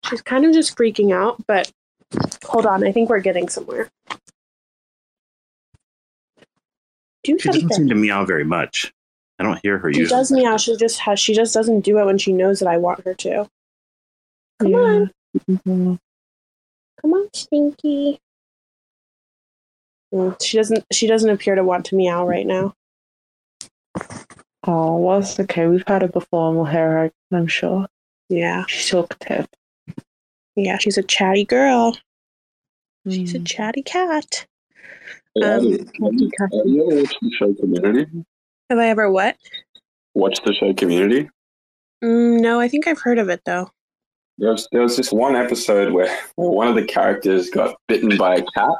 She's 0.09 0.21
kind 0.21 0.45
of 0.45 0.53
just 0.53 0.75
freaking 0.77 1.13
out, 1.13 1.37
but 1.45 1.71
hold 2.43 2.65
on, 2.65 2.83
I 2.85 2.91
think 2.91 3.09
we're 3.09 3.19
getting 3.19 3.47
somewhere. 3.49 3.89
Do 7.23 7.37
She 7.37 7.47
doesn't 7.49 7.61
something. 7.61 7.77
seem 7.77 7.89
to 7.89 7.95
meow 7.95 8.25
very 8.25 8.45
much. 8.45 8.91
I 9.37 9.43
don't 9.43 9.59
hear 9.61 9.77
her 9.77 9.93
She 9.93 9.99
usually. 9.99 10.17
does 10.17 10.31
meow. 10.31 10.57
She 10.57 10.75
just 10.77 10.99
has. 10.99 11.19
She 11.19 11.33
just 11.33 11.53
doesn't 11.53 11.81
do 11.81 11.99
it 11.99 12.05
when 12.05 12.17
she 12.17 12.33
knows 12.33 12.59
that 12.59 12.67
I 12.67 12.77
want 12.77 13.03
her 13.05 13.13
to. 13.13 13.49
Come 14.59 14.73
on, 14.75 15.11
Mhm. 15.49 15.99
Come 17.01 17.13
on, 17.13 17.29
Stinky. 17.33 18.19
Mm, 20.13 20.41
She 20.41 20.57
doesn't. 20.57 20.85
She 20.91 21.07
doesn't 21.07 21.29
appear 21.29 21.55
to 21.55 21.63
want 21.63 21.85
to 21.85 21.95
meow 21.95 22.25
right 22.27 22.45
now. 22.45 22.73
Oh, 24.65 24.97
well, 24.97 25.19
it's 25.19 25.39
okay. 25.39 25.67
We've 25.67 25.83
had 25.87 26.01
her 26.01 26.07
before 26.07 26.49
and 26.49 26.57
we'll 26.57 26.65
hear 26.65 26.91
her, 26.91 27.11
I'm 27.31 27.47
sure. 27.47 27.87
Yeah, 28.27 28.65
She's 28.67 28.89
talkative. 28.89 29.47
yeah. 30.55 30.77
She's 30.77 30.97
a 30.97 31.03
chatty 31.03 31.45
girl. 31.45 31.97
She's 33.09 33.33
a 33.33 33.39
Mm. 33.39 33.47
chatty 33.47 33.81
cat. 33.83 34.45
Hey, 35.35 35.41
Um, 35.43 35.71
have 35.71 35.79
have 36.01 36.13
you 36.65 36.83
ever 36.83 37.01
watched 37.01 37.17
the 37.21 37.31
show 37.31 37.53
Community? 37.53 38.25
Have 38.69 38.79
I 38.79 38.87
ever 38.89 39.09
what? 39.09 39.37
Watched 40.13 40.43
the 40.43 40.53
show 40.53 40.73
Community? 40.73 41.29
Mm, 42.03 42.41
no, 42.41 42.59
I 42.59 42.67
think 42.67 42.85
I've 42.87 42.99
heard 43.01 43.17
of 43.19 43.29
it 43.29 43.41
though. 43.45 43.71
There 44.39 44.51
was, 44.51 44.67
there 44.71 44.81
was 44.81 44.95
this 44.95 45.11
one 45.11 45.35
episode 45.35 45.91
where, 45.91 46.17
one 46.35 46.69
of 46.69 46.75
the 46.75 46.85
characters 46.85 47.49
got 47.49 47.75
bitten 47.89 48.17
by 48.17 48.35
a 48.35 48.43
cat, 48.55 48.71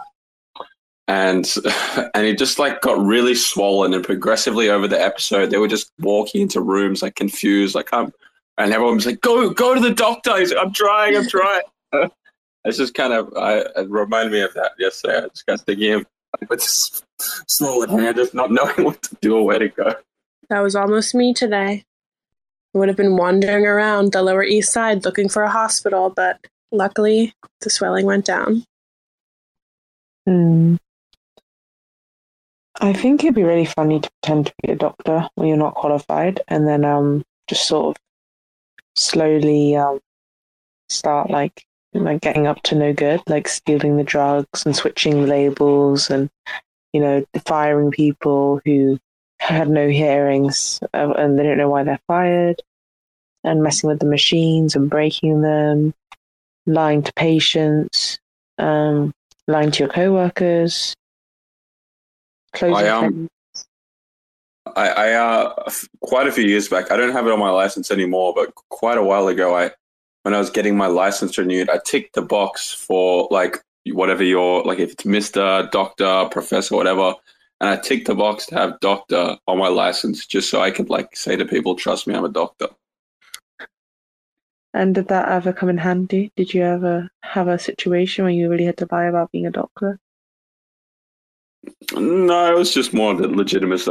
and 1.10 1.54
and 2.14 2.26
he 2.26 2.34
just 2.34 2.60
like 2.60 2.80
got 2.80 2.98
really 2.98 3.36
swollen, 3.36 3.94
and 3.94 4.04
progressively 4.04 4.70
over 4.70 4.88
the 4.88 5.02
episode, 5.02 5.52
they 5.52 5.58
were 5.58 5.68
just 5.68 5.92
walking 6.00 6.42
into 6.42 6.62
rooms 6.62 7.02
like 7.02 7.16
confused, 7.16 7.76
like 7.76 7.90
I'm, 7.92 8.14
and 8.58 8.72
everyone 8.72 8.96
was 8.96 9.06
like, 9.06 9.20
"Go, 9.20 9.50
go 9.50 9.74
to 9.74 9.82
the 9.82 9.94
doctor!" 9.94 10.38
He's 10.40 10.54
like, 10.54 10.66
"I'm 10.66 10.74
trying, 10.74 11.18
I'm 11.18 11.28
trying." 11.28 11.64
it's 12.64 12.78
just 12.78 12.94
kind 12.94 13.12
of, 13.12 13.34
I 13.36 13.60
it 13.76 13.90
reminded 13.90 14.32
me 14.32 14.42
of 14.42 14.54
that 14.54 14.72
yesterday. 14.80 15.18
I 15.18 15.28
just 15.28 15.46
got 15.46 15.60
thinking 15.62 15.94
of 15.94 16.06
with 16.50 16.62
swollen 17.48 17.90
hand, 17.90 18.16
just 18.16 18.34
not 18.34 18.50
knowing 18.50 18.76
what 18.86 19.02
to 19.04 19.18
do 19.20 19.36
or 19.36 19.46
where 19.46 19.60
to 19.60 19.68
go. 19.68 19.94
That 20.50 20.62
was 20.62 20.76
almost 20.76 21.14
me 21.14 21.34
today. 21.34 21.84
Would 22.74 22.88
have 22.88 22.98
been 22.98 23.18
wandering 23.18 23.66
around 23.66 24.12
the 24.12 24.22
Lower 24.22 24.44
East 24.44 24.72
Side 24.72 25.04
looking 25.04 25.28
for 25.28 25.44
a 25.44 25.50
hospital, 25.50 26.12
but 26.16 26.40
luckily 26.72 27.34
the 27.62 27.70
swelling 27.70 28.06
went 28.06 28.26
down. 28.26 28.64
Hmm. 30.26 30.76
I 32.80 32.94
think 32.94 33.24
it'd 33.24 33.36
be 33.36 33.44
really 33.44 33.66
funny 33.66 34.00
to 34.00 34.10
pretend 34.22 34.48
to 34.48 34.54
be 34.62 34.72
a 34.72 34.76
doctor 34.76 35.28
when 35.36 35.48
you're 35.48 35.58
not 35.58 35.76
qualified, 35.76 36.42
and 36.48 36.68
then 36.68 36.86
um 36.86 37.24
just 37.48 37.68
sort 37.68 37.98
of 37.98 38.02
slowly 38.96 39.76
um 39.76 40.00
start 40.90 41.30
like 41.30 41.64
like 41.94 42.22
getting 42.22 42.46
up 42.46 42.62
to 42.64 42.76
no 42.76 42.94
good, 42.94 43.22
like 43.28 43.48
stealing 43.48 43.98
the 43.98 44.04
drugs 44.04 44.66
and 44.66 44.76
switching 44.76 45.26
labels, 45.26 46.10
and 46.10 46.30
you 46.94 47.02
know 47.02 47.26
firing 47.46 47.92
people 47.92 48.62
who 48.64 49.00
had 49.40 49.70
no 49.70 49.88
hearings 49.88 50.80
uh, 50.94 51.14
and 51.18 51.38
they 51.38 51.44
don't 51.44 51.58
know 51.58 51.70
why 51.70 51.84
they're 51.84 52.00
fired, 52.08 52.62
and 53.44 53.64
messing 53.64 53.90
with 53.90 54.00
the 54.00 54.06
machines 54.06 54.76
and 54.76 54.90
breaking 54.90 55.42
them, 55.42 55.94
lying 56.66 57.02
to 57.04 57.14
patients, 57.14 58.20
um, 58.58 59.14
lying 59.48 59.72
to 59.72 59.84
your 59.84 59.90
coworkers. 59.90 60.94
Closing 62.54 62.88
I, 62.88 62.90
um. 62.90 63.28
I, 64.76 64.90
I 64.90 65.12
uh, 65.14 65.70
quite 66.02 66.28
a 66.28 66.32
few 66.32 66.44
years 66.44 66.68
back. 66.68 66.92
I 66.92 66.98
don't 66.98 67.12
have 67.12 67.26
it 67.26 67.32
on 67.32 67.40
my 67.40 67.50
license 67.50 67.90
anymore, 67.90 68.34
but 68.36 68.54
quite 68.70 68.98
a 68.98 69.04
while 69.04 69.28
ago, 69.28 69.56
I 69.56 69.72
when 70.24 70.34
I 70.34 70.38
was 70.40 70.50
getting 70.50 70.78
my 70.78 70.88
license 70.88 71.38
renewed, 71.38 71.70
I 71.70 71.80
ticked 71.84 72.14
the 72.14 72.22
box 72.22 72.72
for 72.72 73.28
like 73.32 73.58
whatever 73.88 74.24
your 74.24 74.64
like 74.64 74.80
if 74.80 74.92
it's 74.92 75.06
Mister, 75.06 75.70
Doctor, 75.72 76.28
Professor, 76.30 76.76
whatever, 76.76 77.16
and 77.60 77.70
I 77.70 77.78
ticked 77.78 78.08
the 78.08 78.16
box 78.16 78.46
to 78.48 78.56
have 78.56 78.80
Doctor 78.80 79.38
on 79.48 79.58
my 79.58 79.68
license 79.68 80.26
just 80.26 80.50
so 80.50 80.62
I 80.62 80.72
could 80.72 80.90
like 80.90 81.16
say 81.16 81.36
to 81.36 81.46
people, 81.46 81.76
"Trust 81.76 82.08
me, 82.08 82.16
I'm 82.16 82.26
a 82.26 82.30
doctor." 82.30 82.68
And 84.74 84.96
did 84.96 85.08
that 85.08 85.30
ever 85.30 85.52
come 85.52 85.70
in 85.70 85.78
handy? 85.78 86.32
Did 86.36 86.54
you 86.54 86.64
ever 86.64 87.10
have 87.24 87.48
a 87.48 87.58
situation 87.58 88.24
where 88.24 88.34
you 88.34 88.50
really 88.50 88.66
had 88.66 88.78
to 88.78 88.88
lie 88.92 89.06
about 89.06 89.32
being 89.32 89.48
a 89.48 89.52
doctor? 89.52 90.00
No, 91.94 92.52
it 92.52 92.58
was 92.58 92.74
just 92.74 92.94
more 92.94 93.14
to 93.16 93.28
legitimize 93.28 93.88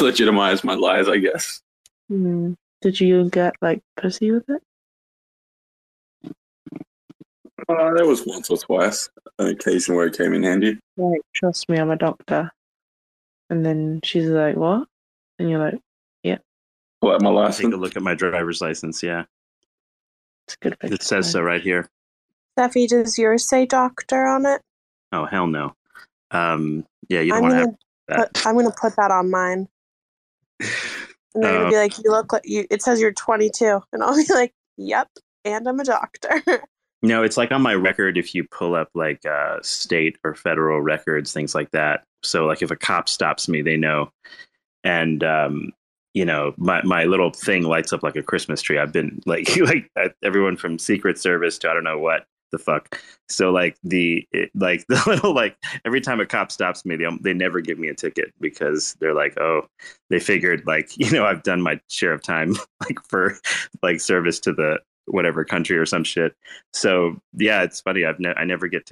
legitimize 0.00 0.62
my 0.62 0.74
lies, 0.74 1.08
I 1.08 1.18
guess. 1.18 1.62
Hmm. 2.08 2.52
Did 2.82 3.00
you 3.00 3.28
get 3.30 3.54
like 3.60 3.82
pussy 3.96 4.30
with 4.30 4.48
it? 4.48 4.62
Uh, 7.68 7.94
there 7.94 8.06
was 8.06 8.24
once 8.26 8.50
or 8.50 8.56
twice 8.56 9.08
an 9.38 9.48
occasion 9.48 9.94
where 9.94 10.06
it 10.06 10.16
came 10.16 10.34
in 10.34 10.42
handy. 10.42 10.78
Like, 10.96 11.20
trust 11.34 11.68
me, 11.68 11.78
I'm 11.78 11.90
a 11.90 11.96
doctor. 11.96 12.50
And 13.50 13.66
then 13.66 14.00
she's 14.04 14.28
like, 14.28 14.56
what? 14.56 14.86
And 15.38 15.50
you're 15.50 15.58
like, 15.58 15.80
Yeah. 16.22 16.38
out 17.04 17.20
my 17.20 17.28
license? 17.30 17.56
Take 17.58 17.64
license. 17.66 17.74
a 17.74 17.76
look 17.78 17.96
at 17.96 18.02
my 18.02 18.14
driver's 18.14 18.60
license. 18.60 19.02
Yeah, 19.02 19.24
it's 20.46 20.54
a 20.54 20.58
good 20.62 20.78
picture. 20.78 20.94
it 20.94 21.02
says 21.02 21.30
so 21.30 21.40
right 21.42 21.60
here. 21.62 21.88
Steffi, 22.58 22.88
does 22.88 23.18
yours 23.18 23.48
say 23.48 23.66
doctor 23.66 24.26
on 24.26 24.46
it? 24.46 24.62
Oh 25.12 25.24
hell 25.24 25.46
no. 25.46 25.74
Um, 26.30 26.86
yeah, 27.08 27.20
you 27.20 27.32
don't 27.32 27.42
want 27.42 27.54
to 27.54 27.58
gonna 27.58 27.76
have 28.10 28.32
put, 28.32 28.46
I'm 28.46 28.56
gonna 28.56 28.70
put 28.80 28.96
that 28.96 29.10
on 29.10 29.30
mine. 29.30 29.68
And 31.32 31.44
they're 31.44 31.52
gonna 31.52 31.64
Um, 31.66 31.70
be 31.70 31.76
like, 31.76 31.96
"You 31.98 32.10
look 32.10 32.32
like 32.32 32.42
you." 32.44 32.66
It 32.72 32.82
says 32.82 33.00
you're 33.00 33.12
22, 33.12 33.80
and 33.92 34.02
I'll 34.02 34.16
be 34.16 34.26
like, 34.34 34.52
"Yep," 34.78 35.08
and 35.44 35.68
I'm 35.68 35.78
a 35.78 35.84
doctor. 35.84 36.42
No, 37.02 37.22
it's 37.22 37.36
like 37.36 37.50
on 37.50 37.62
my 37.62 37.74
record 37.74 38.18
if 38.18 38.34
you 38.34 38.44
pull 38.44 38.74
up 38.74 38.90
like 38.94 39.24
uh, 39.24 39.58
state 39.62 40.18
or 40.22 40.34
federal 40.34 40.82
records, 40.82 41.32
things 41.32 41.54
like 41.54 41.70
that. 41.70 42.04
So 42.22 42.46
like 42.46 42.62
if 42.62 42.70
a 42.70 42.76
cop 42.76 43.08
stops 43.08 43.48
me, 43.48 43.62
they 43.62 43.76
know. 43.76 44.10
And 44.84 45.24
um, 45.24 45.72
you 46.12 46.24
know, 46.24 46.52
my 46.58 46.82
my 46.82 47.04
little 47.04 47.30
thing 47.30 47.62
lights 47.62 47.92
up 47.92 48.02
like 48.02 48.16
a 48.16 48.22
Christmas 48.22 48.60
tree. 48.60 48.78
I've 48.78 48.92
been 48.92 49.20
like 49.26 49.56
like 49.56 49.90
uh, 49.98 50.08
everyone 50.22 50.56
from 50.56 50.78
Secret 50.78 51.18
Service 51.18 51.58
to 51.58 51.70
I 51.70 51.74
don't 51.74 51.84
know 51.84 51.98
what 51.98 52.26
the 52.52 52.58
fuck. 52.58 53.00
So 53.28 53.50
like 53.50 53.76
the 53.82 54.26
it, 54.32 54.50
like 54.54 54.84
the 54.88 55.02
little 55.06 55.34
like 55.34 55.56
every 55.84 56.00
time 56.00 56.20
a 56.20 56.26
cop 56.26 56.52
stops 56.52 56.84
me, 56.84 56.96
they 56.96 57.06
they 57.20 57.32
never 57.32 57.60
give 57.60 57.78
me 57.78 57.88
a 57.88 57.94
ticket 57.94 58.32
because 58.40 58.96
they're 59.00 59.14
like, 59.14 59.38
oh, 59.40 59.66
they 60.10 60.20
figured 60.20 60.64
like 60.66 60.90
you 60.96 61.10
know 61.10 61.24
I've 61.24 61.42
done 61.42 61.62
my 61.62 61.80
share 61.88 62.12
of 62.12 62.22
time 62.22 62.54
like 62.80 62.98
for 63.08 63.38
like 63.82 64.00
service 64.00 64.40
to 64.40 64.52
the 64.52 64.80
whatever 65.06 65.44
country 65.44 65.76
or 65.76 65.86
some 65.86 66.04
shit. 66.04 66.34
So 66.72 67.20
yeah, 67.34 67.62
it's 67.62 67.80
funny. 67.80 68.04
I've 68.04 68.20
ne- 68.20 68.34
I 68.36 68.44
never 68.44 68.68
get 68.68 68.88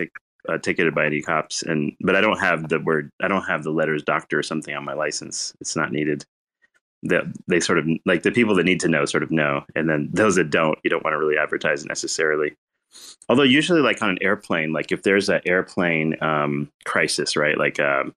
uh, 0.48 0.58
ticketed 0.58 0.94
by 0.94 1.06
any 1.06 1.20
cops, 1.22 1.62
and 1.62 1.92
but 2.00 2.16
I 2.16 2.20
don't 2.20 2.38
have 2.38 2.68
the 2.68 2.80
word. 2.80 3.10
I 3.22 3.28
don't 3.28 3.44
have 3.44 3.64
the 3.64 3.70
letters 3.70 4.02
doctor 4.02 4.38
or 4.38 4.42
something 4.42 4.74
on 4.74 4.84
my 4.84 4.94
license. 4.94 5.54
It's 5.60 5.76
not 5.76 5.92
needed. 5.92 6.24
That 7.04 7.24
they 7.46 7.60
sort 7.60 7.78
of 7.78 7.86
like 8.06 8.22
the 8.22 8.32
people 8.32 8.56
that 8.56 8.64
need 8.64 8.80
to 8.80 8.88
know 8.88 9.04
sort 9.04 9.22
of 9.22 9.30
know, 9.30 9.64
and 9.76 9.88
then 9.88 10.08
those 10.12 10.34
that 10.36 10.50
don't, 10.50 10.78
you 10.82 10.90
don't 10.90 11.04
want 11.04 11.14
to 11.14 11.18
really 11.18 11.38
advertise 11.38 11.84
necessarily. 11.84 12.56
Although 13.28 13.42
usually, 13.42 13.80
like 13.80 14.02
on 14.02 14.10
an 14.10 14.18
airplane, 14.20 14.72
like 14.72 14.90
if 14.90 15.02
there's 15.02 15.28
an 15.28 15.42
airplane 15.46 16.16
um, 16.22 16.70
crisis, 16.84 17.36
right? 17.36 17.56
Like 17.56 17.78
um, 17.78 18.14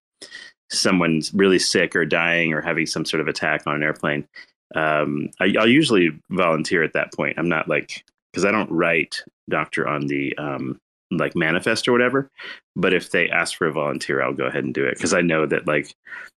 someone's 0.72 1.34
really 1.34 1.60
sick 1.60 1.96
or 1.96 2.06
dying 2.06 2.54
or 2.54 2.62
having 2.62 2.86
some 2.86 3.06
sort 3.06 3.22
of 3.22 3.28
attack 3.28 3.68
on 3.68 3.76
an 3.76 3.84
airplane, 3.84 4.28
um, 4.76 5.30
I, 5.40 5.48
will 5.48 5.68
usually 5.68 6.10
volunteer 6.30 6.84
at 6.84 6.94
that 6.94 7.14
point. 7.14 7.38
I'm 7.38 7.50
not 7.50 7.68
like 7.68 8.04
because 8.32 8.46
I 8.46 8.52
don't 8.52 8.72
write 8.72 9.22
doctor 9.50 9.88
on 9.88 10.08
the 10.08 10.36
um, 10.38 10.80
like 11.12 11.36
manifest 11.36 11.88
or 11.88 11.92
whatever. 11.92 12.30
But 12.76 12.94
if 12.94 13.12
they 13.12 13.30
ask 13.30 13.58
for 13.58 13.68
a 13.68 13.72
volunteer, 13.72 14.22
I'll 14.22 14.34
go 14.34 14.46
ahead 14.46 14.64
and 14.64 14.74
do 14.74 14.86
it 14.86 14.96
because 14.96 15.14
I 15.14 15.22
know 15.22 15.46
that 15.46 15.68
like 15.68 15.94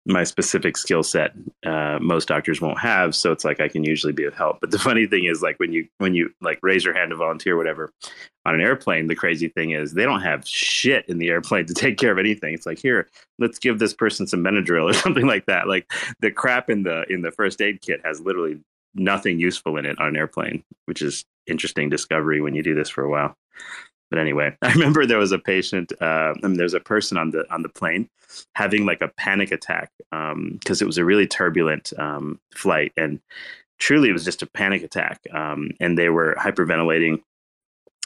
my 0.06 0.24
specific 0.24 0.76
skill 0.78 1.04
set, 1.04 1.34
uh, 1.66 2.00
most 2.02 2.28
doctors 2.28 2.60
won't 2.60 2.80
have. 2.80 3.16
So 3.16 3.32
it's 3.32 3.46
like 3.46 3.62
I 3.62 3.68
can 3.68 3.84
usually 3.84 4.14
be 4.14 4.26
of 4.26 4.34
help. 4.34 4.60
But 4.60 4.72
the 4.72 4.80
funny 4.90 5.06
thing 5.06 5.26
is, 5.26 5.42
like 5.42 5.60
when 5.60 5.72
you 5.72 5.88
when 6.00 6.16
you 6.16 6.34
like 6.42 6.60
raise 6.62 6.84
your 6.84 6.94
hand 6.94 7.12
to 7.12 7.16
volunteer, 7.16 7.56
whatever, 7.56 7.92
on 8.46 8.56
an 8.56 8.62
airplane, 8.62 9.08
the 9.08 9.16
crazy 9.16 9.48
thing 9.48 9.72
is 9.72 9.94
they 9.94 10.06
don't 10.06 10.22
have 10.22 10.48
shit 10.48 11.08
in 11.08 11.20
the 11.20 11.30
airplane 11.30 11.66
to 11.68 11.74
take 11.74 11.98
care 11.98 12.12
of 12.12 12.18
anything. 12.18 12.54
It's 12.54 12.66
like 12.66 12.80
here, 12.80 13.08
let's 13.40 13.60
give 13.60 13.80
this 13.80 13.94
person 13.94 14.28
some 14.28 14.44
Benadryl 14.44 14.84
or 14.90 14.94
something 14.94 15.28
like 15.28 15.46
that. 15.46 15.68
Like 15.68 15.92
the 16.20 16.32
crap 16.32 16.70
in 16.70 16.84
the 16.84 17.06
in 17.10 17.22
the 17.22 17.32
first 17.32 17.62
aid 17.62 17.82
kit 17.82 18.02
has 18.04 18.20
literally 18.20 18.60
nothing 18.96 19.40
useful 19.40 19.78
in 19.78 19.86
it 19.86 20.00
on 20.00 20.08
an 20.08 20.16
airplane, 20.16 20.64
which 20.86 21.02
is 21.02 21.26
interesting 21.48 21.90
discovery 21.90 22.42
when 22.42 22.56
you 22.56 22.64
do 22.64 22.76
this 22.76 22.90
for 22.90 23.04
a 23.04 23.10
while. 23.10 23.36
But 24.14 24.20
anyway, 24.20 24.56
I 24.62 24.72
remember 24.74 25.08
there 25.08 25.18
was 25.18 25.32
a 25.32 25.40
patient, 25.40 25.92
uh, 26.00 26.36
I 26.44 26.48
mean, 26.48 26.54
there 26.54 26.66
was 26.66 26.76
a 26.76 26.80
person 26.80 27.18
on 27.18 27.32
the 27.32 27.52
on 27.52 27.64
the 27.64 27.70
plane 27.70 28.08
having 28.54 28.86
like 28.86 29.02
a 29.02 29.08
panic 29.08 29.52
attack 29.52 29.90
because 30.12 30.32
um, 30.32 30.60
it 30.82 30.86
was 30.86 31.00
a 31.00 31.06
really 31.06 31.26
turbulent 31.26 31.92
um, 31.98 32.40
flight, 32.54 32.94
and 32.96 33.20
truly 33.80 34.10
it 34.10 34.14
was 34.14 34.24
just 34.24 34.44
a 34.44 34.46
panic 34.46 34.84
attack. 34.84 35.20
Um, 35.34 35.72
and 35.80 35.98
they 35.98 36.10
were 36.10 36.36
hyperventilating, 36.38 37.24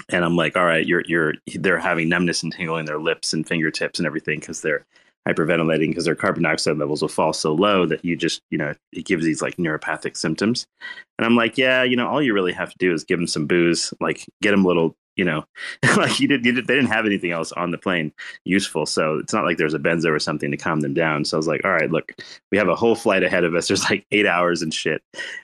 and 0.10 0.24
I'm 0.24 0.38
like, 0.38 0.56
all 0.56 0.64
right, 0.64 0.88
you're 0.88 1.04
you're 1.08 1.34
they're 1.56 1.78
having 1.78 2.08
numbness 2.08 2.42
and 2.42 2.54
tingling 2.54 2.86
their 2.86 3.00
lips 3.00 3.34
and 3.34 3.46
fingertips 3.46 4.00
and 4.00 4.06
everything 4.06 4.40
because 4.40 4.62
they're 4.62 4.86
hyperventilating 5.28 5.90
because 5.90 6.06
their 6.06 6.16
carbon 6.16 6.44
dioxide 6.44 6.78
levels 6.78 7.02
will 7.02 7.10
fall 7.10 7.34
so 7.34 7.54
low 7.54 7.86
that 7.86 8.06
you 8.06 8.16
just, 8.16 8.42
you 8.50 8.58
know, 8.58 8.74
it 8.94 9.04
gives 9.04 9.26
these 9.26 9.42
like 9.42 9.58
neuropathic 9.58 10.16
symptoms. 10.16 10.66
And 11.20 11.26
I'm 11.26 11.36
like, 11.36 11.58
yeah, 11.58 11.84
you 11.84 11.98
know, 11.98 12.08
all 12.08 12.22
you 12.22 12.34
really 12.34 12.54
have 12.54 12.70
to 12.70 12.78
do 12.80 12.94
is 12.94 13.04
give 13.04 13.20
them 13.20 13.28
some 13.28 13.46
booze, 13.46 13.94
like 14.00 14.26
get 14.42 14.52
them 14.52 14.64
a 14.64 14.68
little 14.70 14.96
you 15.18 15.26
know, 15.26 15.44
like 15.98 16.20
you 16.20 16.28
did, 16.28 16.46
you 16.46 16.54
did, 16.54 16.68
they 16.68 16.76
didn't 16.76 16.92
have 16.92 17.06
anything 17.06 17.32
else 17.32 17.52
on 17.52 17.72
the 17.72 17.78
plane 17.78 18.14
useful. 18.46 18.86
So 18.86 19.18
it's 19.18 19.34
not 19.34 19.44
like 19.44 19.58
there's 19.58 19.74
a 19.74 19.80
benzo 19.80 20.12
or 20.12 20.20
something 20.20 20.52
to 20.52 20.58
calm 20.58 20.80
them 20.80 20.94
down. 20.94 21.26
So 21.26 21.36
I 21.36 21.40
was 21.40 21.48
like, 21.48 21.62
all 21.66 21.72
right, 21.72 21.92
look, 21.92 22.14
we 22.52 22.58
have 22.58 22.70
a 22.70 22.76
whole 22.76 22.96
flight 22.96 23.24
ahead 23.24 23.44
of 23.44 23.56
us. 23.56 23.68
There's 23.68 23.90
like 23.90 24.06
eight 24.12 24.28
hours 24.28 24.62
and 24.62 24.74
shit. 24.74 25.02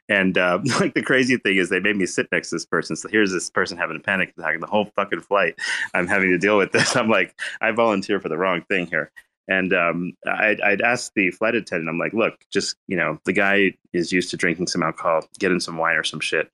And 0.08 0.38
uh, 0.38 0.60
like 0.80 0.94
the 0.94 1.02
crazy 1.02 1.38
thing 1.38 1.58
is 1.58 1.70
they 1.70 1.80
made 1.80 1.98
me 1.98 2.06
sit 2.06 2.28
next 2.32 2.50
to 2.50 2.56
this 2.56 2.66
person. 2.66 2.96
So 2.96 3.10
here's 3.10 3.32
this 3.32 3.50
person 3.50 3.78
having 3.78 3.98
a 3.98 4.00
panic 4.00 4.34
attack 4.38 4.60
the 4.60 4.68
whole 4.68 4.92
fucking 4.96 5.22
flight. 5.22 5.56
I'm 5.94 6.08
having 6.08 6.30
to 6.30 6.38
deal 6.38 6.58
with 6.58 6.72
this. 6.72 6.96
I'm 6.96 7.10
like, 7.10 7.36
I 7.60 7.72
volunteer 7.72 8.20
for 8.20 8.30
the 8.30 8.38
wrong 8.38 8.62
thing 8.70 8.86
here. 8.88 9.12
And 9.48 9.74
um, 9.74 10.14
I'd, 10.26 10.62
I'd 10.62 10.82
asked 10.82 11.14
the 11.16 11.32
flight 11.32 11.56
attendant, 11.56 11.90
I'm 11.90 12.00
like, 12.00 12.14
look, 12.14 12.36
just, 12.50 12.78
you 12.88 12.96
know, 12.96 13.20
the 13.26 13.34
guy 13.34 13.74
is 13.92 14.12
used 14.12 14.30
to 14.30 14.38
drinking 14.38 14.68
some 14.68 14.84
alcohol, 14.84 15.28
get 15.38 15.52
him 15.52 15.60
some 15.60 15.78
wine 15.78 15.98
or 15.98 16.04
some 16.04 16.22
shit. 16.22 16.50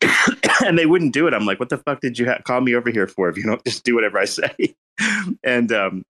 and 0.64 0.78
they 0.78 0.86
wouldn't 0.86 1.12
do 1.12 1.26
it. 1.26 1.34
I'm 1.34 1.46
like, 1.46 1.60
what 1.60 1.68
the 1.68 1.78
fuck 1.78 2.00
did 2.00 2.18
you 2.18 2.26
ha- 2.26 2.40
call 2.44 2.60
me 2.60 2.74
over 2.74 2.90
here 2.90 3.06
for 3.06 3.28
if 3.28 3.36
you 3.36 3.44
don't 3.44 3.64
just 3.66 3.84
do 3.84 3.94
whatever 3.94 4.18
I 4.18 4.24
say? 4.24 4.74
and 5.44 5.72
um, 5.72 6.04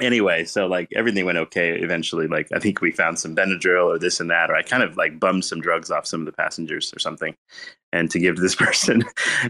anyway, 0.00 0.44
so 0.44 0.66
like 0.66 0.88
everything 0.94 1.24
went 1.24 1.38
okay 1.38 1.78
eventually. 1.78 2.26
Like 2.26 2.48
I 2.52 2.58
think 2.58 2.80
we 2.80 2.90
found 2.90 3.18
some 3.18 3.34
Benadryl 3.34 3.86
or 3.86 3.98
this 3.98 4.20
and 4.20 4.30
that, 4.30 4.50
or 4.50 4.56
I 4.56 4.62
kind 4.62 4.82
of 4.82 4.96
like 4.96 5.20
bummed 5.20 5.44
some 5.44 5.60
drugs 5.60 5.90
off 5.90 6.06
some 6.06 6.20
of 6.20 6.26
the 6.26 6.32
passengers 6.32 6.92
or 6.94 6.98
something, 6.98 7.34
and 7.92 8.10
to 8.10 8.18
give 8.18 8.36
to 8.36 8.42
this 8.42 8.54
person, 8.56 9.04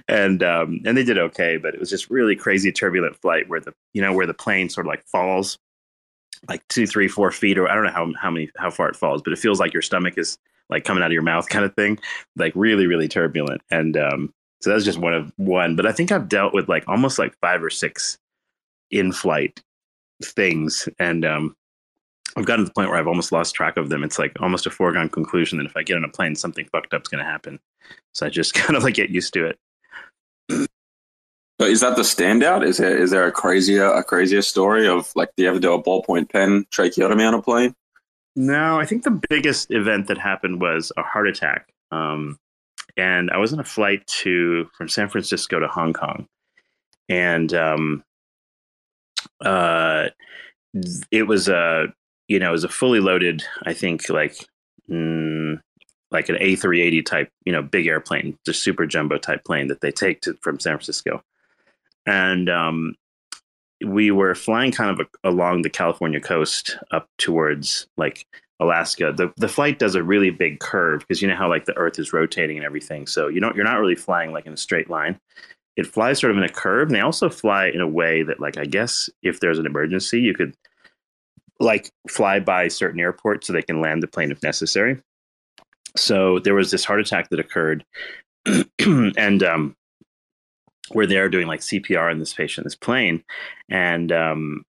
and 0.08 0.42
um, 0.42 0.80
and 0.84 0.96
they 0.96 1.04
did 1.04 1.18
okay, 1.18 1.56
but 1.56 1.74
it 1.74 1.80
was 1.80 1.90
just 1.90 2.10
really 2.10 2.36
crazy 2.36 2.72
turbulent 2.72 3.16
flight 3.16 3.48
where 3.48 3.60
the 3.60 3.74
you 3.94 4.02
know 4.02 4.12
where 4.12 4.26
the 4.26 4.34
plane 4.34 4.68
sort 4.68 4.86
of 4.86 4.88
like 4.88 5.04
falls 5.06 5.58
like 6.48 6.66
two, 6.68 6.86
three, 6.86 7.08
four 7.08 7.32
feet, 7.32 7.58
or 7.58 7.68
I 7.68 7.74
don't 7.74 7.84
know 7.84 7.90
how 7.90 8.12
how 8.20 8.30
many 8.30 8.50
how 8.56 8.70
far 8.70 8.88
it 8.88 8.96
falls, 8.96 9.22
but 9.22 9.32
it 9.32 9.38
feels 9.38 9.58
like 9.58 9.72
your 9.72 9.82
stomach 9.82 10.14
is 10.16 10.38
like 10.70 10.84
coming 10.84 11.02
out 11.02 11.08
of 11.08 11.12
your 11.12 11.22
mouth 11.22 11.48
kind 11.48 11.64
of 11.64 11.74
thing, 11.74 11.98
like 12.36 12.52
really, 12.54 12.86
really 12.86 13.08
turbulent. 13.08 13.62
And 13.70 13.96
um, 13.96 14.34
so 14.60 14.70
that's 14.70 14.84
just 14.84 14.98
one 14.98 15.14
of 15.14 15.32
one. 15.36 15.76
But 15.76 15.86
I 15.86 15.92
think 15.92 16.12
I've 16.12 16.28
dealt 16.28 16.54
with 16.54 16.68
like 16.68 16.84
almost 16.88 17.18
like 17.18 17.36
five 17.40 17.62
or 17.62 17.70
six 17.70 18.18
in 18.90 19.12
flight 19.12 19.62
things. 20.22 20.88
And 20.98 21.24
um, 21.24 21.56
I've 22.36 22.46
gotten 22.46 22.64
to 22.64 22.68
the 22.68 22.74
point 22.74 22.90
where 22.90 22.98
I've 22.98 23.08
almost 23.08 23.32
lost 23.32 23.54
track 23.54 23.76
of 23.76 23.88
them. 23.88 24.02
It's 24.02 24.18
like 24.18 24.32
almost 24.40 24.66
a 24.66 24.70
foregone 24.70 25.08
conclusion 25.08 25.58
that 25.58 25.66
if 25.66 25.76
I 25.76 25.82
get 25.82 25.96
on 25.96 26.04
a 26.04 26.08
plane, 26.08 26.34
something 26.34 26.66
fucked 26.66 26.94
up 26.94 27.02
is 27.02 27.08
going 27.08 27.24
to 27.24 27.30
happen. 27.30 27.58
So 28.12 28.26
I 28.26 28.30
just 28.30 28.54
kind 28.54 28.76
of 28.76 28.82
like 28.82 28.94
get 28.94 29.10
used 29.10 29.32
to 29.34 29.46
it. 29.46 29.58
Is 31.60 31.80
that 31.80 31.96
the 31.96 32.02
standout? 32.02 32.64
Is 32.64 32.76
there 32.76 32.96
is 32.96 33.10
there 33.10 33.26
a 33.26 33.32
crazier 33.32 33.86
a 33.86 34.04
crazier 34.04 34.42
story 34.42 34.86
of 34.86 35.10
like 35.16 35.30
do 35.36 35.42
you 35.42 35.48
ever 35.48 35.58
do 35.58 35.72
a 35.72 35.82
ballpoint 35.82 36.30
pen 36.30 36.64
tracheotomy 36.70 37.24
on 37.24 37.34
a 37.34 37.42
plane? 37.42 37.74
No, 38.38 38.78
I 38.78 38.84
think 38.84 39.02
the 39.02 39.20
biggest 39.28 39.72
event 39.72 40.06
that 40.06 40.16
happened 40.16 40.60
was 40.60 40.92
a 40.96 41.02
heart 41.02 41.26
attack. 41.26 41.74
Um, 41.90 42.38
and 42.96 43.32
I 43.32 43.38
was 43.38 43.52
on 43.52 43.58
a 43.58 43.64
flight 43.64 44.06
to 44.20 44.70
from 44.76 44.88
San 44.88 45.08
Francisco 45.08 45.58
to 45.58 45.66
Hong 45.66 45.92
Kong, 45.92 46.28
and 47.08 47.52
um, 47.52 48.04
uh, 49.44 50.10
it 51.10 51.24
was 51.24 51.48
a 51.48 51.86
you 52.28 52.38
know 52.38 52.50
it 52.50 52.52
was 52.52 52.62
a 52.62 52.68
fully 52.68 53.00
loaded. 53.00 53.42
I 53.64 53.74
think 53.74 54.08
like 54.08 54.46
mm, 54.88 55.60
like 56.12 56.28
an 56.28 56.36
A380 56.36 57.04
type, 57.04 57.32
you 57.44 57.52
know, 57.52 57.62
big 57.62 57.88
airplane, 57.88 58.38
just 58.46 58.62
super 58.62 58.86
jumbo 58.86 59.18
type 59.18 59.44
plane 59.44 59.66
that 59.66 59.80
they 59.80 59.90
take 59.90 60.20
to 60.20 60.34
from 60.42 60.60
San 60.60 60.74
Francisco, 60.74 61.24
and 62.06 62.48
um, 62.48 62.94
we 63.84 64.10
were 64.10 64.34
flying 64.34 64.72
kind 64.72 64.90
of 64.90 65.06
along 65.24 65.62
the 65.62 65.70
California 65.70 66.20
coast 66.20 66.76
up 66.90 67.08
towards 67.18 67.86
like 67.96 68.26
Alaska. 68.60 69.12
The 69.16 69.32
the 69.36 69.48
flight 69.48 69.78
does 69.78 69.94
a 69.94 70.02
really 70.02 70.30
big 70.30 70.60
curve 70.60 71.00
because 71.00 71.22
you 71.22 71.28
know 71.28 71.36
how 71.36 71.48
like 71.48 71.64
the 71.64 71.76
Earth 71.76 71.98
is 71.98 72.12
rotating 72.12 72.56
and 72.56 72.66
everything. 72.66 73.06
So 73.06 73.28
you 73.28 73.40
know 73.40 73.52
you're 73.54 73.64
not 73.64 73.78
really 73.78 73.94
flying 73.94 74.32
like 74.32 74.46
in 74.46 74.52
a 74.52 74.56
straight 74.56 74.90
line. 74.90 75.18
It 75.76 75.86
flies 75.86 76.18
sort 76.18 76.32
of 76.32 76.38
in 76.38 76.42
a 76.42 76.48
curve, 76.48 76.88
and 76.88 76.96
they 76.96 77.00
also 77.00 77.28
fly 77.30 77.66
in 77.66 77.80
a 77.80 77.88
way 77.88 78.22
that 78.24 78.40
like 78.40 78.56
I 78.56 78.64
guess 78.64 79.08
if 79.22 79.40
there's 79.40 79.58
an 79.58 79.66
emergency, 79.66 80.20
you 80.20 80.34
could 80.34 80.54
like 81.60 81.90
fly 82.08 82.40
by 82.40 82.68
certain 82.68 83.00
airports 83.00 83.46
so 83.46 83.52
they 83.52 83.62
can 83.62 83.80
land 83.80 84.02
the 84.02 84.08
plane 84.08 84.30
if 84.30 84.42
necessary. 84.42 85.00
So 85.96 86.38
there 86.38 86.54
was 86.54 86.70
this 86.70 86.84
heart 86.84 87.00
attack 87.00 87.30
that 87.30 87.40
occurred, 87.40 87.84
and 88.78 89.42
um, 89.42 89.76
we're 90.94 91.06
there 91.06 91.28
doing 91.28 91.46
like 91.46 91.60
CPR 91.60 92.10
on 92.10 92.18
this 92.18 92.32
patient, 92.32 92.64
this 92.64 92.74
plane, 92.74 93.22
and 93.68 94.12
um, 94.12 94.64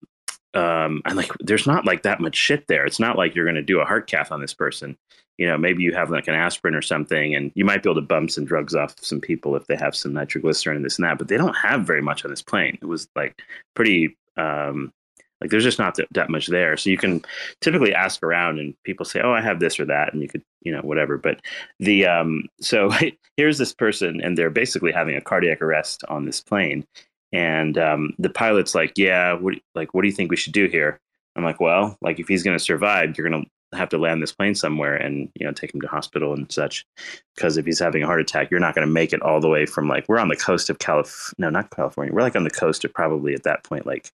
um, 0.54 1.02
I'm 1.04 1.16
like, 1.16 1.30
there's 1.40 1.66
not 1.66 1.84
like 1.84 2.02
that 2.02 2.20
much 2.20 2.36
shit 2.36 2.66
there. 2.66 2.84
It's 2.84 3.00
not 3.00 3.16
like 3.16 3.34
you're 3.34 3.44
going 3.44 3.54
to 3.54 3.62
do 3.62 3.80
a 3.80 3.84
heart 3.84 4.08
cath 4.08 4.32
on 4.32 4.40
this 4.40 4.54
person. 4.54 4.96
You 5.36 5.46
know, 5.46 5.56
maybe 5.56 5.82
you 5.84 5.94
have 5.94 6.10
like 6.10 6.26
an 6.26 6.34
aspirin 6.34 6.74
or 6.74 6.82
something, 6.82 7.34
and 7.34 7.52
you 7.54 7.64
might 7.64 7.82
be 7.82 7.90
able 7.90 8.00
to 8.00 8.06
bump 8.06 8.30
some 8.30 8.44
drugs 8.44 8.74
off 8.74 8.94
some 9.00 9.20
people 9.20 9.54
if 9.54 9.66
they 9.66 9.76
have 9.76 9.94
some 9.94 10.12
nitroglycerin 10.12 10.76
and 10.76 10.84
this 10.84 10.98
and 10.98 11.06
that. 11.06 11.18
But 11.18 11.28
they 11.28 11.36
don't 11.36 11.54
have 11.54 11.86
very 11.86 12.02
much 12.02 12.24
on 12.24 12.30
this 12.30 12.42
plane. 12.42 12.76
It 12.80 12.86
was 12.86 13.08
like 13.14 13.40
pretty 13.74 14.16
um, 14.36 14.92
like 15.40 15.51
there's 15.51 15.65
just 15.65 15.78
not 15.78 15.94
that, 15.97 16.09
that 16.12 16.31
much 16.31 16.48
there. 16.48 16.77
So 16.77 16.90
you 16.90 16.98
can 16.98 17.23
typically 17.60 17.94
ask 17.94 18.23
around 18.23 18.59
and 18.59 18.74
people 18.85 19.06
say, 19.06 19.20
"Oh, 19.23 19.32
I 19.32 19.40
have 19.40 19.60
this 19.60 19.78
or 19.78 19.85
that," 19.86 20.12
and 20.12 20.23
you 20.23 20.28
could, 20.28 20.43
you 20.62 20.73
know, 20.73 20.81
whatever. 20.81 21.16
But 21.16 21.40
the 21.78 22.06
um, 22.06 22.44
so 22.60 22.90
here's 23.36 23.59
this 23.59 23.73
person, 23.73 24.20
and 24.20 24.36
they're 24.36 24.51
basically 24.51 24.93
having 24.93 25.16
a 25.16 25.20
cardiac 25.20 25.62
arrest 25.62 26.05
on 26.09 26.24
this 26.24 26.40
plane, 26.40 26.86
and 27.32 27.78
um, 27.78 28.15
the 28.19 28.31
pilot's 28.31 28.74
like, 28.74 28.93
"Yeah, 28.97 29.35
what 29.35 29.55
like 29.74 29.94
what 29.94 30.02
do 30.02 30.09
you 30.09 30.15
think 30.15 30.31
we 30.31 30.36
should 30.36 30.52
do 30.52 30.66
here?" 30.66 30.98
I'm 31.36 31.44
like, 31.44 31.60
"Well, 31.60 31.97
like 32.02 32.19
if 32.19 32.28
he's 32.28 32.43
going 32.43 32.59
to 32.59 32.65
survive, 32.65 33.16
you're 33.16 33.28
going 33.28 33.44
to 33.44 33.51
have 33.77 33.89
to 33.90 33.98
land 33.98 34.23
this 34.23 34.32
plane 34.32 34.55
somewhere 34.55 34.97
and 34.97 35.31
you 35.35 35.47
know 35.47 35.52
take 35.52 35.74
him 35.74 35.81
to 35.81 35.86
hospital 35.86 36.32
and 36.32 36.51
such 36.51 36.86
because 37.35 37.59
if 37.59 37.66
he's 37.66 37.78
having 37.78 38.02
a 38.02 38.06
heart 38.06 38.20
attack 38.20 38.51
you're 38.51 38.60
not 38.60 38.74
going 38.74 38.86
to 38.86 38.90
make 38.90 39.12
it 39.12 39.20
all 39.20 39.40
the 39.40 39.48
way 39.48 39.66
from 39.66 39.89
like 39.89 40.06
we're 40.09 40.19
on 40.19 40.28
the 40.28 40.36
coast 40.36 40.70
of 40.70 40.78
Calif 40.78 41.35
no 41.36 41.51
not 41.51 41.70
California 41.70 42.12
we're 42.12 42.23
like 42.23 42.35
on 42.35 42.44
the 42.44 42.51
coast 42.51 42.85
of 42.86 42.94
probably 42.94 43.35
at 43.35 43.43
that 43.43 43.65
point 43.65 43.85
like 43.85 44.10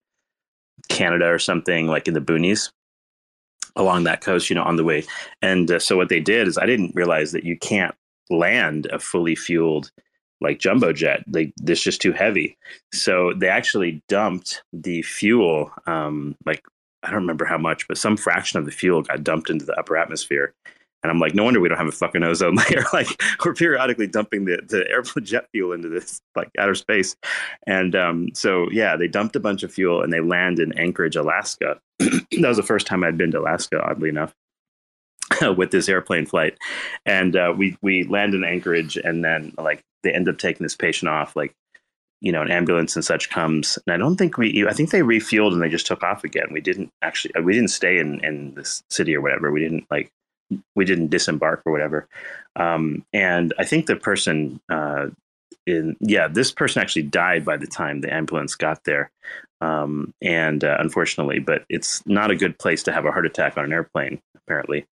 Canada 0.91 1.27
or 1.27 1.39
something, 1.39 1.87
like 1.87 2.07
in 2.07 2.13
the 2.13 2.21
boonies 2.21 2.71
along 3.75 4.03
that 4.03 4.21
coast, 4.21 4.49
you 4.49 4.55
know, 4.55 4.63
on 4.63 4.75
the 4.75 4.83
way. 4.83 5.03
And 5.41 5.71
uh, 5.71 5.79
so 5.79 5.95
what 5.97 6.09
they 6.09 6.19
did 6.19 6.47
is 6.47 6.57
I 6.57 6.65
didn't 6.65 6.95
realize 6.95 7.31
that 7.31 7.45
you 7.45 7.57
can't 7.57 7.95
land 8.29 8.87
a 8.87 8.99
fully 8.99 9.35
fueled 9.35 9.91
like 10.41 10.59
jumbo 10.59 10.91
jet. 10.91 11.23
Like 11.31 11.53
this 11.57 11.81
just 11.81 12.01
too 12.01 12.11
heavy. 12.11 12.57
So 12.93 13.33
they 13.33 13.47
actually 13.47 14.01
dumped 14.07 14.63
the 14.73 15.01
fuel, 15.03 15.71
um, 15.85 16.35
like 16.45 16.63
I 17.03 17.07
don't 17.07 17.21
remember 17.21 17.45
how 17.45 17.57
much, 17.57 17.87
but 17.87 17.97
some 17.97 18.17
fraction 18.17 18.59
of 18.59 18.65
the 18.65 18.71
fuel 18.71 19.01
got 19.01 19.23
dumped 19.23 19.49
into 19.49 19.65
the 19.65 19.77
upper 19.79 19.97
atmosphere. 19.97 20.53
And 21.03 21.11
I'm 21.11 21.19
like, 21.19 21.33
no 21.33 21.43
wonder 21.43 21.59
we 21.59 21.69
don't 21.69 21.77
have 21.77 21.87
a 21.87 21.91
fucking 21.91 22.23
ozone 22.23 22.55
layer. 22.69 22.83
like 22.93 23.07
we're 23.43 23.53
periodically 23.53 24.07
dumping 24.07 24.45
the, 24.45 24.59
the 24.67 24.89
airplane 24.89 25.25
jet 25.25 25.47
fuel 25.51 25.73
into 25.73 25.89
this 25.89 26.21
like 26.35 26.49
outer 26.57 26.75
space. 26.75 27.15
And 27.65 27.95
um, 27.95 28.29
so 28.33 28.69
yeah, 28.71 28.95
they 28.95 29.07
dumped 29.07 29.35
a 29.35 29.39
bunch 29.39 29.63
of 29.63 29.73
fuel 29.73 30.01
and 30.01 30.11
they 30.11 30.21
land 30.21 30.59
in 30.59 30.77
Anchorage, 30.77 31.15
Alaska. 31.15 31.79
that 31.99 32.23
was 32.31 32.57
the 32.57 32.63
first 32.63 32.87
time 32.87 33.03
I'd 33.03 33.17
been 33.17 33.31
to 33.31 33.39
Alaska, 33.39 33.81
oddly 33.81 34.09
enough. 34.09 34.33
with 35.55 35.71
this 35.71 35.87
airplane 35.87 36.25
flight, 36.25 36.57
and 37.05 37.37
uh, 37.37 37.53
we 37.57 37.77
we 37.81 38.03
land 38.03 38.33
in 38.33 38.43
Anchorage, 38.43 38.97
and 38.97 39.23
then 39.23 39.53
like 39.57 39.81
they 40.03 40.11
end 40.11 40.27
up 40.27 40.37
taking 40.37 40.63
this 40.63 40.75
patient 40.75 41.09
off. 41.09 41.37
Like 41.37 41.55
you 42.21 42.31
know, 42.31 42.41
an 42.41 42.51
ambulance 42.51 42.95
and 42.95 43.03
such 43.03 43.29
comes, 43.29 43.79
and 43.85 43.93
I 43.93 43.97
don't 43.97 44.15
think 44.15 44.37
we. 44.37 44.65
I 44.67 44.73
think 44.73 44.91
they 44.91 45.01
refueled 45.01 45.53
and 45.53 45.61
they 45.61 45.69
just 45.69 45.87
took 45.87 46.03
off 46.03 46.23
again. 46.23 46.47
We 46.51 46.61
didn't 46.61 46.91
actually. 47.01 47.33
We 47.41 47.53
didn't 47.53 47.69
stay 47.69 47.97
in 47.97 48.23
in 48.23 48.53
this 48.53 48.83
city 48.89 49.15
or 49.15 49.21
whatever. 49.21 49.51
We 49.51 49.61
didn't 49.61 49.85
like. 49.89 50.11
We 50.75 50.85
didn't 50.85 51.09
disembark 51.09 51.61
or 51.65 51.71
whatever. 51.71 52.07
Um, 52.55 53.05
and 53.13 53.53
I 53.57 53.65
think 53.65 53.85
the 53.85 53.95
person 53.95 54.59
uh, 54.69 55.07
in 55.65 55.95
yeah, 55.99 56.27
this 56.27 56.51
person 56.51 56.81
actually 56.81 57.03
died 57.03 57.45
by 57.45 57.57
the 57.57 57.67
time 57.67 58.01
the 58.01 58.13
ambulance 58.13 58.55
got 58.55 58.83
there. 58.83 59.11
Um, 59.61 60.13
and 60.21 60.63
uh, 60.63 60.77
unfortunately, 60.79 61.39
but 61.39 61.63
it's 61.69 62.05
not 62.07 62.31
a 62.31 62.35
good 62.35 62.57
place 62.57 62.83
to 62.83 62.91
have 62.91 63.05
a 63.05 63.11
heart 63.11 63.25
attack 63.25 63.57
on 63.57 63.65
an 63.65 63.73
airplane. 63.73 64.19
Apparently, 64.35 64.85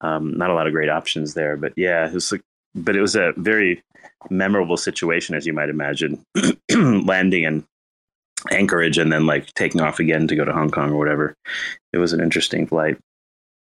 um, 0.00 0.36
not 0.36 0.50
a 0.50 0.54
lot 0.54 0.66
of 0.66 0.72
great 0.72 0.90
options 0.90 1.34
there, 1.34 1.56
but 1.56 1.72
yeah, 1.76 2.08
it 2.08 2.14
was. 2.14 2.32
But 2.74 2.94
it 2.94 3.00
was 3.00 3.16
a 3.16 3.32
very 3.38 3.82
memorable 4.28 4.76
situation, 4.76 5.34
as 5.34 5.46
you 5.46 5.54
might 5.54 5.70
imagine, 5.70 6.22
landing 6.70 7.44
in 7.44 7.64
Anchorage 8.50 8.98
and 8.98 9.10
then 9.10 9.26
like 9.26 9.52
taking 9.54 9.80
off 9.80 9.98
again 9.98 10.28
to 10.28 10.36
go 10.36 10.44
to 10.44 10.52
Hong 10.52 10.70
Kong 10.70 10.90
or 10.90 10.98
whatever. 10.98 11.34
It 11.92 11.98
was 11.98 12.12
an 12.12 12.20
interesting 12.20 12.66
flight, 12.66 12.98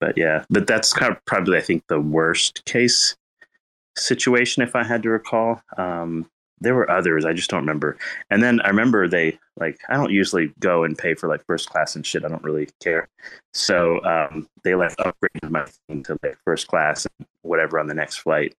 but 0.00 0.16
yeah, 0.16 0.44
but 0.50 0.66
that's 0.66 0.92
kind 0.92 1.12
of 1.12 1.24
probably 1.24 1.58
I 1.58 1.62
think 1.62 1.84
the 1.88 2.00
worst 2.00 2.64
case 2.64 3.16
situation 3.96 4.62
if 4.62 4.76
I 4.76 4.84
had 4.84 5.02
to 5.02 5.10
recall. 5.10 5.62
Um, 5.76 6.28
there 6.60 6.74
were 6.74 6.90
others 6.90 7.24
i 7.24 7.32
just 7.32 7.50
don't 7.50 7.60
remember. 7.60 7.98
And 8.30 8.42
then 8.42 8.60
i 8.62 8.68
remember 8.68 9.08
they 9.08 9.38
like 9.56 9.78
i 9.88 9.94
don't 9.94 10.12
usually 10.12 10.52
go 10.58 10.84
and 10.84 10.96
pay 10.96 11.14
for 11.14 11.28
like 11.28 11.44
first 11.46 11.68
class 11.70 11.96
and 11.96 12.04
shit. 12.04 12.24
I 12.24 12.28
don't 12.28 12.44
really 12.44 12.68
care. 12.82 13.08
So 13.52 14.02
um, 14.04 14.48
they 14.64 14.74
like 14.74 14.96
upgraded 14.96 15.50
my 15.50 15.66
thing 15.88 16.02
to 16.04 16.18
like 16.22 16.38
first 16.44 16.66
class 16.68 17.06
and 17.18 17.26
whatever 17.42 17.78
on 17.78 17.86
the 17.86 17.94
next 17.94 18.18
flight 18.18 18.54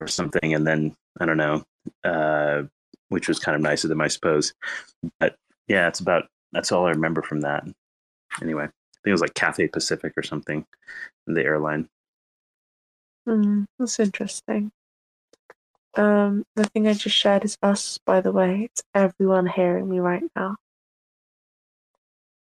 or 0.00 0.06
something. 0.06 0.54
And 0.54 0.66
then 0.66 0.94
i 1.20 1.26
don't 1.26 1.36
know 1.36 1.64
uh, 2.04 2.62
which 3.08 3.28
was 3.28 3.38
kind 3.38 3.54
of 3.54 3.62
nice 3.62 3.84
of 3.84 3.90
them 3.90 4.00
i 4.00 4.08
suppose. 4.08 4.54
But 5.20 5.36
yeah 5.68 5.88
it's 5.88 6.00
about 6.00 6.28
that's 6.52 6.72
all 6.72 6.86
i 6.86 6.90
remember 6.90 7.22
from 7.22 7.40
that. 7.40 7.64
Anyway 8.42 8.68
think 9.06 9.12
it 9.12 9.20
was 9.20 9.20
like 9.20 9.34
cathay 9.34 9.68
pacific 9.68 10.12
or 10.16 10.22
something 10.22 10.66
the 11.28 11.44
airline 11.44 11.88
Mm, 13.28 13.66
that's 13.78 13.98
interesting. 13.98 14.70
Um, 15.96 16.44
the 16.54 16.64
thing 16.64 16.86
I 16.86 16.94
just 16.94 17.16
shared 17.16 17.44
is 17.44 17.58
us, 17.62 17.98
by 18.06 18.20
the 18.20 18.30
way. 18.30 18.68
It's 18.70 18.84
everyone 18.94 19.46
hearing 19.46 19.88
me 19.88 19.98
right 19.98 20.22
now. 20.36 20.56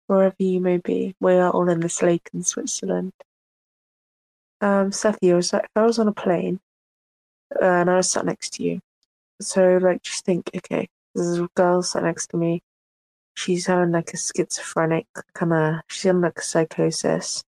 Wherever 0.08 0.36
you 0.38 0.60
may 0.60 0.78
be, 0.78 1.16
we 1.20 1.34
are 1.34 1.50
all 1.50 1.70
in 1.70 1.80
this 1.80 2.04
lake 2.04 2.30
in 2.34 2.44
Switzerland. 2.44 3.14
Um, 4.62 4.92
Cephii, 4.92 5.32
I 5.32 5.36
was 5.36 5.54
like, 5.54 5.64
if 5.64 5.72
I 5.76 5.84
was 5.84 5.98
on 5.98 6.08
a 6.08 6.14
plane 6.14 6.60
uh, 7.60 7.66
and 7.66 7.90
I 7.90 7.96
was 7.96 8.12
sat 8.12 8.26
next 8.26 8.54
to 8.56 8.64
you, 8.64 8.80
so 9.42 9.78
like, 9.78 10.04
just 10.04 10.24
think, 10.24 10.52
okay, 10.56 10.88
there's 11.16 11.40
a 11.40 11.50
girl 11.56 11.82
sat 11.82 12.04
next 12.04 12.28
to 12.28 12.38
me. 12.38 12.62
She's 13.36 13.68
having 13.68 13.92
like 13.92 14.14
a 14.14 14.18
schizophrenic 14.18 15.08
kind 15.34 15.54
of, 15.54 15.76
she's 15.88 16.04
having 16.04 16.22
like 16.22 16.40
a 16.40 16.44
psychosis 16.44 17.44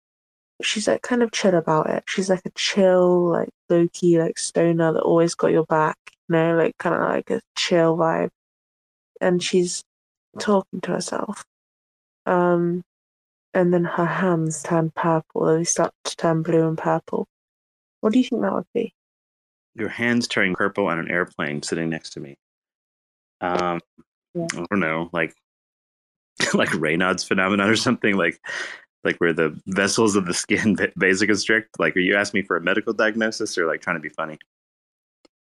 she's 0.62 0.88
like 0.88 1.02
kind 1.02 1.24
of 1.24 1.32
chill 1.32 1.56
about 1.56 1.90
it. 1.90 2.04
She's 2.08 2.30
like 2.30 2.46
a 2.46 2.52
chill, 2.52 3.30
like 3.32 3.50
low 3.70 3.88
key, 3.92 4.20
like 4.20 4.38
stoner 4.38 4.94
that 4.94 5.02
always 5.02 5.36
got 5.36 5.52
your 5.52 5.66
back, 5.66 5.98
you 6.30 6.36
know, 6.36 6.56
like 6.56 6.78
kind 6.78 6.96
of 6.96 7.02
like 7.02 7.30
a 7.30 7.42
chill 7.56 7.98
vibe. 7.98 8.30
And 9.22 9.42
she's 9.42 9.84
talking 10.40 10.82
to 10.82 10.92
herself. 10.92 11.46
Um, 12.26 12.84
and 13.54 13.74
then 13.74 13.86
her 13.86 14.06
hands 14.06 14.64
turn 14.64 14.92
purple. 14.92 15.46
They 15.46 15.64
start 15.64 15.94
to 16.06 16.16
turn 16.16 16.44
blue 16.44 16.68
and 16.68 16.78
purple. 16.78 17.26
What 18.02 18.14
do 18.14 18.20
you 18.20 18.26
think 18.26 18.42
that 18.42 18.54
would 18.54 18.66
be? 18.74 18.94
Your 19.76 19.90
hands 19.90 20.28
turning 20.28 20.56
purple 20.56 20.88
on 20.88 21.00
an 21.00 21.10
airplane 21.10 21.62
sitting 21.62 21.90
next 21.90 22.12
to 22.12 22.20
me. 22.20 22.36
Um, 23.42 23.80
yeah. 24.34 24.48
I 24.54 24.66
don't 24.70 24.80
know, 24.80 25.10
like 25.12 25.34
like 26.54 26.70
Raynaud's 26.70 27.24
phenomenon 27.24 27.70
or 27.70 27.76
something. 27.76 28.16
Like 28.16 28.40
like 29.06 29.18
where 29.18 29.32
the 29.32 29.58
vessels 29.68 30.16
of 30.16 30.26
the 30.26 30.34
skin 30.34 30.76
vasoconstrict? 30.76 31.68
Like, 31.80 31.96
are 31.96 32.02
you 32.02 32.16
asking 32.16 32.40
me 32.40 32.46
for 32.46 32.58
a 32.58 32.62
medical 32.62 32.92
diagnosis 32.92 33.58
or 33.58 33.68
like 33.68 33.82
trying 33.82 33.96
to 33.96 34.02
be 34.02 34.10
funny? 34.10 34.38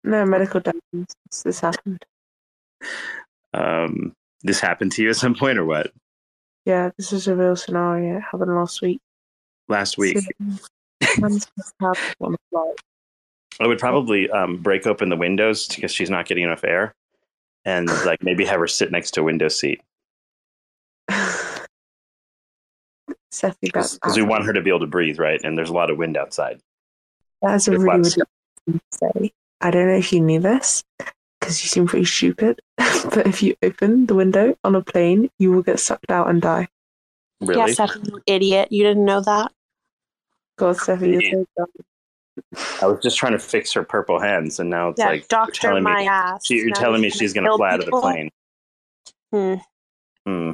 No, 0.03 0.25
medical 0.25 0.59
diagnosis. 0.59 1.43
This 1.43 1.59
happened. 1.59 2.03
Um, 3.53 4.13
this 4.41 4.59
happened 4.59 4.91
to 4.93 5.03
you 5.03 5.11
at 5.11 5.15
some 5.15 5.35
point 5.35 5.59
or 5.59 5.65
what? 5.65 5.91
Yeah, 6.65 6.89
this 6.97 7.13
is 7.13 7.27
a 7.27 7.35
real 7.35 7.55
scenario. 7.55 8.17
It 8.17 8.23
happened 8.23 8.55
last 8.55 8.81
week. 8.81 8.99
Last 9.69 9.97
week. 9.97 10.17
So, 10.19 11.93
I 13.59 13.67
would 13.67 13.79
probably 13.79 14.29
um, 14.29 14.57
break 14.57 14.87
open 14.87 15.09
the 15.09 15.15
windows 15.15 15.67
because 15.67 15.91
she's 15.91 16.09
not 16.09 16.25
getting 16.25 16.43
enough 16.43 16.63
air, 16.63 16.93
and 17.65 17.87
like 18.05 18.23
maybe 18.23 18.45
have 18.45 18.59
her 18.59 18.67
sit 18.67 18.91
next 18.91 19.11
to 19.11 19.21
a 19.21 19.23
window 19.23 19.47
seat. 19.47 19.81
Cephii, 23.31 23.71
that's 23.73 23.93
because 23.95 24.17
we 24.17 24.23
want 24.23 24.45
her 24.45 24.53
to 24.53 24.61
be 24.61 24.69
able 24.69 24.81
to 24.81 24.87
breathe, 24.87 25.19
right? 25.19 25.39
And 25.43 25.57
there's 25.57 25.69
a 25.69 25.73
lot 25.73 25.89
of 25.89 25.97
wind 25.97 26.17
outside. 26.17 26.59
That's 27.41 27.67
a 27.67 27.71
really 27.71 27.85
lots- 27.85 28.17
ridiculous 28.17 28.29
thing 28.65 28.81
to 28.91 28.97
say. 29.23 29.31
I 29.61 29.71
don't 29.71 29.87
know 29.87 29.95
if 29.95 30.11
you 30.11 30.19
knew 30.19 30.39
this 30.39 30.83
because 31.39 31.63
you 31.63 31.69
seem 31.69 31.87
pretty 31.87 32.05
stupid. 32.05 32.59
but 32.77 33.25
if 33.27 33.41
you 33.41 33.55
open 33.63 34.05
the 34.07 34.15
window 34.15 34.57
on 34.63 34.75
a 34.75 34.81
plane, 34.81 35.29
you 35.39 35.51
will 35.51 35.61
get 35.61 35.79
sucked 35.79 36.11
out 36.11 36.29
and 36.29 36.41
die. 36.41 36.67
Really? 37.39 37.59
Yeah, 37.71 37.73
Seth, 37.73 37.95
you 38.03 38.21
idiot. 38.27 38.71
You 38.71 38.83
didn't 38.83 39.05
know 39.05 39.21
that? 39.21 39.51
God, 40.57 40.77
Cephii, 40.77 41.09
you're 41.11 41.21
so 41.21 41.45
dumb. 41.57 41.67
I 42.81 42.85
was 42.87 42.99
just 43.01 43.17
trying 43.17 43.31
to 43.33 43.39
fix 43.39 43.71
her 43.73 43.83
purple 43.83 44.19
hands, 44.19 44.59
and 44.59 44.69
now 44.69 44.89
it's 44.89 44.99
Yeah, 44.99 45.07
like 45.09 45.27
doctor 45.27 45.53
telling 45.61 45.83
my 45.83 46.01
me, 46.01 46.07
ass. 46.07 46.45
she- 46.45 46.55
you're 46.57 46.67
Now 46.67 46.73
telling 46.79 47.01
me 47.01 47.09
she's 47.09 47.33
gonna 47.33 47.47
going 47.47 47.47
to 47.47 47.49
kill 47.51 47.57
fly 47.57 47.69
out 47.73 47.79
of 47.79 47.85
the 47.85 47.91
plane. 47.91 48.29
Hmm. 49.31 49.55
Hmm. 50.25 50.51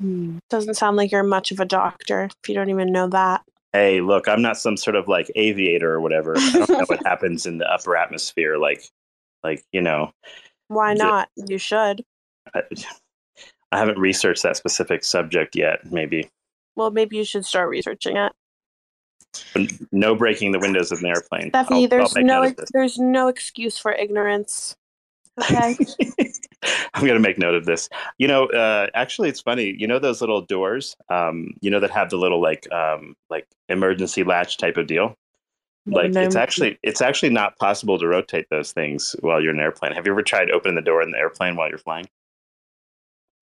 Hmm. 0.00 0.38
Doesn't 0.48 0.74
sound 0.74 0.96
like 0.96 1.10
you're 1.12 1.22
much 1.22 1.52
of 1.52 1.60
a 1.60 1.64
doctor 1.64 2.24
if 2.42 2.48
you 2.48 2.54
don't 2.54 2.70
even 2.70 2.90
know 2.92 3.08
that. 3.08 3.42
Hey, 3.72 4.00
look, 4.00 4.28
I'm 4.28 4.42
not 4.42 4.56
some 4.58 4.76
sort 4.76 4.96
of 4.96 5.06
like 5.08 5.30
aviator 5.36 5.92
or 5.92 6.00
whatever. 6.00 6.34
I 6.36 6.50
don't 6.52 6.68
know 6.70 6.84
what 6.86 7.06
happens 7.06 7.46
in 7.46 7.58
the 7.58 7.70
upper 7.70 7.96
atmosphere. 7.96 8.56
Like, 8.58 8.82
like 9.44 9.62
you 9.72 9.80
know, 9.80 10.10
Why 10.68 10.94
not? 10.94 11.28
You 11.36 11.58
should. 11.58 12.04
I, 12.54 12.62
I 13.72 13.78
haven't 13.78 13.98
researched 13.98 14.42
that 14.42 14.56
specific 14.56 15.04
subject 15.04 15.54
yet. 15.54 15.90
Maybe 15.92 16.28
Well, 16.76 16.90
maybe 16.90 17.16
you 17.16 17.24
should 17.24 17.44
start 17.44 17.68
researching 17.68 18.16
it. 18.16 18.32
But 19.54 19.70
no 19.92 20.16
breaking 20.16 20.50
the 20.50 20.58
windows 20.58 20.90
of 20.90 20.98
an 21.00 21.06
airplane. 21.06 21.50
Stephanie, 21.50 21.84
I'll- 21.84 22.00
I'll 22.00 22.08
there's 22.08 22.16
no 22.16 22.42
of 22.42 22.56
this. 22.56 22.70
there's 22.72 22.98
no 22.98 23.28
excuse 23.28 23.78
for 23.78 23.92
ignorance. 23.92 24.74
Okay. 25.40 25.76
I'm 26.94 27.02
going 27.06 27.14
to 27.14 27.20
make 27.20 27.38
note 27.38 27.54
of 27.54 27.64
this. 27.64 27.88
You 28.18 28.28
know, 28.28 28.46
uh, 28.46 28.88
actually, 28.94 29.28
it's 29.28 29.40
funny. 29.40 29.74
You 29.78 29.86
know 29.86 29.98
those 29.98 30.20
little 30.20 30.42
doors, 30.42 30.96
um, 31.08 31.54
you 31.60 31.70
know, 31.70 31.80
that 31.80 31.90
have 31.90 32.10
the 32.10 32.16
little 32.18 32.40
like 32.42 32.70
um, 32.72 33.14
like 33.30 33.46
emergency 33.68 34.24
latch 34.24 34.58
type 34.58 34.76
of 34.76 34.86
deal. 34.86 35.14
Like 35.86 36.12
No, 36.12 36.20
it's 36.22 36.34
no. 36.34 36.40
actually 36.42 36.78
it's 36.82 37.00
actually 37.00 37.30
not 37.30 37.56
possible 37.58 37.98
to 37.98 38.06
rotate 38.06 38.46
those 38.50 38.72
things 38.72 39.16
while 39.20 39.40
you're 39.40 39.52
in 39.52 39.58
an 39.58 39.62
airplane. 39.64 39.92
Have 39.92 40.04
you 40.06 40.12
ever 40.12 40.22
tried 40.22 40.50
opening 40.50 40.74
the 40.74 40.82
door 40.82 41.00
in 41.02 41.10
the 41.10 41.16
airplane 41.18 41.56
while 41.56 41.68
you're 41.70 41.78
flying? 41.78 42.06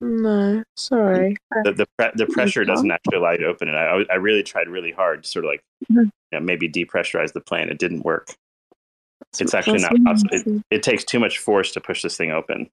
No, 0.00 0.62
sorry. 0.76 1.36
The 1.64 1.72
the, 1.72 1.86
pre- 1.98 2.12
the 2.14 2.26
pressure 2.26 2.64
doesn't 2.64 2.90
actually 2.90 3.16
allow 3.18 3.32
you 3.32 3.38
to 3.38 3.46
open 3.46 3.68
it. 3.68 3.74
I 3.74 4.04
I 4.10 4.14
really 4.14 4.44
tried 4.44 4.68
really 4.68 4.92
hard 4.92 5.24
to 5.24 5.28
sort 5.28 5.44
of 5.44 5.50
like 5.50 5.62
Mhm. 5.90 6.04
you 6.04 6.38
know, 6.38 6.40
maybe 6.40 6.68
depressurize 6.68 7.32
the 7.32 7.40
plane. 7.40 7.68
It 7.68 7.78
didn't 7.78 8.04
work. 8.04 8.36
It's 9.38 9.54
actually 9.54 9.80
not 9.80 9.92
possible. 10.04 10.30
It, 10.32 10.62
it 10.70 10.82
takes 10.82 11.04
too 11.04 11.20
much 11.20 11.38
force 11.38 11.72
to 11.72 11.80
push 11.80 12.02
this 12.02 12.16
thing 12.16 12.30
open. 12.32 12.68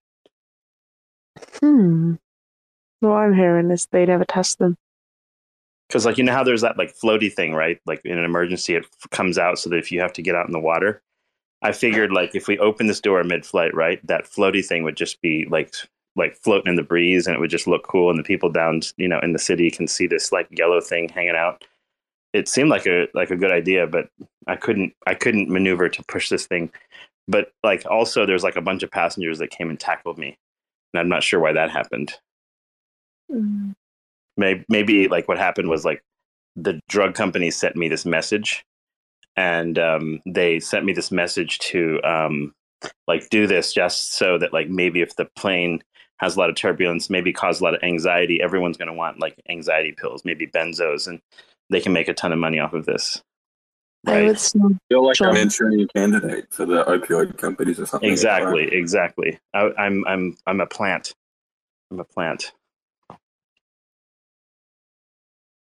Hmm. 1.60 2.16
What 3.02 3.12
I'm 3.12 3.34
hearing 3.34 3.70
is 3.72 3.88
they 3.92 4.06
never 4.06 4.26
test 4.26 4.58
them. 4.60 4.78
because 5.88 6.06
like 6.06 6.18
you 6.18 6.24
know 6.24 6.32
how 6.34 6.44
there's 6.44 6.62
that 6.62 6.78
like 6.78 6.96
floaty 6.98 7.32
thing 7.32 7.54
right 7.54 7.80
like 7.86 8.02
in 8.06 8.18
an 8.18 8.24
emergency 8.26 8.74
it 8.76 8.86
f- 8.86 9.10
comes 9.12 9.38
out 9.38 9.60
so 9.60 9.70
that 9.70 9.78
if 9.78 9.92
you 9.92 10.00
have 10.00 10.14
to 10.14 10.22
get 10.22 10.34
out 10.36 10.48
in 10.48 10.52
the 10.54 10.60
water 10.60 11.02
i 11.62 11.72
figured 11.72 12.12
like 12.12 12.34
if 12.34 12.48
we 12.48 12.58
open 12.60 12.88
this 12.88 13.00
door 13.02 13.24
mid-flight 13.24 13.76
right 13.76 14.00
that 14.08 14.26
floaty 14.26 14.66
thing 14.66 14.84
would 14.84 14.96
just 14.98 15.22
be 15.22 15.46
like 15.52 15.76
like 16.16 16.36
floating 16.38 16.70
in 16.70 16.76
the 16.76 16.82
breeze 16.84 17.28
and 17.28 17.36
it 17.36 17.40
would 17.40 17.52
just 17.52 17.68
look 17.68 17.84
cool 17.84 18.10
and 18.10 18.18
the 18.18 18.24
people 18.24 18.50
down 18.50 18.82
you 18.98 19.08
know 19.08 19.20
in 19.22 19.34
the 19.34 19.40
city 19.40 19.70
can 19.70 19.88
see 19.88 20.08
this 20.08 20.32
like 20.32 20.48
yellow 20.58 20.80
thing 20.82 21.10
hanging 21.10 21.36
out 21.36 21.64
it 22.36 22.48
seemed 22.48 22.70
like 22.70 22.86
a 22.86 23.08
like 23.14 23.32
a 23.32 23.36
good 23.36 23.52
idea 23.52 23.88
but 23.88 24.10
i 24.48 24.56
couldn't 24.56 24.94
i 25.08 25.14
couldn't 25.14 25.50
maneuver 25.50 25.88
to 25.88 26.04
push 26.08 26.30
this 26.30 26.46
thing 26.46 26.70
but 27.28 27.52
like 27.64 27.84
also 27.90 28.26
there's 28.26 28.44
like 28.44 28.58
a 28.58 28.62
bunch 28.62 28.84
of 28.84 28.92
passengers 28.92 29.40
that 29.40 29.50
came 29.50 29.70
and 29.70 29.80
tackled 29.80 30.18
me 30.18 30.38
and 30.94 31.00
i'm 31.00 31.10
not 31.10 31.24
sure 31.24 31.40
why 31.40 31.54
that 31.54 31.72
happened 31.72 32.14
Hmm. 33.32 33.72
maybe, 34.38 34.64
maybe 34.70 35.08
like 35.08 35.28
what 35.28 35.40
happened 35.40 35.68
was 35.68 35.84
like 35.84 36.04
the 36.56 36.80
drug 36.88 37.16
company 37.16 37.50
sent 37.50 37.76
me 37.76 37.88
this 37.90 38.06
message 38.06 38.64
and 39.36 39.80
um, 39.80 40.22
they 40.26 40.60
sent 40.60 40.86
me 40.86 40.94
this 40.94 41.12
message 41.12 41.58
to 41.60 42.00
um, 42.04 42.54
like 43.08 43.30
do 43.30 43.48
this 43.48 43.74
just 43.74 44.14
so 44.14 44.38
that 44.38 44.54
like 44.54 44.70
maybe 44.70 45.02
if 45.02 45.16
the 45.16 45.26
plane 45.36 45.82
has 46.18 46.36
a 46.36 46.40
lot 46.40 46.50
of 46.50 46.56
turbulence, 46.56 47.10
maybe 47.10 47.34
cause 47.34 47.60
a 47.60 47.64
lot 47.64 47.74
of 47.74 47.84
anxiety, 47.84 48.42
everyone's 48.42 48.78
going 48.78 48.88
to 48.88 48.94
want 48.94 49.20
like 49.20 49.36
anxiety 49.50 49.92
pills, 49.92 50.24
maybe 50.24 50.48
benzos, 50.48 51.08
and 51.08 51.20
they 51.70 51.82
can 51.82 51.94
make 51.94 52.08
a 52.08 52.14
ton 52.14 52.32
of 52.32 52.40
money 52.40 52.60
off 52.60 52.74
of 52.74 52.86
this. 52.86 53.22
I 54.08 54.24
would 54.24 54.40
still 54.40 54.72
You're 54.90 55.02
like 55.02 55.16
Sure. 55.16 55.30
an 55.30 55.34
Manchurian 55.34 55.88
candidate 55.96 56.48
for 56.52 56.66
the 56.66 56.84
opioid 56.84 57.38
companies 57.38 57.80
or 57.80 57.88
something. 57.88 58.10
Exactly, 58.10 58.72
exactly. 58.72 59.40
I, 59.54 59.72
I'm 59.80 60.06
I'm 60.08 60.38
I'm 60.46 60.62
a 60.62 60.68
plant. 60.68 61.14
I'm 61.92 62.00
a 62.00 62.04
plant. 62.04 62.54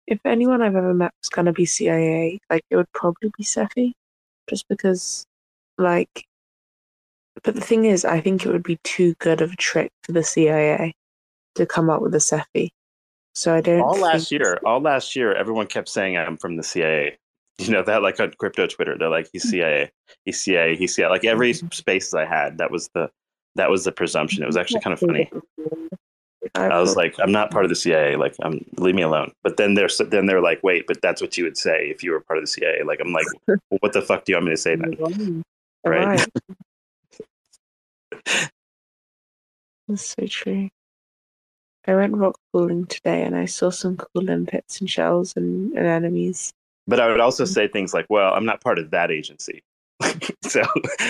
if 0.10 0.20
anyone 0.26 0.62
I've 0.62 0.76
ever 0.76 0.94
met 0.94 1.14
was 1.22 1.30
gonna 1.30 1.54
be 1.54 1.66
CIA, 1.66 2.40
like 2.50 2.64
it 2.72 2.76
would 2.76 2.92
probably 2.94 3.32
be 3.38 3.44
Cephii, 3.44 3.94
just 4.50 4.68
because, 4.68 5.26
like. 5.78 6.26
But 7.44 7.56
the 7.56 7.62
thing 7.62 7.86
is, 7.86 8.04
I 8.04 8.20
think 8.20 8.46
it 8.46 8.52
would 8.52 8.64
be 8.64 8.80
too 8.84 9.14
good 9.20 9.40
of 9.40 9.54
a 9.54 9.56
trick 9.56 9.92
for 10.04 10.12
the 10.12 10.24
CIA 10.24 10.94
to 11.56 11.66
come 11.66 11.90
up 11.90 12.02
with 12.02 12.14
a 12.16 12.20
Cephii. 12.20 12.72
So 13.40 13.56
I 13.56 13.62
don't. 13.62 13.80
All 13.80 13.94
think- 13.94 14.04
last 14.04 14.32
year, 14.34 14.60
all 14.66 14.82
last 14.82 15.16
year, 15.16 15.34
everyone 15.34 15.68
kept 15.68 15.88
saying 15.88 16.18
I'm 16.18 16.36
from 16.36 16.58
the 16.58 16.64
CIA. 16.64 17.18
You 17.60 17.72
know 17.72 17.84
that 17.84 18.02
like 18.02 18.22
on 18.22 18.32
crypto 18.38 18.68
Twitter, 18.68 18.98
they're 18.98 19.10
like 19.10 19.28
he's 19.34 19.44
mm-hmm. 19.44 19.50
CIA, 19.52 19.92
he's 20.24 20.40
CIA, 20.40 20.78
he's 20.78 20.96
CIA. 20.96 21.10
Like 21.10 21.26
every 21.26 21.52
mm-hmm. 21.52 21.68
spaces 21.72 22.14
I 22.14 22.24
had, 22.24 22.58
that 22.60 22.72
was 22.72 22.88
the 22.94 23.10
that 23.56 23.70
was 23.70 23.84
the 23.84 23.92
presumption. 23.92 24.42
It 24.44 24.46
was 24.46 24.56
actually 24.56 24.80
kind 24.80 24.94
of 24.94 25.00
funny. 25.02 25.30
I 26.56 26.80
was 26.80 26.96
like, 26.96 27.16
I'm 27.20 27.34
not 27.34 27.52
part 27.52 27.66
of 27.66 27.70
the 27.70 27.76
CIA. 27.76 28.16
Like, 28.16 28.34
I'm 28.42 28.66
leave 28.78 28.96
me 28.96 29.02
alone. 29.02 29.34
But 29.44 29.58
then 29.58 29.74
they're 29.74 29.90
then 30.08 30.26
they're 30.26 30.42
like, 30.42 30.64
wait, 30.64 30.88
but 30.88 31.02
that's 31.02 31.22
what 31.22 31.38
you 31.38 31.44
would 31.44 31.58
say 31.58 31.90
if 31.90 32.02
you 32.02 32.12
were 32.12 32.22
part 32.22 32.38
of 32.38 32.44
the 32.44 32.48
CIA. 32.48 32.84
Like, 32.86 33.02
I'm 33.02 33.12
like, 33.12 33.26
well, 33.48 33.80
what 33.82 33.92
the 33.92 34.02
fuck 34.02 34.24
do 34.24 34.32
you 34.32 34.38
want 34.38 34.46
me 34.46 34.52
to 34.52 34.58
say 34.58 34.78
then? 34.78 35.44
Right. 35.86 36.26
That's 39.90 40.16
so 40.16 40.26
true. 40.28 40.70
I 41.88 41.96
went 41.96 42.16
rock 42.16 42.38
pooling 42.52 42.86
today 42.86 43.24
and 43.24 43.36
I 43.36 43.46
saw 43.46 43.70
some 43.70 43.98
cool 43.98 44.24
limpets 44.24 44.80
and 44.80 44.90
shells 44.90 45.34
and, 45.36 45.76
anemones. 45.78 46.54
But 46.88 47.00
I 47.00 47.08
would 47.10 47.20
also 47.20 47.46
say 47.46 47.68
things 47.68 47.94
like, 47.94 48.06
well, 48.10 48.34
I'm 48.34 48.46
not 48.46 48.62
part 48.62 48.80
of 48.80 48.92
that 48.92 49.12
agency. 49.12 49.64
so, 50.44 50.64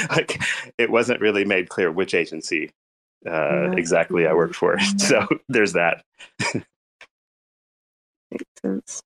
like, 0.10 0.42
it 0.78 0.90
wasn't 0.90 1.22
really 1.22 1.46
made 1.46 1.70
clear 1.70 1.92
which 1.92 2.14
agency 2.14 2.72
uh, 3.26 3.32
Yeah. 3.32 3.74
exactly 3.74 4.28
I 4.28 4.34
worked 4.34 4.56
for. 4.56 4.78
So 4.98 5.28
there's 5.48 5.74
that. 5.74 6.04
Makes 8.32 8.46
sense. 8.62 9.02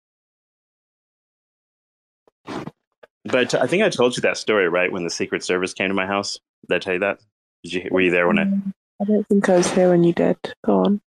But 3.25 3.53
I 3.53 3.67
think 3.67 3.83
I 3.83 3.89
told 3.89 4.17
you 4.17 4.21
that 4.21 4.37
story, 4.37 4.67
right? 4.67 4.91
When 4.91 5.03
the 5.03 5.09
Secret 5.09 5.43
Service 5.43 5.73
came 5.73 5.87
to 5.87 5.93
my 5.93 6.05
house. 6.05 6.39
Did 6.67 6.75
I 6.75 6.79
tell 6.79 6.93
you 6.93 6.99
that? 6.99 7.19
Did 7.63 7.73
you? 7.73 7.87
Were 7.89 8.01
you 8.01 8.11
there 8.11 8.27
when 8.27 8.37
I? 8.39 8.43
I 9.01 9.05
don't 9.05 9.27
think 9.27 9.47
I 9.47 9.57
was 9.57 9.71
here 9.71 9.89
when 9.89 10.03
you 10.03 10.11
did. 10.13 10.37
Go 10.65 10.79
on. 10.79 11.01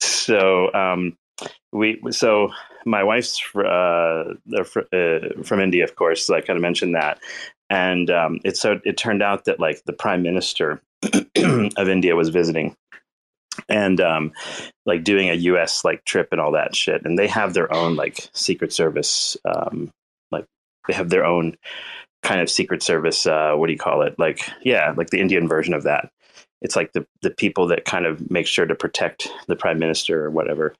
So 0.00 0.72
um, 0.74 1.16
we 1.72 2.00
so 2.10 2.50
my 2.84 3.04
wife's 3.04 3.40
uh, 3.54 4.34
fr- 4.64 4.80
uh, 4.92 5.42
from 5.42 5.60
India, 5.60 5.84
of 5.84 5.96
course. 5.96 6.26
So 6.26 6.34
I 6.34 6.40
kind 6.40 6.56
of 6.56 6.62
mentioned 6.62 6.94
that, 6.94 7.18
and 7.70 8.10
um, 8.10 8.40
it 8.44 8.56
so 8.56 8.80
it 8.84 8.96
turned 8.96 9.22
out 9.22 9.44
that 9.44 9.60
like 9.60 9.84
the 9.84 9.92
prime 9.92 10.22
minister 10.22 10.80
of 11.12 11.88
India 11.88 12.16
was 12.16 12.30
visiting, 12.30 12.76
and 13.68 14.00
um, 14.00 14.32
like 14.86 15.04
doing 15.04 15.30
a 15.30 15.34
U.S. 15.34 15.84
like 15.84 16.04
trip 16.04 16.28
and 16.32 16.40
all 16.40 16.52
that 16.52 16.74
shit, 16.74 17.04
and 17.04 17.18
they 17.18 17.28
have 17.28 17.54
their 17.54 17.72
own 17.72 17.96
like 17.96 18.28
Secret 18.32 18.72
Service, 18.72 19.36
um, 19.44 19.90
like 20.30 20.46
they 20.86 20.94
have 20.94 21.10
their 21.10 21.24
own 21.24 21.56
kind 22.22 22.40
of 22.40 22.50
Secret 22.50 22.82
Service. 22.82 23.26
Uh, 23.26 23.54
what 23.54 23.66
do 23.66 23.72
you 23.72 23.78
call 23.78 24.02
it? 24.02 24.18
Like 24.18 24.50
yeah, 24.62 24.92
like 24.96 25.10
the 25.10 25.20
Indian 25.20 25.48
version 25.48 25.74
of 25.74 25.84
that 25.84 26.10
it's 26.62 26.76
like 26.76 26.92
the 26.92 27.06
the 27.22 27.30
people 27.30 27.66
that 27.68 27.84
kind 27.84 28.06
of 28.06 28.30
make 28.30 28.46
sure 28.46 28.66
to 28.66 28.74
protect 28.74 29.28
the 29.46 29.56
prime 29.56 29.78
minister 29.78 30.24
or 30.24 30.30
whatever. 30.30 30.74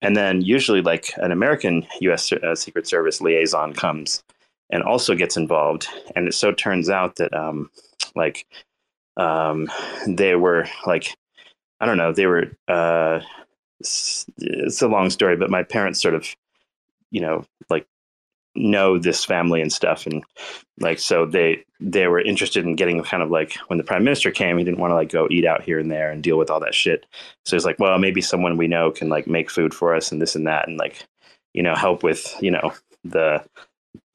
And 0.00 0.16
then 0.16 0.42
usually, 0.42 0.80
like 0.82 1.10
an 1.16 1.32
American 1.32 1.86
U.S. 2.02 2.32
Uh, 2.32 2.54
Secret 2.54 2.86
Service 2.86 3.20
liaison 3.20 3.72
comes 3.74 4.22
and 4.70 4.82
also 4.82 5.14
gets 5.14 5.36
involved. 5.36 5.88
And 6.14 6.28
it 6.28 6.34
so 6.34 6.52
turns 6.52 6.88
out 6.88 7.16
that, 7.16 7.34
um, 7.34 7.70
like, 8.14 8.46
um, 9.16 9.68
they 10.06 10.36
were 10.36 10.68
like, 10.86 11.16
I 11.80 11.86
don't 11.86 11.98
know, 11.98 12.12
they 12.12 12.26
were. 12.26 12.46
Uh, 12.68 13.20
s- 13.82 14.26
it's 14.38 14.82
a 14.82 14.88
long 14.88 15.10
story, 15.10 15.36
but 15.36 15.50
my 15.50 15.62
parents 15.62 16.00
sort 16.00 16.14
of, 16.14 16.26
you 17.10 17.20
know, 17.20 17.44
like 17.70 17.86
know 18.58 18.98
this 18.98 19.24
family 19.24 19.60
and 19.60 19.72
stuff 19.72 20.06
and 20.06 20.22
like 20.80 20.98
so 20.98 21.26
they 21.26 21.64
they 21.80 22.06
were 22.06 22.20
interested 22.20 22.64
in 22.64 22.76
getting 22.76 23.02
kind 23.02 23.22
of 23.22 23.30
like 23.30 23.54
when 23.68 23.78
the 23.78 23.84
prime 23.84 24.04
minister 24.04 24.30
came 24.30 24.58
he 24.58 24.64
didn't 24.64 24.80
want 24.80 24.90
to 24.90 24.94
like 24.94 25.10
go 25.10 25.28
eat 25.30 25.44
out 25.44 25.62
here 25.62 25.78
and 25.78 25.90
there 25.90 26.10
and 26.10 26.22
deal 26.22 26.38
with 26.38 26.50
all 26.50 26.60
that 26.60 26.74
shit. 26.74 27.06
So 27.44 27.56
he's 27.56 27.64
like 27.64 27.78
well 27.78 27.98
maybe 27.98 28.20
someone 28.20 28.56
we 28.56 28.68
know 28.68 28.90
can 28.90 29.08
like 29.08 29.26
make 29.26 29.50
food 29.50 29.74
for 29.74 29.94
us 29.94 30.12
and 30.12 30.20
this 30.20 30.34
and 30.34 30.46
that 30.46 30.68
and 30.68 30.78
like 30.78 31.04
you 31.54 31.62
know 31.62 31.74
help 31.74 32.02
with 32.02 32.34
you 32.40 32.50
know 32.50 32.72
the 33.04 33.44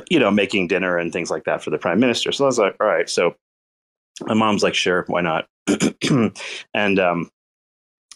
you 0.10 0.20
know 0.20 0.32
making 0.32 0.68
dinner 0.68 0.98
and 0.98 1.12
things 1.12 1.32
like 1.32 1.46
that 1.46 1.64
for 1.64 1.70
the 1.70 1.78
prime 1.78 2.00
minister. 2.00 2.32
So 2.32 2.46
i 2.46 2.48
was 2.48 2.60
like 2.60 2.76
all 2.80 2.88
right 2.88 3.10
so 3.10 3.36
my 4.26 4.34
mom's 4.34 4.64
like 4.64 4.76
sure 4.76 5.06
why 5.08 5.22
not? 5.22 5.48
And 6.74 7.00
um 7.00 7.30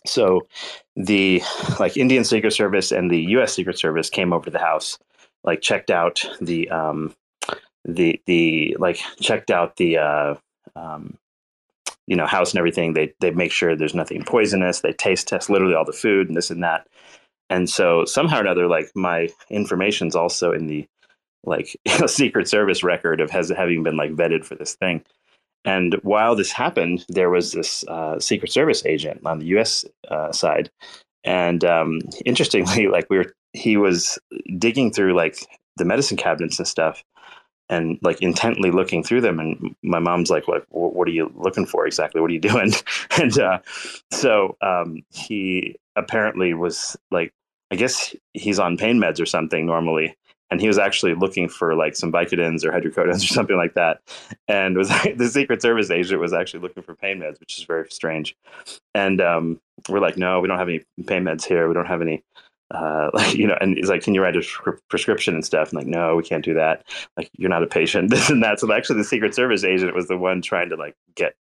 so 0.05 0.47
the 0.95 1.41
like 1.79 1.97
indian 1.97 2.23
secret 2.23 2.53
service 2.53 2.91
and 2.91 3.11
the 3.11 3.21
us 3.23 3.53
secret 3.53 3.77
service 3.77 4.09
came 4.09 4.31
over 4.31 4.45
to 4.45 4.51
the 4.51 4.59
house 4.59 4.97
like 5.47 5.61
checked 5.61 5.89
out 5.89 6.23
the 6.39 6.69
um 6.69 7.15
the 7.85 8.21
the 8.27 8.75
like 8.77 8.99
checked 9.19 9.49
out 9.49 9.77
the 9.77 9.97
uh 9.97 10.35
um 10.75 11.17
you 12.05 12.15
know 12.15 12.27
house 12.27 12.51
and 12.51 12.59
everything. 12.59 12.93
They 12.93 13.13
they 13.21 13.31
make 13.31 13.51
sure 13.51 13.75
there's 13.75 13.95
nothing 13.95 14.23
poisonous. 14.23 14.81
They 14.81 14.93
taste 14.93 15.27
test 15.27 15.49
literally 15.49 15.73
all 15.73 15.85
the 15.85 15.93
food 15.93 16.27
and 16.27 16.37
this 16.37 16.51
and 16.51 16.63
that. 16.63 16.87
And 17.49 17.69
so 17.69 18.05
somehow 18.05 18.37
or 18.37 18.41
another 18.41 18.67
like 18.67 18.91
my 18.93 19.29
information's 19.49 20.15
also 20.15 20.51
in 20.51 20.67
the 20.67 20.85
like 21.43 21.77
secret 22.07 22.47
service 22.47 22.83
record 22.83 23.21
of 23.21 23.31
has 23.31 23.49
having 23.49 23.83
been 23.83 23.97
like 23.97 24.11
vetted 24.11 24.45
for 24.45 24.55
this 24.55 24.75
thing. 24.75 25.03
And 25.63 25.95
while 26.03 26.35
this 26.35 26.51
happened 26.51 27.05
there 27.07 27.29
was 27.29 27.53
this 27.53 27.85
uh, 27.87 28.19
secret 28.19 28.51
service 28.51 28.85
agent 28.85 29.21
on 29.25 29.39
the 29.39 29.45
us 29.47 29.85
uh, 30.09 30.31
side. 30.31 30.69
And 31.23 31.63
um, 31.63 32.01
interestingly 32.25 32.87
like 32.95 33.07
we 33.09 33.17
were 33.17 33.33
he 33.57 33.77
was 33.77 34.19
digging 34.57 34.91
through 34.91 35.15
like 35.15 35.37
the 35.77 35.85
medicine 35.85 36.17
cabinets 36.17 36.59
and 36.59 36.67
stuff 36.67 37.03
and 37.69 37.99
like 38.01 38.21
intently 38.21 38.71
looking 38.71 39.03
through 39.03 39.21
them 39.21 39.39
and 39.39 39.75
my 39.83 39.99
mom's 39.99 40.29
like 40.29 40.47
what 40.47 40.65
what 40.69 41.07
are 41.07 41.11
you 41.11 41.31
looking 41.35 41.65
for 41.65 41.85
exactly? 41.85 42.21
What 42.21 42.29
are 42.29 42.33
you 42.33 42.39
doing? 42.51 42.71
And 43.19 43.37
uh, 43.39 43.59
so 44.11 44.55
um, 44.61 45.03
he 45.09 45.75
apparently 45.95 46.53
was 46.53 46.95
like 47.11 47.33
i 47.71 47.75
guess 47.75 48.15
he's 48.33 48.59
on 48.59 48.77
pain 48.77 48.99
meds 48.99 49.19
or 49.19 49.25
something 49.25 49.65
normally 49.65 50.15
and 50.49 50.61
he 50.61 50.67
was 50.67 50.77
actually 50.77 51.13
looking 51.13 51.49
for 51.49 51.75
like 51.75 51.95
some 51.95 52.11
Vicodins 52.11 52.63
or 52.63 52.71
hydrocodone 52.71 53.15
or 53.15 53.19
something 53.19 53.57
like 53.57 53.73
that 53.73 53.99
and 54.47 54.77
was 54.77 54.89
the 55.15 55.27
secret 55.27 55.61
service 55.61 55.91
agent 55.91 56.21
was 56.21 56.33
actually 56.33 56.61
looking 56.61 56.83
for 56.83 56.95
pain 56.95 57.19
meds 57.19 57.39
which 57.39 57.57
is 57.57 57.65
very 57.65 57.87
strange. 57.89 58.35
And 58.93 59.21
um, 59.21 59.59
we're 59.89 59.99
like 59.99 60.17
no 60.17 60.39
we 60.39 60.47
don't 60.47 60.59
have 60.59 60.69
any 60.69 60.83
pain 61.05 61.23
meds 61.23 61.45
here. 61.45 61.67
We 61.67 61.73
don't 61.73 61.87
have 61.87 62.01
any 62.01 62.23
uh, 62.71 63.09
like 63.13 63.35
you 63.35 63.47
know, 63.47 63.57
and 63.59 63.77
he's 63.77 63.89
like, 63.89 64.03
"Can 64.03 64.13
you 64.13 64.21
write 64.21 64.35
a 64.35 64.39
prescri- 64.39 64.79
prescription 64.89 65.33
and 65.33 65.45
stuff?" 65.45 65.71
I'm 65.71 65.77
like, 65.77 65.87
"No, 65.87 66.15
we 66.15 66.23
can't 66.23 66.43
do 66.43 66.53
that. 66.53 66.83
Like, 67.15 67.29
you're 67.37 67.49
not 67.49 67.63
a 67.63 67.67
patient. 67.67 68.09
This 68.11 68.29
and 68.29 68.43
that." 68.43 68.59
So 68.59 68.71
actually, 68.71 68.97
the 68.97 69.05
Secret 69.05 69.35
Service 69.35 69.63
agent 69.63 69.95
was 69.95 70.07
the 70.07 70.17
one 70.17 70.41
trying 70.41 70.69
to 70.69 70.75
like 70.75 70.95
get 71.15 71.35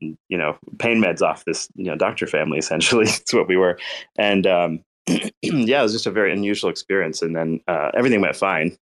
you 0.00 0.16
know 0.30 0.56
pain 0.78 1.02
meds 1.02 1.22
off 1.22 1.44
this 1.44 1.68
you 1.74 1.84
know 1.84 1.96
doctor 1.96 2.26
family. 2.26 2.58
Essentially, 2.64 3.04
it's 3.04 3.32
what 3.32 3.48
we 3.48 3.56
were, 3.56 3.78
and 4.18 4.46
um, 4.46 4.84
yeah, 5.42 5.80
it 5.80 5.82
was 5.82 5.92
just 5.92 6.06
a 6.06 6.10
very 6.10 6.32
unusual 6.32 6.70
experience. 6.70 7.22
And 7.22 7.34
then 7.34 7.60
uh, 7.66 7.90
everything 7.94 8.20
went 8.20 8.36
fine. 8.36 8.76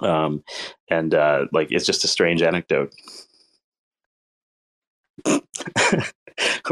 Um, 0.00 0.42
and 0.90 1.14
uh, 1.14 1.46
like, 1.52 1.68
it's 1.70 1.86
just 1.86 2.04
a 2.04 2.08
strange 2.08 2.42
anecdote. 2.42 2.92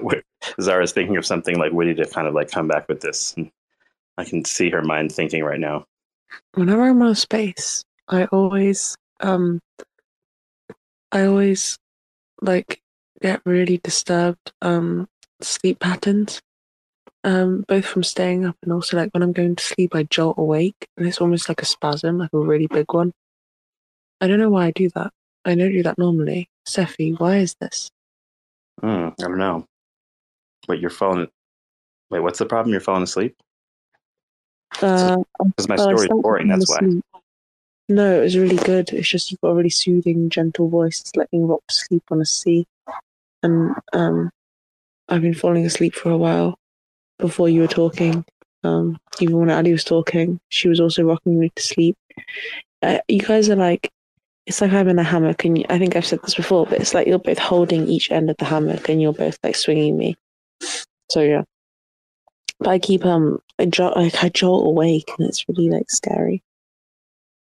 Where 0.00 0.22
Zara's 0.60 0.92
thinking 0.92 1.16
of 1.16 1.26
something 1.26 1.58
like 1.58 1.72
witty 1.72 1.94
to 1.94 2.06
kind 2.06 2.28
of 2.28 2.34
like 2.34 2.50
come 2.50 2.68
back 2.68 2.88
with 2.88 3.00
this. 3.00 3.34
I 4.18 4.24
can 4.24 4.44
see 4.44 4.70
her 4.70 4.82
mind 4.82 5.12
thinking 5.12 5.44
right 5.44 5.60
now. 5.60 5.84
Whenever 6.54 6.82
I'm 6.84 7.02
on 7.02 7.08
a 7.08 7.14
space, 7.14 7.84
I 8.08 8.24
always 8.26 8.96
um 9.20 9.60
I 11.12 11.24
always 11.26 11.78
like 12.40 12.80
get 13.20 13.40
really 13.44 13.78
disturbed 13.78 14.52
um 14.62 15.08
sleep 15.40 15.80
patterns. 15.80 16.40
Um 17.24 17.64
both 17.68 17.84
from 17.84 18.02
staying 18.02 18.44
up 18.46 18.56
and 18.62 18.72
also 18.72 18.96
like 18.96 19.10
when 19.12 19.22
I'm 19.22 19.32
going 19.32 19.56
to 19.56 19.64
sleep 19.64 19.94
I 19.94 20.04
jolt 20.04 20.38
awake 20.38 20.86
and 20.96 21.06
it's 21.06 21.20
almost 21.20 21.48
like 21.48 21.62
a 21.62 21.66
spasm, 21.66 22.18
like 22.18 22.32
a 22.32 22.38
really 22.38 22.66
big 22.66 22.92
one. 22.92 23.12
I 24.20 24.26
don't 24.26 24.38
know 24.38 24.50
why 24.50 24.66
I 24.66 24.70
do 24.70 24.88
that. 24.94 25.12
I 25.44 25.54
don't 25.54 25.72
do 25.72 25.82
that 25.82 25.98
normally. 25.98 26.48
Cephii, 26.66 27.12
why 27.12 27.36
is 27.36 27.54
this? 27.60 27.90
Hmm, 28.80 29.08
I 29.08 29.22
don't 29.22 29.38
know. 29.38 29.66
Wait, 30.68 30.80
you're 30.80 30.90
falling. 30.90 31.28
Wait, 32.10 32.20
what's 32.20 32.38
the 32.38 32.46
problem? 32.46 32.72
You're 32.72 32.80
falling 32.80 33.04
asleep? 33.04 33.36
Uh, 34.82 35.16
Because 35.38 35.68
my 35.68 35.76
well, 35.76 35.88
I 35.88 35.92
story's 35.92 36.04
started 36.04 36.22
boring. 36.22 36.48
That's 36.48 36.68
why. 36.68 37.00
No, 37.88 38.18
it 38.18 38.24
was 38.24 38.36
really 38.36 38.56
good. 38.56 38.92
It's 38.92 39.08
just 39.08 39.30
you've 39.30 39.40
got 39.40 39.50
a 39.50 39.54
really 39.54 39.70
soothing, 39.70 40.28
gentle 40.28 40.68
voice, 40.68 41.00
it's 41.00 41.14
letting 41.14 41.46
Rob 41.46 41.60
sleep 41.70 42.02
on 42.10 42.20
a 42.20 42.26
sea. 42.26 42.66
And 43.42 43.76
um, 43.92 44.30
I've 45.08 45.22
been 45.22 45.34
falling 45.34 45.64
asleep 45.64 45.94
for 45.94 46.10
a 46.10 46.16
while 46.16 46.58
before 47.18 47.48
you 47.48 47.60
were 47.60 47.68
talking. 47.68 48.24
Um, 48.64 48.98
even 49.20 49.38
when 49.38 49.50
Ali 49.50 49.70
was 49.70 49.84
talking, 49.84 50.40
she 50.48 50.68
was 50.68 50.80
also 50.80 51.04
rocking 51.04 51.38
me 51.38 51.52
to 51.54 51.62
sleep. 51.62 51.96
Uh, 52.82 52.98
you 53.06 53.20
guys 53.20 53.48
are 53.48 53.56
like, 53.56 53.90
it's 54.46 54.60
like 54.60 54.72
I'm 54.72 54.88
in 54.88 54.98
a 54.98 55.04
hammock, 55.04 55.44
and 55.44 55.64
I 55.68 55.78
think 55.78 55.94
I've 55.94 56.06
said 56.06 56.22
this 56.22 56.34
before, 56.34 56.66
but 56.66 56.80
it's 56.80 56.94
like 56.94 57.06
you're 57.06 57.18
both 57.18 57.38
holding 57.38 57.88
each 57.88 58.10
end 58.10 58.30
of 58.30 58.36
the 58.38 58.44
hammock, 58.44 58.88
and 58.88 59.00
you're 59.00 59.12
both 59.12 59.38
like 59.42 59.56
swinging 59.56 59.96
me. 59.96 60.16
So 61.10 61.20
yeah, 61.20 61.42
but 62.58 62.68
I 62.68 62.78
keep 62.78 63.04
um, 63.04 63.40
I 63.58 63.66
jolt, 63.66 63.96
like 63.96 64.22
I 64.22 64.28
jolt 64.28 64.66
awake, 64.66 65.10
and 65.18 65.28
it's 65.28 65.44
really 65.48 65.70
like 65.70 65.90
scary. 65.90 66.42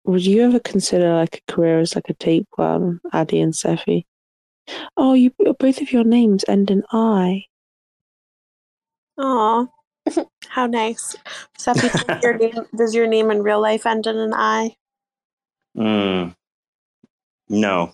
Would 0.06 0.26
you 0.26 0.44
ever 0.44 0.60
consider 0.60 1.15
like 1.15 1.44
a 1.48 1.52
career 1.52 1.80
as 1.80 1.95
like 1.95 2.10
a 2.10 2.14
tapeworm, 2.14 3.02
Addi 3.14 3.41
and 3.41 3.56
Cephii? 3.56 4.06
Oh, 4.98 5.14
you 5.14 5.32
both 5.60 5.82
of 5.82 5.91
your 5.91 6.03
names 6.03 6.45
end 6.48 6.72
in 6.72 6.84
I. 6.91 7.45
Aw, 9.18 9.65
how 10.49 10.68
nice. 10.68 11.15
Cephii, 11.57 11.90
does 11.90 12.23
your 12.23 12.38
name 12.38 12.65
does 12.76 12.95
your 12.95 13.07
name 13.07 13.32
in 13.32 13.41
real 13.41 13.61
life 13.61 13.86
end 13.86 14.07
in 14.07 14.18
an 14.18 14.34
I? 14.34 14.76
Mm. 15.77 16.36
No. 17.49 17.94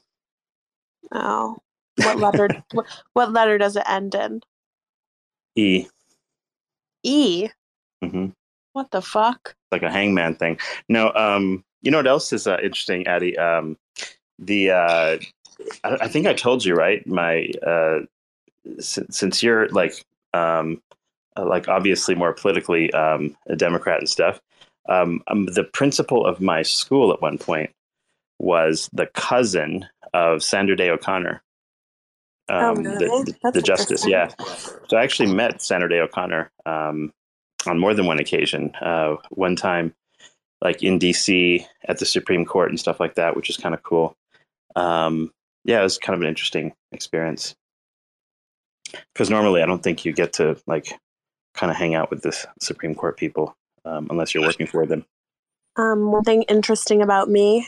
Oh, 1.11 1.57
what 1.97 2.17
letter? 2.17 2.49
what, 2.71 2.85
what 3.13 3.31
letter 3.31 3.57
does 3.57 3.75
it 3.75 3.83
end 3.85 4.15
in? 4.15 4.41
E. 5.55 5.88
E. 7.03 7.49
hmm 8.02 8.28
What 8.73 8.91
the 8.91 9.02
fuck? 9.02 9.56
Like 9.72 9.84
a 9.84 9.91
hangman 9.91 10.36
thing. 10.36 10.60
No. 10.90 11.11
Um. 11.14 11.64
You 11.82 11.91
know 11.91 11.98
what 11.98 12.07
else 12.07 12.32
is 12.34 12.48
uh, 12.48 12.57
interesting, 12.61 13.06
Addi? 13.06 13.38
Um. 13.40 13.78
The. 14.40 14.72
Uh, 14.72 15.18
I, 15.84 15.98
I 16.02 16.07
think 16.07 16.28
I 16.28 16.34
told 16.34 16.65
you 16.65 16.76
right. 16.76 17.06
My. 17.07 17.49
Uh. 17.65 17.99
Since, 18.80 19.18
since 19.18 19.44
you're 19.44 19.68
like. 19.69 20.03
Um. 20.34 20.82
uh, 21.38 21.45
Like 21.45 21.68
obviously 21.68 22.15
more 22.15 22.34
politically 22.34 22.91
um, 22.94 23.36
a 23.48 23.56
Democrat 23.56 23.99
and 23.99 24.10
stuff. 24.10 24.40
Um, 24.90 25.22
um, 25.28 25.45
the 25.45 25.64
principal 25.64 26.26
of 26.26 26.41
my 26.41 26.64
school 26.64 27.14
at 27.14 27.22
one 27.22 27.38
point 27.38 27.69
was 28.40 28.90
the 28.91 29.06
cousin 29.14 29.86
of 30.14 30.41
Sandra 30.44 30.76
Day 30.76 30.90
O'Connor. 30.90 31.41
Oh, 32.52 32.72
Um, 32.72 32.84
really? 32.84 33.06
the, 33.06 33.36
That's 33.41 33.56
the 33.56 33.61
justice, 33.61 34.06
yeah. 34.06 34.30
So 34.90 34.98
I 34.98 35.03
actually 35.03 35.34
met 35.34 35.61
Sandra 35.61 35.90
Day 35.90 35.99
O'Connor 35.99 36.52
um, 36.65 37.14
on 37.65 37.80
more 37.80 37.94
than 37.94 38.06
one 38.06 38.19
occasion. 38.19 38.76
Uh, 38.82 39.15
one 39.30 39.56
time, 39.56 39.94
like 40.61 40.84
in 40.84 40.99
DC 40.99 41.65
at 41.88 41.99
the 41.99 42.06
Supreme 42.06 42.45
Court 42.45 42.69
and 42.69 42.80
stuff 42.80 42.99
like 42.99 43.15
that, 43.15 43.36
which 43.38 43.49
is 43.49 43.56
kind 43.56 43.73
of 43.73 43.84
cool. 43.84 44.18
Um, 44.76 45.32
yeah, 45.64 45.80
it 45.80 45.84
was 45.84 45.98
kind 45.98 46.14
of 46.14 46.22
an 46.22 46.28
interesting 46.28 46.73
experience 46.91 47.56
because 49.14 49.30
normally 49.30 49.61
I 49.61 49.65
don't 49.65 49.82
think 49.82 50.03
you 50.03 50.11
get 50.11 50.34
to 50.34 50.57
like 50.68 50.94
kind 51.53 51.72
of 51.72 51.78
hang 51.78 51.95
out 51.95 52.10
with 52.10 52.22
the 52.22 52.38
Supreme 52.60 52.95
Court 52.95 53.18
people 53.18 53.56
um, 53.86 54.07
unless 54.10 54.34
you're 54.34 54.45
working 54.45 54.68
for 54.68 54.86
them. 54.86 55.06
Um, 55.78 56.11
one 56.11 56.23
thing 56.23 56.44
interesting 56.44 57.02
about 57.02 57.30
me, 57.30 57.68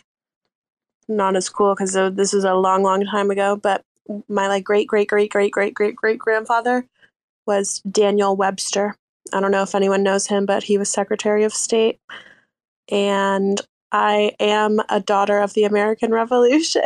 not 1.07 1.38
as 1.38 1.49
cool 1.49 1.73
because 1.73 1.93
this 2.15 2.34
is 2.34 2.43
a 2.43 2.53
long, 2.53 2.84
long 2.84 3.05
time 3.05 3.31
ago, 3.31 3.55
but 3.55 3.85
my 4.27 4.47
like 4.47 4.63
great, 4.63 4.88
great, 4.88 5.07
great, 5.07 5.31
great, 5.31 5.51
great, 5.51 5.73
great, 5.73 5.95
great 5.95 6.19
grandfather 6.19 6.85
was 7.45 7.81
Daniel 7.89 8.35
Webster. 8.35 8.95
I 9.34 9.39
don't 9.39 9.51
know 9.51 9.63
if 9.63 9.75
anyone 9.75 10.03
knows 10.03 10.27
him, 10.27 10.45
but 10.45 10.63
he 10.63 10.77
was 10.77 10.89
Secretary 10.89 11.43
of 11.43 11.53
State. 11.53 11.99
And 12.89 13.59
I 13.91 14.34
am 14.39 14.80
a 14.89 14.99
daughter 14.99 15.39
of 15.39 15.53
the 15.53 15.63
American 15.63 16.11
Revolution 16.11 16.81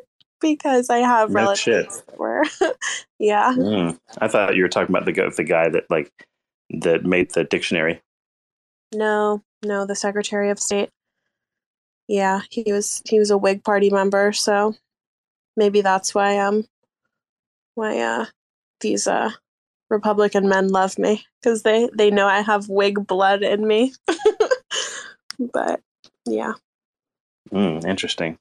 because 0.40 0.90
I 0.90 0.98
have 0.98 1.30
No 1.30 1.34
relatives 1.34 2.02
that 2.02 2.18
were, 2.18 2.44
yeah. 3.18 3.52
Mm. 3.52 3.98
I 4.18 4.28
thought 4.28 4.56
you 4.56 4.62
were 4.62 4.68
talking 4.68 4.94
about 4.94 5.04
the 5.04 5.32
the 5.36 5.44
guy 5.44 5.68
that 5.68 5.84
like 5.90 6.10
that 6.70 7.04
made 7.04 7.32
the 7.32 7.44
dictionary. 7.44 8.00
No, 8.94 9.42
no, 9.64 9.86
the 9.86 9.94
Secretary 9.94 10.50
of 10.50 10.58
State. 10.58 10.90
Yeah, 12.08 12.40
he 12.50 12.72
was 12.72 13.02
he 13.06 13.18
was 13.18 13.30
a 13.30 13.38
Whig 13.38 13.64
Party 13.64 13.90
member, 13.90 14.32
so 14.32 14.74
maybe 15.56 15.80
that's 15.80 16.14
why 16.14 16.38
um 16.38 16.64
why 17.74 17.98
uh 17.98 18.26
these 18.80 19.06
uh 19.06 19.30
Republican 19.90 20.48
men 20.48 20.68
love 20.68 20.98
me 20.98 21.24
because 21.40 21.62
they 21.62 21.88
they 21.94 22.10
know 22.10 22.26
I 22.26 22.40
have 22.40 22.68
Whig 22.68 23.06
blood 23.06 23.42
in 23.42 23.66
me. 23.66 23.92
but 25.52 25.80
yeah, 26.26 26.54
Mm, 27.52 27.84
interesting. 27.84 28.38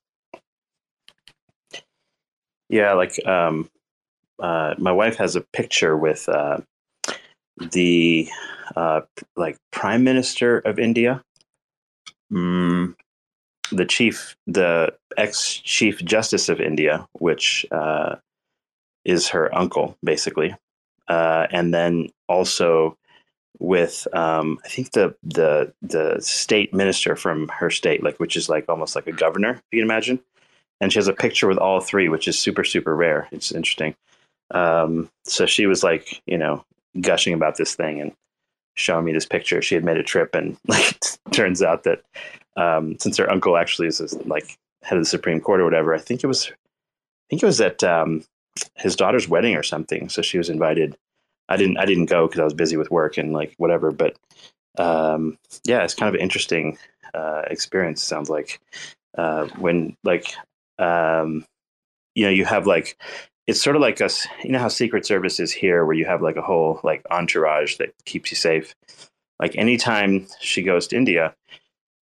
Yeah, 2.70 2.94
like 2.94 3.26
um, 3.28 3.70
uh, 4.40 4.76
my 4.78 4.92
wife 4.92 5.18
has 5.18 5.36
a 5.36 5.42
picture 5.42 5.98
with 5.98 6.30
uh, 6.30 6.60
the 7.58 8.30
uh, 8.76 9.02
like 9.36 9.58
Prime 9.72 10.06
Minister 10.06 10.60
of 10.60 10.80
India, 10.80 11.22
mm, 12.32 12.96
the 13.72 13.86
chief, 13.86 14.36
the 14.48 14.94
ex 15.18 15.56
Chief 15.56 16.04
Justice 16.04 16.50
of 16.50 16.60
India, 16.60 17.08
which 17.14 17.66
uh, 17.72 18.16
is 19.06 19.30
her 19.30 19.54
uncle, 19.56 19.98
basically, 20.04 20.56
uh, 21.08 21.48
and 21.52 21.74
then 21.74 22.10
also 22.28 22.98
with 23.60 24.08
um, 24.14 24.60
I 24.66 24.70
think 24.70 24.92
the 24.92 25.16
the 25.24 25.74
the 25.82 26.18
state 26.20 26.74
minister 26.74 27.16
from 27.16 27.48
her 27.50 27.70
state, 27.70 28.04
like 28.04 28.20
which 28.20 28.36
is 28.36 28.50
like 28.50 28.66
almost 28.68 28.96
like 28.96 29.08
a 29.08 29.12
governor, 29.12 29.52
if 29.52 29.64
you 29.72 29.80
can 29.80 29.88
imagine. 29.88 30.20
And 30.80 30.92
she 30.92 30.98
has 30.98 31.08
a 31.08 31.14
picture 31.14 31.48
with 31.48 31.60
all 31.60 31.80
three, 31.80 32.10
which 32.10 32.28
is 32.28 32.40
super 32.40 32.64
super 32.64 32.96
rare. 32.96 33.28
It's 33.32 33.52
interesting. 33.52 33.96
Um, 34.52 35.10
so 35.24 35.46
she 35.46 35.66
was 35.66 35.84
like, 35.84 36.22
you 36.26 36.38
know, 36.38 36.66
gushing 37.00 37.34
about 37.34 37.58
this 37.58 37.76
thing 37.76 38.02
and 38.02 38.12
showing 38.76 39.06
me 39.06 39.14
this 39.14 39.26
picture. 39.26 39.62
She 39.62 39.76
had 39.76 39.86
made 39.86 39.98
a 39.98 40.04
trip, 40.04 40.34
and 40.36 40.58
like, 40.68 41.00
turns 41.32 41.62
out 41.62 41.84
that 41.84 42.02
um, 42.58 42.98
since 43.00 43.18
her 43.18 43.32
uncle 43.32 43.58
actually 43.58 43.88
is 43.88 44.16
like 44.26 44.58
head 44.84 44.98
of 44.98 45.04
the 45.04 45.10
Supreme 45.10 45.40
Court 45.40 45.62
or 45.62 45.66
whatever, 45.66 45.94
I 45.94 46.00
think 46.00 46.24
it 46.24 46.28
was, 46.28 46.48
I 46.48 47.26
think 47.30 47.44
it 47.44 47.46
was 47.46 47.62
at 47.62 47.84
um, 47.84 48.24
his 48.76 48.96
daughter's 48.96 49.28
wedding 49.28 49.56
or 49.56 49.64
something. 49.64 50.10
So 50.10 50.22
she 50.22 50.38
was 50.38 50.50
invited. 50.50 50.98
I 51.50 51.58
didn't, 51.58 51.78
I 51.78 51.86
didn't 51.86 52.06
go 52.06 52.28
because 52.28 52.40
I 52.40 52.46
was 52.46 52.54
busy 52.54 52.78
with 52.78 52.92
work 52.92 53.18
and 53.18 53.34
like 53.34 53.54
whatever. 53.58 53.92
But 53.92 54.16
um, 54.78 55.38
yeah, 55.64 55.84
it's 55.84 55.96
kind 55.96 56.10
of 56.10 56.16
an 56.16 56.22
interesting 56.22 56.78
uh, 57.14 57.44
experience. 57.48 58.04
Sounds 58.04 58.30
like 58.30 58.60
uh, 59.18 59.48
when 59.58 59.96
like 60.04 60.34
um, 60.80 61.46
you 62.16 62.26
know 62.26 62.32
you 62.32 62.46
have 62.46 62.68
like 62.68 62.98
it's 63.48 63.62
sort 63.62 63.76
of 63.76 63.82
like 63.82 64.02
us 64.02 64.28
you 64.44 64.52
know 64.52 64.60
how 64.60 64.68
secret 64.68 65.06
service 65.06 65.40
is 65.40 65.52
here 65.52 65.86
where 65.86 65.96
you 65.96 66.06
have 66.06 66.22
like 66.22 66.36
a 66.36 66.42
whole 66.42 66.80
like 66.84 67.06
entourage 67.12 67.78
that 67.78 67.94
keeps 68.06 68.32
you 68.32 68.38
safe 68.38 68.76
like 69.40 69.56
anytime 69.56 70.28
she 70.40 70.62
goes 70.62 70.88
to 70.88 70.96
india 70.96 71.34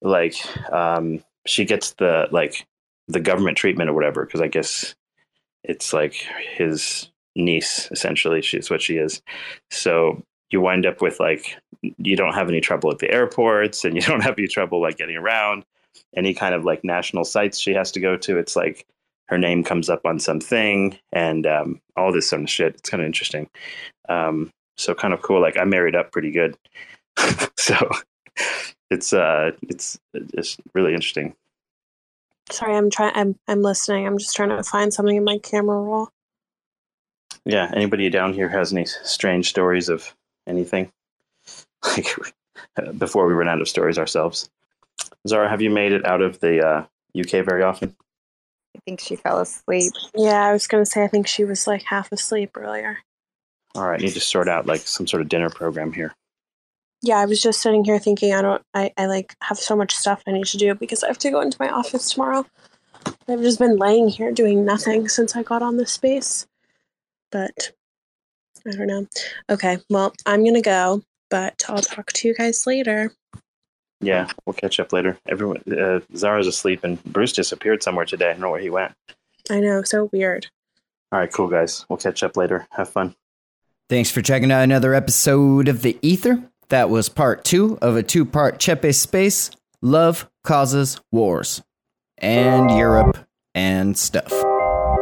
like 0.01 0.35
um 0.71 1.23
she 1.45 1.65
gets 1.65 1.93
the 1.93 2.27
like 2.31 2.65
the 3.07 3.19
government 3.19 3.57
treatment 3.57 3.89
or 3.89 3.93
whatever 3.93 4.25
because 4.25 4.41
i 4.41 4.47
guess 4.47 4.95
it's 5.63 5.93
like 5.93 6.25
his 6.55 7.09
niece 7.35 7.87
essentially 7.91 8.41
she's 8.41 8.69
what 8.69 8.81
she 8.81 8.97
is 8.97 9.21
so 9.69 10.21
you 10.49 10.59
wind 10.59 10.85
up 10.85 11.01
with 11.01 11.19
like 11.19 11.57
you 11.97 12.15
don't 12.15 12.33
have 12.33 12.49
any 12.49 12.59
trouble 12.59 12.91
at 12.91 12.99
the 12.99 13.11
airports 13.11 13.85
and 13.85 13.95
you 13.95 14.01
don't 14.07 14.23
have 14.23 14.37
any 14.37 14.47
trouble 14.47 14.81
like 14.81 14.97
getting 14.97 15.17
around 15.17 15.65
any 16.15 16.33
kind 16.33 16.53
of 16.53 16.65
like 16.65 16.83
national 16.83 17.23
sites 17.23 17.59
she 17.59 17.73
has 17.73 17.91
to 17.91 17.99
go 17.99 18.17
to 18.17 18.37
it's 18.37 18.55
like 18.55 18.85
her 19.31 19.37
name 19.37 19.63
comes 19.63 19.89
up 19.89 20.05
on 20.05 20.19
something 20.19 20.97
and 21.13 21.47
um, 21.47 21.81
all 21.95 22.11
this 22.11 22.29
sort 22.29 22.41
of 22.41 22.49
shit. 22.49 22.75
It's 22.75 22.89
kind 22.89 23.01
of 23.01 23.07
interesting. 23.07 23.49
Um, 24.09 24.51
so 24.77 24.93
kind 24.93 25.13
of 25.13 25.21
cool. 25.21 25.41
Like 25.41 25.57
I 25.57 25.63
married 25.63 25.95
up 25.95 26.11
pretty 26.11 26.31
good. 26.31 26.57
so 27.57 27.77
it's 28.91 29.13
uh 29.13 29.51
it's 29.63 29.99
it's 30.13 30.57
really 30.73 30.93
interesting. 30.93 31.33
sorry, 32.51 32.75
I'm 32.75 32.89
trying. 32.91 33.13
I'm 33.15 33.35
I'm 33.47 33.61
listening. 33.61 34.05
I'm 34.05 34.17
just 34.17 34.35
trying 34.35 34.49
to 34.49 34.63
find 34.63 34.93
something 34.93 35.15
in 35.15 35.23
my 35.23 35.39
camera 35.39 35.79
roll. 35.81 36.09
Yeah. 37.45 37.71
Anybody 37.73 38.09
down 38.09 38.33
here 38.33 38.49
has 38.49 38.71
any 38.71 38.85
strange 38.85 39.49
stories 39.49 39.89
of 39.89 40.13
anything? 40.47 40.91
Like 41.97 42.15
before 42.99 43.25
we 43.25 43.33
run 43.33 43.49
out 43.49 43.59
of 43.59 43.67
stories 43.67 43.97
ourselves. 43.97 44.51
Zara, 45.27 45.49
have 45.49 45.63
you 45.63 45.71
made 45.71 45.93
it 45.93 46.05
out 46.05 46.21
of 46.21 46.39
the 46.39 46.63
uh, 46.63 46.85
UK 47.19 47.43
very 47.43 47.63
often? 47.63 47.95
I 48.75 48.79
think 48.85 48.99
she 48.99 49.15
fell 49.15 49.39
asleep. 49.39 49.91
Yeah, 50.15 50.45
I 50.45 50.53
was 50.53 50.67
gonna 50.67 50.85
say. 50.85 51.03
I 51.03 51.07
think 51.07 51.25
she 51.25 51.43
was 51.43 51.65
like 51.65 51.81
half 51.81 52.11
asleep 52.11 52.51
earlier. 52.55 52.99
All 53.73 53.89
right, 53.89 53.99
need 53.99 54.13
to 54.13 54.19
sort 54.19 54.47
out 54.47 54.67
like 54.67 54.81
some 54.81 55.07
sort 55.07 55.21
of 55.21 55.29
dinner 55.29 55.49
program 55.49 55.91
here. 55.91 56.13
Yeah, 57.03 57.17
I 57.17 57.25
was 57.25 57.41
just 57.41 57.61
sitting 57.61 57.83
here 57.83 57.97
thinking 57.99 58.33
I 58.33 58.41
don't 58.41 58.61
I, 58.73 58.91
I 58.97 59.07
like 59.07 59.35
have 59.41 59.57
so 59.57 59.75
much 59.75 59.95
stuff 59.95 60.21
I 60.27 60.31
need 60.31 60.45
to 60.45 60.57
do 60.57 60.75
because 60.75 61.03
I 61.03 61.07
have 61.07 61.17
to 61.19 61.31
go 61.31 61.41
into 61.41 61.57
my 61.59 61.69
office 61.69 62.11
tomorrow. 62.11 62.45
I've 63.27 63.41
just 63.41 63.57
been 63.59 63.77
laying 63.77 64.07
here 64.07 64.31
doing 64.31 64.63
nothing 64.65 65.09
since 65.09 65.35
I 65.35 65.41
got 65.43 65.63
on 65.63 65.77
this 65.77 65.91
space. 65.93 66.45
But 67.31 67.71
I 68.67 68.71
don't 68.75 68.87
know. 68.87 69.07
Okay, 69.49 69.79
well, 69.89 70.13
I'm 70.25 70.43
gonna 70.45 70.61
go, 70.61 71.01
but 71.29 71.63
I'll 71.67 71.81
talk 71.81 72.11
to 72.13 72.27
you 72.27 72.35
guys 72.35 72.67
later. 72.67 73.11
yeah, 74.01 74.29
we'll 74.45 74.53
catch 74.53 74.79
up 74.79 74.93
later. 74.93 75.17
Everyone, 75.27 75.61
uh, 75.71 76.01
Zara's 76.15 76.45
asleep, 76.47 76.83
and 76.83 77.03
Bruce 77.03 77.33
disappeared 77.33 77.81
somewhere 77.81 78.05
today. 78.05 78.29
I 78.29 78.33
don't 78.33 78.41
know 78.41 78.51
where 78.51 78.59
he 78.61 78.69
went. 78.69 78.93
I 79.49 79.59
know, 79.59 79.81
so 79.81 80.09
weird. 80.11 80.47
All 81.11 81.19
right, 81.19 81.31
cool 81.31 81.47
guys. 81.47 81.85
We'll 81.89 81.97
catch 81.97 82.21
up 82.21 82.37
later. 82.37 82.67
Have 82.71 82.89
fun. 82.89 83.15
Thanks 83.89 84.11
for 84.11 84.21
checking 84.21 84.51
out 84.51 84.63
another 84.63 84.93
episode 84.93 85.67
of 85.67 85.81
The 85.81 85.97
Ether. 86.01 86.43
That 86.71 86.89
was 86.89 87.09
part 87.09 87.43
two 87.43 87.77
of 87.81 87.97
a 87.97 88.01
two 88.01 88.23
part 88.23 88.59
Cephii 88.59 88.93
Space 88.93 89.51
Love 89.81 90.29
Causes 90.45 91.01
Wars 91.11 91.61
and 92.17 92.71
Europe 92.71 93.17
and 93.53 93.97
stuff. 93.97 94.31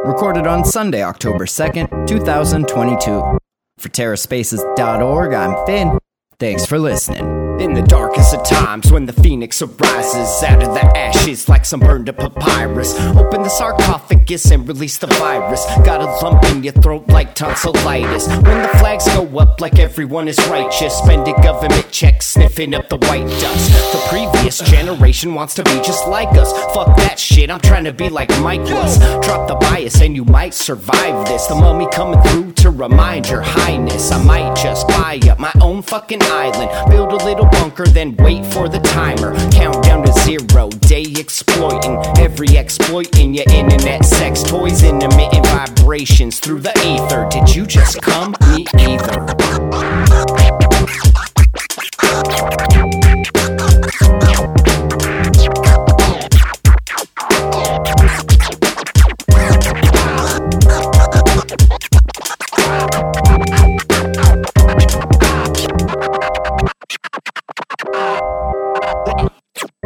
Recorded 0.04 0.48
on 0.48 0.64
Sunday, 0.64 1.04
October 1.04 1.46
2nd, 1.46 2.08
2022. 2.08 3.38
For 3.78 3.88
TerraSpaces.org, 3.88 5.32
I'm 5.32 5.66
Finn. 5.66 5.96
Thanks 6.40 6.66
for 6.66 6.80
listening. 6.80 7.39
In 7.60 7.74
the 7.74 7.82
darkest 7.82 8.32
of 8.32 8.42
times, 8.42 8.90
when 8.90 9.04
the 9.04 9.12
phoenix 9.12 9.60
arises 9.60 10.42
out 10.42 10.62
of 10.62 10.72
the 10.72 10.82
ashes 10.96 11.46
like 11.46 11.66
some 11.66 11.80
burned 11.80 12.08
up 12.08 12.16
papyrus, 12.16 12.98
open 12.98 13.42
the 13.42 13.50
sarcophagus 13.50 14.50
and 14.50 14.66
release 14.66 14.96
the 14.96 15.08
virus. 15.08 15.66
Got 15.84 16.00
a 16.00 16.06
lump 16.24 16.42
in 16.46 16.64
your 16.64 16.72
throat 16.72 17.06
like 17.08 17.34
tonsillitis. 17.34 18.28
When 18.28 18.62
the 18.62 18.70
flags 18.78 19.04
go 19.08 19.26
up 19.38 19.60
like 19.60 19.78
everyone 19.78 20.26
is 20.26 20.38
righteous, 20.48 20.96
spending 20.96 21.34
government 21.42 21.90
checks, 21.90 22.28
sniffing 22.28 22.72
up 22.72 22.88
the 22.88 22.96
white 22.96 23.28
dust. 23.28 23.92
The 23.92 24.06
previous 24.08 24.60
generation 24.60 25.34
wants 25.34 25.54
to 25.56 25.62
be 25.62 25.82
just 25.82 26.08
like 26.08 26.34
us. 26.38 26.52
Fuck 26.72 26.96
that 26.96 27.18
shit, 27.18 27.50
I'm 27.50 27.60
trying 27.60 27.84
to 27.84 27.92
be 27.92 28.08
like 28.08 28.30
Mike 28.40 28.60
was. 28.60 28.98
Drop 29.20 29.48
the 29.48 29.56
bias 29.56 30.00
and 30.00 30.16
you 30.16 30.24
might 30.24 30.54
survive 30.54 31.26
this. 31.26 31.46
The 31.46 31.56
mummy 31.56 31.86
coming 31.92 32.22
through 32.22 32.52
to 32.52 32.70
remind 32.70 33.28
your 33.28 33.42
highness. 33.42 34.10
I 34.10 34.22
might 34.24 34.56
just 34.56 34.88
buy 34.88 35.20
up 35.28 35.38
my 35.38 35.52
own 35.60 35.82
fucking 35.82 36.22
island, 36.22 36.90
build 36.90 37.12
a 37.12 37.22
little 37.22 37.49
bunker, 37.52 37.86
then 37.86 38.16
wait 38.16 38.44
for 38.46 38.68
the 38.68 38.78
timer. 38.80 39.34
Count 39.50 39.84
down 39.84 40.04
to 40.04 40.12
zero, 40.12 40.68
day 40.68 41.06
exploiting. 41.18 41.96
Every 42.18 42.56
exploit 42.56 43.18
in 43.18 43.34
your 43.34 43.44
internet 43.50 44.04
sex 44.04 44.42
toys, 44.42 44.82
intermittent 44.82 45.46
vibrations 45.46 46.38
through 46.38 46.60
the 46.60 46.72
ether. 46.80 47.28
Did 47.30 47.54
you 47.54 47.66
just 47.66 48.00
come? 48.02 48.34
Me 48.50 48.66
either. 48.78 50.69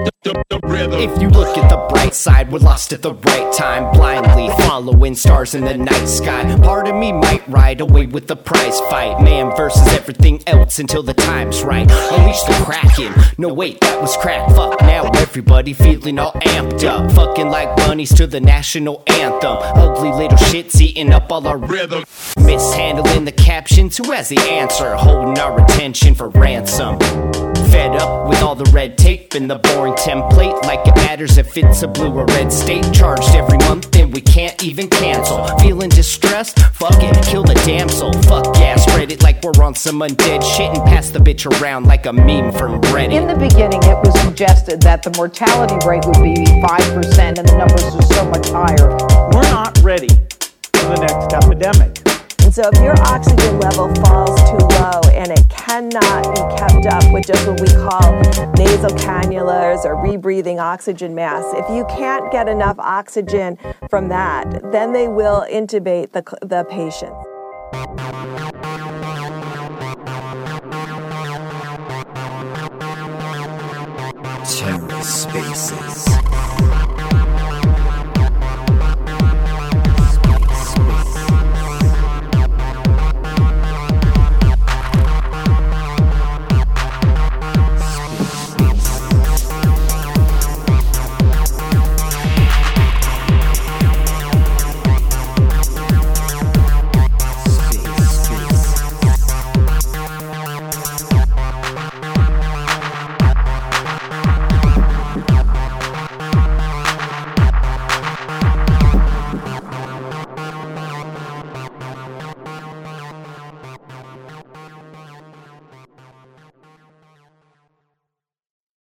Dum, 0.05 0.13
dum, 0.23 0.43
dum. 0.51 0.64
If 0.77 1.23
you 1.23 1.29
look 1.29 1.57
at 1.57 1.69
the 1.69 1.77
bright 1.89 2.15
side, 2.15 2.51
we're 2.51 2.59
lost 2.59 2.93
at 2.93 3.01
the 3.01 3.15
right 3.15 3.53
time, 3.53 3.93
blindly 3.93 4.49
following 4.65 5.15
stars 5.15 5.55
in 5.55 5.65
the 5.65 5.77
night 5.77 6.07
sky. 6.07 6.45
Part 6.63 6.89
of 6.89 6.97
me 6.97 7.13
might 7.13 7.47
ride 7.49 7.81
away 7.81 8.07
with 8.07 8.27
the 8.27 8.35
prize 8.35 8.81
fight, 8.91 9.23
man 9.23 9.55
versus 9.57 9.87
everything 9.93 10.43
else 10.49 10.81
until 10.81 11.03
the 11.03 11.15
time's 11.15 11.63
right. 11.63 11.89
Unleash 11.91 12.43
the 12.43 12.65
kraken. 12.65 13.15
No 13.39 13.53
wait, 13.53 13.81
that 13.83 14.01
was 14.01 14.17
crack. 14.17 14.49
Fuck 14.55 14.81
now, 14.81 15.05
everybody 15.15 15.73
feeling 15.73 16.19
all 16.19 16.33
amped 16.33 16.83
up, 16.85 17.11
fucking 17.13 17.49
like 17.49 17.77
bunnies 17.77 18.13
to 18.15 18.27
the 18.27 18.41
national 18.41 19.05
anthem. 19.07 19.59
Ugly 19.61 20.11
little 20.11 20.39
shits 20.39 20.81
eating 20.81 21.13
up 21.13 21.31
all 21.31 21.47
our 21.47 21.59
rhythm. 21.59 22.05
Mishandling 22.39 23.25
the 23.25 23.33
captions, 23.33 23.97
who 23.97 24.11
has 24.11 24.29
the 24.29 24.41
answer? 24.41 24.95
Holding 24.97 25.39
our 25.39 25.63
attention 25.63 26.15
for 26.15 26.29
ransom. 26.31 26.99
Fed 27.71 27.97
up 27.97 28.29
with 28.29 28.43
all 28.43 28.55
the 28.55 28.71
red 28.73 28.97
tape 28.97 29.35
and 29.35 29.51
the 29.51 29.57
boring 29.57 29.95
template, 29.95 30.64
like 30.67 30.87
it 30.87 30.95
matters 30.97 31.39
if 31.39 31.57
it's 31.57 31.83
a 31.83 31.89
blue 31.89 32.13
or 32.13 32.27
red 32.27 32.53
state. 32.53 32.85
Charged 32.93 33.35
every 33.35 33.59
month 33.59 33.95
and 33.97 34.13
we 34.13 34.21
can't 34.21 34.63
even 34.63 34.89
cancel. 34.89 35.47
Feeling 35.59 35.91
distressed? 35.91 36.59
Fuck 36.75 37.03
it, 37.03 37.25
kill 37.25 37.43
the 37.43 37.55
damsel. 37.67 38.13
Fuck 38.23 38.57
yeah, 38.59 38.77
spread 38.77 39.13
it 39.13 39.23
like 39.23 39.43
we're 39.43 39.63
on 39.63 39.75
some 39.75 40.01
undead 40.01 40.43
shit 40.43 40.69
and 40.69 40.83
pass 40.85 41.11
the 41.11 41.19
bitch 41.19 41.47
around 41.61 41.85
like 41.85 42.07
a 42.07 42.13
meme 42.13 42.53
from 42.53 42.81
Reddit. 42.83 43.13
In 43.13 43.27
the 43.27 43.35
beginning, 43.35 43.83
it 43.85 43.99
was 44.05 44.19
suggested 44.21 44.81
that 44.83 45.03
the 45.03 45.11
mortality 45.17 45.77
rate 45.87 46.05
would 46.07 46.23
be 46.23 46.35
5% 46.35 47.39
and 47.39 47.49
the 47.49 47.57
numbers 47.57 47.83
are 47.83 48.03
so 48.15 48.25
much 48.31 48.49
higher. 48.49 48.91
We're 49.33 49.51
not 49.51 49.79
ready 49.83 50.09
for 50.75 50.87
the 50.89 50.97
next 51.01 51.33
epidemic. 51.33 52.04
So 52.55 52.63
if 52.73 52.81
your 52.81 52.95
oxygen 53.01 53.59
level 53.59 53.93
falls 54.05 54.41
too 54.49 54.65
low 54.79 55.01
and 55.11 55.33
it 55.33 55.45
cannot 55.49 56.23
be 56.37 56.41
kept 56.57 56.87
up 56.87 57.13
with 57.13 57.27
just 57.27 57.45
what 57.49 57.61
we 57.61 57.67
call 57.67 58.13
nasal 58.57 58.91
cannulas 58.91 59.85
or 59.85 59.97
rebreathing 59.97 60.61
oxygen 60.61 61.17
masks, 61.17 61.51
if 61.55 61.69
you 61.69 61.85
can't 61.87 62.31
get 62.31 62.49
enough 62.49 62.79
oxygen 62.79 63.59
from 63.91 64.09
that, 64.11 64.71
then 64.71 64.93
they 64.93 65.09
will 65.09 65.45
intubate 65.51 66.13
the, 66.13 66.23
the 66.47 66.63
patient. 66.71 67.13
TerraSpaces. 74.47 76.74